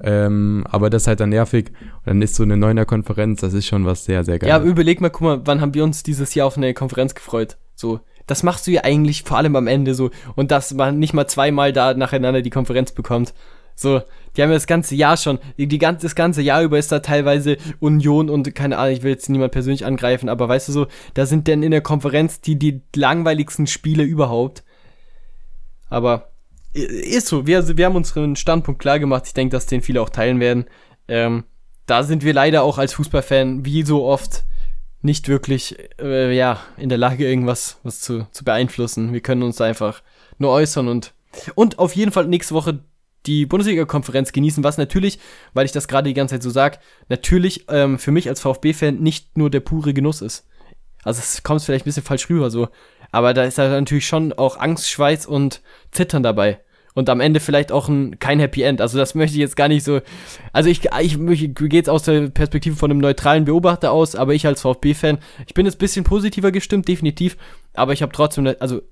Ähm, 0.00 0.64
aber 0.68 0.90
das 0.90 1.04
ist 1.04 1.06
halt 1.08 1.20
dann 1.20 1.30
nervig. 1.30 1.70
Und 2.00 2.06
dann 2.06 2.22
ist 2.22 2.34
so 2.34 2.42
eine 2.42 2.58
Neuner-Konferenz, 2.58 3.40
das 3.40 3.54
ist 3.54 3.64
schon 3.66 3.86
was 3.86 4.04
sehr, 4.04 4.24
sehr 4.24 4.38
geil. 4.38 4.50
Ja, 4.50 4.62
überleg 4.62 5.00
mal, 5.00 5.08
guck 5.08 5.22
mal, 5.22 5.40
wann 5.44 5.62
haben 5.62 5.72
wir 5.72 5.84
uns 5.84 6.02
dieses 6.02 6.34
Jahr 6.34 6.46
auf 6.46 6.58
eine 6.58 6.74
Konferenz 6.74 7.14
gefreut? 7.14 7.56
So, 7.74 8.00
das 8.28 8.44
machst 8.44 8.66
du 8.66 8.70
ja 8.70 8.84
eigentlich 8.84 9.24
vor 9.24 9.38
allem 9.38 9.56
am 9.56 9.66
Ende 9.66 9.94
so. 9.94 10.10
Und 10.36 10.52
dass 10.52 10.72
man 10.74 10.98
nicht 10.98 11.14
mal 11.14 11.26
zweimal 11.26 11.72
da 11.72 11.94
nacheinander 11.94 12.42
die 12.42 12.50
Konferenz 12.50 12.92
bekommt. 12.92 13.34
So, 13.74 14.02
die 14.36 14.42
haben 14.42 14.50
ja 14.50 14.56
das 14.56 14.66
ganze 14.66 14.94
Jahr 14.94 15.16
schon, 15.16 15.38
die, 15.56 15.66
die 15.66 15.78
das 15.78 16.14
ganze 16.14 16.42
Jahr 16.42 16.62
über 16.62 16.78
ist 16.78 16.90
da 16.90 16.98
teilweise 16.98 17.56
Union 17.78 18.28
und 18.28 18.52
keine 18.54 18.76
Ahnung, 18.76 18.92
ich 18.92 19.02
will 19.02 19.12
jetzt 19.12 19.28
niemand 19.28 19.52
persönlich 19.52 19.86
angreifen, 19.86 20.28
aber 20.28 20.48
weißt 20.48 20.68
du 20.68 20.72
so, 20.72 20.86
da 21.14 21.26
sind 21.26 21.46
denn 21.46 21.62
in 21.62 21.70
der 21.70 21.80
Konferenz 21.80 22.40
die, 22.40 22.58
die 22.58 22.82
langweiligsten 22.96 23.68
Spiele 23.68 24.02
überhaupt. 24.02 24.64
Aber 25.88 26.30
ist 26.72 27.28
so, 27.28 27.46
wir, 27.46 27.76
wir 27.76 27.86
haben 27.86 27.96
unseren 27.96 28.36
Standpunkt 28.36 28.80
klar 28.80 28.98
gemacht. 28.98 29.24
Ich 29.26 29.34
denke, 29.34 29.52
dass 29.52 29.66
den 29.66 29.80
viele 29.80 30.02
auch 30.02 30.10
teilen 30.10 30.40
werden. 30.40 30.66
Ähm, 31.06 31.44
da 31.86 32.02
sind 32.02 32.24
wir 32.24 32.34
leider 32.34 32.62
auch 32.64 32.78
als 32.78 32.92
Fußballfan, 32.94 33.64
wie 33.64 33.82
so 33.82 34.04
oft, 34.04 34.44
nicht 35.00 35.28
wirklich 35.28 35.76
äh, 36.00 36.34
ja, 36.34 36.60
in 36.76 36.88
der 36.88 36.98
Lage, 36.98 37.26
irgendwas 37.26 37.78
was 37.82 38.00
zu, 38.00 38.26
zu 38.32 38.44
beeinflussen. 38.44 39.12
Wir 39.12 39.20
können 39.20 39.42
uns 39.42 39.60
einfach 39.60 40.02
nur 40.38 40.50
äußern 40.50 40.88
und, 40.88 41.14
und 41.54 41.78
auf 41.78 41.94
jeden 41.94 42.12
Fall 42.12 42.26
nächste 42.26 42.54
Woche 42.54 42.80
die 43.26 43.46
Bundesliga-Konferenz 43.46 44.32
genießen, 44.32 44.64
was 44.64 44.78
natürlich, 44.78 45.18
weil 45.52 45.66
ich 45.66 45.72
das 45.72 45.88
gerade 45.88 46.08
die 46.08 46.14
ganze 46.14 46.34
Zeit 46.34 46.42
so 46.42 46.50
sag, 46.50 46.80
natürlich 47.08 47.66
ähm, 47.68 47.98
für 47.98 48.10
mich 48.10 48.28
als 48.28 48.40
VfB-Fan 48.40 49.00
nicht 49.00 49.36
nur 49.36 49.50
der 49.50 49.60
pure 49.60 49.92
Genuss 49.92 50.22
ist. 50.22 50.46
Also 51.04 51.20
es 51.20 51.42
kommt 51.42 51.62
vielleicht 51.62 51.84
ein 51.84 51.90
bisschen 51.90 52.02
falsch 52.02 52.28
rüber 52.28 52.50
so, 52.50 52.68
aber 53.12 53.34
da 53.34 53.44
ist 53.44 53.58
halt 53.58 53.70
natürlich 53.70 54.06
schon 54.06 54.32
auch 54.32 54.58
Angst, 54.58 54.88
Schweiß 54.90 55.26
und 55.26 55.62
Zittern 55.92 56.22
dabei. 56.22 56.60
Und 56.94 57.08
am 57.10 57.20
Ende 57.20 57.40
vielleicht 57.40 57.70
auch 57.70 57.88
ein, 57.88 58.18
kein 58.18 58.40
Happy 58.40 58.62
End. 58.62 58.80
Also 58.80 58.98
das 58.98 59.14
möchte 59.14 59.36
ich 59.36 59.40
jetzt 59.40 59.56
gar 59.56 59.68
nicht 59.68 59.84
so. 59.84 60.00
Also 60.52 60.68
ich, 60.68 60.82
ich, 61.00 61.18
ich 61.18 61.54
gehe 61.54 61.68
jetzt 61.70 61.90
aus 61.90 62.02
der 62.02 62.28
Perspektive 62.28 62.76
von 62.76 62.90
einem 62.90 63.00
neutralen 63.00 63.44
Beobachter 63.44 63.92
aus, 63.92 64.14
aber 64.14 64.34
ich 64.34 64.46
als 64.46 64.62
VfB-Fan, 64.62 65.18
ich 65.46 65.54
bin 65.54 65.66
jetzt 65.66 65.76
ein 65.76 65.78
bisschen 65.78 66.04
positiver 66.04 66.50
gestimmt, 66.50 66.88
definitiv. 66.88 67.36
Aber 67.74 67.92
ich 67.92 68.02
habe 68.02 68.12
trotzdem, 68.12 68.52
also 68.58 68.82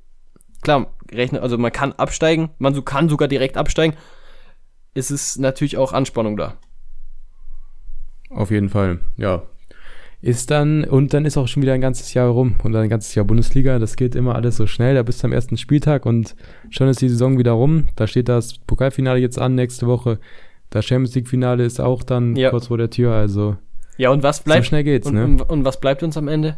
klar, 0.63 0.95
rechne, 1.13 1.43
also 1.43 1.59
man 1.59 1.73
kann 1.73 1.93
absteigen, 1.93 2.51
man 2.59 2.75
so 2.75 2.83
kann 2.83 3.09
sogar 3.09 3.29
direkt 3.29 3.57
absteigen. 3.57 3.97
Es 4.95 5.11
ist 5.11 5.39
natürlich 5.39 5.77
auch 5.77 5.93
Anspannung 5.93 6.37
da. 6.37 6.55
Auf 8.31 8.51
jeden 8.51 8.69
Fall, 8.69 9.01
ja. 9.17 9.43
Ist 10.27 10.51
dann, 10.51 10.83
und 10.85 11.15
dann 11.15 11.25
ist 11.25 11.37
auch 11.37 11.47
schon 11.47 11.63
wieder 11.63 11.73
ein 11.73 11.81
ganzes 11.81 12.13
Jahr 12.13 12.29
rum 12.29 12.57
und 12.65 12.73
dann 12.73 12.83
ein 12.83 12.89
ganzes 12.89 13.15
Jahr 13.15 13.25
Bundesliga. 13.25 13.79
Das 13.79 13.95
geht 13.97 14.15
immer 14.17 14.35
alles 14.35 14.57
so 14.57 14.67
schnell, 14.67 14.95
da 14.97 15.03
bis 15.05 15.19
zum 15.19 15.33
ersten 15.33 15.57
Spieltag 15.57 16.05
und 16.05 16.35
schon 16.71 16.89
ist 16.89 17.01
die 17.01 17.09
Saison 17.09 17.39
wieder 17.39 17.53
rum. 17.53 17.87
Da 17.95 18.07
steht 18.09 18.29
das 18.29 18.59
Pokalfinale 18.59 19.21
jetzt 19.21 19.39
an 19.39 19.55
nächste 19.55 19.87
Woche. 19.87 20.19
Das 20.71 20.85
Champions 20.85 21.15
League-Finale 21.15 21.65
ist 21.65 21.81
auch 21.81 22.03
dann 22.03 22.35
Ja. 22.35 22.51
kurz 22.51 22.67
vor 22.67 22.77
der 22.79 22.91
Tür, 22.91 23.13
also 23.13 23.57
Ja, 23.99 24.11
und 24.11 24.25
was 24.25 24.39
so 24.39 24.43
bleibt? 24.45 24.67
schnell 24.67 24.83
geht's, 24.83 25.07
und, 25.07 25.15
ne? 25.15 25.25
und, 25.25 25.43
und 25.43 25.65
was 25.65 25.79
bleibt 25.79 26.03
uns 26.03 26.17
am 26.17 26.27
Ende? 26.27 26.57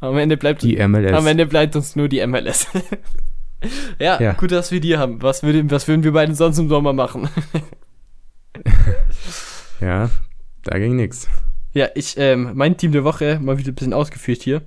Am 0.00 0.16
Ende 0.16 0.36
bleibt 0.36 0.62
Die 0.62 0.76
MLS. 0.76 1.12
Am 1.12 1.26
Ende 1.26 1.46
bleibt 1.46 1.74
uns 1.74 1.96
nur 1.96 2.08
die 2.08 2.24
MLS. 2.24 2.68
ja, 3.98 4.20
Ja. 4.22 4.32
gut, 4.34 4.52
dass 4.52 4.70
wir 4.70 4.80
die 4.80 4.96
haben. 4.96 5.20
Was, 5.22 5.42
würde, 5.42 5.68
was 5.72 5.88
würden 5.88 6.04
wir 6.04 6.12
beiden 6.12 6.34
sonst 6.36 6.58
im 6.58 6.68
Sommer 6.68 6.92
machen? 6.92 7.28
Ja, 9.80 10.08
da 10.62 10.78
ging 10.78 10.96
nix. 10.96 11.28
Ja, 11.74 11.88
ich, 11.94 12.14
ähm, 12.16 12.52
mein 12.54 12.76
Team 12.76 12.92
der 12.92 13.04
Woche, 13.04 13.38
mal 13.42 13.58
wieder 13.58 13.72
ein 13.72 13.74
bisschen 13.74 13.92
ausgeführt 13.92 14.42
hier. 14.42 14.62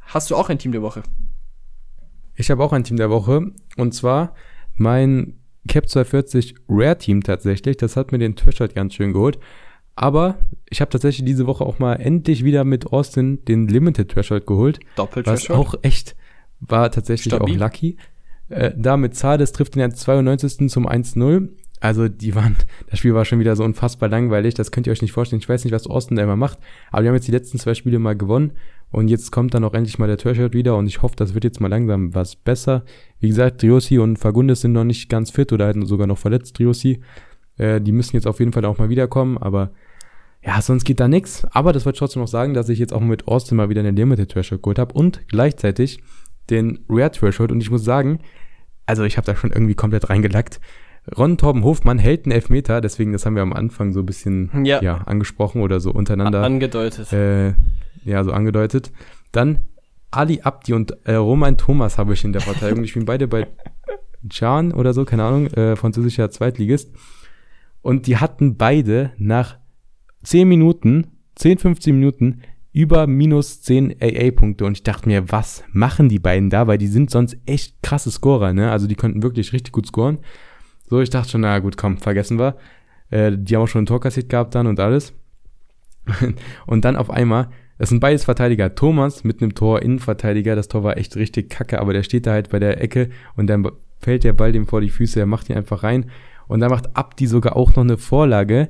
Hast 0.00 0.30
du 0.30 0.36
auch 0.36 0.48
ein 0.48 0.58
Team 0.58 0.72
der 0.72 0.82
Woche? 0.82 1.02
Ich 2.34 2.50
habe 2.50 2.62
auch 2.64 2.72
ein 2.72 2.84
Team 2.84 2.96
der 2.96 3.10
Woche 3.10 3.52
und 3.76 3.92
zwar 3.92 4.34
mein 4.74 5.38
Cap 5.68 5.88
240 5.88 6.56
Rare 6.68 6.98
Team 6.98 7.22
tatsächlich. 7.22 7.76
Das 7.76 7.96
hat 7.96 8.10
mir 8.10 8.18
den 8.18 8.36
Threshold 8.36 8.74
ganz 8.74 8.94
schön 8.94 9.12
geholt. 9.12 9.38
Aber 9.94 10.38
ich 10.70 10.80
habe 10.80 10.90
tatsächlich 10.90 11.26
diese 11.26 11.46
Woche 11.46 11.64
auch 11.64 11.78
mal 11.78 11.94
endlich 11.96 12.44
wieder 12.44 12.64
mit 12.64 12.86
Austin 12.86 13.44
den 13.44 13.68
Limited 13.68 14.10
Threshold 14.10 14.46
geholt. 14.46 14.80
Doppelt 14.96 15.26
Was 15.26 15.50
auch 15.50 15.74
echt 15.82 16.16
war 16.60 16.90
tatsächlich 16.90 17.34
Stabil. 17.34 17.56
auch 17.56 17.60
lucky. 17.60 17.96
Äh, 18.48 18.72
da 18.76 18.96
mit 18.96 19.14
Zades 19.14 19.52
trifft 19.52 19.74
der 19.74 19.94
92. 19.94 20.70
zum 20.70 20.88
1-0. 20.88 21.48
Also 21.82 22.06
die 22.06 22.36
waren, 22.36 22.54
das 22.88 23.00
Spiel 23.00 23.12
war 23.12 23.24
schon 23.24 23.40
wieder 23.40 23.56
so 23.56 23.64
unfassbar 23.64 24.08
langweilig, 24.08 24.54
das 24.54 24.70
könnt 24.70 24.86
ihr 24.86 24.92
euch 24.92 25.02
nicht 25.02 25.10
vorstellen. 25.10 25.40
Ich 25.40 25.48
weiß 25.48 25.64
nicht, 25.64 25.74
was 25.74 25.88
Austin 25.88 26.16
da 26.16 26.22
immer 26.22 26.36
macht, 26.36 26.60
aber 26.92 27.02
die 27.02 27.08
haben 27.08 27.16
jetzt 27.16 27.26
die 27.26 27.32
letzten 27.32 27.58
zwei 27.58 27.74
Spiele 27.74 27.98
mal 27.98 28.16
gewonnen 28.16 28.52
und 28.92 29.08
jetzt 29.08 29.32
kommt 29.32 29.52
dann 29.52 29.64
auch 29.64 29.74
endlich 29.74 29.98
mal 29.98 30.06
der 30.06 30.16
Threshold 30.16 30.54
wieder 30.54 30.76
und 30.76 30.86
ich 30.86 31.02
hoffe, 31.02 31.16
das 31.16 31.34
wird 31.34 31.42
jetzt 31.42 31.60
mal 31.60 31.66
langsam 31.66 32.14
was 32.14 32.36
besser. 32.36 32.84
Wie 33.18 33.26
gesagt, 33.26 33.64
Driossi 33.64 33.98
und 33.98 34.20
Fagundes 34.20 34.60
sind 34.60 34.74
noch 34.74 34.84
nicht 34.84 35.08
ganz 35.08 35.32
fit 35.32 35.52
oder 35.52 35.66
halt 35.66 35.88
sogar 35.88 36.06
noch 36.06 36.18
verletzt, 36.18 36.56
Driossi. 36.56 37.00
Äh, 37.56 37.80
die 37.80 37.90
müssen 37.90 38.14
jetzt 38.14 38.28
auf 38.28 38.38
jeden 38.38 38.52
Fall 38.52 38.64
auch 38.64 38.78
mal 38.78 38.88
wiederkommen, 38.88 39.36
aber 39.36 39.72
ja, 40.40 40.62
sonst 40.62 40.84
geht 40.84 41.00
da 41.00 41.08
nix. 41.08 41.44
Aber 41.50 41.72
das 41.72 41.84
wollte 41.84 41.96
ich 41.96 41.98
trotzdem 41.98 42.22
noch 42.22 42.28
sagen, 42.28 42.54
dass 42.54 42.68
ich 42.68 42.78
jetzt 42.78 42.92
auch 42.92 43.00
mit 43.00 43.26
Austin 43.26 43.56
mal 43.56 43.70
wieder 43.70 43.80
eine 43.80 43.90
Limited 43.90 44.30
Threshold 44.30 44.62
geholt 44.62 44.78
habe 44.78 44.94
und 44.94 45.26
gleichzeitig 45.26 46.00
den 46.48 46.78
Rare 46.88 47.10
Threshold. 47.10 47.50
Und 47.50 47.60
ich 47.60 47.72
muss 47.72 47.82
sagen, 47.82 48.20
also 48.86 49.02
ich 49.02 49.16
habe 49.16 49.26
da 49.26 49.34
schon 49.34 49.50
irgendwie 49.50 49.74
komplett 49.74 50.10
reingelackt. 50.10 50.60
Ron 51.16 51.36
Torben 51.36 51.64
Hofmann 51.64 51.98
hält 51.98 52.26
einen 52.26 52.32
Elfmeter, 52.32 52.80
deswegen, 52.80 53.12
das 53.12 53.26
haben 53.26 53.34
wir 53.34 53.42
am 53.42 53.52
Anfang 53.52 53.92
so 53.92 54.00
ein 54.00 54.06
bisschen 54.06 54.50
Ja. 54.64 54.80
ja. 54.82 54.98
angesprochen 54.98 55.60
oder 55.60 55.80
so 55.80 55.90
untereinander 55.90 56.42
angedeutet. 56.44 57.12
äh, 57.12 57.54
ja, 58.04 58.22
so 58.24 58.32
angedeutet. 58.32 58.92
Dann 59.32 59.58
Ali 60.10 60.40
Abdi 60.42 60.74
und 60.74 60.96
äh, 61.04 61.14
Roman 61.14 61.56
Thomas 61.56 61.98
habe 61.98 62.12
ich 62.12 62.22
in 62.24 62.32
der 62.32 62.42
Verteidigung. 62.42 62.82
Die 62.82 62.88
spielen 62.88 63.06
beide 63.06 63.26
bei 63.26 63.48
Can 64.30 64.72
oder 64.72 64.92
so, 64.92 65.04
keine 65.04 65.24
Ahnung, 65.24 65.46
äh, 65.48 65.74
französischer 65.74 66.30
Zweitligist. 66.30 66.92
Und 67.80 68.06
die 68.06 68.18
hatten 68.18 68.56
beide 68.56 69.12
nach 69.18 69.56
10 70.22 70.46
Minuten, 70.46 71.08
10, 71.34 71.58
15 71.58 71.98
Minuten 71.98 72.42
über 72.72 73.06
minus 73.06 73.62
10 73.62 73.96
AA-Punkte. 74.00 74.64
Und 74.64 74.76
ich 74.76 74.82
dachte 74.84 75.08
mir, 75.08 75.32
was 75.32 75.64
machen 75.72 76.08
die 76.08 76.20
beiden 76.20 76.48
da? 76.50 76.66
Weil 76.68 76.78
die 76.78 76.86
sind 76.86 77.10
sonst 77.10 77.36
echt 77.46 77.82
krasse 77.82 78.10
Scorer, 78.10 78.52
ne? 78.52 78.70
Also 78.70 78.86
die 78.86 78.94
könnten 78.94 79.22
wirklich 79.22 79.52
richtig 79.52 79.72
gut 79.72 79.86
scoren. 79.86 80.18
So, 80.92 81.00
ich 81.00 81.08
dachte 81.08 81.30
schon, 81.30 81.40
na 81.40 81.58
gut, 81.58 81.78
komm, 81.78 81.96
vergessen 81.96 82.38
wir. 82.38 82.54
Äh, 83.08 83.32
die 83.34 83.56
haben 83.56 83.62
auch 83.62 83.66
schon 83.66 83.84
ein 83.84 83.86
Tor 83.86 83.98
kassiert 83.98 84.28
gehabt 84.28 84.54
dann 84.54 84.66
und 84.66 84.78
alles. 84.78 85.14
und 86.66 86.84
dann 86.84 86.96
auf 86.96 87.08
einmal, 87.08 87.48
das 87.78 87.88
sind 87.88 88.00
beides 88.00 88.24
Verteidiger. 88.24 88.74
Thomas 88.74 89.24
mit 89.24 89.40
einem 89.40 89.54
Tor, 89.54 89.80
Innenverteidiger, 89.80 90.54
das 90.54 90.68
Tor 90.68 90.84
war 90.84 90.98
echt 90.98 91.16
richtig 91.16 91.48
kacke, 91.48 91.80
aber 91.80 91.94
der 91.94 92.02
steht 92.02 92.26
da 92.26 92.32
halt 92.32 92.50
bei 92.50 92.58
der 92.58 92.82
Ecke 92.82 93.08
und 93.36 93.46
dann 93.46 93.66
fällt 94.00 94.22
der 94.22 94.34
Ball 94.34 94.52
dem 94.52 94.66
vor 94.66 94.82
die 94.82 94.90
Füße, 94.90 95.18
er 95.18 95.24
macht 95.24 95.48
ihn 95.48 95.56
einfach 95.56 95.82
rein. 95.82 96.10
Und 96.46 96.60
dann 96.60 96.68
macht 96.68 96.94
Abdi 96.94 97.26
sogar 97.26 97.56
auch 97.56 97.74
noch 97.74 97.84
eine 97.84 97.96
Vorlage. 97.96 98.68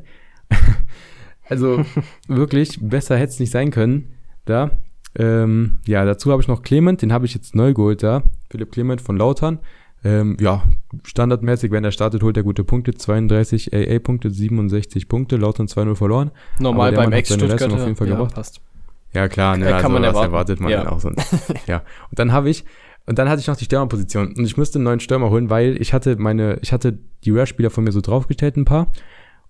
also 1.49 1.85
wirklich, 2.29 2.79
besser 2.81 3.16
hätte 3.16 3.33
es 3.33 3.41
nicht 3.41 3.51
sein 3.51 3.73
können. 3.73 4.14
Da. 4.45 4.79
Ähm, 5.18 5.81
ja, 5.89 6.05
dazu 6.05 6.31
habe 6.31 6.41
ich 6.41 6.47
noch 6.47 6.62
Clement, 6.62 7.03
den 7.03 7.12
habe 7.12 7.27
ich 7.27 7.35
jetzt 7.35 7.57
neu 7.57 7.75
geholt 7.75 8.05
da. 8.05 8.23
Philipp 8.49 8.70
Clement 8.70 9.01
von 9.01 9.16
Lautern. 9.16 9.59
Ähm, 10.05 10.36
ja, 10.40 10.64
standardmäßig, 11.05 11.70
wenn 11.70 11.84
er 11.84 11.92
startet, 11.92 12.22
holt 12.22 12.36
er 12.36 12.42
gute 12.42 12.64
Punkte. 12.64 12.94
32 12.94 13.72
AA-Punkte, 13.72 14.30
67 14.30 15.09
Punkte. 15.09 15.36
Lautern 15.36 15.66
2-0 15.66 15.94
verloren. 15.94 16.30
Normal 16.59 16.92
beim 16.92 17.12
ex 17.12 17.30
auf 17.30 17.40
jeden 17.40 17.96
Fall 17.96 18.09
ja, 18.09 18.14
gebracht. 18.16 18.34
passt. 18.34 18.61
Ja, 19.14 19.28
klar, 19.28 19.57
ne, 19.57 19.74
also 19.74 19.88
man 19.88 20.03
was 20.03 20.09
erwarten. 20.09 20.26
erwartet 20.32 20.61
man 20.61 20.70
Ja. 20.70 20.78
dann 20.84 20.88
auch 20.88 21.00
so. 21.00 21.11
ja. 21.66 21.82
Und 22.11 22.18
dann 22.18 22.32
habe 22.32 22.48
ich, 22.50 22.64
und 23.07 23.18
dann 23.18 23.28
hatte 23.28 23.40
ich 23.40 23.46
noch 23.46 23.57
die 23.57 23.66
Stürmerposition. 23.66 24.28
Und 24.36 24.44
ich 24.44 24.57
musste 24.57 24.78
einen 24.78 24.84
neuen 24.84 25.00
Stürmer 25.00 25.30
holen, 25.30 25.50
weil 25.50 25.80
ich 25.80 25.92
hatte 25.92 26.16
meine, 26.16 26.59
ich 26.62 26.72
hatte 26.72 26.98
die 27.24 27.30
Rare-Spieler 27.30 27.70
von 27.70 27.84
mir 27.84 27.92
so 27.92 28.00
draufgestellt, 28.00 28.57
ein 28.57 28.64
paar. 28.64 28.90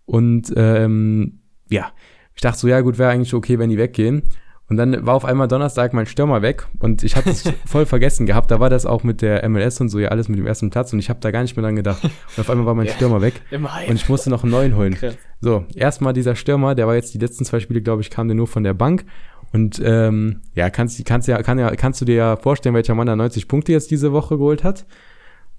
Und 0.04 0.52
ähm, 0.56 1.38
ja, 1.70 1.92
ich 2.34 2.42
dachte 2.42 2.58
so, 2.58 2.68
ja 2.68 2.80
gut, 2.80 2.98
wäre 2.98 3.10
eigentlich 3.10 3.34
okay, 3.34 3.58
wenn 3.58 3.70
die 3.70 3.78
weggehen. 3.78 4.22
Und 4.68 4.76
dann 4.78 5.04
war 5.04 5.14
auf 5.14 5.24
einmal 5.24 5.48
Donnerstag 5.48 5.92
mein 5.92 6.06
Stürmer 6.06 6.40
weg 6.40 6.66
und 6.78 7.02
ich 7.02 7.16
hatte 7.16 7.30
es 7.30 7.44
voll 7.66 7.84
vergessen 7.84 8.24
gehabt. 8.24 8.50
Da 8.50 8.58
war 8.58 8.70
das 8.70 8.86
auch 8.86 9.02
mit 9.02 9.20
der 9.20 9.46
MLS 9.48 9.80
und 9.80 9.90
so 9.90 9.98
ja 9.98 10.08
alles 10.08 10.28
mit 10.28 10.38
dem 10.38 10.46
ersten 10.46 10.70
Platz 10.70 10.92
und 10.92 10.98
ich 10.98 11.10
habe 11.10 11.20
da 11.20 11.30
gar 11.30 11.42
nicht 11.42 11.56
mehr 11.56 11.64
dran 11.64 11.76
gedacht. 11.76 12.02
Und 12.04 12.38
auf 12.38 12.48
einmal 12.48 12.64
war 12.64 12.74
mein 12.74 12.86
Ja. 12.86 12.92
Stürmer 12.92 13.20
weg 13.20 13.34
und 13.50 13.94
ich 13.96 14.08
musste 14.08 14.30
noch 14.30 14.44
einen 14.44 14.52
neuen 14.52 14.76
holen. 14.76 14.94
Krass. 14.94 15.16
So, 15.40 15.66
erstmal 15.74 16.12
dieser 16.12 16.36
Stürmer, 16.36 16.74
der 16.74 16.86
war 16.86 16.94
jetzt 16.94 17.12
die 17.12 17.18
letzten 17.18 17.44
zwei 17.44 17.60
Spiele, 17.60 17.82
glaube 17.82 18.00
ich, 18.02 18.10
kam 18.10 18.28
der 18.28 18.36
nur 18.36 18.46
von 18.46 18.62
der 18.62 18.74
Bank. 18.74 19.04
Und 19.52 19.82
ähm, 19.84 20.40
ja, 20.54 20.70
kannst, 20.70 21.04
kannst, 21.04 21.28
ja, 21.28 21.42
kann 21.42 21.58
ja, 21.58 21.74
kannst 21.76 22.00
du 22.00 22.06
dir 22.06 22.14
ja 22.14 22.36
vorstellen, 22.36 22.74
welcher 22.74 22.94
Mann 22.94 23.06
da 23.06 23.14
90 23.16 23.48
Punkte 23.48 23.72
jetzt 23.72 23.90
diese 23.90 24.12
Woche 24.12 24.38
geholt 24.38 24.64
hat? 24.64 24.86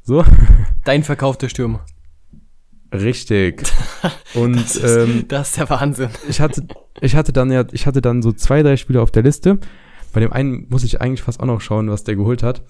So, 0.02 0.26
Dein 0.84 1.04
verkaufter 1.04 1.50
Stürmer. 1.50 1.86
Richtig. 2.94 3.64
Und 4.34 4.56
Das 4.56 4.76
ist, 4.76 4.96
ähm, 4.96 5.26
das 5.28 5.50
ist 5.50 5.58
der 5.58 5.70
Wahnsinn. 5.70 6.10
ich 6.28 6.40
hatte, 6.40 6.66
ich 7.02 7.16
hatte 7.16 7.34
dann 7.34 7.52
ja, 7.52 7.66
ich 7.72 7.86
hatte 7.88 8.02
dann 8.02 8.22
so 8.22 8.32
zwei, 8.32 8.64
drei 8.64 8.78
Spieler 8.78 9.02
auf 9.02 9.12
der 9.12 9.24
Liste. 9.24 9.60
Bei 10.14 10.20
dem 10.20 10.32
einen 10.32 10.68
muss 10.70 10.84
ich 10.84 11.02
eigentlich 11.02 11.24
fast 11.24 11.40
auch 11.40 11.46
noch 11.46 11.62
schauen, 11.62 11.90
was 11.90 12.04
der 12.04 12.16
geholt 12.16 12.44
hat. 12.44 12.62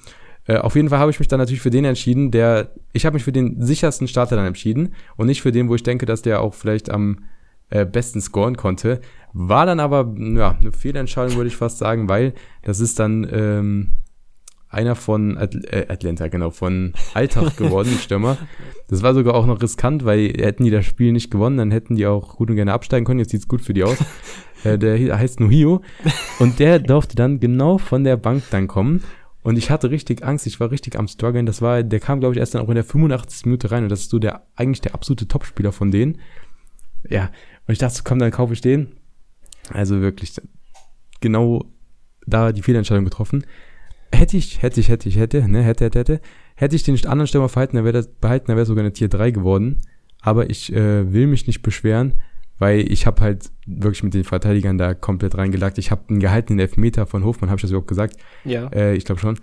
Äh, 0.46 0.58
auf 0.58 0.76
jeden 0.76 0.90
Fall 0.90 1.00
habe 1.00 1.12
ich 1.12 1.20
mich 1.20 1.28
dann 1.28 1.40
natürlich 1.40 1.62
für 1.62 1.70
den 1.70 1.86
entschieden, 1.86 2.32
der, 2.32 2.72
ich 2.92 3.06
habe 3.06 3.14
mich 3.16 3.24
für 3.24 3.32
den 3.32 3.62
sichersten 3.62 4.08
Starter 4.08 4.36
dann 4.36 4.46
entschieden 4.46 4.94
und 5.16 5.28
nicht 5.28 5.42
für 5.42 5.52
den, 5.52 5.70
wo 5.70 5.76
ich 5.76 5.84
denke, 5.84 6.06
dass 6.06 6.22
der 6.22 6.42
auch 6.42 6.54
vielleicht 6.54 6.90
am 6.90 7.20
äh, 7.70 7.86
besten 7.86 8.22
scoren 8.22 8.58
konnte. 8.58 9.02
War 9.34 9.66
dann 9.66 9.80
aber, 9.80 10.14
ja, 10.18 10.58
eine 10.60 10.72
Fehlentscheidung, 10.72 11.38
würde 11.38 11.48
ich 11.48 11.56
fast 11.56 11.78
sagen, 11.80 12.08
weil 12.08 12.34
das 12.62 12.80
ist 12.80 13.00
dann 13.00 13.28
ähm, 13.32 13.92
einer 14.74 14.96
von 14.96 15.38
Atl 15.38 15.62
äh, 15.70 15.86
Atlanta, 15.88 16.28
genau, 16.28 16.50
von 16.50 16.94
Alltag 17.14 17.58
geworden, 17.58 17.92
Stürmer. 18.00 18.38
Das 18.88 19.02
war 19.02 19.14
sogar 19.14 19.36
auch 19.36 19.46
noch 19.46 19.62
riskant, 19.62 20.06
weil 20.06 20.34
hätten 20.38 20.64
die 20.64 20.72
das 20.72 20.86
Spiel 20.86 21.12
nicht 21.12 21.32
gewonnen, 21.32 21.58
dann 21.58 21.72
hätten 21.72 21.96
die 21.96 22.06
auch 22.06 22.36
gut 22.36 22.50
und 22.50 22.56
gerne 22.56 22.74
absteigen 22.74 23.06
können. 23.06 23.20
Jetzt 23.20 23.32
sieht's 23.32 23.48
gut 23.48 23.62
für 23.62 23.74
die 23.74 23.84
aus. 23.84 23.98
äh, 24.64 24.78
der 24.78 25.18
heißt 25.18 25.40
Nuhio. 25.40 25.82
Und 26.40 26.60
der 26.60 26.80
durfte 26.80 27.16
dann 27.16 27.40
genau 27.40 27.78
von 27.78 28.04
der 28.04 28.18
Bank 28.18 28.44
dann 28.52 28.68
kommen. 28.68 29.04
Und 29.44 29.58
ich 29.58 29.70
hatte 29.70 29.92
richtig 29.92 30.24
Angst, 30.24 30.48
ich 30.48 30.60
war 30.60 30.72
richtig 30.72 30.98
am 30.98 31.08
struggeln. 31.08 31.46
Das 31.46 31.62
war, 31.62 31.84
der 31.84 32.00
kam, 32.00 32.22
glaube 32.22 32.34
ich, 32.34 32.40
erst 32.40 32.56
dann 32.56 32.62
auch 32.62 32.70
in 32.70 32.76
der 32.76 32.86
85. 32.86 33.46
Minute 33.46 33.72
rein. 33.72 33.84
Und 33.84 33.90
das 33.90 34.02
ist 34.02 34.10
so 34.10 34.20
der, 34.20 34.48
eigentlich 34.56 34.82
der 34.82 34.96
absolute 34.96 35.28
Topspieler 35.28 35.74
von 35.74 35.92
denen. 35.92 36.20
Ja. 37.10 37.30
Und 37.68 37.74
ich 37.74 37.80
dachte, 37.80 38.02
komm, 38.04 38.20
dann 38.20 38.32
kaufe 38.32 38.54
ich 38.54 38.62
den. 38.62 38.94
Also 39.72 40.02
wirklich, 40.02 40.34
genau 41.24 41.66
da 42.28 42.52
die 42.52 42.62
Fehlentscheidung 42.62 43.06
getroffen. 43.06 43.46
Hätte 44.14 44.38
ich, 44.38 44.62
hätte 44.62 44.80
ich, 44.80 44.90
hätte 44.90 45.10
ich, 45.10 45.18
hätte, 45.18 45.48
ne, 45.48 45.64
hätte, 45.64 45.86
hätte, 45.86 46.00
hätte, 46.00 46.22
hätte 46.56 46.76
ich 46.76 46.84
den 46.84 46.96
anderen 47.06 47.28
Stürmer 47.28 47.50
verhalten, 47.50 47.78
dann 47.78 47.86
wäre 47.86 48.08
behalten, 48.22 48.48
dann 48.48 48.58
wäre 48.58 48.66
sogar 48.66 48.84
eine 48.84 48.94
Tier 48.94 49.10
3 49.10 49.32
geworden. 49.32 49.82
Aber 50.22 50.50
ich 50.50 50.72
äh, 50.72 51.12
will 51.12 51.28
mich 51.28 51.48
nicht 51.48 51.64
beschweren, 51.64 52.14
weil 52.60 52.92
ich 52.92 53.08
habe 53.08 53.22
halt 53.22 53.50
wirklich 53.66 54.04
mit 54.04 54.14
den 54.14 54.24
Verteidigern 54.24 54.78
da 54.78 54.94
komplett 54.94 55.36
reingelagt. 55.36 55.78
Ich 55.80 55.92
habe 55.92 56.04
einen 56.10 56.20
gehaltenen 56.20 56.60
Elfmeter 56.60 57.08
von 57.08 57.26
Hofmann, 57.26 57.50
habe 57.50 57.58
ich 57.58 57.64
das 57.64 57.72
überhaupt 57.72 57.88
gesagt? 57.88 58.18
Ja. 58.46 58.68
Äh, 58.68 58.96
ich 58.96 59.06
glaube 59.06 59.20
schon. 59.20 59.40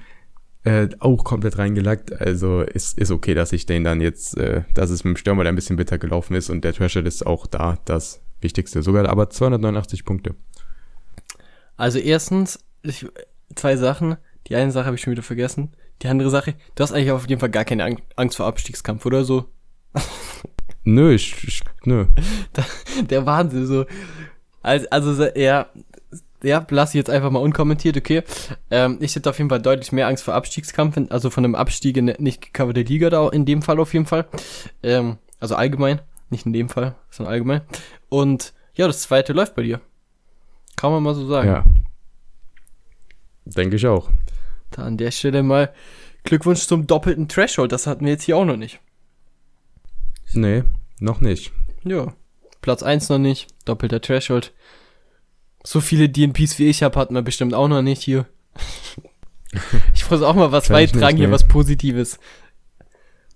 Äh, 0.62 0.88
auch 0.98 1.24
komplett 1.24 1.56
reingelagt. 1.56 2.20
Also 2.20 2.60
ist, 2.60 2.98
ist 2.98 3.10
okay, 3.10 3.32
dass 3.32 3.52
ich 3.52 3.64
den 3.64 3.82
dann 3.82 4.00
jetzt, 4.02 4.36
äh, 4.36 4.62
dass 4.74 4.90
es 4.90 5.04
mit 5.04 5.14
dem 5.14 5.16
Stürmer 5.16 5.42
da 5.42 5.48
ein 5.48 5.56
bisschen 5.56 5.76
bitter 5.76 5.96
gelaufen 5.96 6.34
ist 6.34 6.50
und 6.50 6.64
der 6.64 6.74
Threshold 6.74 7.06
ist 7.06 7.26
auch 7.26 7.46
da 7.46 7.78
das 7.86 8.20
Wichtigste. 8.42 8.82
Sogar 8.82 9.08
aber 9.08 9.30
289 9.30 10.04
Punkte. 10.04 10.34
Also 11.76 11.98
erstens, 11.98 12.58
ich, 12.82 13.06
zwei 13.54 13.76
Sachen. 13.76 14.16
Die 14.46 14.56
eine 14.56 14.72
Sache 14.72 14.86
habe 14.86 14.96
ich 14.96 15.02
schon 15.02 15.12
wieder 15.12 15.22
vergessen. 15.22 15.72
Die 16.02 16.08
andere 16.08 16.30
Sache, 16.30 16.54
du 16.74 16.82
hast 16.82 16.92
eigentlich 16.92 17.10
auf 17.10 17.28
jeden 17.28 17.40
Fall 17.40 17.50
gar 17.50 17.64
keine 17.64 17.84
Ang- 17.84 18.02
Angst 18.16 18.36
vor 18.36 18.46
Abstiegskampf, 18.46 19.04
oder 19.06 19.24
so? 19.24 19.46
Nö, 20.84 21.12
ich, 21.12 21.36
ich 21.46 21.62
nö. 21.84 22.06
Der 23.02 23.26
Wahnsinn, 23.26 23.66
so. 23.66 23.84
Also, 24.62 24.86
also 24.90 25.12
so, 25.12 25.26
ja, 25.36 25.66
ja, 26.42 26.66
lass 26.70 26.90
ich 26.90 26.94
jetzt 26.94 27.10
einfach 27.10 27.30
mal 27.30 27.40
unkommentiert, 27.40 27.98
okay. 27.98 28.22
Ähm, 28.70 28.96
ich 29.00 29.14
hätte 29.14 29.28
auf 29.28 29.36
jeden 29.36 29.50
Fall 29.50 29.60
deutlich 29.60 29.92
mehr 29.92 30.06
Angst 30.08 30.24
vor 30.24 30.32
Abstiegskampf, 30.34 30.98
also 31.10 31.28
von 31.28 31.44
einem 31.44 31.54
Abstieg 31.54 31.98
in 31.98 32.08
eine 32.08 32.22
nicht 32.22 32.40
gecoverte 32.40 32.80
Liga 32.80 33.10
da, 33.10 33.28
in 33.28 33.44
dem 33.44 33.60
Fall 33.60 33.78
auf 33.78 33.92
jeden 33.92 34.06
Fall. 34.06 34.26
Ähm, 34.82 35.18
also 35.38 35.54
allgemein, 35.54 36.00
nicht 36.30 36.46
in 36.46 36.54
dem 36.54 36.70
Fall, 36.70 36.94
sondern 37.10 37.34
allgemein. 37.34 37.60
Und 38.08 38.54
ja, 38.74 38.86
das 38.86 39.02
zweite 39.02 39.34
läuft 39.34 39.54
bei 39.54 39.62
dir. 39.62 39.82
Kann 40.76 40.92
man 40.92 41.02
mal 41.02 41.14
so 41.14 41.26
sagen. 41.26 41.48
Ja. 41.48 41.64
Denke 43.44 43.76
ich 43.76 43.86
auch. 43.86 44.08
Da 44.70 44.82
an 44.82 44.96
der 44.96 45.10
Stelle 45.10 45.42
mal 45.42 45.72
Glückwunsch 46.24 46.66
zum 46.66 46.86
doppelten 46.86 47.28
Threshold, 47.28 47.72
das 47.72 47.86
hatten 47.86 48.04
wir 48.04 48.12
jetzt 48.12 48.24
hier 48.24 48.36
auch 48.36 48.44
noch 48.44 48.56
nicht. 48.56 48.80
Nee, 50.32 50.62
noch 51.00 51.20
nicht. 51.20 51.52
Ja. 51.84 52.14
Platz 52.60 52.82
1 52.82 53.08
noch 53.08 53.18
nicht, 53.18 53.48
doppelter 53.64 54.00
Threshold. 54.00 54.52
So 55.64 55.80
viele 55.80 56.08
DNPs 56.08 56.58
wie 56.58 56.68
ich 56.68 56.82
habe, 56.82 56.98
hatten 56.98 57.14
wir 57.14 57.22
bestimmt 57.22 57.54
auch 57.54 57.68
noch 57.68 57.82
nicht 57.82 58.02
hier. 58.02 58.26
ich 59.94 60.10
muss 60.10 60.22
auch 60.22 60.34
mal 60.34 60.52
was 60.52 60.68
beitragen, 60.68 61.16
hier 61.16 61.30
was 61.30 61.48
Positives. 61.48 62.18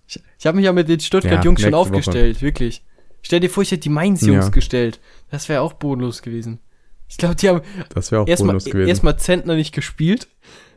Ich, 0.06 0.20
ich 0.38 0.46
habe 0.46 0.56
mich 0.56 0.66
ja 0.66 0.72
mit 0.72 0.88
den 0.88 1.00
Stuttgart-Jungs 1.00 1.60
schon 1.60 1.70
nächste 1.70 1.90
Woche. 1.90 1.96
aufgestellt, 1.96 2.42
wirklich. 2.42 2.84
Stell 3.22 3.40
dir 3.40 3.48
vor, 3.48 3.62
ich 3.62 3.70
hätte 3.70 3.80
die 3.80 3.88
Mainz-Jungs 3.88 4.46
Ja. 4.46 4.50
gestellt. 4.50 5.00
Das 5.30 5.48
wäre 5.48 5.62
auch 5.62 5.72
bodenlos 5.72 6.20
gewesen. 6.20 6.60
Ich 7.08 7.16
glaube, 7.16 7.36
die 7.36 7.48
haben 7.48 7.62
erstmal 7.94 8.88
erstmal 8.88 9.18
Zentner 9.18 9.56
nicht 9.56 9.74
gespielt. 9.74 10.28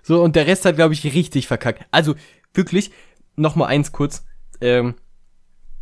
So, 0.08 0.24
und 0.24 0.38
der 0.38 0.48
Rest 0.48 0.64
hat, 0.64 0.78
glaube 0.78 0.94
ich, 0.94 1.04
richtig 1.04 1.48
verkackt. 1.48 1.86
Also, 1.92 2.16
wirklich, 2.54 2.92
noch 3.36 3.58
mal 3.58 3.66
eins 3.66 3.92
kurz. 3.92 4.24
Ähm, 4.62 4.96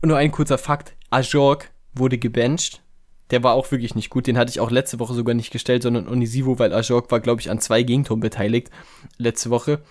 nur 0.03 0.17
ein 0.17 0.31
kurzer 0.31 0.57
Fakt. 0.57 0.95
Ajorg 1.11 1.69
wurde 1.93 2.17
gebencht. 2.17 2.81
Der 3.29 3.43
war 3.43 3.53
auch 3.53 3.69
wirklich 3.69 3.93
nicht 3.93 4.09
gut. 4.09 4.25
Den 4.25 4.35
hatte 4.35 4.49
ich 4.49 4.59
auch 4.59 4.71
letzte 4.71 4.99
Woche 4.99 5.13
sogar 5.13 5.35
nicht 5.35 5.51
gestellt, 5.51 5.83
sondern 5.83 6.07
Onisivo, 6.07 6.57
weil 6.57 6.73
Ajorg 6.73 7.11
war, 7.11 7.19
glaube 7.19 7.39
ich, 7.39 7.51
an 7.51 7.59
zwei 7.59 7.83
Gegentoren 7.83 8.19
beteiligt. 8.19 8.71
Letzte 9.19 9.51
Woche. 9.51 9.83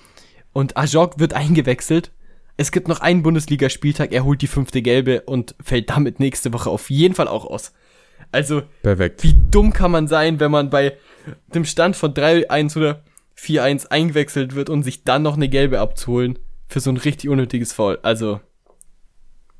Und 0.52 0.76
Ajorg 0.76 1.20
wird 1.20 1.34
eingewechselt. 1.34 2.10
Es 2.56 2.72
gibt 2.72 2.88
noch 2.88 2.98
einen 2.98 3.22
Bundesligaspieltag. 3.22 4.12
Er 4.12 4.24
holt 4.24 4.42
die 4.42 4.48
fünfte 4.48 4.82
Gelbe 4.82 5.20
und 5.22 5.54
fällt 5.62 5.90
damit 5.90 6.18
nächste 6.18 6.52
Woche 6.52 6.70
auf 6.70 6.90
jeden 6.90 7.14
Fall 7.14 7.28
auch 7.28 7.44
aus. 7.44 7.72
Also, 8.32 8.62
Perfekt. 8.82 9.22
wie 9.22 9.36
dumm 9.52 9.72
kann 9.72 9.92
man 9.92 10.08
sein, 10.08 10.40
wenn 10.40 10.50
man 10.50 10.70
bei 10.70 10.96
dem 11.54 11.64
Stand 11.64 11.94
von 11.94 12.14
3-1 12.14 12.76
oder 12.76 13.04
4-1 13.38 13.88
eingewechselt 13.88 14.54
wird 14.54 14.70
und 14.70 14.82
sich 14.82 15.04
dann 15.04 15.22
noch 15.22 15.36
eine 15.36 15.48
gelbe 15.48 15.80
abzuholen 15.80 16.38
für 16.66 16.80
so 16.80 16.90
ein 16.90 16.96
richtig 16.96 17.28
unnötiges 17.28 17.72
Foul. 17.72 17.98
Also, 18.02 18.40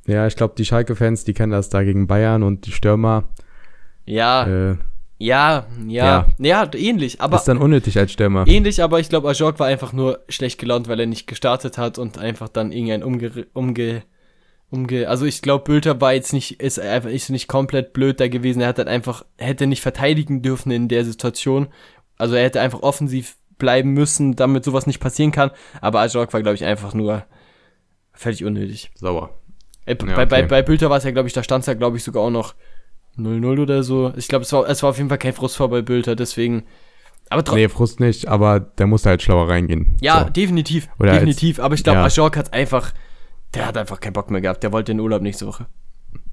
Ja, 0.07 0.27
ich 0.27 0.37
glaube, 0.37 0.55
die 0.57 0.65
Schalke-Fans, 0.65 1.25
die 1.25 1.35
kennen 1.35 1.53
das 1.53 1.69
da 1.69 1.83
gegen 1.83 2.07
Bayern 2.07 2.43
und 2.43 2.67
die 2.67 2.73
Stürmer. 2.73 3.29
ja, 4.05 4.47
Äh, 4.73 4.77
ja, 5.19 5.67
ja, 5.87 6.27
ja, 6.39 6.71
ähnlich, 6.75 7.21
aber 7.21 7.37
ist 7.37 7.45
dann 7.45 7.59
unnötig 7.59 7.97
als 7.99 8.13
Stürmer. 8.13 8.47
ähnlich, 8.49 8.83
aber 8.83 8.99
ich 8.99 9.09
glaube, 9.09 9.29
Ajorg 9.29 9.59
war 9.61 9.69
einfach 9.69 9.93
nur 9.93 10.25
schlecht 10.29 10.59
gelaunt, 10.59 10.89
weil 10.89 10.99
er 10.99 11.07
nicht 11.07 11.27
gestartet 11.27 11.79
hat 11.79 11.99
und 11.99 12.19
einfach 12.19 12.49
dann 12.49 12.73
irgendein 12.73 13.05
umge, 13.05 13.47
umge, 13.53 14.03
umge, 14.71 15.09
also 15.09 15.25
ich 15.25 15.41
glaube, 15.41 15.65
Bülter 15.65 16.01
war 16.01 16.13
jetzt 16.13 16.33
nicht, 16.33 16.61
ist 16.61 16.81
einfach, 16.81 17.09
ist 17.11 17.31
nicht 17.31 17.47
komplett 17.47 17.93
blöd 17.93 18.19
da 18.19 18.29
gewesen, 18.29 18.61
er 18.61 18.69
hat 18.69 18.79
halt 18.79 18.89
einfach, 18.89 19.25
hätte 19.39 19.69
nicht 19.69 19.83
verteidigen 19.83 20.43
dürfen 20.43 20.73
in 20.73 20.89
der 20.89 21.05
Situation, 21.05 21.69
also 22.19 22.35
er 22.35 22.45
hätte 22.45 22.61
einfach 22.61 22.83
offensiv 22.83 23.37
bleiben 23.65 23.93
müssen, 23.95 24.37
damit 24.37 24.63
sowas 24.65 24.87
nicht 24.87 25.01
passieren 25.01 25.33
kann. 25.33 25.51
Aber 25.81 26.01
Ajork 26.01 26.33
war, 26.35 26.43
glaube 26.43 26.55
ich, 26.57 26.65
einfach 26.65 26.93
nur 26.93 27.25
völlig 28.13 28.45
unnötig. 28.45 28.91
Sauer. 28.95 29.31
Äh, 29.87 29.97
Ja, 30.07 30.15
bei, 30.17 30.27
bei, 30.27 30.39
okay. 30.41 30.47
bei 30.49 30.63
Bülter 30.63 30.91
war 30.91 30.99
es 30.99 31.05
ja, 31.05 31.11
glaube 31.13 31.29
ich, 31.29 31.33
da 31.33 31.43
stand 31.43 31.63
es 31.63 31.67
ja, 31.67 31.75
glaube 31.75 31.97
ich, 31.97 32.05
sogar 32.05 32.23
auch 32.23 32.31
noch 32.31 32.55
0-0 33.19 33.59
oder 33.61 33.83
so. 33.83 34.13
Ich 34.17 34.29
glaube, 34.29 34.43
es 34.45 34.53
war, 34.53 34.69
es 34.69 34.83
war 34.83 34.91
auf 34.91 34.99
jeden 34.99 35.09
Fall 35.09 35.19
kein 35.19 35.33
Frustfall 35.33 35.69
bei 35.69 35.81
Bülter, 35.83 36.15
deswegen. 36.15 36.65
Aber. 37.31 37.43
Nee, 37.55 37.69
Frust 37.71 38.01
nicht, 38.01 38.29
aber 38.29 38.61
der 38.61 38.87
musste 38.87 39.09
halt 39.09 39.23
schlauer 39.23 39.49
reingehen. 39.49 39.97
Ja, 40.03 40.25
So. 40.25 40.31
definitiv. 40.31 40.89
Oder 40.99 41.13
als- 41.13 41.21
definitiv. 41.21 41.59
Aber 41.59 41.75
ich 41.75 41.83
glaube, 41.83 42.01
ja. 42.01 42.05
Ajork 42.05 42.37
hat 42.37 42.53
einfach. 42.53 42.93
Der 43.55 43.67
hat 43.67 43.77
einfach 43.79 44.01
keinen 44.01 44.13
Bock 44.13 44.31
mehr 44.31 44.41
gehabt. 44.41 44.63
Der 44.63 44.73
wollte 44.73 44.93
den 44.93 45.01
Urlaub 45.01 45.23
nächste 45.23 45.47
Woche. 45.47 45.67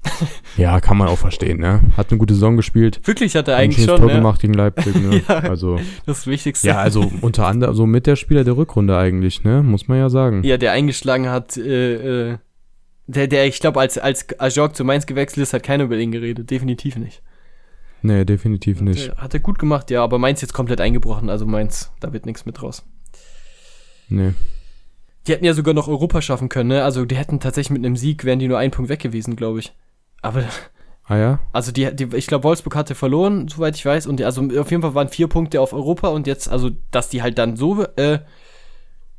Ja, 0.56 0.80
kann 0.80 0.96
man 0.98 1.08
auch 1.08 1.18
verstehen, 1.18 1.58
ne? 1.60 1.80
Hat 1.96 2.10
eine 2.10 2.18
gute 2.18 2.34
Saison 2.34 2.56
gespielt. 2.56 3.00
Wirklich 3.06 3.34
hat 3.36 3.48
er 3.48 3.54
Hat 3.56 3.62
eigentlich 3.62 3.86
schon. 3.86 3.96
Tor 3.98 4.06
Ne? 4.08 4.14
gemacht 4.14 4.40
gegen 4.40 4.54
Leipzig, 4.54 4.94
ne? 4.96 5.22
Ja. 5.28 5.38
Also, 5.38 5.78
Das 6.06 6.26
Wichtigste. 6.26 6.68
ja, 6.68 6.78
also 6.78 7.10
unter 7.20 7.46
anderem 7.46 7.74
so 7.74 7.86
mit 7.86 8.06
der 8.06 8.16
Spieler 8.16 8.44
der 8.44 8.56
Rückrunde 8.56 8.96
eigentlich, 8.96 9.44
ne? 9.44 9.62
Muss 9.62 9.88
man 9.88 9.98
ja 9.98 10.10
sagen. 10.10 10.42
Ja, 10.44 10.56
der 10.58 10.72
eingeschlagen 10.72 11.28
hat, 11.30 11.56
äh, 11.56 12.30
äh, 12.32 12.38
der, 13.06 13.26
der, 13.28 13.46
ich 13.46 13.60
glaube, 13.60 13.80
als, 13.80 13.96
als 13.98 14.26
Ajork 14.38 14.76
zu 14.76 14.84
Mainz 14.84 15.06
gewechselt 15.06 15.42
ist, 15.42 15.52
hat 15.52 15.62
keiner 15.62 15.84
über 15.84 15.96
ihn 15.96 16.12
geredet. 16.12 16.50
Definitiv 16.50 16.96
nicht. 16.96 17.22
Nee, 18.02 18.24
definitiv 18.24 18.80
nicht. 18.80 19.08
Äh, 19.10 19.16
Hat 19.16 19.32
er 19.34 19.40
gut 19.40 19.58
gemacht, 19.60 19.90
ja, 19.90 20.02
aber 20.02 20.18
Mainz 20.18 20.40
jetzt 20.40 20.52
komplett 20.54 20.80
eingebrochen, 20.80 21.30
also 21.30 21.46
Mainz, 21.46 21.92
da 22.00 22.12
wird 22.12 22.26
nichts 22.26 22.44
mit 22.46 22.60
raus. 22.62 22.84
Nee. 24.08 24.32
Die 25.26 25.32
hätten 25.32 25.44
ja 25.44 25.54
sogar 25.54 25.72
noch 25.72 25.86
Europa 25.86 26.20
schaffen 26.20 26.48
können, 26.48 26.68
ne? 26.70 26.82
Also 26.82 27.04
die 27.04 27.14
hätten 27.16 27.38
tatsächlich 27.38 27.70
mit 27.70 27.84
einem 27.86 27.96
Sieg, 27.96 28.24
wären 28.24 28.40
die 28.40 28.48
nur 28.48 28.58
einen 28.58 28.72
Punkt 28.72 28.88
weg 28.90 28.98
gewesen, 29.00 29.36
glaube 29.36 29.60
ich. 29.60 29.72
Aber, 30.22 30.44
Ah 31.04 31.16
ja? 31.16 31.38
also 31.52 31.72
die, 31.72 31.94
die 31.94 32.16
ich 32.16 32.26
glaube, 32.26 32.44
Wolfsburg 32.44 32.76
hatte 32.76 32.94
verloren, 32.94 33.48
soweit 33.48 33.76
ich 33.76 33.84
weiß. 33.84 34.06
Und 34.06 34.18
die, 34.18 34.24
also 34.24 34.42
auf 34.42 34.70
jeden 34.70 34.82
Fall 34.82 34.94
waren 34.94 35.08
vier 35.08 35.26
Punkte 35.28 35.60
auf 35.60 35.72
Europa 35.72 36.08
und 36.08 36.26
jetzt, 36.26 36.48
also, 36.48 36.70
dass 36.90 37.08
die 37.10 37.22
halt 37.22 37.38
dann 37.38 37.56
so, 37.56 37.84
äh, 37.96 38.20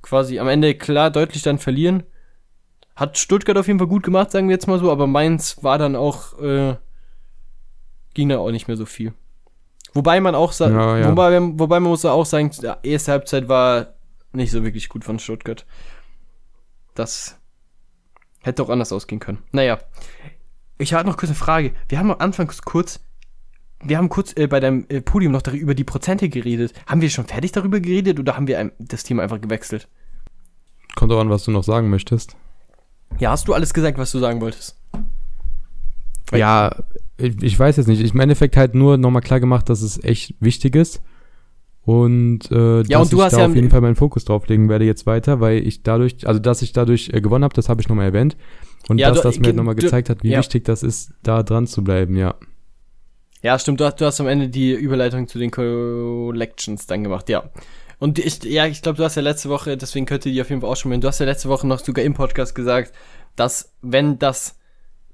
quasi 0.02 0.40
am 0.40 0.48
Ende 0.48 0.76
klar 0.76 1.12
deutlich 1.12 1.44
dann 1.44 1.60
verlieren. 1.60 2.04
Hat 2.96 3.18
Stuttgart 3.18 3.58
auf 3.58 3.68
jeden 3.68 3.80
Fall 3.80 3.88
gut 3.88 4.04
gemacht, 4.04 4.32
sagen 4.32 4.48
wir 4.48 4.54
jetzt 4.54 4.68
mal 4.68 4.80
so, 4.80 4.92
aber 4.92 5.08
Mainz 5.08 5.64
war 5.64 5.78
dann 5.78 5.96
auch, 5.96 6.40
äh, 6.40 6.76
ging 8.14 8.30
dann 8.30 8.40
auch 8.40 8.52
nicht 8.52 8.68
mehr 8.68 8.78
so 8.78 8.86
viel. 8.86 9.14
Wobei 9.94 10.20
man 10.20 10.36
auch 10.36 10.52
sagt, 10.52 10.74
Ja, 10.74 10.98
ja. 10.98 11.10
Wobei, 11.10 11.40
wobei 11.40 11.80
man 11.80 11.90
muss 11.90 12.06
auch 12.06 12.26
sagen, 12.26 12.52
die 12.52 12.90
erste 12.90 13.12
Halbzeit 13.12 13.48
war 13.48 13.94
nicht 14.32 14.52
so 14.52 14.64
wirklich 14.64 14.90
gut 14.90 15.04
von 15.04 15.20
Stuttgart. 15.20 15.66
Das 16.96 17.40
hätte 18.42 18.64
auch 18.64 18.70
anders 18.70 18.92
ausgehen 18.92 19.20
können. 19.20 19.40
Naja. 19.52 19.80
Ich 20.78 20.94
hatte 20.94 21.08
noch 21.08 21.18
kurz 21.18 21.30
eine 21.30 21.36
Frage. 21.36 21.72
Wir 21.90 22.00
haben 22.00 22.12
am 22.12 22.20
Anfang 22.20 22.52
kurz, 22.66 23.00
wir 23.84 23.98
haben 23.98 24.10
kurz 24.10 24.34
äh, 24.36 24.48
bei 24.48 24.60
deinem 24.60 24.86
äh, 24.90 25.02
Podium 25.02 25.32
noch 25.32 25.42
darüber, 25.42 25.62
über 25.62 25.76
die 25.76 25.84
Prozente 25.84 26.30
geredet. 26.30 26.74
Haben 26.88 27.02
wir 27.02 27.10
schon 27.10 27.26
fertig 27.26 27.52
darüber 27.52 27.80
geredet 27.80 28.20
oder 28.20 28.36
haben 28.36 28.48
wir 28.48 28.60
ein, 28.60 28.72
das 28.80 29.04
Thema 29.04 29.24
einfach 29.24 29.40
gewechselt? 29.42 29.88
Kommt 30.96 31.12
auch 31.12 31.20
an, 31.20 31.30
was 31.30 31.44
du 31.44 31.52
noch 31.52 31.64
sagen 31.64 31.90
möchtest. 31.90 32.36
Ja, 33.20 33.32
hast 33.32 33.48
du 33.48 33.54
alles 33.54 33.74
gesagt, 33.74 33.98
was 33.98 34.12
du 34.12 34.20
sagen 34.20 34.42
wolltest? 34.42 34.78
Weil- 36.30 36.40
Ja, 36.40 36.76
ich, 37.18 37.42
ich 37.44 37.60
weiß 37.60 37.78
jetzt 37.78 37.88
nicht. 37.88 38.02
Ich 38.02 38.14
im 38.14 38.20
Endeffekt 38.20 38.58
halt 38.58 38.74
nur 38.76 38.98
nochmal 38.98 39.22
klar 39.22 39.40
gemacht, 39.40 39.70
dass 39.70 39.82
es 39.82 40.04
echt 40.04 40.36
wichtig 40.40 40.76
ist. 40.76 41.02
Und 41.86 42.50
äh, 42.52 42.78
Ja, 42.84 43.00
dass 43.00 43.08
und 43.08 43.14
du 43.14 43.18
ich 43.18 43.24
hast 43.24 43.34
da 43.34 43.40
ja- 43.40 43.46
auf 43.48 43.56
jeden 43.56 43.70
Fall 43.70 43.82
meinen 43.82 43.96
Fokus 43.96 44.24
drauf 44.26 44.48
legen 44.48 44.70
werde 44.70 44.86
jetzt 44.86 45.06
weiter, 45.06 45.40
weil 45.42 45.66
ich 45.68 45.84
dadurch, 45.84 46.26
also 46.28 46.40
dass 46.40 46.62
ich 46.62 46.72
dadurch 46.74 47.10
äh, 47.14 47.20
gewonnen 47.22 47.44
habe, 47.44 47.54
das 47.54 47.68
habe 47.70 47.82
ich 47.82 47.90
nochmal 47.90 48.06
erwähnt. 48.06 48.38
Und 48.88 48.98
Ja, 49.00 49.10
dass 49.10 49.18
du- 49.22 49.24
das 49.24 49.38
mir 49.40 49.48
ge- 49.48 49.54
nochmal 49.54 49.76
gezeigt 49.76 50.10
hat, 50.10 50.24
wie 50.24 50.30
ja. 50.32 50.40
wichtig 50.40 50.64
das 50.66 50.82
ist, 50.84 51.14
da 51.24 51.44
dran 51.44 51.68
zu 51.68 51.84
bleiben, 51.84 52.16
ja. 52.16 52.36
Ja, 53.42 53.60
stimmt, 53.60 53.82
du 53.82 53.86
hast, 53.86 54.00
du 54.00 54.06
hast 54.06 54.22
am 54.22 54.28
Ende 54.28 54.48
die 54.48 54.72
Überleitung 54.72 55.28
zu 55.28 55.38
den 55.40 55.52
Collections 55.52 56.88
dann 56.88 57.04
gemacht, 57.04 57.28
ja. 57.30 57.44
Und 58.00 58.20
ich, 58.20 58.44
ja, 58.44 58.66
ich 58.66 58.82
glaube, 58.82 58.98
du 58.98 59.04
hast 59.04 59.16
ja 59.16 59.22
letzte 59.22 59.50
Woche, 59.50 59.78
deswegen 59.78 60.06
könnte 60.06 60.30
die 60.32 60.42
auf 60.42 60.50
jeden 60.50 60.62
Fall 60.62 60.70
auch 60.70 60.76
schon 60.76 60.90
mal, 60.92 61.00
du 61.00 61.08
hast 61.08 61.20
ja 61.20 61.26
letzte 61.26 61.50
Woche 61.50 61.68
noch 61.68 61.80
sogar 61.80 62.04
im 62.06 62.14
Podcast 62.14 62.56
gesagt, 62.56 62.94
dass, 63.36 63.74
wenn 63.82 64.20
das 64.20 64.58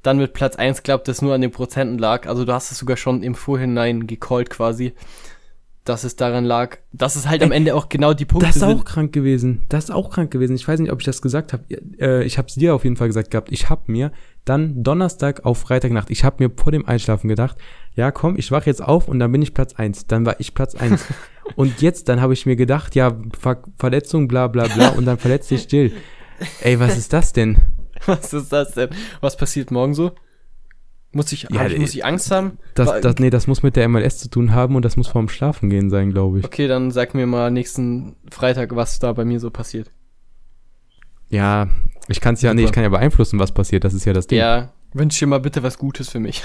dann 0.01 0.17
mit 0.17 0.33
Platz 0.33 0.55
1 0.55 0.83
klappt, 0.83 1.07
das 1.07 1.21
nur 1.21 1.33
an 1.33 1.41
den 1.41 1.51
Prozenten 1.51 1.97
lag. 1.99 2.27
Also 2.27 2.45
du 2.45 2.53
hast 2.53 2.71
es 2.71 2.77
sogar 2.79 2.97
schon 2.97 3.21
im 3.21 3.35
Vorhinein 3.35 4.07
gecallt 4.07 4.49
quasi, 4.49 4.93
dass 5.89 6.03
es 6.03 6.15
daran 6.15 6.45
lag, 6.45 6.77
dass 6.93 7.15
es 7.15 7.27
halt 7.27 7.41
am 7.41 7.51
Ende 7.51 7.73
auch 7.73 7.89
genau 7.89 8.13
die 8.13 8.25
Punkte 8.25 8.45
Das 8.45 8.57
ist 8.57 8.63
auch 8.63 8.69
sind. 8.69 8.85
krank 8.85 9.11
gewesen. 9.11 9.63
Das 9.69 9.85
ist 9.85 9.89
auch 9.89 10.11
krank 10.11 10.29
gewesen. 10.29 10.55
Ich 10.55 10.67
weiß 10.67 10.79
nicht, 10.79 10.91
ob 10.91 10.99
ich 10.99 11.05
das 11.05 11.21
gesagt 11.21 11.51
habe. 11.51 11.63
Äh, 11.99 12.23
ich 12.25 12.37
habe 12.37 12.47
es 12.47 12.53
dir 12.53 12.75
auf 12.75 12.83
jeden 12.83 12.95
Fall 12.95 13.07
gesagt 13.07 13.31
gehabt. 13.31 13.51
Ich 13.51 13.71
habe 13.71 13.81
mir 13.87 14.11
dann 14.45 14.83
Donnerstag 14.83 15.45
auf 15.45 15.57
Freitagnacht, 15.57 16.11
ich 16.11 16.23
habe 16.23 16.43
mir 16.43 16.51
vor 16.55 16.71
dem 16.71 16.85
Einschlafen 16.85 17.27
gedacht, 17.27 17.57
ja 17.95 18.11
komm, 18.11 18.37
ich 18.37 18.51
wach 18.51 18.67
jetzt 18.67 18.83
auf 18.83 19.07
und 19.07 19.17
dann 19.17 19.31
bin 19.31 19.41
ich 19.41 19.55
Platz 19.55 19.73
eins. 19.73 20.05
Dann 20.05 20.25
war 20.27 20.39
ich 20.39 20.53
Platz 20.53 20.75
eins. 20.75 21.03
und 21.55 21.81
jetzt, 21.81 22.07
dann 22.07 22.21
habe 22.21 22.33
ich 22.33 22.45
mir 22.45 22.55
gedacht, 22.55 22.93
ja, 22.93 23.17
Ver 23.39 23.63
Verletzung, 23.79 24.27
bla 24.27 24.47
bla 24.47 24.67
bla 24.67 24.89
und 24.89 25.05
dann 25.05 25.17
verletzt 25.17 25.49
dich 25.49 25.63
still. 25.63 25.91
Ey, 26.61 26.79
was 26.79 26.97
ist 26.97 27.13
das 27.13 27.33
denn? 27.33 27.57
Was 28.05 28.31
ist 28.31 28.53
das 28.53 28.71
denn? 28.75 28.89
Was 29.19 29.35
passiert 29.35 29.71
morgen 29.71 29.93
so? 29.93 30.11
Muss 31.11 31.31
ich, 31.31 31.43
Ja, 31.49 31.61
hab 31.61 31.67
ich, 31.69 31.75
äh, 31.75 31.79
muss 31.79 31.93
ich 31.95 32.05
Angst 32.05 32.29
haben? 32.29 32.59
Das, 32.75 33.01
das, 33.01 33.15
nee, 33.15 33.29
das 33.31 33.47
muss 33.47 33.63
mit 33.63 33.75
der 33.75 33.87
MLS 33.89 34.19
zu 34.19 34.29
tun 34.29 34.53
haben 34.53 34.75
und 34.75 34.85
das 34.85 34.95
muss 34.95 35.07
vorm 35.07 35.27
Schlafen 35.27 35.69
gehen 35.69 35.89
sein, 35.89 36.11
glaube 36.11 36.39
ich. 36.39 36.45
Okay, 36.45 36.67
dann 36.67 36.91
sag 36.91 37.15
mir 37.15 37.25
mal 37.25 37.49
nächsten 37.49 38.15
Freitag, 38.29 38.75
was 38.75 38.99
da 38.99 39.11
bei 39.13 39.25
mir 39.25 39.39
so 39.39 39.49
passiert. 39.49 39.91
Ja, 41.29 41.67
ich 42.07 42.21
kann 42.21 42.35
es 42.35 42.41
ja, 42.41 42.53
nee, 42.53 42.63
ich 42.63 42.71
kann 42.71 42.83
ja 42.83 42.89
beeinflussen, 42.89 43.39
was 43.39 43.51
passiert. 43.51 43.83
Das 43.83 43.93
ist 43.93 44.05
ja 44.05 44.13
das 44.13 44.27
Ding. 44.27 44.37
Ja, 44.39 44.71
wünsch 44.93 45.17
dir 45.17 45.27
mal 45.27 45.39
bitte 45.39 45.63
was 45.63 45.77
Gutes 45.77 46.09
für 46.09 46.19
mich. 46.19 46.43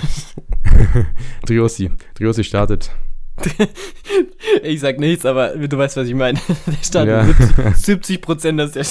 Driossi. 1.46 1.90
Driossi 2.14 2.44
startet. 2.44 2.90
ich 4.62 4.80
sag 4.80 4.98
nichts, 4.98 5.26
aber 5.26 5.56
du 5.56 5.76
weißt, 5.76 5.96
was 5.96 6.06
ich 6.06 6.14
meine. 6.14 6.38
Der 6.66 6.82
stand 6.84 7.08
Ja. 7.10 7.22
mit 7.24 7.76
70 7.76 8.20
Prozent, 8.22 8.60
dass 8.60 8.72
der 8.72 8.84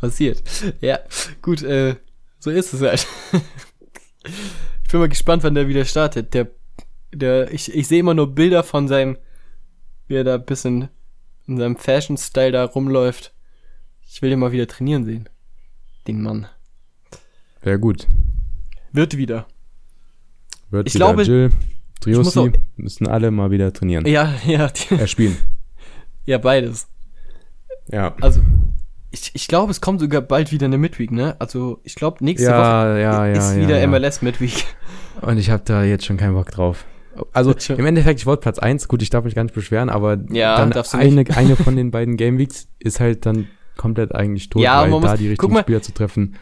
passiert. 0.00 0.42
Ja, 0.80 0.98
gut, 1.40 1.62
äh, 1.62 1.96
so 2.38 2.50
ist 2.50 2.74
es 2.74 2.82
halt. 2.82 3.06
Ich 4.24 4.90
bin 4.90 5.00
mal 5.00 5.08
gespannt, 5.08 5.42
wann 5.42 5.54
der 5.54 5.68
wieder 5.68 5.84
startet. 5.84 6.34
Der, 6.34 6.48
der, 7.12 7.52
ich, 7.52 7.72
ich 7.74 7.86
sehe 7.88 8.00
immer 8.00 8.14
nur 8.14 8.34
Bilder 8.34 8.62
von 8.62 8.88
seinem, 8.88 9.16
wie 10.08 10.14
er 10.16 10.24
da 10.24 10.34
ein 10.34 10.44
bisschen 10.44 10.88
in 11.46 11.58
seinem 11.58 11.76
Fashion-Style 11.76 12.52
da 12.52 12.64
rumläuft. 12.64 13.34
Ich 14.06 14.22
will 14.22 14.30
den 14.30 14.38
mal 14.38 14.52
wieder 14.52 14.66
trainieren 14.66 15.04
sehen. 15.04 15.28
Den 16.06 16.22
Mann. 16.22 16.46
Ja, 17.64 17.76
gut. 17.76 18.06
Wird 18.92 19.16
wieder. 19.16 19.46
Wird 20.70 20.88
Ich 20.88 20.94
wieder 20.94 21.06
glaube, 21.06 21.22
Jill, 21.22 21.48
muss 21.48 22.34
Driossi 22.34 22.38
auch- 22.38 22.48
müssen 22.76 23.06
alle 23.08 23.30
mal 23.30 23.50
wieder 23.50 23.72
trainieren. 23.72 24.06
Ja, 24.06 24.34
ja, 24.46 24.68
die, 24.68 24.94
Äh, 24.94 25.06
spielen. 25.08 25.36
ja, 26.26 26.38
beides. 26.38 26.86
Ja. 27.88 28.14
Also, 28.20 28.40
ich, 29.14 29.30
ich 29.34 29.48
glaube, 29.48 29.70
es 29.70 29.80
kommt 29.80 30.00
sogar 30.00 30.20
bald 30.20 30.52
wieder 30.52 30.66
eine 30.66 30.76
Midweek, 30.78 31.10
ne? 31.10 31.36
Also, 31.38 31.80
ich 31.84 31.94
glaube, 31.94 32.22
nächste 32.24 32.48
Woche 32.48 32.56
Ja, 32.58 32.98
ja, 32.98 33.26
ja. 33.26 33.32
ist 33.32 33.54
ja, 33.56 33.62
wieder 33.62 33.78
ja. 33.80 33.86
MLS 33.86 34.20
Midweek. 34.22 34.64
Und 35.22 35.38
ich 35.38 35.50
habe 35.50 35.62
da 35.64 35.82
jetzt 35.84 36.04
schon 36.04 36.16
keinen 36.16 36.34
Bock 36.34 36.50
drauf. 36.50 36.84
Also 37.32 37.54
im 37.76 37.86
Endeffekt, 37.86 38.18
ich 38.20 38.26
wollte 38.26 38.42
Platz 38.42 38.58
1, 38.58 38.88
gut, 38.88 39.00
ich 39.00 39.08
darf 39.08 39.24
mich 39.24 39.36
gar 39.36 39.44
nicht 39.44 39.54
beschweren, 39.54 39.88
aber 39.88 40.18
Ja, 40.30 40.56
dann 40.58 40.72
eine, 40.92 41.24
eine 41.36 41.54
von 41.56 41.76
den 41.76 41.92
beiden 41.92 42.16
Game 42.16 42.38
Weeks 42.38 42.66
ist 42.80 42.98
halt 42.98 43.24
dann 43.24 43.46
komplett 43.76 44.12
eigentlich 44.12 44.50
tot, 44.50 44.62
Ja, 44.62 44.90
weil 44.90 45.00
da 45.00 45.16
die 45.16 45.28
richtigen 45.28 45.52
mal- 45.52 45.62
Spieler 45.62 45.80
zu 45.82 45.92
treffen. 45.94 46.34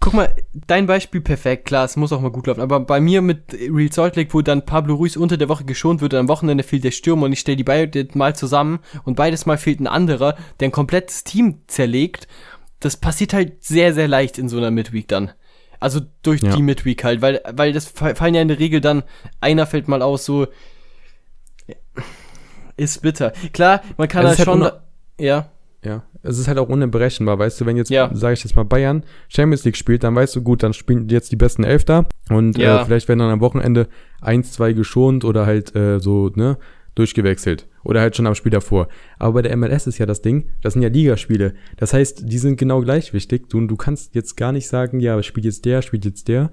Guck 0.00 0.14
mal, 0.14 0.34
dein 0.66 0.86
Beispiel 0.86 1.20
perfekt, 1.20 1.66
klar, 1.66 1.84
es 1.84 1.96
muss 1.96 2.12
auch 2.12 2.20
mal 2.20 2.30
gut 2.30 2.46
laufen. 2.46 2.60
Aber 2.62 2.80
bei 2.80 3.00
mir 3.00 3.20
mit 3.22 3.52
Real 3.52 3.92
Salt 3.92 4.16
Lake, 4.16 4.32
wo 4.32 4.40
dann 4.42 4.64
Pablo 4.64 4.94
Ruiz 4.94 5.16
unter 5.16 5.36
der 5.36 5.48
Woche 5.48 5.64
geschont 5.64 6.00
wird 6.00 6.14
und 6.14 6.20
am 6.20 6.28
Wochenende 6.28 6.64
fehlt 6.64 6.84
der 6.84 6.90
Stürmer 6.90 7.26
und 7.26 7.32
ich 7.32 7.40
stelle 7.40 7.56
die 7.56 7.64
beide 7.64 8.08
mal 8.14 8.34
zusammen 8.34 8.80
und 9.04 9.16
beides 9.16 9.46
Mal 9.46 9.58
fehlt 9.58 9.80
ein 9.80 9.86
anderer, 9.86 10.36
der 10.58 10.68
ein 10.68 10.72
komplettes 10.72 11.24
Team 11.24 11.62
zerlegt. 11.66 12.28
Das 12.80 12.96
passiert 12.96 13.32
halt 13.34 13.62
sehr, 13.62 13.92
sehr 13.92 14.08
leicht 14.08 14.38
in 14.38 14.48
so 14.48 14.56
einer 14.56 14.70
Midweek 14.70 15.06
dann. 15.08 15.32
Also 15.80 16.00
durch 16.22 16.42
Ja. 16.42 16.54
die 16.56 16.62
Midweek 16.62 17.04
halt, 17.04 17.20
weil, 17.22 17.40
weil 17.52 17.72
das 17.72 17.86
fa- 17.86 18.14
fallen 18.14 18.34
ja 18.34 18.42
in 18.42 18.48
der 18.48 18.58
Regel 18.58 18.80
dann, 18.80 19.02
einer 19.40 19.66
fällt 19.66 19.86
mal 19.88 20.02
aus, 20.02 20.24
so 20.24 20.46
ist 22.76 23.02
bitter. 23.02 23.32
Klar, 23.52 23.82
man 23.96 24.08
kann 24.08 24.24
Es 24.26 24.36
da 24.38 24.46
halt 24.46 24.62
schon. 24.62 24.70
ja. 25.18 25.50
Ja, 25.82 26.02
es 26.22 26.38
ist 26.38 26.48
halt 26.48 26.58
auch 26.58 26.68
unberechenbar, 26.68 27.38
weißt 27.38 27.60
du, 27.60 27.66
wenn 27.66 27.76
jetzt, 27.76 27.90
Ja. 27.90 28.10
sage 28.14 28.34
ich 28.34 28.44
jetzt 28.44 28.56
mal, 28.56 28.64
Bayern 28.64 29.04
Champions 29.28 29.64
League 29.64 29.76
spielt, 29.76 30.02
dann 30.04 30.14
weißt 30.14 30.36
du, 30.36 30.42
gut, 30.42 30.62
dann 30.62 30.72
spielen 30.72 31.08
jetzt 31.08 31.32
die 31.32 31.36
besten 31.36 31.64
Elf 31.64 31.84
da 31.84 32.04
und 32.28 32.58
Ja. 32.58 32.82
äh, 32.82 32.84
vielleicht 32.84 33.08
werden 33.08 33.20
dann 33.20 33.30
am 33.30 33.40
Wochenende 33.40 33.88
eins, 34.20 34.52
zwei 34.52 34.72
geschont 34.72 35.24
oder 35.24 35.46
halt 35.46 35.74
äh, 35.74 35.98
so, 36.00 36.30
ne, 36.34 36.58
durchgewechselt. 36.94 37.66
Oder 37.82 38.00
halt 38.02 38.14
schon 38.16 38.26
am 38.26 38.34
Spiel 38.34 38.50
davor. 38.52 38.88
Aber 39.18 39.34
bei 39.34 39.42
der 39.42 39.56
MLS 39.56 39.86
ist 39.86 39.96
ja 39.98 40.04
das 40.04 40.20
Ding, 40.20 40.50
das 40.60 40.74
sind 40.74 40.82
ja 40.82 40.88
Ligaspiele. 40.90 41.54
Das 41.78 41.94
heißt, 41.94 42.30
die 42.30 42.38
sind 42.38 42.58
genau 42.58 42.82
gleich 42.82 43.14
wichtig. 43.14 43.48
Du, 43.48 43.66
du 43.66 43.76
kannst 43.76 44.14
jetzt 44.14 44.36
gar 44.36 44.52
nicht 44.52 44.68
sagen, 44.68 45.00
ja, 45.00 45.22
spielt 45.22 45.46
jetzt 45.46 45.64
der, 45.64 45.80
spielt 45.80 46.04
jetzt 46.04 46.28
der. 46.28 46.50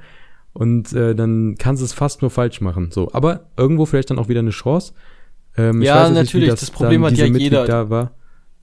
Und 0.53 0.93
äh, 0.93 1.15
dann 1.15 1.55
kannst 1.59 1.81
du 1.81 1.85
es 1.85 1.91
fast 1.93 2.21
nur 2.21 2.31
falsch 2.31 2.61
machen. 2.61 2.91
So, 2.91 3.09
aber 3.11 3.49
irgendwo 3.57 3.85
vielleicht 3.85 4.09
dann 4.09 4.19
auch 4.19 4.29
wieder 4.29 4.39
eine 4.39 4.51
Chance. 4.51 4.93
Ähm, 5.57 5.81
Ja, 5.81 6.09
natürlich, 6.09 6.49
das 6.49 6.71
Problem 6.71 7.03
hat 7.03 7.13
ja 7.17 7.25
jeder. 7.25 7.65
Da 7.65 7.89
war. 7.89 8.11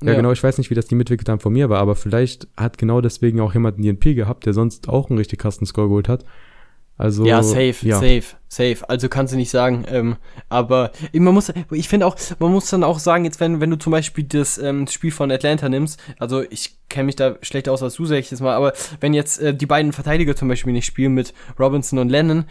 Ja, 0.05 0.13
Ja. 0.13 0.17
genau, 0.17 0.33
ich 0.33 0.43
weiß 0.43 0.59
nicht, 0.59 0.71
wie 0.71 0.75
das 0.75 0.87
die 0.87 0.95
Midweek 0.95 1.25
dann 1.25 1.41
von 1.41 1.53
mir 1.53 1.69
war, 1.71 1.81
aber 1.81 1.97
vielleicht 1.97 2.49
hat 2.57 2.79
genau 2.79 3.01
deswegen 3.01 3.41
auch 3.41 3.55
jemand 3.55 3.77
einen 3.77 3.85
DNP 3.85 4.15
gehabt, 4.15 4.47
der 4.47 4.53
sonst 4.53 4.89
auch 4.89 5.09
einen 5.11 5.19
richtig 5.19 5.39
krassen 5.39 5.67
Score 5.67 5.89
geholt 5.89 6.09
hat. 6.09 6.25
Also, 6.97 7.25
ja, 7.25 7.43
safe, 7.43 7.75
ja. 7.81 7.97
safe, 7.97 8.37
safe. 8.47 8.89
Also 8.89 9.09
kannst 9.09 9.33
du 9.33 9.37
nicht 9.37 9.51
sagen. 9.51 9.85
Ähm, 9.89 10.17
aber 10.49 10.93
man 11.13 11.35
muss, 11.35 11.53
ich 11.73 11.89
finde 11.89 12.07
auch, 12.07 12.17
man 12.39 12.53
muss 12.53 12.71
dann 12.71 12.85
auch 12.85 13.01
sagen, 13.01 13.25
jetzt 13.25 13.41
wenn, 13.41 13.61
wenn 13.61 13.71
du 13.71 13.77
zum 13.77 13.91
Beispiel 13.91 14.23
das 14.23 14.59
ähm, 14.59 14.87
Spiel 14.87 15.11
von 15.11 15.33
Atlanta 15.33 15.69
nimmst, 15.69 16.01
also 16.21 16.43
ich 16.43 16.77
kenne 16.89 17.07
mich 17.07 17.17
da 17.17 17.35
schlechter 17.43 17.73
aus 17.73 17.83
als 17.83 17.95
du, 17.95 18.05
sag 18.05 18.19
ich 18.19 18.31
jetzt 18.31 18.41
mal, 18.41 18.55
aber 18.55 18.75
wenn 19.01 19.13
jetzt 19.13 19.41
äh, 19.41 19.53
die 19.53 19.67
beiden 19.67 19.93
Verteidiger 19.93 20.37
zum 20.37 20.47
Beispiel 20.47 20.73
nicht 20.73 20.87
spielen 20.87 21.15
mit 21.15 21.35
Robinson 21.59 21.99
und 21.99 22.11
Lennon, 22.11 22.45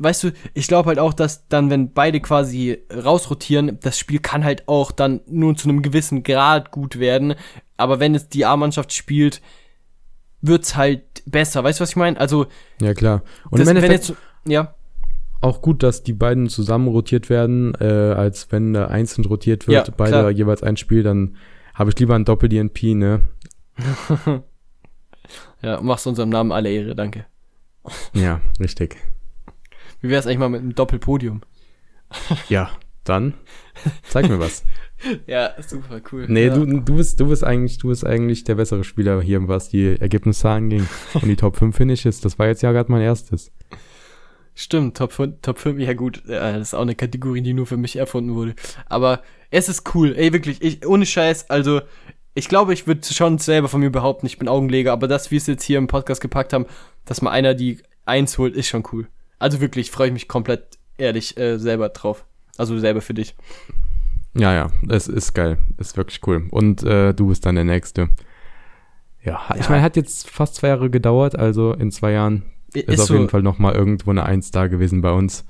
weißt 0.00 0.24
du, 0.24 0.32
ich 0.54 0.66
glaube 0.66 0.88
halt 0.88 0.98
auch, 0.98 1.12
dass 1.12 1.46
dann, 1.48 1.70
wenn 1.70 1.92
beide 1.92 2.20
quasi 2.20 2.78
rausrotieren, 2.92 3.78
das 3.80 3.98
Spiel 3.98 4.18
kann 4.18 4.44
halt 4.44 4.66
auch 4.66 4.90
dann 4.90 5.20
nur 5.26 5.54
zu 5.56 5.68
einem 5.68 5.82
gewissen 5.82 6.22
Grad 6.22 6.70
gut 6.72 6.98
werden. 6.98 7.34
Aber 7.76 8.00
wenn 8.00 8.14
es 8.14 8.28
die 8.28 8.44
A-Mannschaft 8.44 8.92
spielt, 8.92 9.40
wird's 10.40 10.74
halt 10.76 11.02
besser. 11.26 11.62
Weißt 11.62 11.78
du, 11.80 11.82
was 11.82 11.90
ich 11.90 11.96
meine? 11.96 12.18
Also, 12.18 12.46
Ja, 12.80 12.94
klar. 12.94 13.22
Und 13.50 13.60
das, 13.60 13.68
im 13.68 13.76
wenn 13.76 13.76
Endeffekt 13.76 14.08
jetzt, 14.08 14.18
ja, 14.46 14.74
auch 15.42 15.62
gut, 15.62 15.82
dass 15.82 16.02
die 16.02 16.12
beiden 16.12 16.48
zusammen 16.48 16.88
rotiert 16.88 17.30
werden, 17.30 17.74
äh, 17.80 17.84
als 17.84 18.52
wenn 18.52 18.74
da 18.74 18.88
einzeln 18.88 19.24
rotiert 19.24 19.66
wird, 19.68 19.88
Ja, 19.88 19.94
beide 19.96 20.10
klar. 20.10 20.30
jeweils 20.30 20.62
ein 20.62 20.76
Spiel, 20.76 21.02
dann 21.02 21.36
habe 21.72 21.90
ich 21.90 21.98
lieber 21.98 22.14
ein 22.14 22.26
Doppel-DNP, 22.26 22.94
ne? 22.94 23.22
ja, 25.62 25.80
machst 25.80 26.06
unserem 26.06 26.28
Namen 26.28 26.52
alle 26.52 26.70
Ehre, 26.70 26.94
danke. 26.94 27.24
Ja, 28.12 28.42
richtig. 28.58 28.96
Wie 30.00 30.08
wär's 30.08 30.26
eigentlich 30.26 30.38
mal 30.38 30.48
mit 30.48 30.60
einem 30.60 30.74
Doppelpodium? 30.74 31.42
Ja, 32.48 32.70
dann 33.04 33.34
zeig 34.04 34.28
mir 34.28 34.38
was. 34.38 34.64
Ja, 35.26 35.54
super 35.66 36.02
cool. 36.12 36.26
Nee, 36.28 36.48
ja. 36.48 36.54
du, 36.54 36.66
du 36.66 36.96
bist, 36.96 37.20
du 37.20 37.28
bist 37.28 37.42
eigentlich, 37.42 37.78
du 37.78 37.88
bist 37.88 38.04
eigentlich 38.04 38.44
der 38.44 38.56
bessere 38.56 38.84
Spieler 38.84 39.22
hier, 39.22 39.48
was 39.48 39.70
die 39.70 39.98
Ergebnisse 39.98 40.50
angeht. 40.50 40.84
Und 41.14 41.24
die 41.24 41.36
Top 41.36 41.56
5 41.56 41.74
Finishes, 41.74 42.20
das 42.20 42.38
war 42.38 42.48
jetzt 42.48 42.62
ja 42.62 42.70
gerade 42.72 42.92
mein 42.92 43.00
erstes. 43.00 43.50
Stimmt, 44.54 44.98
Top 44.98 45.12
5, 45.12 45.36
Top 45.40 45.58
5, 45.58 45.80
ja 45.80 45.94
gut, 45.94 46.22
ja, 46.26 46.52
das 46.52 46.68
ist 46.68 46.74
auch 46.74 46.82
eine 46.82 46.94
Kategorie, 46.94 47.40
die 47.40 47.54
nur 47.54 47.64
für 47.64 47.78
mich 47.78 47.96
erfunden 47.96 48.34
wurde. 48.34 48.54
Aber 48.90 49.22
es 49.50 49.70
ist 49.70 49.94
cool, 49.94 50.14
ey, 50.14 50.34
wirklich, 50.34 50.60
ich, 50.60 50.86
ohne 50.86 51.06
Scheiß, 51.06 51.48
also, 51.48 51.80
ich 52.34 52.48
glaube, 52.48 52.74
ich 52.74 52.86
würde 52.86 53.06
schon 53.06 53.38
selber 53.38 53.68
von 53.68 53.80
mir 53.80 53.90
behaupten, 53.90 54.26
ich 54.26 54.38
bin 54.38 54.48
Augenleger, 54.48 54.92
aber 54.92 55.08
dass 55.08 55.30
wir 55.30 55.38
es 55.38 55.46
jetzt 55.46 55.62
hier 55.62 55.78
im 55.78 55.86
Podcast 55.86 56.20
gepackt 56.20 56.52
haben, 56.52 56.66
dass 57.06 57.22
mal 57.22 57.30
einer 57.30 57.54
die 57.54 57.78
Eins 58.04 58.36
holt, 58.36 58.54
ist 58.54 58.68
schon 58.68 58.84
cool. 58.92 59.08
Also 59.40 59.60
wirklich, 59.60 59.90
freue 59.90 60.06
ich 60.08 60.12
mich 60.12 60.28
komplett 60.28 60.78
ehrlich 60.98 61.36
äh, 61.36 61.58
selber 61.58 61.88
drauf. 61.88 62.24
Also 62.56 62.78
selber 62.78 63.00
für 63.00 63.14
dich. 63.14 63.34
Ja, 64.34 64.54
ja, 64.54 64.70
es 64.88 65.08
ist 65.08 65.34
geil. 65.34 65.58
Ist 65.78 65.96
wirklich 65.96 66.20
cool. 66.26 66.46
Und 66.50 66.84
äh, 66.84 67.12
du 67.14 67.26
bist 67.28 67.44
dann 67.46 67.56
der 67.56 67.64
Nächste. 67.64 68.10
Ja, 69.24 69.40
ich 69.56 69.64
Ja. 69.64 69.70
meine, 69.70 69.82
hat 69.82 69.96
jetzt 69.96 70.30
fast 70.30 70.54
zwei 70.54 70.68
Jahre 70.68 70.88
gedauert, 70.90 71.36
also 71.36 71.72
in 71.72 71.90
zwei 71.90 72.12
Jahren 72.12 72.44
I- 72.76 72.80
ist, 72.80 73.00
auf 73.00 73.10
jeden 73.10 73.28
Fall 73.28 73.42
nochmal 73.42 73.74
irgendwo 73.74 74.10
eine 74.10 74.24
Eins 74.24 74.50
da 74.50 74.66
gewesen 74.68 75.00
bei 75.00 75.10
uns. 75.10 75.44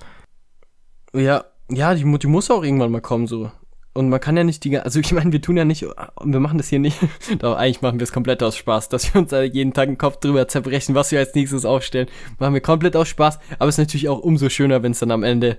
Ja, 1.13 1.45
ja, 1.71 1.95
die, 1.95 2.05
die 2.19 2.27
muss 2.27 2.51
auch 2.51 2.63
irgendwann 2.65 2.91
mal 2.93 3.01
kommen, 3.01 3.27
so. 3.27 3.51
Und 3.93 4.09
man 4.09 4.21
kann 4.21 4.37
ja 4.37 4.45
nicht 4.45 4.63
die, 4.65 4.79
also 4.79 5.01
ich 5.01 5.13
meine, 5.13 5.33
wir 5.33 5.43
tun 5.43 5.57
ja 5.57 5.65
nicht, 5.65 5.83
wir 5.83 6.41
machen 6.41 6.59
das 6.59 6.69
hier 6.69 6.79
nicht, 6.79 6.99
doch 7.39 7.57
eigentlich 7.57 7.83
machen 7.83 7.99
wir 7.99 8.05
es 8.05 8.13
komplett 8.13 8.43
aus 8.43 8.57
Spaß, 8.57 8.89
dass 8.89 9.13
wir 9.13 9.21
uns 9.21 9.33
jeden 9.33 9.73
Tag 9.73 9.89
den 9.89 9.99
Kopf 9.99 10.19
drüber 10.19 10.49
zerbrechen, 10.49 10.95
was 10.95 11.11
wir 11.11 11.19
als 11.19 11.35
nächstes 11.35 11.65
aufstellen. 11.65 12.09
Machen 12.39 12.55
wir 12.55 12.61
komplett 12.61 12.97
aus 12.97 13.09
Spaß, 13.09 13.39
aber 13.59 13.69
es 13.69 13.77
ist 13.77 13.87
natürlich 13.87 14.09
auch 14.09 14.21
umso 14.21 14.49
schöner, 14.49 14.83
wenn 14.83 14.93
es 14.93 15.01
dann 15.01 15.11
am 15.11 15.23
Ende 15.23 15.59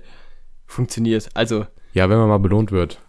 funktioniert. 0.66 1.28
Also, 1.34 1.66
Ja, 1.92 2.08
wenn 2.08 2.18
man 2.18 2.28
mal 2.28 2.38
belohnt 2.38 2.72
wird. 2.72 3.00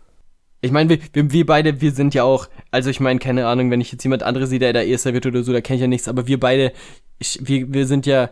Ich 0.63 0.71
meine, 0.71 0.89
wir, 0.89 0.99
wir, 1.11 1.31
wir 1.33 1.45
beide, 1.45 1.81
wir 1.81 1.91
sind 1.91 2.13
ja 2.13 2.23
auch, 2.23 2.47
also 2.71 2.89
ich 2.89 3.01
meine, 3.01 3.19
keine 3.19 3.47
Ahnung, 3.47 3.69
wenn 3.69 3.81
ich 3.81 3.91
jetzt 3.91 4.03
jemand 4.03 4.23
anderes 4.23 4.49
sehe, 4.49 4.59
der 4.59 4.71
da 4.71 4.81
Erster 4.81 5.13
wird 5.13 5.25
oder 5.25 5.43
so, 5.43 5.51
da 5.51 5.59
kenne 5.59 5.75
ich 5.75 5.81
ja 5.81 5.87
nichts, 5.87 6.07
aber 6.07 6.25
wir 6.25 6.39
beide, 6.39 6.71
ich, 7.19 7.37
wir, 7.43 7.73
wir 7.73 7.85
sind 7.85 8.05
ja, 8.05 8.29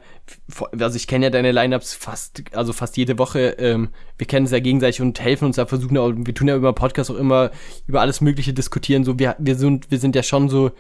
also 0.79 0.95
ich 0.95 1.07
kenne 1.07 1.25
ja 1.25 1.29
deine 1.29 1.51
Lineups 1.51 1.93
fast, 1.93 2.41
also 2.53 2.71
fast 2.71 2.95
jede 2.95 3.19
Woche, 3.19 3.57
ähm, 3.59 3.89
wir 4.17 4.27
kennen 4.27 4.45
es 4.45 4.53
ja 4.53 4.59
gegenseitig 4.59 5.01
und 5.01 5.19
helfen 5.19 5.43
uns 5.43 5.57
da, 5.57 5.65
versuchen 5.65 5.97
auch, 5.97 6.13
wir 6.15 6.33
tun 6.33 6.47
ja 6.47 6.55
über 6.55 6.71
Podcast 6.71 7.11
auch 7.11 7.17
immer 7.17 7.51
über 7.85 7.99
alles 7.99 8.21
Mögliche 8.21 8.53
diskutieren, 8.53 9.03
so, 9.03 9.19
wir, 9.19 9.35
wir 9.37 9.57
sind, 9.57 9.91
wir 9.91 9.99
sind 9.99 10.15
ja 10.15 10.23
schon 10.23 10.47
so, 10.47 10.71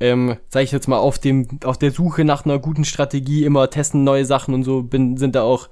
ähm, 0.00 0.36
sag 0.48 0.64
ich 0.64 0.72
jetzt 0.72 0.88
mal, 0.88 0.98
auf 0.98 1.20
dem, 1.20 1.46
auf 1.62 1.78
der 1.78 1.92
Suche 1.92 2.24
nach 2.24 2.44
einer 2.44 2.58
guten 2.58 2.84
Strategie, 2.84 3.44
immer 3.44 3.70
testen 3.70 4.02
neue 4.02 4.24
Sachen 4.24 4.52
und 4.52 4.64
so, 4.64 4.82
bin, 4.82 5.16
sind 5.16 5.36
da 5.36 5.42
auch, 5.42 5.68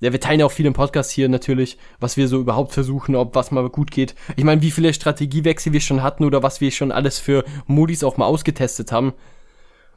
ja, 0.00 0.12
wir 0.12 0.20
teilen 0.20 0.40
ja 0.40 0.46
auch 0.46 0.52
viel 0.52 0.66
im 0.66 0.74
Podcast 0.74 1.10
hier 1.10 1.28
natürlich, 1.28 1.76
was 1.98 2.16
wir 2.16 2.28
so 2.28 2.38
überhaupt 2.38 2.72
versuchen, 2.72 3.16
ob 3.16 3.34
was 3.34 3.50
mal 3.50 3.68
gut 3.68 3.90
geht. 3.90 4.14
Ich 4.36 4.44
meine, 4.44 4.62
wie 4.62 4.70
viele 4.70 4.94
Strategiewechsel 4.94 5.72
wir 5.72 5.80
schon 5.80 6.02
hatten 6.02 6.24
oder 6.24 6.42
was 6.42 6.60
wir 6.60 6.70
schon 6.70 6.92
alles 6.92 7.18
für 7.18 7.44
Modis 7.66 8.04
auch 8.04 8.16
mal 8.16 8.26
ausgetestet 8.26 8.92
haben. 8.92 9.12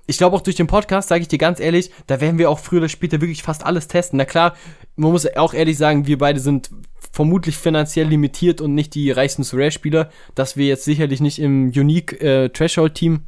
Ich 0.07 0.17
glaube 0.17 0.35
auch 0.35 0.41
durch 0.41 0.55
den 0.55 0.67
Podcast, 0.67 1.09
sage 1.09 1.21
ich 1.21 1.27
dir 1.27 1.37
ganz 1.37 1.59
ehrlich, 1.59 1.91
da 2.07 2.19
werden 2.19 2.39
wir 2.39 2.49
auch 2.49 2.57
früher 2.57 2.79
oder 2.79 2.89
später 2.89 3.21
wirklich 3.21 3.43
fast 3.43 3.63
alles 3.63 3.87
testen. 3.87 4.17
Na 4.17 4.25
klar, 4.25 4.55
man 4.95 5.11
muss 5.11 5.27
auch 5.35 5.53
ehrlich 5.53 5.77
sagen, 5.77 6.07
wir 6.07 6.17
beide 6.17 6.39
sind 6.39 6.71
vermutlich 7.11 7.57
finanziell 7.57 8.07
limitiert 8.07 8.59
und 8.61 8.73
nicht 8.73 8.95
die 8.95 9.11
reichsten 9.11 9.43
Rare-Spieler, 9.43 10.09
dass 10.33 10.57
wir 10.57 10.65
jetzt 10.65 10.85
sicherlich 10.85 11.21
nicht 11.21 11.39
im 11.39 11.67
Unique 11.67 12.19
äh, 12.21 12.49
Threshold-Team 12.49 13.21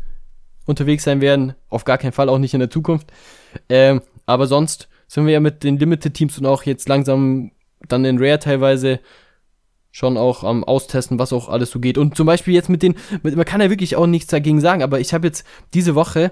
unterwegs 0.66 1.04
sein 1.04 1.22
werden. 1.22 1.54
Auf 1.70 1.84
gar 1.86 1.98
keinen 2.00 2.14
Fall, 2.14 2.30
auch 2.30 2.40
nicht 2.40 2.54
in 2.54 2.62
der 2.62 2.70
Zukunft. 2.70 3.12
Ähm, 3.70 4.02
aber 4.26 4.48
sonst 4.48 4.88
sind 5.14 5.28
wir 5.28 5.34
ja 5.34 5.40
mit 5.40 5.64
den 5.64 5.78
Limited-Teams 5.78 6.40
und 6.40 6.48
auch 6.48 6.64
jetzt 6.64 6.90
langsam 6.90 7.52
dann 7.88 8.04
in 8.04 8.18
Rare 8.18 8.40
teilweise 8.40 9.00
schon 9.92 10.18
auch 10.18 10.44
am 10.44 10.64
Austesten, 10.64 11.20
was 11.20 11.32
auch 11.32 11.50
alles 11.50 11.70
so 11.70 11.80
geht. 11.80 12.00
Und 12.00 12.18
zum 12.18 12.26
Beispiel 12.26 12.56
jetzt 12.56 12.70
mit 12.70 12.82
den, 12.82 12.96
mit, 13.22 13.36
man 13.36 13.46
kann 13.46 13.62
ja 13.62 13.70
wirklich 13.70 13.96
auch 13.96 14.08
nichts 14.08 14.32
dagegen 14.32 14.60
sagen, 14.60 14.82
aber 14.82 15.00
ich 15.00 15.14
habe 15.14 15.28
jetzt 15.28 15.46
diese 15.76 15.94
Woche, 15.94 16.32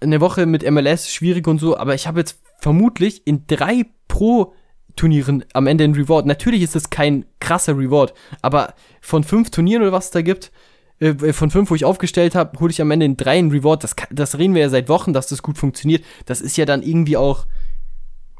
eine 0.00 0.20
Woche 0.20 0.46
mit 0.46 0.68
MLS, 0.70 1.12
schwierig 1.12 1.48
und 1.48 1.58
so, 1.58 1.76
aber 1.76 1.96
ich 1.96 2.06
habe 2.06 2.20
jetzt 2.20 2.40
vermutlich 2.60 3.26
in 3.26 3.48
drei 3.48 3.86
Pro-Turnieren 4.06 5.44
am 5.52 5.66
Ende 5.66 5.82
ein 5.82 5.94
Reward. 5.94 6.26
Natürlich 6.26 6.62
ist 6.62 6.76
es 6.76 6.90
kein 6.90 7.24
krasser 7.40 7.76
Reward, 7.76 8.14
aber 8.42 8.74
von 9.00 9.24
fünf 9.24 9.50
Turnieren 9.50 9.82
oder 9.82 9.90
was 9.90 10.06
es 10.06 10.10
da 10.12 10.22
gibt, 10.22 10.52
äh, 11.00 11.32
von 11.32 11.50
fünf, 11.50 11.68
wo 11.68 11.74
ich 11.74 11.84
aufgestellt 11.84 12.36
habe, 12.36 12.60
hole 12.60 12.70
ich 12.70 12.80
am 12.80 12.92
Ende 12.92 13.06
in 13.06 13.16
drei 13.16 13.38
einen 13.38 13.50
Reward. 13.50 13.82
Das, 13.82 13.96
das 14.12 14.38
reden 14.38 14.54
wir 14.54 14.62
ja 14.62 14.68
seit 14.68 14.88
Wochen, 14.88 15.12
dass 15.12 15.26
das 15.26 15.42
gut 15.42 15.58
funktioniert. 15.58 16.04
Das 16.26 16.40
ist 16.40 16.56
ja 16.56 16.64
dann 16.64 16.84
irgendwie 16.84 17.16
auch, 17.16 17.46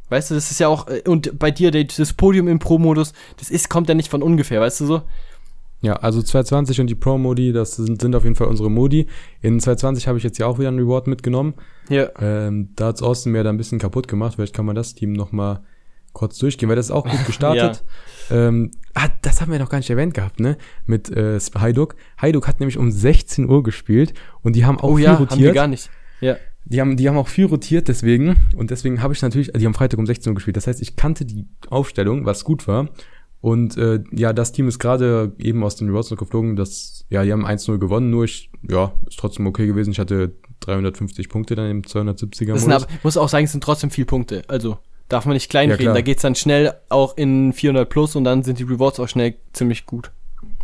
weißt 0.08 0.30
du, 0.30 0.34
das 0.34 0.50
ist 0.50 0.60
ja 0.60 0.68
auch, 0.68 0.88
äh, 0.88 1.02
und 1.06 1.38
bei 1.38 1.50
dir 1.50 1.70
das 1.70 2.12
Podium 2.12 2.48
im 2.48 2.58
Pro-Modus, 2.58 3.12
das 3.38 3.50
ist, 3.50 3.68
kommt 3.68 3.88
ja 3.88 3.94
nicht 3.94 4.10
von 4.10 4.22
ungefähr, 4.22 4.60
weißt 4.60 4.80
du 4.80 4.86
so? 4.86 5.02
Ja, 5.80 5.96
also 5.96 6.22
220 6.22 6.80
und 6.80 6.86
die 6.88 6.94
Pro-Modi, 6.94 7.52
das 7.52 7.76
sind, 7.76 8.00
sind 8.00 8.14
auf 8.16 8.24
jeden 8.24 8.36
Fall 8.36 8.46
unsere 8.46 8.70
Modi. 8.70 9.06
In 9.42 9.60
220 9.60 10.08
habe 10.08 10.16
ich 10.16 10.24
jetzt 10.24 10.38
ja 10.38 10.46
auch 10.46 10.58
wieder 10.58 10.68
einen 10.68 10.78
Reward 10.78 11.06
mitgenommen. 11.08 11.54
Ja. 11.90 12.08
Ähm, 12.20 12.70
da 12.76 12.86
hat's 12.86 13.02
Austin 13.02 13.32
mir 13.32 13.44
da 13.44 13.50
ein 13.50 13.58
bisschen 13.58 13.78
kaputt 13.78 14.08
gemacht. 14.08 14.36
Vielleicht 14.36 14.54
kann 14.54 14.64
man 14.64 14.74
das 14.76 14.94
Team 14.94 15.12
noch 15.12 15.30
mal 15.32 15.60
kurz 16.14 16.38
durchgehen, 16.38 16.70
weil 16.70 16.76
das 16.76 16.86
ist 16.86 16.90
auch 16.92 17.04
gut 17.06 17.22
gestartet. 17.26 17.84
ähm, 18.30 18.70
ah, 18.94 19.08
das 19.20 19.42
haben 19.42 19.52
wir 19.52 19.58
noch 19.58 19.68
gar 19.68 19.76
nicht 19.76 19.90
erwähnt 19.90 20.14
gehabt, 20.14 20.40
ne? 20.40 20.56
Mit 20.86 21.10
äh, 21.10 21.38
Hajduk. 21.38 21.96
Hajduk 22.16 22.48
hat 22.48 22.60
nämlich 22.60 22.78
um 22.78 22.90
16 22.90 23.46
Uhr 23.46 23.62
gespielt 23.62 24.14
und 24.40 24.56
die 24.56 24.64
haben 24.64 24.78
auch 24.78 24.84
Oh 24.90 24.96
viel 24.96 25.04
ja, 25.04 25.10
haben 25.18 25.24
wir 25.28 25.30
rotiert. 25.36 25.54
gar 25.54 25.66
nicht. 25.66 25.90
Ja. 26.22 26.36
Die 26.66 26.80
haben, 26.80 26.96
die 26.96 27.08
haben 27.08 27.16
auch 27.16 27.28
viel 27.28 27.46
rotiert, 27.46 27.88
deswegen. 27.88 28.36
Und 28.56 28.70
deswegen 28.70 29.02
habe 29.02 29.12
ich 29.12 29.20
natürlich, 29.20 29.52
die 29.52 29.66
haben 29.66 29.74
Freitag 29.74 29.98
um 29.98 30.06
16 30.06 30.30
Uhr 30.30 30.34
gespielt. 30.34 30.56
Das 30.56 30.66
heißt, 30.66 30.80
ich 30.80 30.96
kannte 30.96 31.24
die 31.24 31.46
Aufstellung, 31.68 32.24
was 32.24 32.44
gut 32.44 32.66
war. 32.66 32.88
Und 33.40 33.76
äh, 33.76 34.02
ja, 34.10 34.32
das 34.32 34.52
Team 34.52 34.68
ist 34.68 34.78
gerade 34.78 35.34
eben 35.38 35.62
aus 35.62 35.76
den 35.76 35.88
Rewards 35.88 36.10
noch 36.10 36.16
geflogen. 36.16 36.56
Das, 36.56 37.04
ja, 37.10 37.22
die 37.24 37.32
haben 37.32 37.44
1-0 37.44 37.76
gewonnen, 37.76 38.08
nur 38.08 38.24
ich, 38.24 38.50
ja, 38.66 38.94
ist 39.06 39.18
trotzdem 39.18 39.46
okay 39.46 39.66
gewesen. 39.66 39.90
Ich 39.90 39.98
hatte 39.98 40.32
350 40.60 41.28
Punkte 41.28 41.54
dann 41.54 41.70
im 41.70 41.82
270er 41.82 42.52
Das 42.52 42.62
sind 42.62 42.70
Modus. 42.70 42.84
aber, 42.84 42.86
muss 43.02 43.16
auch 43.18 43.28
sagen, 43.28 43.44
es 43.44 43.52
sind 43.52 43.62
trotzdem 43.62 43.90
viel 43.90 44.06
Punkte. 44.06 44.44
Also, 44.48 44.78
darf 45.10 45.26
man 45.26 45.34
nicht 45.34 45.50
kleinreden. 45.50 45.84
klar. 45.84 45.94
da 45.94 46.00
geht's 46.00 46.22
dann 46.22 46.34
schnell 46.34 46.72
auch 46.88 47.18
in 47.18 47.52
400 47.52 47.86
plus 47.86 48.16
und 48.16 48.24
dann 48.24 48.42
sind 48.42 48.58
die 48.58 48.62
Rewards 48.62 48.98
auch 48.98 49.08
schnell 49.08 49.34
ziemlich 49.52 49.84
gut. 49.84 50.10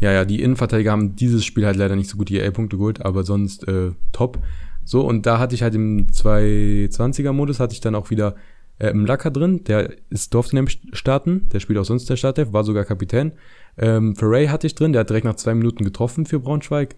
Ja, 0.00 0.12
ja, 0.12 0.24
die 0.24 0.40
Innenverteidiger 0.40 0.92
haben 0.92 1.14
dieses 1.16 1.44
Spiel 1.44 1.66
halt 1.66 1.76
leider 1.76 1.96
nicht 1.96 2.08
so 2.08 2.16
gut 2.16 2.30
die 2.30 2.38
EA-Punkte 2.38 2.78
geholt, 2.78 3.04
aber 3.04 3.24
sonst 3.24 3.68
äh, 3.68 3.90
top. 4.12 4.38
So, 4.84 5.02
und 5.02 5.26
da 5.26 5.38
hatte 5.38 5.54
ich 5.54 5.62
halt 5.62 5.74
im 5.74 6.06
220er-Modus, 6.08 7.60
hatte 7.60 7.74
ich 7.74 7.80
dann 7.80 7.94
auch 7.94 8.10
wieder 8.10 8.34
äh, 8.78 8.88
im 8.88 9.06
Lacker 9.06 9.30
drin, 9.30 9.62
der 9.64 9.94
ist, 10.08 10.34
durfte 10.34 10.56
nämlich 10.56 10.80
starten, 10.92 11.48
der 11.52 11.60
spielt 11.60 11.78
auch 11.78 11.84
sonst 11.84 12.10
der 12.10 12.16
Startelf, 12.16 12.52
war 12.52 12.64
sogar 12.64 12.84
Kapitän. 12.84 13.32
Ähm, 13.78 14.16
Ferrey 14.16 14.46
hatte 14.46 14.66
ich 14.66 14.74
drin, 14.74 14.92
der 14.92 15.00
hat 15.00 15.10
direkt 15.10 15.26
nach 15.26 15.36
zwei 15.36 15.54
Minuten 15.54 15.84
getroffen 15.84 16.26
für 16.26 16.40
Braunschweig. 16.40 16.96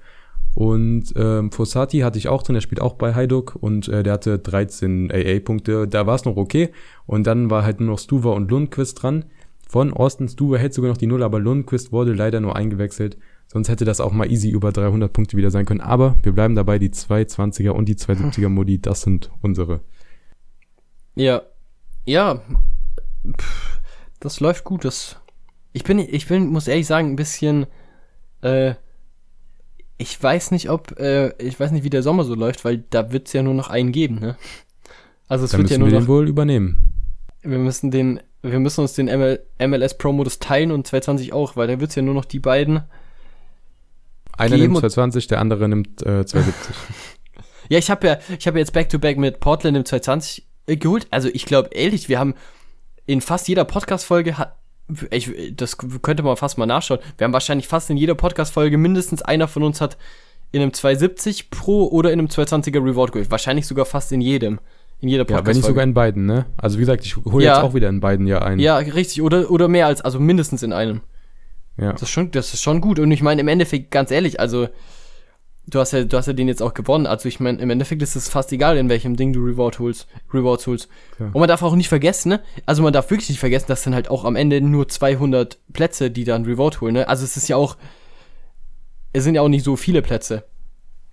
Und 0.55 1.15
ähm, 1.17 1.51
Fossati 1.51 2.01
hatte 2.01 2.19
ich 2.19 2.29
auch 2.29 2.43
drin, 2.43 2.55
der 2.55 2.61
spielt 2.61 2.81
auch 2.81 2.95
bei 2.95 3.15
Hajduk 3.15 3.57
und 3.59 3.89
äh, 3.89 4.03
der 4.03 4.15
hatte 4.15 4.39
13 4.39 5.11
AA-Punkte, 5.11 5.89
da 5.89 6.07
war 6.07 6.15
es 6.15 6.25
noch 6.25 6.37
okay. 6.37 6.71
Und 7.07 7.27
dann 7.27 7.51
war 7.51 7.65
halt 7.65 7.81
nur 7.81 7.91
noch 7.91 7.99
Stuver 7.99 8.35
und 8.35 8.51
Lundquist 8.51 9.03
dran. 9.03 9.25
Von 9.67 9.93
Austin 9.95 10.29
Stuver 10.29 10.59
hält 10.59 10.75
sogar 10.75 10.91
noch 10.91 10.99
die 10.99 11.07
Null, 11.07 11.23
aber 11.23 11.41
Lundquist 11.41 11.93
wurde 11.93 12.13
leider 12.13 12.41
nur 12.41 12.55
eingewechselt. 12.55 13.17
Sonst 13.53 13.69
hätte 13.69 13.85
das 13.85 14.01
auch 14.01 14.13
mal 14.13 14.33
easy 14.33 14.49
über 14.49 14.73
300 14.73 15.13
Punkte 15.13 15.37
wieder 15.37 15.51
sein 15.51 15.67
können. 15.67 15.83
Aber 15.83 16.17
wir 16.23 16.33
bleiben 16.33 16.55
dabei, 16.55 16.79
die 16.79 16.89
220er 16.89 17.69
und 17.69 17.87
die 17.87 17.97
270er 17.97 18.49
Modi, 18.49 18.81
das 18.81 19.03
sind 19.03 19.31
unsere. 19.43 19.81
Ja. 21.17 21.43
Ja. 22.07 22.41
Pff, 23.39 23.81
das 24.21 24.41
läuft 24.41 24.65
gut. 24.65 24.87
Das. 24.87 25.21
Ich 25.75 25.85
bin, 25.85 25.99
ich 25.99 26.29
bin, 26.29 26.47
muss 26.47 26.67
ehrlich 26.67 26.87
sagen, 26.87 27.11
ein 27.11 27.17
bisschen. 27.17 27.67
Äh, 28.41 28.73
ich 29.99 30.21
weiß 30.21 30.51
nicht, 30.53 30.71
ob, 30.71 30.99
äh, 30.99 31.35
ich 31.37 31.61
weiß 31.61 31.73
nicht, 31.73 31.85
wie 31.85 31.91
der 31.91 32.03
Sommer 32.03 32.25
so 32.25 32.35
läuft, 32.35 32.65
weil 32.65 32.79
da 32.89 33.13
wird's 33.13 33.35
ja 33.35 33.43
nur 33.43 33.53
noch 33.53 33.69
einen 33.69 33.93
geben, 33.93 34.19
ne? 34.19 34.39
Also 35.29 35.45
es 35.45 35.51
Dann 35.51 35.61
wird 35.61 35.71
ja 35.73 35.79
nur 35.79 35.89
wir 35.89 35.93
noch, 35.93 36.07
den 36.07 36.09
wohl 36.09 36.27
übernehmen. 36.27 36.95
wir 37.43 37.59
müssen 37.59 37.91
den, 37.91 38.19
wir 38.41 38.59
müssen 38.61 38.81
uns 38.81 38.95
den 38.95 39.07
ML, 39.07 39.41
MLS 39.61 39.99
Pro 39.99 40.11
Modus 40.13 40.39
teilen 40.39 40.73
und 40.73 40.87
220 40.87 41.35
auch, 41.35 41.55
weil 41.55 41.69
da 41.69 41.79
wird's 41.81 41.95
ja 41.95 42.03
nur 42.03 42.15
noch 42.15 42.25
die 42.25 42.41
beiden. 42.41 42.83
Einer 44.43 44.57
nimmt 44.57 44.75
und- 44.77 44.81
220, 44.81 45.27
der 45.29 45.41
andere 45.41 45.69
nimmt 45.69 46.03
äh, 46.03 46.25
270. 46.27 46.75
Ja, 47.69 47.79
ich 47.79 47.91
habe 47.91 48.07
ja, 48.07 48.19
ich 48.39 48.47
habe 48.47 48.59
jetzt 48.59 48.73
Back 48.75 48.91
to 48.91 48.99
Back 48.99 49.17
mit 49.17 49.41
Portland 49.41 49.77
im 49.77 49.85
220 49.85 50.45
äh, 50.67 50.77
geholt. 50.77 51.07
Also 51.11 51.31
ich 51.33 51.47
glaube 51.47 51.71
ehrlich, 51.73 52.09
wir 52.11 52.19
haben 52.19 52.35
in 53.07 53.21
fast 53.23 53.49
jeder 53.49 53.65
Podcast-Folge 53.65 54.37
hat, 54.37 54.57
ich, 55.11 55.31
das 55.57 55.79
könnte 55.79 56.23
man 56.23 56.37
fast 56.37 56.59
mal 56.59 56.67
nachschauen. 56.67 57.01
Wir 57.17 57.25
haben 57.25 57.33
wahrscheinlich 57.33 57.69
fast 57.69 57.89
in 57.89 57.97
jeder 57.97 58.15
Podcast-Folge 58.15 58.77
mindestens 58.77 59.23
einer 59.23 59.49
von 59.49 59.63
uns 59.63 59.81
hat 59.81 59.97
in 60.51 60.61
einem 60.61 60.75
270 60.75 61.51
Pro 61.51 61.87
oder 61.87 62.13
in 62.13 62.19
einem 62.19 62.29
220er 62.29 62.85
Reward 62.85 63.13
geholt. 63.13 63.31
Wahrscheinlich 63.31 63.67
sogar 63.67 63.87
fast 63.87 64.13
in 64.13 64.21
jedem. 64.21 64.59
In 65.01 65.09
jeder 65.09 65.27
ja, 65.31 65.47
wenn 65.47 65.57
nicht 65.57 65.65
sogar 65.65 65.85
in 65.85 65.95
beiden, 65.95 66.27
ne? 66.27 66.45
Also 66.59 66.77
wie 66.77 66.83
gesagt, 66.83 67.07
ich 67.07 67.17
hole 67.17 67.45
Ja. 67.45 67.55
jetzt 67.55 67.63
auch 67.65 67.75
wieder 67.75 67.89
in 67.89 68.01
beiden 68.01 68.27
ja 68.27 68.43
ein. 68.43 68.59
Ja, 68.59 68.77
richtig. 68.77 69.23
Oder, 69.23 69.51
oder 69.51 69.69
mehr 69.69 69.87
als, 69.87 70.03
also 70.03 70.21
mindestens 70.21 70.63
in 70.63 70.73
einem. 70.75 71.01
Ja. 71.77 71.93
Das 71.93 72.03
ist 72.03 72.11
schon, 72.11 72.31
das 72.31 72.55
ist 72.55 72.63
schon 72.63 72.81
gut. 72.81 72.99
Und 72.99 73.11
ich 73.11 73.23
meine, 73.23 73.41
im 73.41 73.49
Endeffekt, 73.49 73.91
ganz 73.91 74.11
ehrlich, 74.11 74.41
also, 74.41 74.69
du 75.67 75.81
hast 75.81 75.93
ja, 75.93 76.05
du 76.05 76.17
hast 76.17 76.27
ja 76.27 76.33
den 76.33 76.49
jetzt 76.49 76.63
auch 76.63 76.75
gewonnen. 76.75 77.07
Also, 77.07 77.29
ich 77.29 77.41
meine, 77.41 77.61
im 77.61 77.71
Endeffekt 77.71 78.03
ist 78.03 78.17
es 78.17 78.29
fast 78.29 78.53
egal, 78.53 78.77
in 78.77 78.89
welchem 78.89 79.17
Ding 79.17 79.33
du 79.33 79.41
Reward 79.41 79.79
holst, 79.79 80.07
Rewards 80.33 80.67
holst. 80.67 80.89
Ja. 81.19 81.27
Und 81.27 81.39
man 81.39 81.49
darf 81.49 81.63
auch 81.63 81.75
nicht 81.75 81.89
vergessen, 81.89 82.31
ne? 82.31 82.41
Also, 82.67 82.83
man 82.83 82.93
darf 82.93 83.11
wirklich 83.11 83.31
nicht 83.31 83.41
vergessen, 83.41 83.67
dass 83.69 83.83
dann 83.83 83.95
halt 83.95 84.11
auch 84.11 84.25
am 84.25 84.37
Ende 84.37 84.61
nur 84.61 84.89
200 84.89 85.59
Plätze, 85.73 86.11
die 86.11 86.25
dann 86.25 86.45
Reward 86.45 86.81
holen, 86.81 86.95
ne? 86.95 87.09
Also, 87.09 87.25
es 87.25 87.37
ist 87.37 87.49
ja 87.49 87.57
auch, 87.57 87.77
es 89.13 89.25
sind 89.25 89.35
ja 89.35 89.43
auch 89.43 89.49
nicht 89.49 89.65
so 89.65 89.77
viele 89.77 90.03
Plätze. 90.03 90.45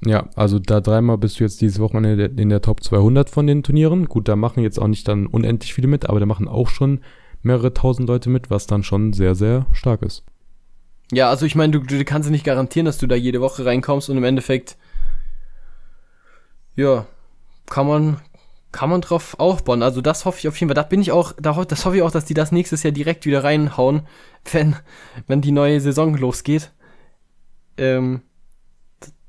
Ja, 0.05 0.29
also 0.35 0.59
da 0.59 0.79
dreimal 0.79 1.17
bist 1.17 1.39
du 1.39 1.43
jetzt 1.43 1.59
dieses 1.59 1.79
Wochenende 1.79 2.25
in 2.25 2.49
der 2.49 2.61
Top 2.61 2.81
200 2.81 3.29
von 3.29 3.47
den 3.47 3.63
Turnieren. 3.63 4.05
Gut, 4.05 4.29
da 4.29 4.37
machen 4.37 4.63
jetzt 4.63 4.79
auch 4.79 4.87
nicht 4.87 5.07
dann 5.07 5.27
unendlich 5.27 5.73
viele 5.73 5.87
mit, 5.87 6.07
aber 6.07 6.21
da 6.21 6.25
machen 6.25 6.47
auch 6.47 6.69
schon 6.69 7.01
mehrere 7.41 7.73
tausend 7.73 8.07
Leute 8.07 8.29
mit, 8.29 8.49
was 8.49 8.65
dann 8.65 8.83
schon 8.83 9.11
sehr, 9.11 9.35
sehr 9.35 9.65
stark 9.73 10.01
ist. 10.01 10.23
Ja, 11.11 11.29
also, 11.29 11.45
ich 11.45 11.55
meine, 11.55 11.71
du, 11.71 11.79
du 11.79 12.05
kannst 12.05 12.27
ja 12.27 12.31
nicht 12.31 12.45
garantieren, 12.45 12.85
dass 12.85 12.97
du 12.97 13.07
da 13.07 13.15
jede 13.15 13.41
Woche 13.41 13.65
reinkommst 13.65 14.09
und 14.09 14.17
im 14.17 14.23
Endeffekt, 14.23 14.77
ja, 16.75 17.05
kann 17.65 17.87
man, 17.87 18.21
kann 18.71 18.89
man 18.89 19.01
drauf 19.01 19.39
aufbauen. 19.39 19.83
Also 19.83 20.01
das 20.01 20.25
hoffe 20.25 20.39
ich 20.39 20.47
auf 20.47 20.57
jeden 20.59 20.69
Fall. 20.69 20.75
Da 20.75 20.83
bin 20.83 21.01
ich 21.01 21.11
auch, 21.11 21.33
da, 21.39 21.63
das 21.63 21.85
hoffe 21.85 21.97
ich 21.97 22.03
auch, 22.03 22.11
dass 22.11 22.25
die 22.25 22.33
das 22.33 22.51
nächstes 22.51 22.83
Jahr 22.83 22.91
direkt 22.91 23.25
wieder 23.25 23.43
reinhauen, 23.43 24.07
wenn, 24.51 24.75
wenn 25.27 25.41
die 25.41 25.51
neue 25.51 25.81
Saison 25.81 26.15
losgeht. 26.15 26.71
Ähm, 27.77 28.21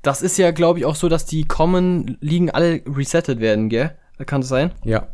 das 0.01 0.21
ist 0.21 0.37
ja, 0.37 0.51
glaube 0.51 0.79
ich, 0.79 0.85
auch 0.85 0.95
so, 0.95 1.09
dass 1.09 1.25
die 1.25 1.45
Common 1.45 2.17
Ligen 2.21 2.49
alle 2.49 2.81
resettet 2.87 3.39
werden, 3.39 3.69
gell? 3.69 3.95
Kann 4.25 4.41
das 4.41 4.49
sein? 4.49 4.71
Ja. 4.83 5.07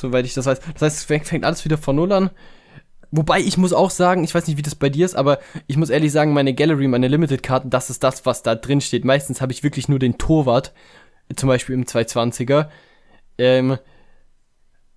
Soweit 0.00 0.24
ich 0.24 0.34
das 0.34 0.46
weiß. 0.46 0.60
Das 0.74 0.82
heißt, 0.82 1.10
es 1.10 1.28
fängt 1.28 1.44
alles 1.44 1.64
wieder 1.64 1.78
von 1.78 1.96
Null 1.96 2.12
an. 2.12 2.30
Wobei 3.14 3.40
ich 3.40 3.58
muss 3.58 3.74
auch 3.74 3.90
sagen, 3.90 4.24
ich 4.24 4.34
weiß 4.34 4.46
nicht, 4.46 4.56
wie 4.56 4.62
das 4.62 4.74
bei 4.74 4.88
dir 4.88 5.04
ist, 5.04 5.14
aber 5.14 5.38
ich 5.66 5.76
muss 5.76 5.90
ehrlich 5.90 6.10
sagen, 6.10 6.32
meine 6.32 6.54
Gallery, 6.54 6.88
meine 6.88 7.08
Limited-Karten, 7.08 7.68
das 7.68 7.90
ist 7.90 8.02
das, 8.02 8.24
was 8.24 8.42
da 8.42 8.54
drin 8.54 8.80
steht. 8.80 9.04
Meistens 9.04 9.42
habe 9.42 9.52
ich 9.52 9.62
wirklich 9.62 9.86
nur 9.86 9.98
den 9.98 10.16
Torwart, 10.16 10.72
zum 11.36 11.50
Beispiel 11.50 11.74
im 11.74 11.84
220er. 11.84 12.68
Ähm, 13.36 13.76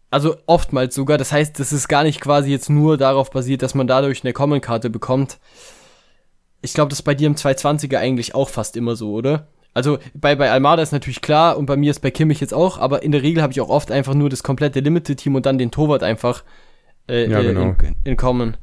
also 0.09 0.37
oftmals 0.45 0.95
sogar. 0.95 1.17
Das 1.17 1.33
heißt, 1.33 1.59
das 1.59 1.73
ist 1.73 1.89
gar 1.89 2.03
nicht 2.03 2.21
quasi 2.21 2.51
jetzt 2.51 2.69
nur 2.69 2.97
darauf 2.97 3.31
basiert, 3.31 3.61
dass 3.61 3.75
man 3.75 3.85
dadurch 3.85 4.23
eine 4.23 4.31
Common-Karte 4.31 4.89
bekommt. 4.89 5.39
Ich 6.61 6.73
glaube, 6.73 6.89
das 6.89 6.99
ist 6.99 7.03
bei 7.03 7.15
dir 7.15 7.27
im 7.27 7.35
220er 7.35 7.97
eigentlich 7.97 8.33
auch 8.33 8.47
fast 8.47 8.77
immer 8.77 8.95
so, 8.95 9.11
oder? 9.11 9.49
Also 9.73 9.97
bei, 10.13 10.35
bei 10.35 10.49
Almada 10.49 10.81
ist 10.81 10.93
natürlich 10.93 11.21
klar 11.21 11.57
und 11.57 11.65
bei 11.65 11.75
mir 11.75 11.91
ist 11.91 11.99
bei 11.99 12.11
Kimmich 12.11 12.39
jetzt 12.39 12.53
auch, 12.53 12.77
aber 12.77 13.03
in 13.03 13.11
der 13.11 13.23
Regel 13.23 13.43
habe 13.43 13.51
ich 13.51 13.59
auch 13.59 13.67
oft 13.67 13.91
einfach 13.91 14.13
nur 14.13 14.29
das 14.29 14.41
komplette 14.41 14.79
Limited-Team 14.79 15.35
und 15.35 15.45
dann 15.45 15.57
den 15.57 15.69
Torwart 15.69 16.01
einfach 16.01 16.45
äh, 17.07 17.29
Ja, 17.29 17.39
äh, 17.39 17.43
genau. 17.47 17.75
in, 17.83 17.95
in 18.03 18.17
Common. 18.17 18.57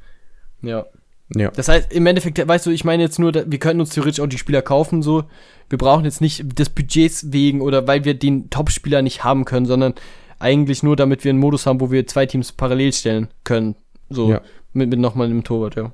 Ja. 0.63 0.87
Ja. 1.35 1.51
Das 1.51 1.69
heißt, 1.69 1.93
im 1.93 2.05
Endeffekt, 2.07 2.47
weißt 2.47 2.67
du, 2.67 2.71
ich 2.71 2.85
meine 2.85 3.03
jetzt 3.03 3.19
nur, 3.19 3.33
wir 3.35 3.59
könnten 3.59 3.81
uns 3.81 3.91
theoretisch 3.91 4.21
auch 4.21 4.27
die 4.27 4.39
Spieler 4.39 4.61
kaufen, 4.63 5.03
so. 5.03 5.25
Wir 5.71 5.79
brauchen 5.79 6.05
jetzt 6.05 6.21
nicht 6.21 6.59
des 6.59 6.69
Budgets 6.69 7.33
wegen 7.33 7.63
oder 7.63 7.87
weil 7.87 8.05
wir 8.05 8.13
den 8.15 8.51
Top-Spieler 8.51 9.01
nicht 9.01 9.25
haben 9.25 9.47
können, 9.47 9.65
sondern 9.65 9.95
eigentlich 10.39 10.83
nur, 10.83 10.95
damit 10.97 11.25
wir 11.25 11.31
einen 11.31 11.39
Modus 11.39 11.65
haben, 11.67 11.81
wo 11.81 11.91
wir 11.91 12.07
zwei 12.07 12.27
Teams 12.27 12.53
parallel 12.53 12.93
stellen 12.93 13.29
können. 13.45 13.77
So, 14.11 14.31
Ja. 14.31 14.43
mit, 14.75 14.91
mit 14.91 14.99
nochmal 14.99 15.29
einem 15.29 15.43
Torwart, 15.45 15.77
ja. 15.77 15.93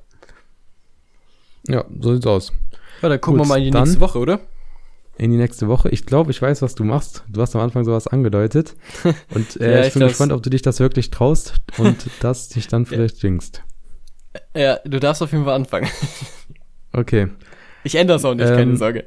Ja, 1.67 1.85
so 2.01 2.13
sieht's 2.13 2.27
aus. 2.27 2.51
Ja, 3.01 3.09
dann 3.09 3.21
gucken 3.21 3.37
Gut, 3.39 3.47
wir 3.47 3.49
mal 3.49 3.59
in 3.63 3.71
die 3.71 3.77
nächste 3.79 4.01
Woche, 4.01 4.19
oder? 4.19 4.41
In 5.19 5.31
die 5.31 5.37
nächste 5.37 5.67
Woche. 5.67 5.89
Ich 5.89 6.05
glaube, 6.05 6.31
ich 6.31 6.41
weiß, 6.41 6.61
was 6.61 6.75
du 6.75 6.85
machst. 6.85 7.25
Du 7.27 7.41
hast 7.41 7.53
am 7.53 7.61
Anfang 7.61 7.83
sowas 7.83 8.07
angedeutet. 8.07 8.75
Und 9.35 9.59
äh, 9.59 9.73
Ja, 9.73 9.81
ich 9.81 9.87
ich 9.87 9.93
bin 9.93 10.07
gespannt, 10.07 10.31
ob 10.31 10.41
du 10.41 10.49
dich 10.49 10.61
das 10.61 10.79
wirklich 10.79 11.11
traust 11.11 11.55
und 11.77 12.09
das 12.21 12.47
dich 12.47 12.67
dann 12.67 12.85
vielleicht 12.85 13.21
jingst. 13.21 13.61
Ja, 14.55 14.79
du 14.85 14.97
darfst 14.99 15.21
auf 15.21 15.31
jeden 15.31 15.43
Fall 15.43 15.55
anfangen. 15.55 15.87
Okay. 16.91 17.27
Ich 17.83 17.93
ändere 17.93 18.17
es 18.17 18.25
auch 18.25 18.33
nicht, 18.33 18.49
Ähm, 18.49 18.55
keine 18.55 18.75
Sorge. 18.75 19.05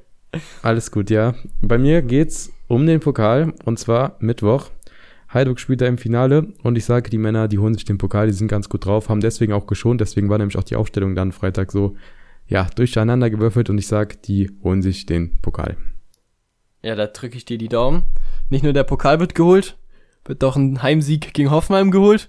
Alles 0.62 0.93
gut, 0.93 1.10
ja. 1.10 1.34
Bei 1.60 1.78
mir 1.78 2.01
geht's 2.02 2.52
um 2.68 2.86
den 2.86 3.01
Pokal 3.01 3.55
und 3.64 3.76
zwar 3.80 4.16
Mittwoch. 4.20 4.70
Heidelberg 5.34 5.59
spielt 5.59 5.80
da 5.80 5.86
im 5.86 5.98
Finale 5.98 6.52
und 6.62 6.78
ich 6.78 6.84
sage, 6.84 7.10
die 7.10 7.18
Männer, 7.18 7.48
die 7.48 7.59
holen 7.59 7.74
sich 7.74 7.84
den 7.84 7.98
Pokal, 7.98 8.28
die 8.28 8.32
sind 8.34 8.47
ganz 8.47 8.68
gut 8.68 8.86
drauf, 8.86 9.09
haben 9.09 9.20
deswegen 9.20 9.52
auch 9.52 9.66
geschont, 9.66 10.01
deswegen 10.01 10.28
war 10.28 10.39
nämlich 10.39 10.56
auch 10.56 10.62
die 10.62 10.76
Aufstellung 10.76 11.16
dann 11.16 11.32
Freitag 11.32 11.72
so, 11.72 11.97
ja, 12.47 12.68
durcheinander 12.76 13.30
gewürfelt 13.30 13.68
und 13.68 13.78
ich 13.78 13.89
sage, 13.89 14.16
die 14.24 14.52
holen 14.62 14.80
sich 14.80 15.05
den 15.05 15.40
Pokal. 15.43 15.76
Ja, 16.82 16.96
da 16.96 17.06
drücke 17.06 17.36
ich 17.36 17.44
dir 17.44 17.59
die 17.59 17.68
Daumen. 17.68 18.02
Nicht 18.50 18.64
nur 18.64 18.72
der 18.72 18.82
Pokal 18.82 19.20
wird 19.20 19.36
geholt, 19.36 19.76
wird 20.24 20.42
doch 20.42 20.56
ein 20.56 20.82
Heimsieg 20.82 21.32
gegen 21.32 21.50
Hoffenheim 21.50 21.92
geholt 21.92 22.28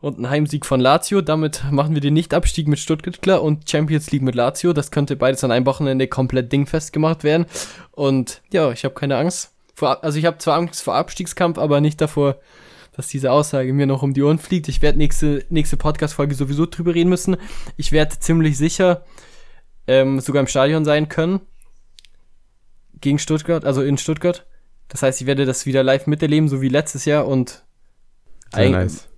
und 0.00 0.18
ein 0.18 0.30
Heimsieg 0.30 0.64
von 0.64 0.80
Lazio. 0.80 1.20
Damit 1.20 1.64
machen 1.70 1.94
wir 1.94 2.00
den 2.00 2.14
Nichtabstieg 2.14 2.66
mit 2.66 2.78
Stuttgart 2.78 3.20
klar 3.20 3.42
und 3.42 3.68
Champions 3.68 4.10
League 4.10 4.22
mit 4.22 4.34
Lazio. 4.34 4.72
Das 4.72 4.90
könnte 4.90 5.16
beides 5.16 5.44
an 5.44 5.52
einem 5.52 5.66
Wochenende 5.66 6.08
komplett 6.08 6.50
dingfest 6.50 6.94
gemacht 6.94 7.24
werden. 7.24 7.44
Und 7.92 8.40
ja, 8.52 8.72
ich 8.72 8.84
habe 8.84 8.94
keine 8.94 9.18
Angst. 9.18 9.52
Vor, 9.74 10.02
also 10.02 10.18
ich 10.18 10.24
habe 10.24 10.38
zwar 10.38 10.56
Angst 10.56 10.82
vor 10.82 10.94
Abstiegskampf, 10.94 11.58
aber 11.58 11.82
nicht 11.82 12.00
davor, 12.00 12.36
dass 12.96 13.08
diese 13.08 13.30
Aussage 13.30 13.72
mir 13.74 13.86
noch 13.86 14.02
um 14.02 14.14
die 14.14 14.22
Ohren 14.22 14.38
fliegt. 14.38 14.68
Ich 14.68 14.80
werde 14.80 14.96
nächste, 14.96 15.44
nächste 15.50 15.76
Podcast-Folge 15.76 16.34
sowieso 16.34 16.64
drüber 16.64 16.94
reden 16.94 17.10
müssen. 17.10 17.36
Ich 17.76 17.92
werde 17.92 18.18
ziemlich 18.18 18.56
sicher 18.56 19.04
ähm, 19.86 20.20
sogar 20.20 20.40
im 20.40 20.46
Stadion 20.46 20.86
sein 20.86 21.10
können 21.10 21.40
gegen 23.00 23.18
Stuttgart, 23.18 23.64
also 23.64 23.82
in 23.82 23.98
Stuttgart. 23.98 24.46
Das 24.88 25.02
heißt, 25.02 25.20
ich 25.20 25.26
werde 25.26 25.46
das 25.46 25.66
wieder 25.66 25.82
live 25.82 26.06
miterleben, 26.06 26.48
so 26.48 26.60
wie 26.60 26.68
letztes 26.68 27.04
Jahr 27.04 27.26
und 27.26 27.64
Sehr 28.52 28.70
nice. 28.70 29.08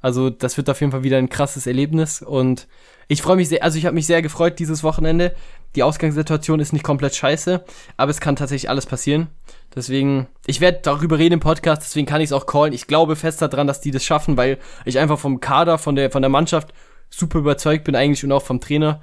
also 0.00 0.28
das 0.30 0.56
wird 0.56 0.68
auf 0.68 0.80
jeden 0.80 0.92
Fall 0.92 1.04
wieder 1.04 1.18
ein 1.18 1.28
krasses 1.28 1.66
Erlebnis 1.66 2.22
und 2.22 2.66
ich 3.06 3.22
freue 3.22 3.36
mich 3.36 3.48
sehr, 3.48 3.64
also 3.64 3.76
ich 3.76 3.86
habe 3.86 3.94
mich 3.94 4.06
sehr 4.06 4.22
gefreut 4.22 4.60
dieses 4.60 4.84
Wochenende. 4.84 5.34
Die 5.74 5.82
Ausgangssituation 5.82 6.60
ist 6.60 6.72
nicht 6.72 6.84
komplett 6.84 7.14
scheiße, 7.14 7.64
aber 7.96 8.10
es 8.10 8.20
kann 8.20 8.36
tatsächlich 8.36 8.70
alles 8.70 8.86
passieren. 8.86 9.28
Deswegen, 9.74 10.28
ich 10.46 10.60
werde 10.60 10.78
darüber 10.82 11.18
reden 11.18 11.34
im 11.34 11.40
Podcast, 11.40 11.82
deswegen 11.82 12.06
kann 12.06 12.20
ich 12.20 12.28
es 12.28 12.32
auch 12.32 12.46
callen. 12.46 12.72
Ich 12.72 12.86
glaube 12.86 13.16
fest 13.16 13.42
daran, 13.42 13.66
dass 13.66 13.80
die 13.80 13.90
das 13.90 14.04
schaffen, 14.04 14.36
weil 14.36 14.58
ich 14.84 14.98
einfach 15.00 15.18
vom 15.18 15.40
Kader, 15.40 15.78
von 15.78 15.96
der, 15.96 16.12
von 16.12 16.22
der 16.22 16.28
Mannschaft 16.28 16.72
super 17.08 17.40
überzeugt 17.40 17.82
bin 17.82 17.96
eigentlich 17.96 18.22
und 18.24 18.30
auch 18.30 18.42
vom 18.42 18.60
Trainer, 18.60 19.00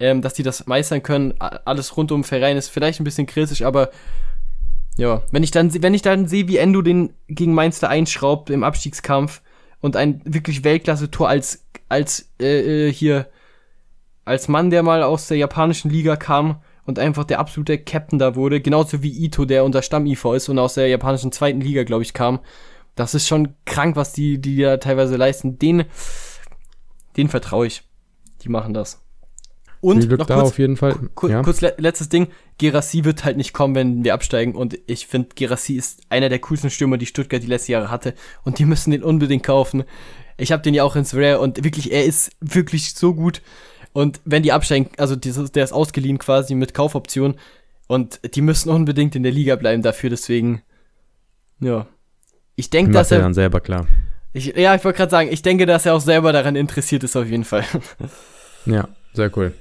ähm, 0.00 0.22
dass 0.22 0.34
die 0.34 0.42
das 0.42 0.66
meistern 0.66 1.02
können. 1.02 1.34
Alles 1.38 1.96
rund 1.96 2.10
um 2.10 2.24
Verein 2.24 2.56
ist 2.56 2.68
vielleicht 2.68 3.00
ein 3.00 3.04
bisschen 3.04 3.26
kritisch, 3.26 3.62
aber 3.62 3.90
ja, 4.96 5.22
wenn 5.30 5.42
ich 5.42 5.50
dann, 5.50 5.72
wenn 5.82 5.94
ich 5.94 6.02
dann 6.02 6.26
sehe, 6.26 6.48
wie 6.48 6.56
Endo 6.56 6.82
den 6.82 7.14
gegen 7.28 7.54
Mainz 7.54 7.78
da 7.78 7.88
einschraubt 7.88 8.50
im 8.50 8.64
Abstiegskampf 8.64 9.42
und 9.80 9.96
ein 9.96 10.20
wirklich 10.24 10.64
Weltklasse-Tor 10.64 11.28
als, 11.28 11.64
als, 11.88 12.30
äh, 12.40 12.88
äh, 12.88 12.92
hier, 12.92 13.28
als 14.24 14.48
Mann, 14.48 14.70
der 14.70 14.82
mal 14.82 15.02
aus 15.02 15.28
der 15.28 15.36
japanischen 15.36 15.90
Liga 15.90 16.16
kam 16.16 16.60
und 16.84 16.98
einfach 16.98 17.24
der 17.24 17.38
absolute 17.38 17.78
Captain 17.78 18.18
da 18.18 18.34
wurde, 18.34 18.60
genauso 18.60 19.02
wie 19.02 19.24
Ito, 19.24 19.44
der 19.44 19.64
unser 19.64 19.82
Stamm-IV 19.82 20.24
ist 20.34 20.48
und 20.48 20.58
aus 20.58 20.74
der 20.74 20.88
japanischen 20.88 21.32
zweiten 21.32 21.60
Liga, 21.60 21.84
glaube 21.84 22.02
ich, 22.02 22.12
kam. 22.12 22.40
Das 22.94 23.14
ist 23.14 23.28
schon 23.28 23.54
krank, 23.64 23.96
was 23.96 24.12
die, 24.12 24.40
die 24.40 24.58
da 24.58 24.76
teilweise 24.76 25.16
leisten. 25.16 25.58
Den, 25.58 25.84
den 27.16 27.28
vertraue 27.28 27.66
ich. 27.66 27.82
Die 28.42 28.48
machen 28.48 28.74
das. 28.74 29.02
Und 29.80 30.10
noch 30.10 30.26
da 30.26 30.34
kurz, 30.34 30.48
auf 30.48 30.58
jeden 30.58 30.76
Fall. 30.76 30.94
Kur 31.14 31.30
ja. 31.30 31.42
Kurz 31.42 31.62
le 31.62 31.74
letztes 31.78 32.10
Ding. 32.10 32.28
Gerassi 32.58 33.04
wird 33.04 33.24
halt 33.24 33.38
nicht 33.38 33.54
kommen, 33.54 33.74
wenn 33.74 34.04
wir 34.04 34.12
absteigen. 34.12 34.54
Und 34.54 34.78
ich 34.86 35.06
finde, 35.06 35.30
Gerassi 35.34 35.74
ist 35.74 36.02
einer 36.10 36.28
der 36.28 36.38
coolsten 36.40 36.68
Stürmer, 36.68 36.98
die 36.98 37.06
Stuttgart 37.06 37.42
die 37.42 37.46
letzten 37.46 37.72
Jahre 37.72 37.90
hatte. 37.90 38.14
Und 38.44 38.58
die 38.58 38.66
müssen 38.66 38.90
den 38.90 39.02
unbedingt 39.02 39.42
kaufen. 39.42 39.84
Ich 40.36 40.52
habe 40.52 40.62
den 40.62 40.74
ja 40.74 40.84
auch 40.84 40.96
ins 40.96 41.14
Rare 41.14 41.40
und 41.40 41.64
wirklich, 41.64 41.92
er 41.92 42.04
ist 42.04 42.32
wirklich 42.40 42.94
so 42.94 43.14
gut. 43.14 43.40
Und 43.92 44.20
wenn 44.24 44.42
die 44.42 44.52
absteigen, 44.52 44.90
also 44.98 45.16
dieses, 45.16 45.52
der 45.52 45.64
ist 45.64 45.72
ausgeliehen 45.72 46.18
quasi 46.18 46.54
mit 46.54 46.74
Kaufoption. 46.74 47.36
Und 47.86 48.20
die 48.34 48.42
müssen 48.42 48.68
unbedingt 48.68 49.16
in 49.16 49.22
der 49.22 49.32
Liga 49.32 49.56
bleiben 49.56 49.82
dafür. 49.82 50.10
Deswegen, 50.10 50.62
ja. 51.58 51.86
Ich 52.54 52.68
denke, 52.68 52.92
dass 52.92 53.10
er 53.10 53.18
er. 53.18 53.24
dann 53.24 53.34
selber 53.34 53.60
klar. 53.60 53.86
Ich, 54.32 54.54
ja, 54.56 54.74
ich 54.74 54.84
wollte 54.84 54.98
gerade 54.98 55.10
sagen, 55.10 55.28
ich 55.32 55.42
denke, 55.42 55.64
dass 55.64 55.86
er 55.86 55.94
auch 55.94 56.00
selber 56.00 56.32
daran 56.32 56.54
interessiert 56.54 57.02
ist, 57.02 57.16
auf 57.16 57.26
jeden 57.26 57.44
Fall. 57.44 57.64
Ja, 58.66 58.88
sehr 59.14 59.36
cool. 59.36 59.54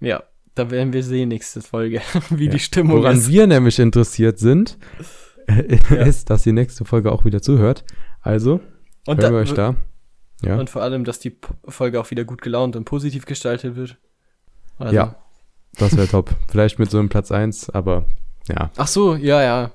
Ja, 0.00 0.22
da 0.54 0.70
werden 0.70 0.92
wir 0.92 1.02
sehen 1.02 1.28
nächste 1.28 1.60
Folge, 1.62 2.00
wie 2.30 2.48
die 2.48 2.58
Stimmung 2.58 2.98
Woran 2.98 3.16
ist. 3.16 3.28
wir 3.28 3.46
nämlich 3.46 3.78
interessiert 3.78 4.38
sind, 4.38 4.78
ist, 5.90 6.30
dass 6.30 6.42
die 6.42 6.52
nächste 6.52 6.84
Folge 6.84 7.12
auch 7.12 7.24
wieder 7.24 7.40
zuhört. 7.42 7.84
Also, 8.20 8.60
Und, 9.06 9.20
hören 9.22 9.32
wir 9.32 9.40
euch 9.40 9.54
da. 9.54 9.76
Ja. 10.42 10.56
und 10.58 10.70
vor 10.70 10.82
allem, 10.82 11.04
dass 11.04 11.18
die 11.18 11.36
Folge 11.68 12.00
auch 12.00 12.10
wieder 12.10 12.24
gut 12.24 12.40
gelaunt 12.40 12.74
und 12.74 12.84
positiv 12.84 13.26
gestaltet 13.26 13.76
wird. 13.76 13.98
Also, 14.78 14.94
Ja. 14.94 15.16
Das 15.78 15.96
wäre 15.96 16.08
top. 16.08 16.30
Vielleicht 16.48 16.78
mit 16.80 16.90
so 16.90 16.98
einem 16.98 17.08
Platz 17.08 17.30
1, 17.30 17.70
aber 17.70 18.06
ja, 18.48 18.70
Ach 18.76 18.88
so, 18.88 19.14
ja, 19.14 19.40
ja. 19.42 19.70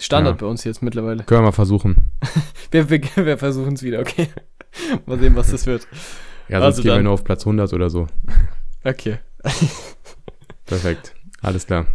Standard 0.00 0.40
Ja. 0.40 0.46
bei 0.46 0.50
uns 0.50 0.64
jetzt 0.64 0.82
mittlerweile. 0.82 1.22
können 1.24 1.40
wir 1.42 1.46
mal 1.46 1.52
versuchen. 1.52 1.96
Wir, 2.72 2.88
wir, 2.88 3.00
wir 3.16 3.36
versuchen 3.38 3.74
es 3.74 3.82
wieder, 3.82 3.98
okay. 4.00 4.28
Mal 5.06 5.18
sehen, 5.18 5.34
was 5.36 5.50
das 5.50 5.66
wird. 5.66 5.86
Ja, 6.48 6.58
sonst 6.60 6.64
Also 6.66 6.82
gehen 6.82 6.90
wir 6.92 6.94
dann- 6.96 7.04
nur 7.04 7.12
auf 7.14 7.24
Platz 7.24 7.42
100 7.44 7.72
oder 7.72 7.90
so. 7.90 8.06
Okay. 8.84 9.18
Perfekt. 10.66 11.14
Alles 11.42 11.66
klar. 11.66 11.86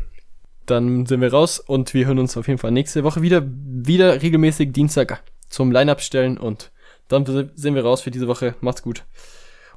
Dann 0.66 1.06
sind 1.06 1.22
wir 1.22 1.32
raus 1.32 1.60
und 1.60 1.94
wir 1.94 2.08
hören 2.08 2.20
uns 2.20 2.36
auf 2.38 2.48
jeden 2.48 2.58
Fall 2.58 2.72
nächste 2.72 3.04
Woche 3.04 3.22
wieder. 3.22 3.44
Wieder 3.46 4.22
regelmäßig 4.22 4.72
Dienstag 4.74 5.24
zum 5.50 5.72
Line-Up 5.72 6.02
stellen 6.02 6.38
und 6.38 6.72
dann 7.08 7.26
sind 7.26 7.76
wir 7.76 7.84
raus 7.84 8.02
für 8.02 8.12
diese 8.12 8.28
Woche. 8.28 8.56
Macht's 8.62 8.82
gut. 8.82 9.06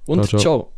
Und 0.06 0.24
Ciao, 0.24 0.40
ciao. 0.40 0.40
ciao. 0.40 0.72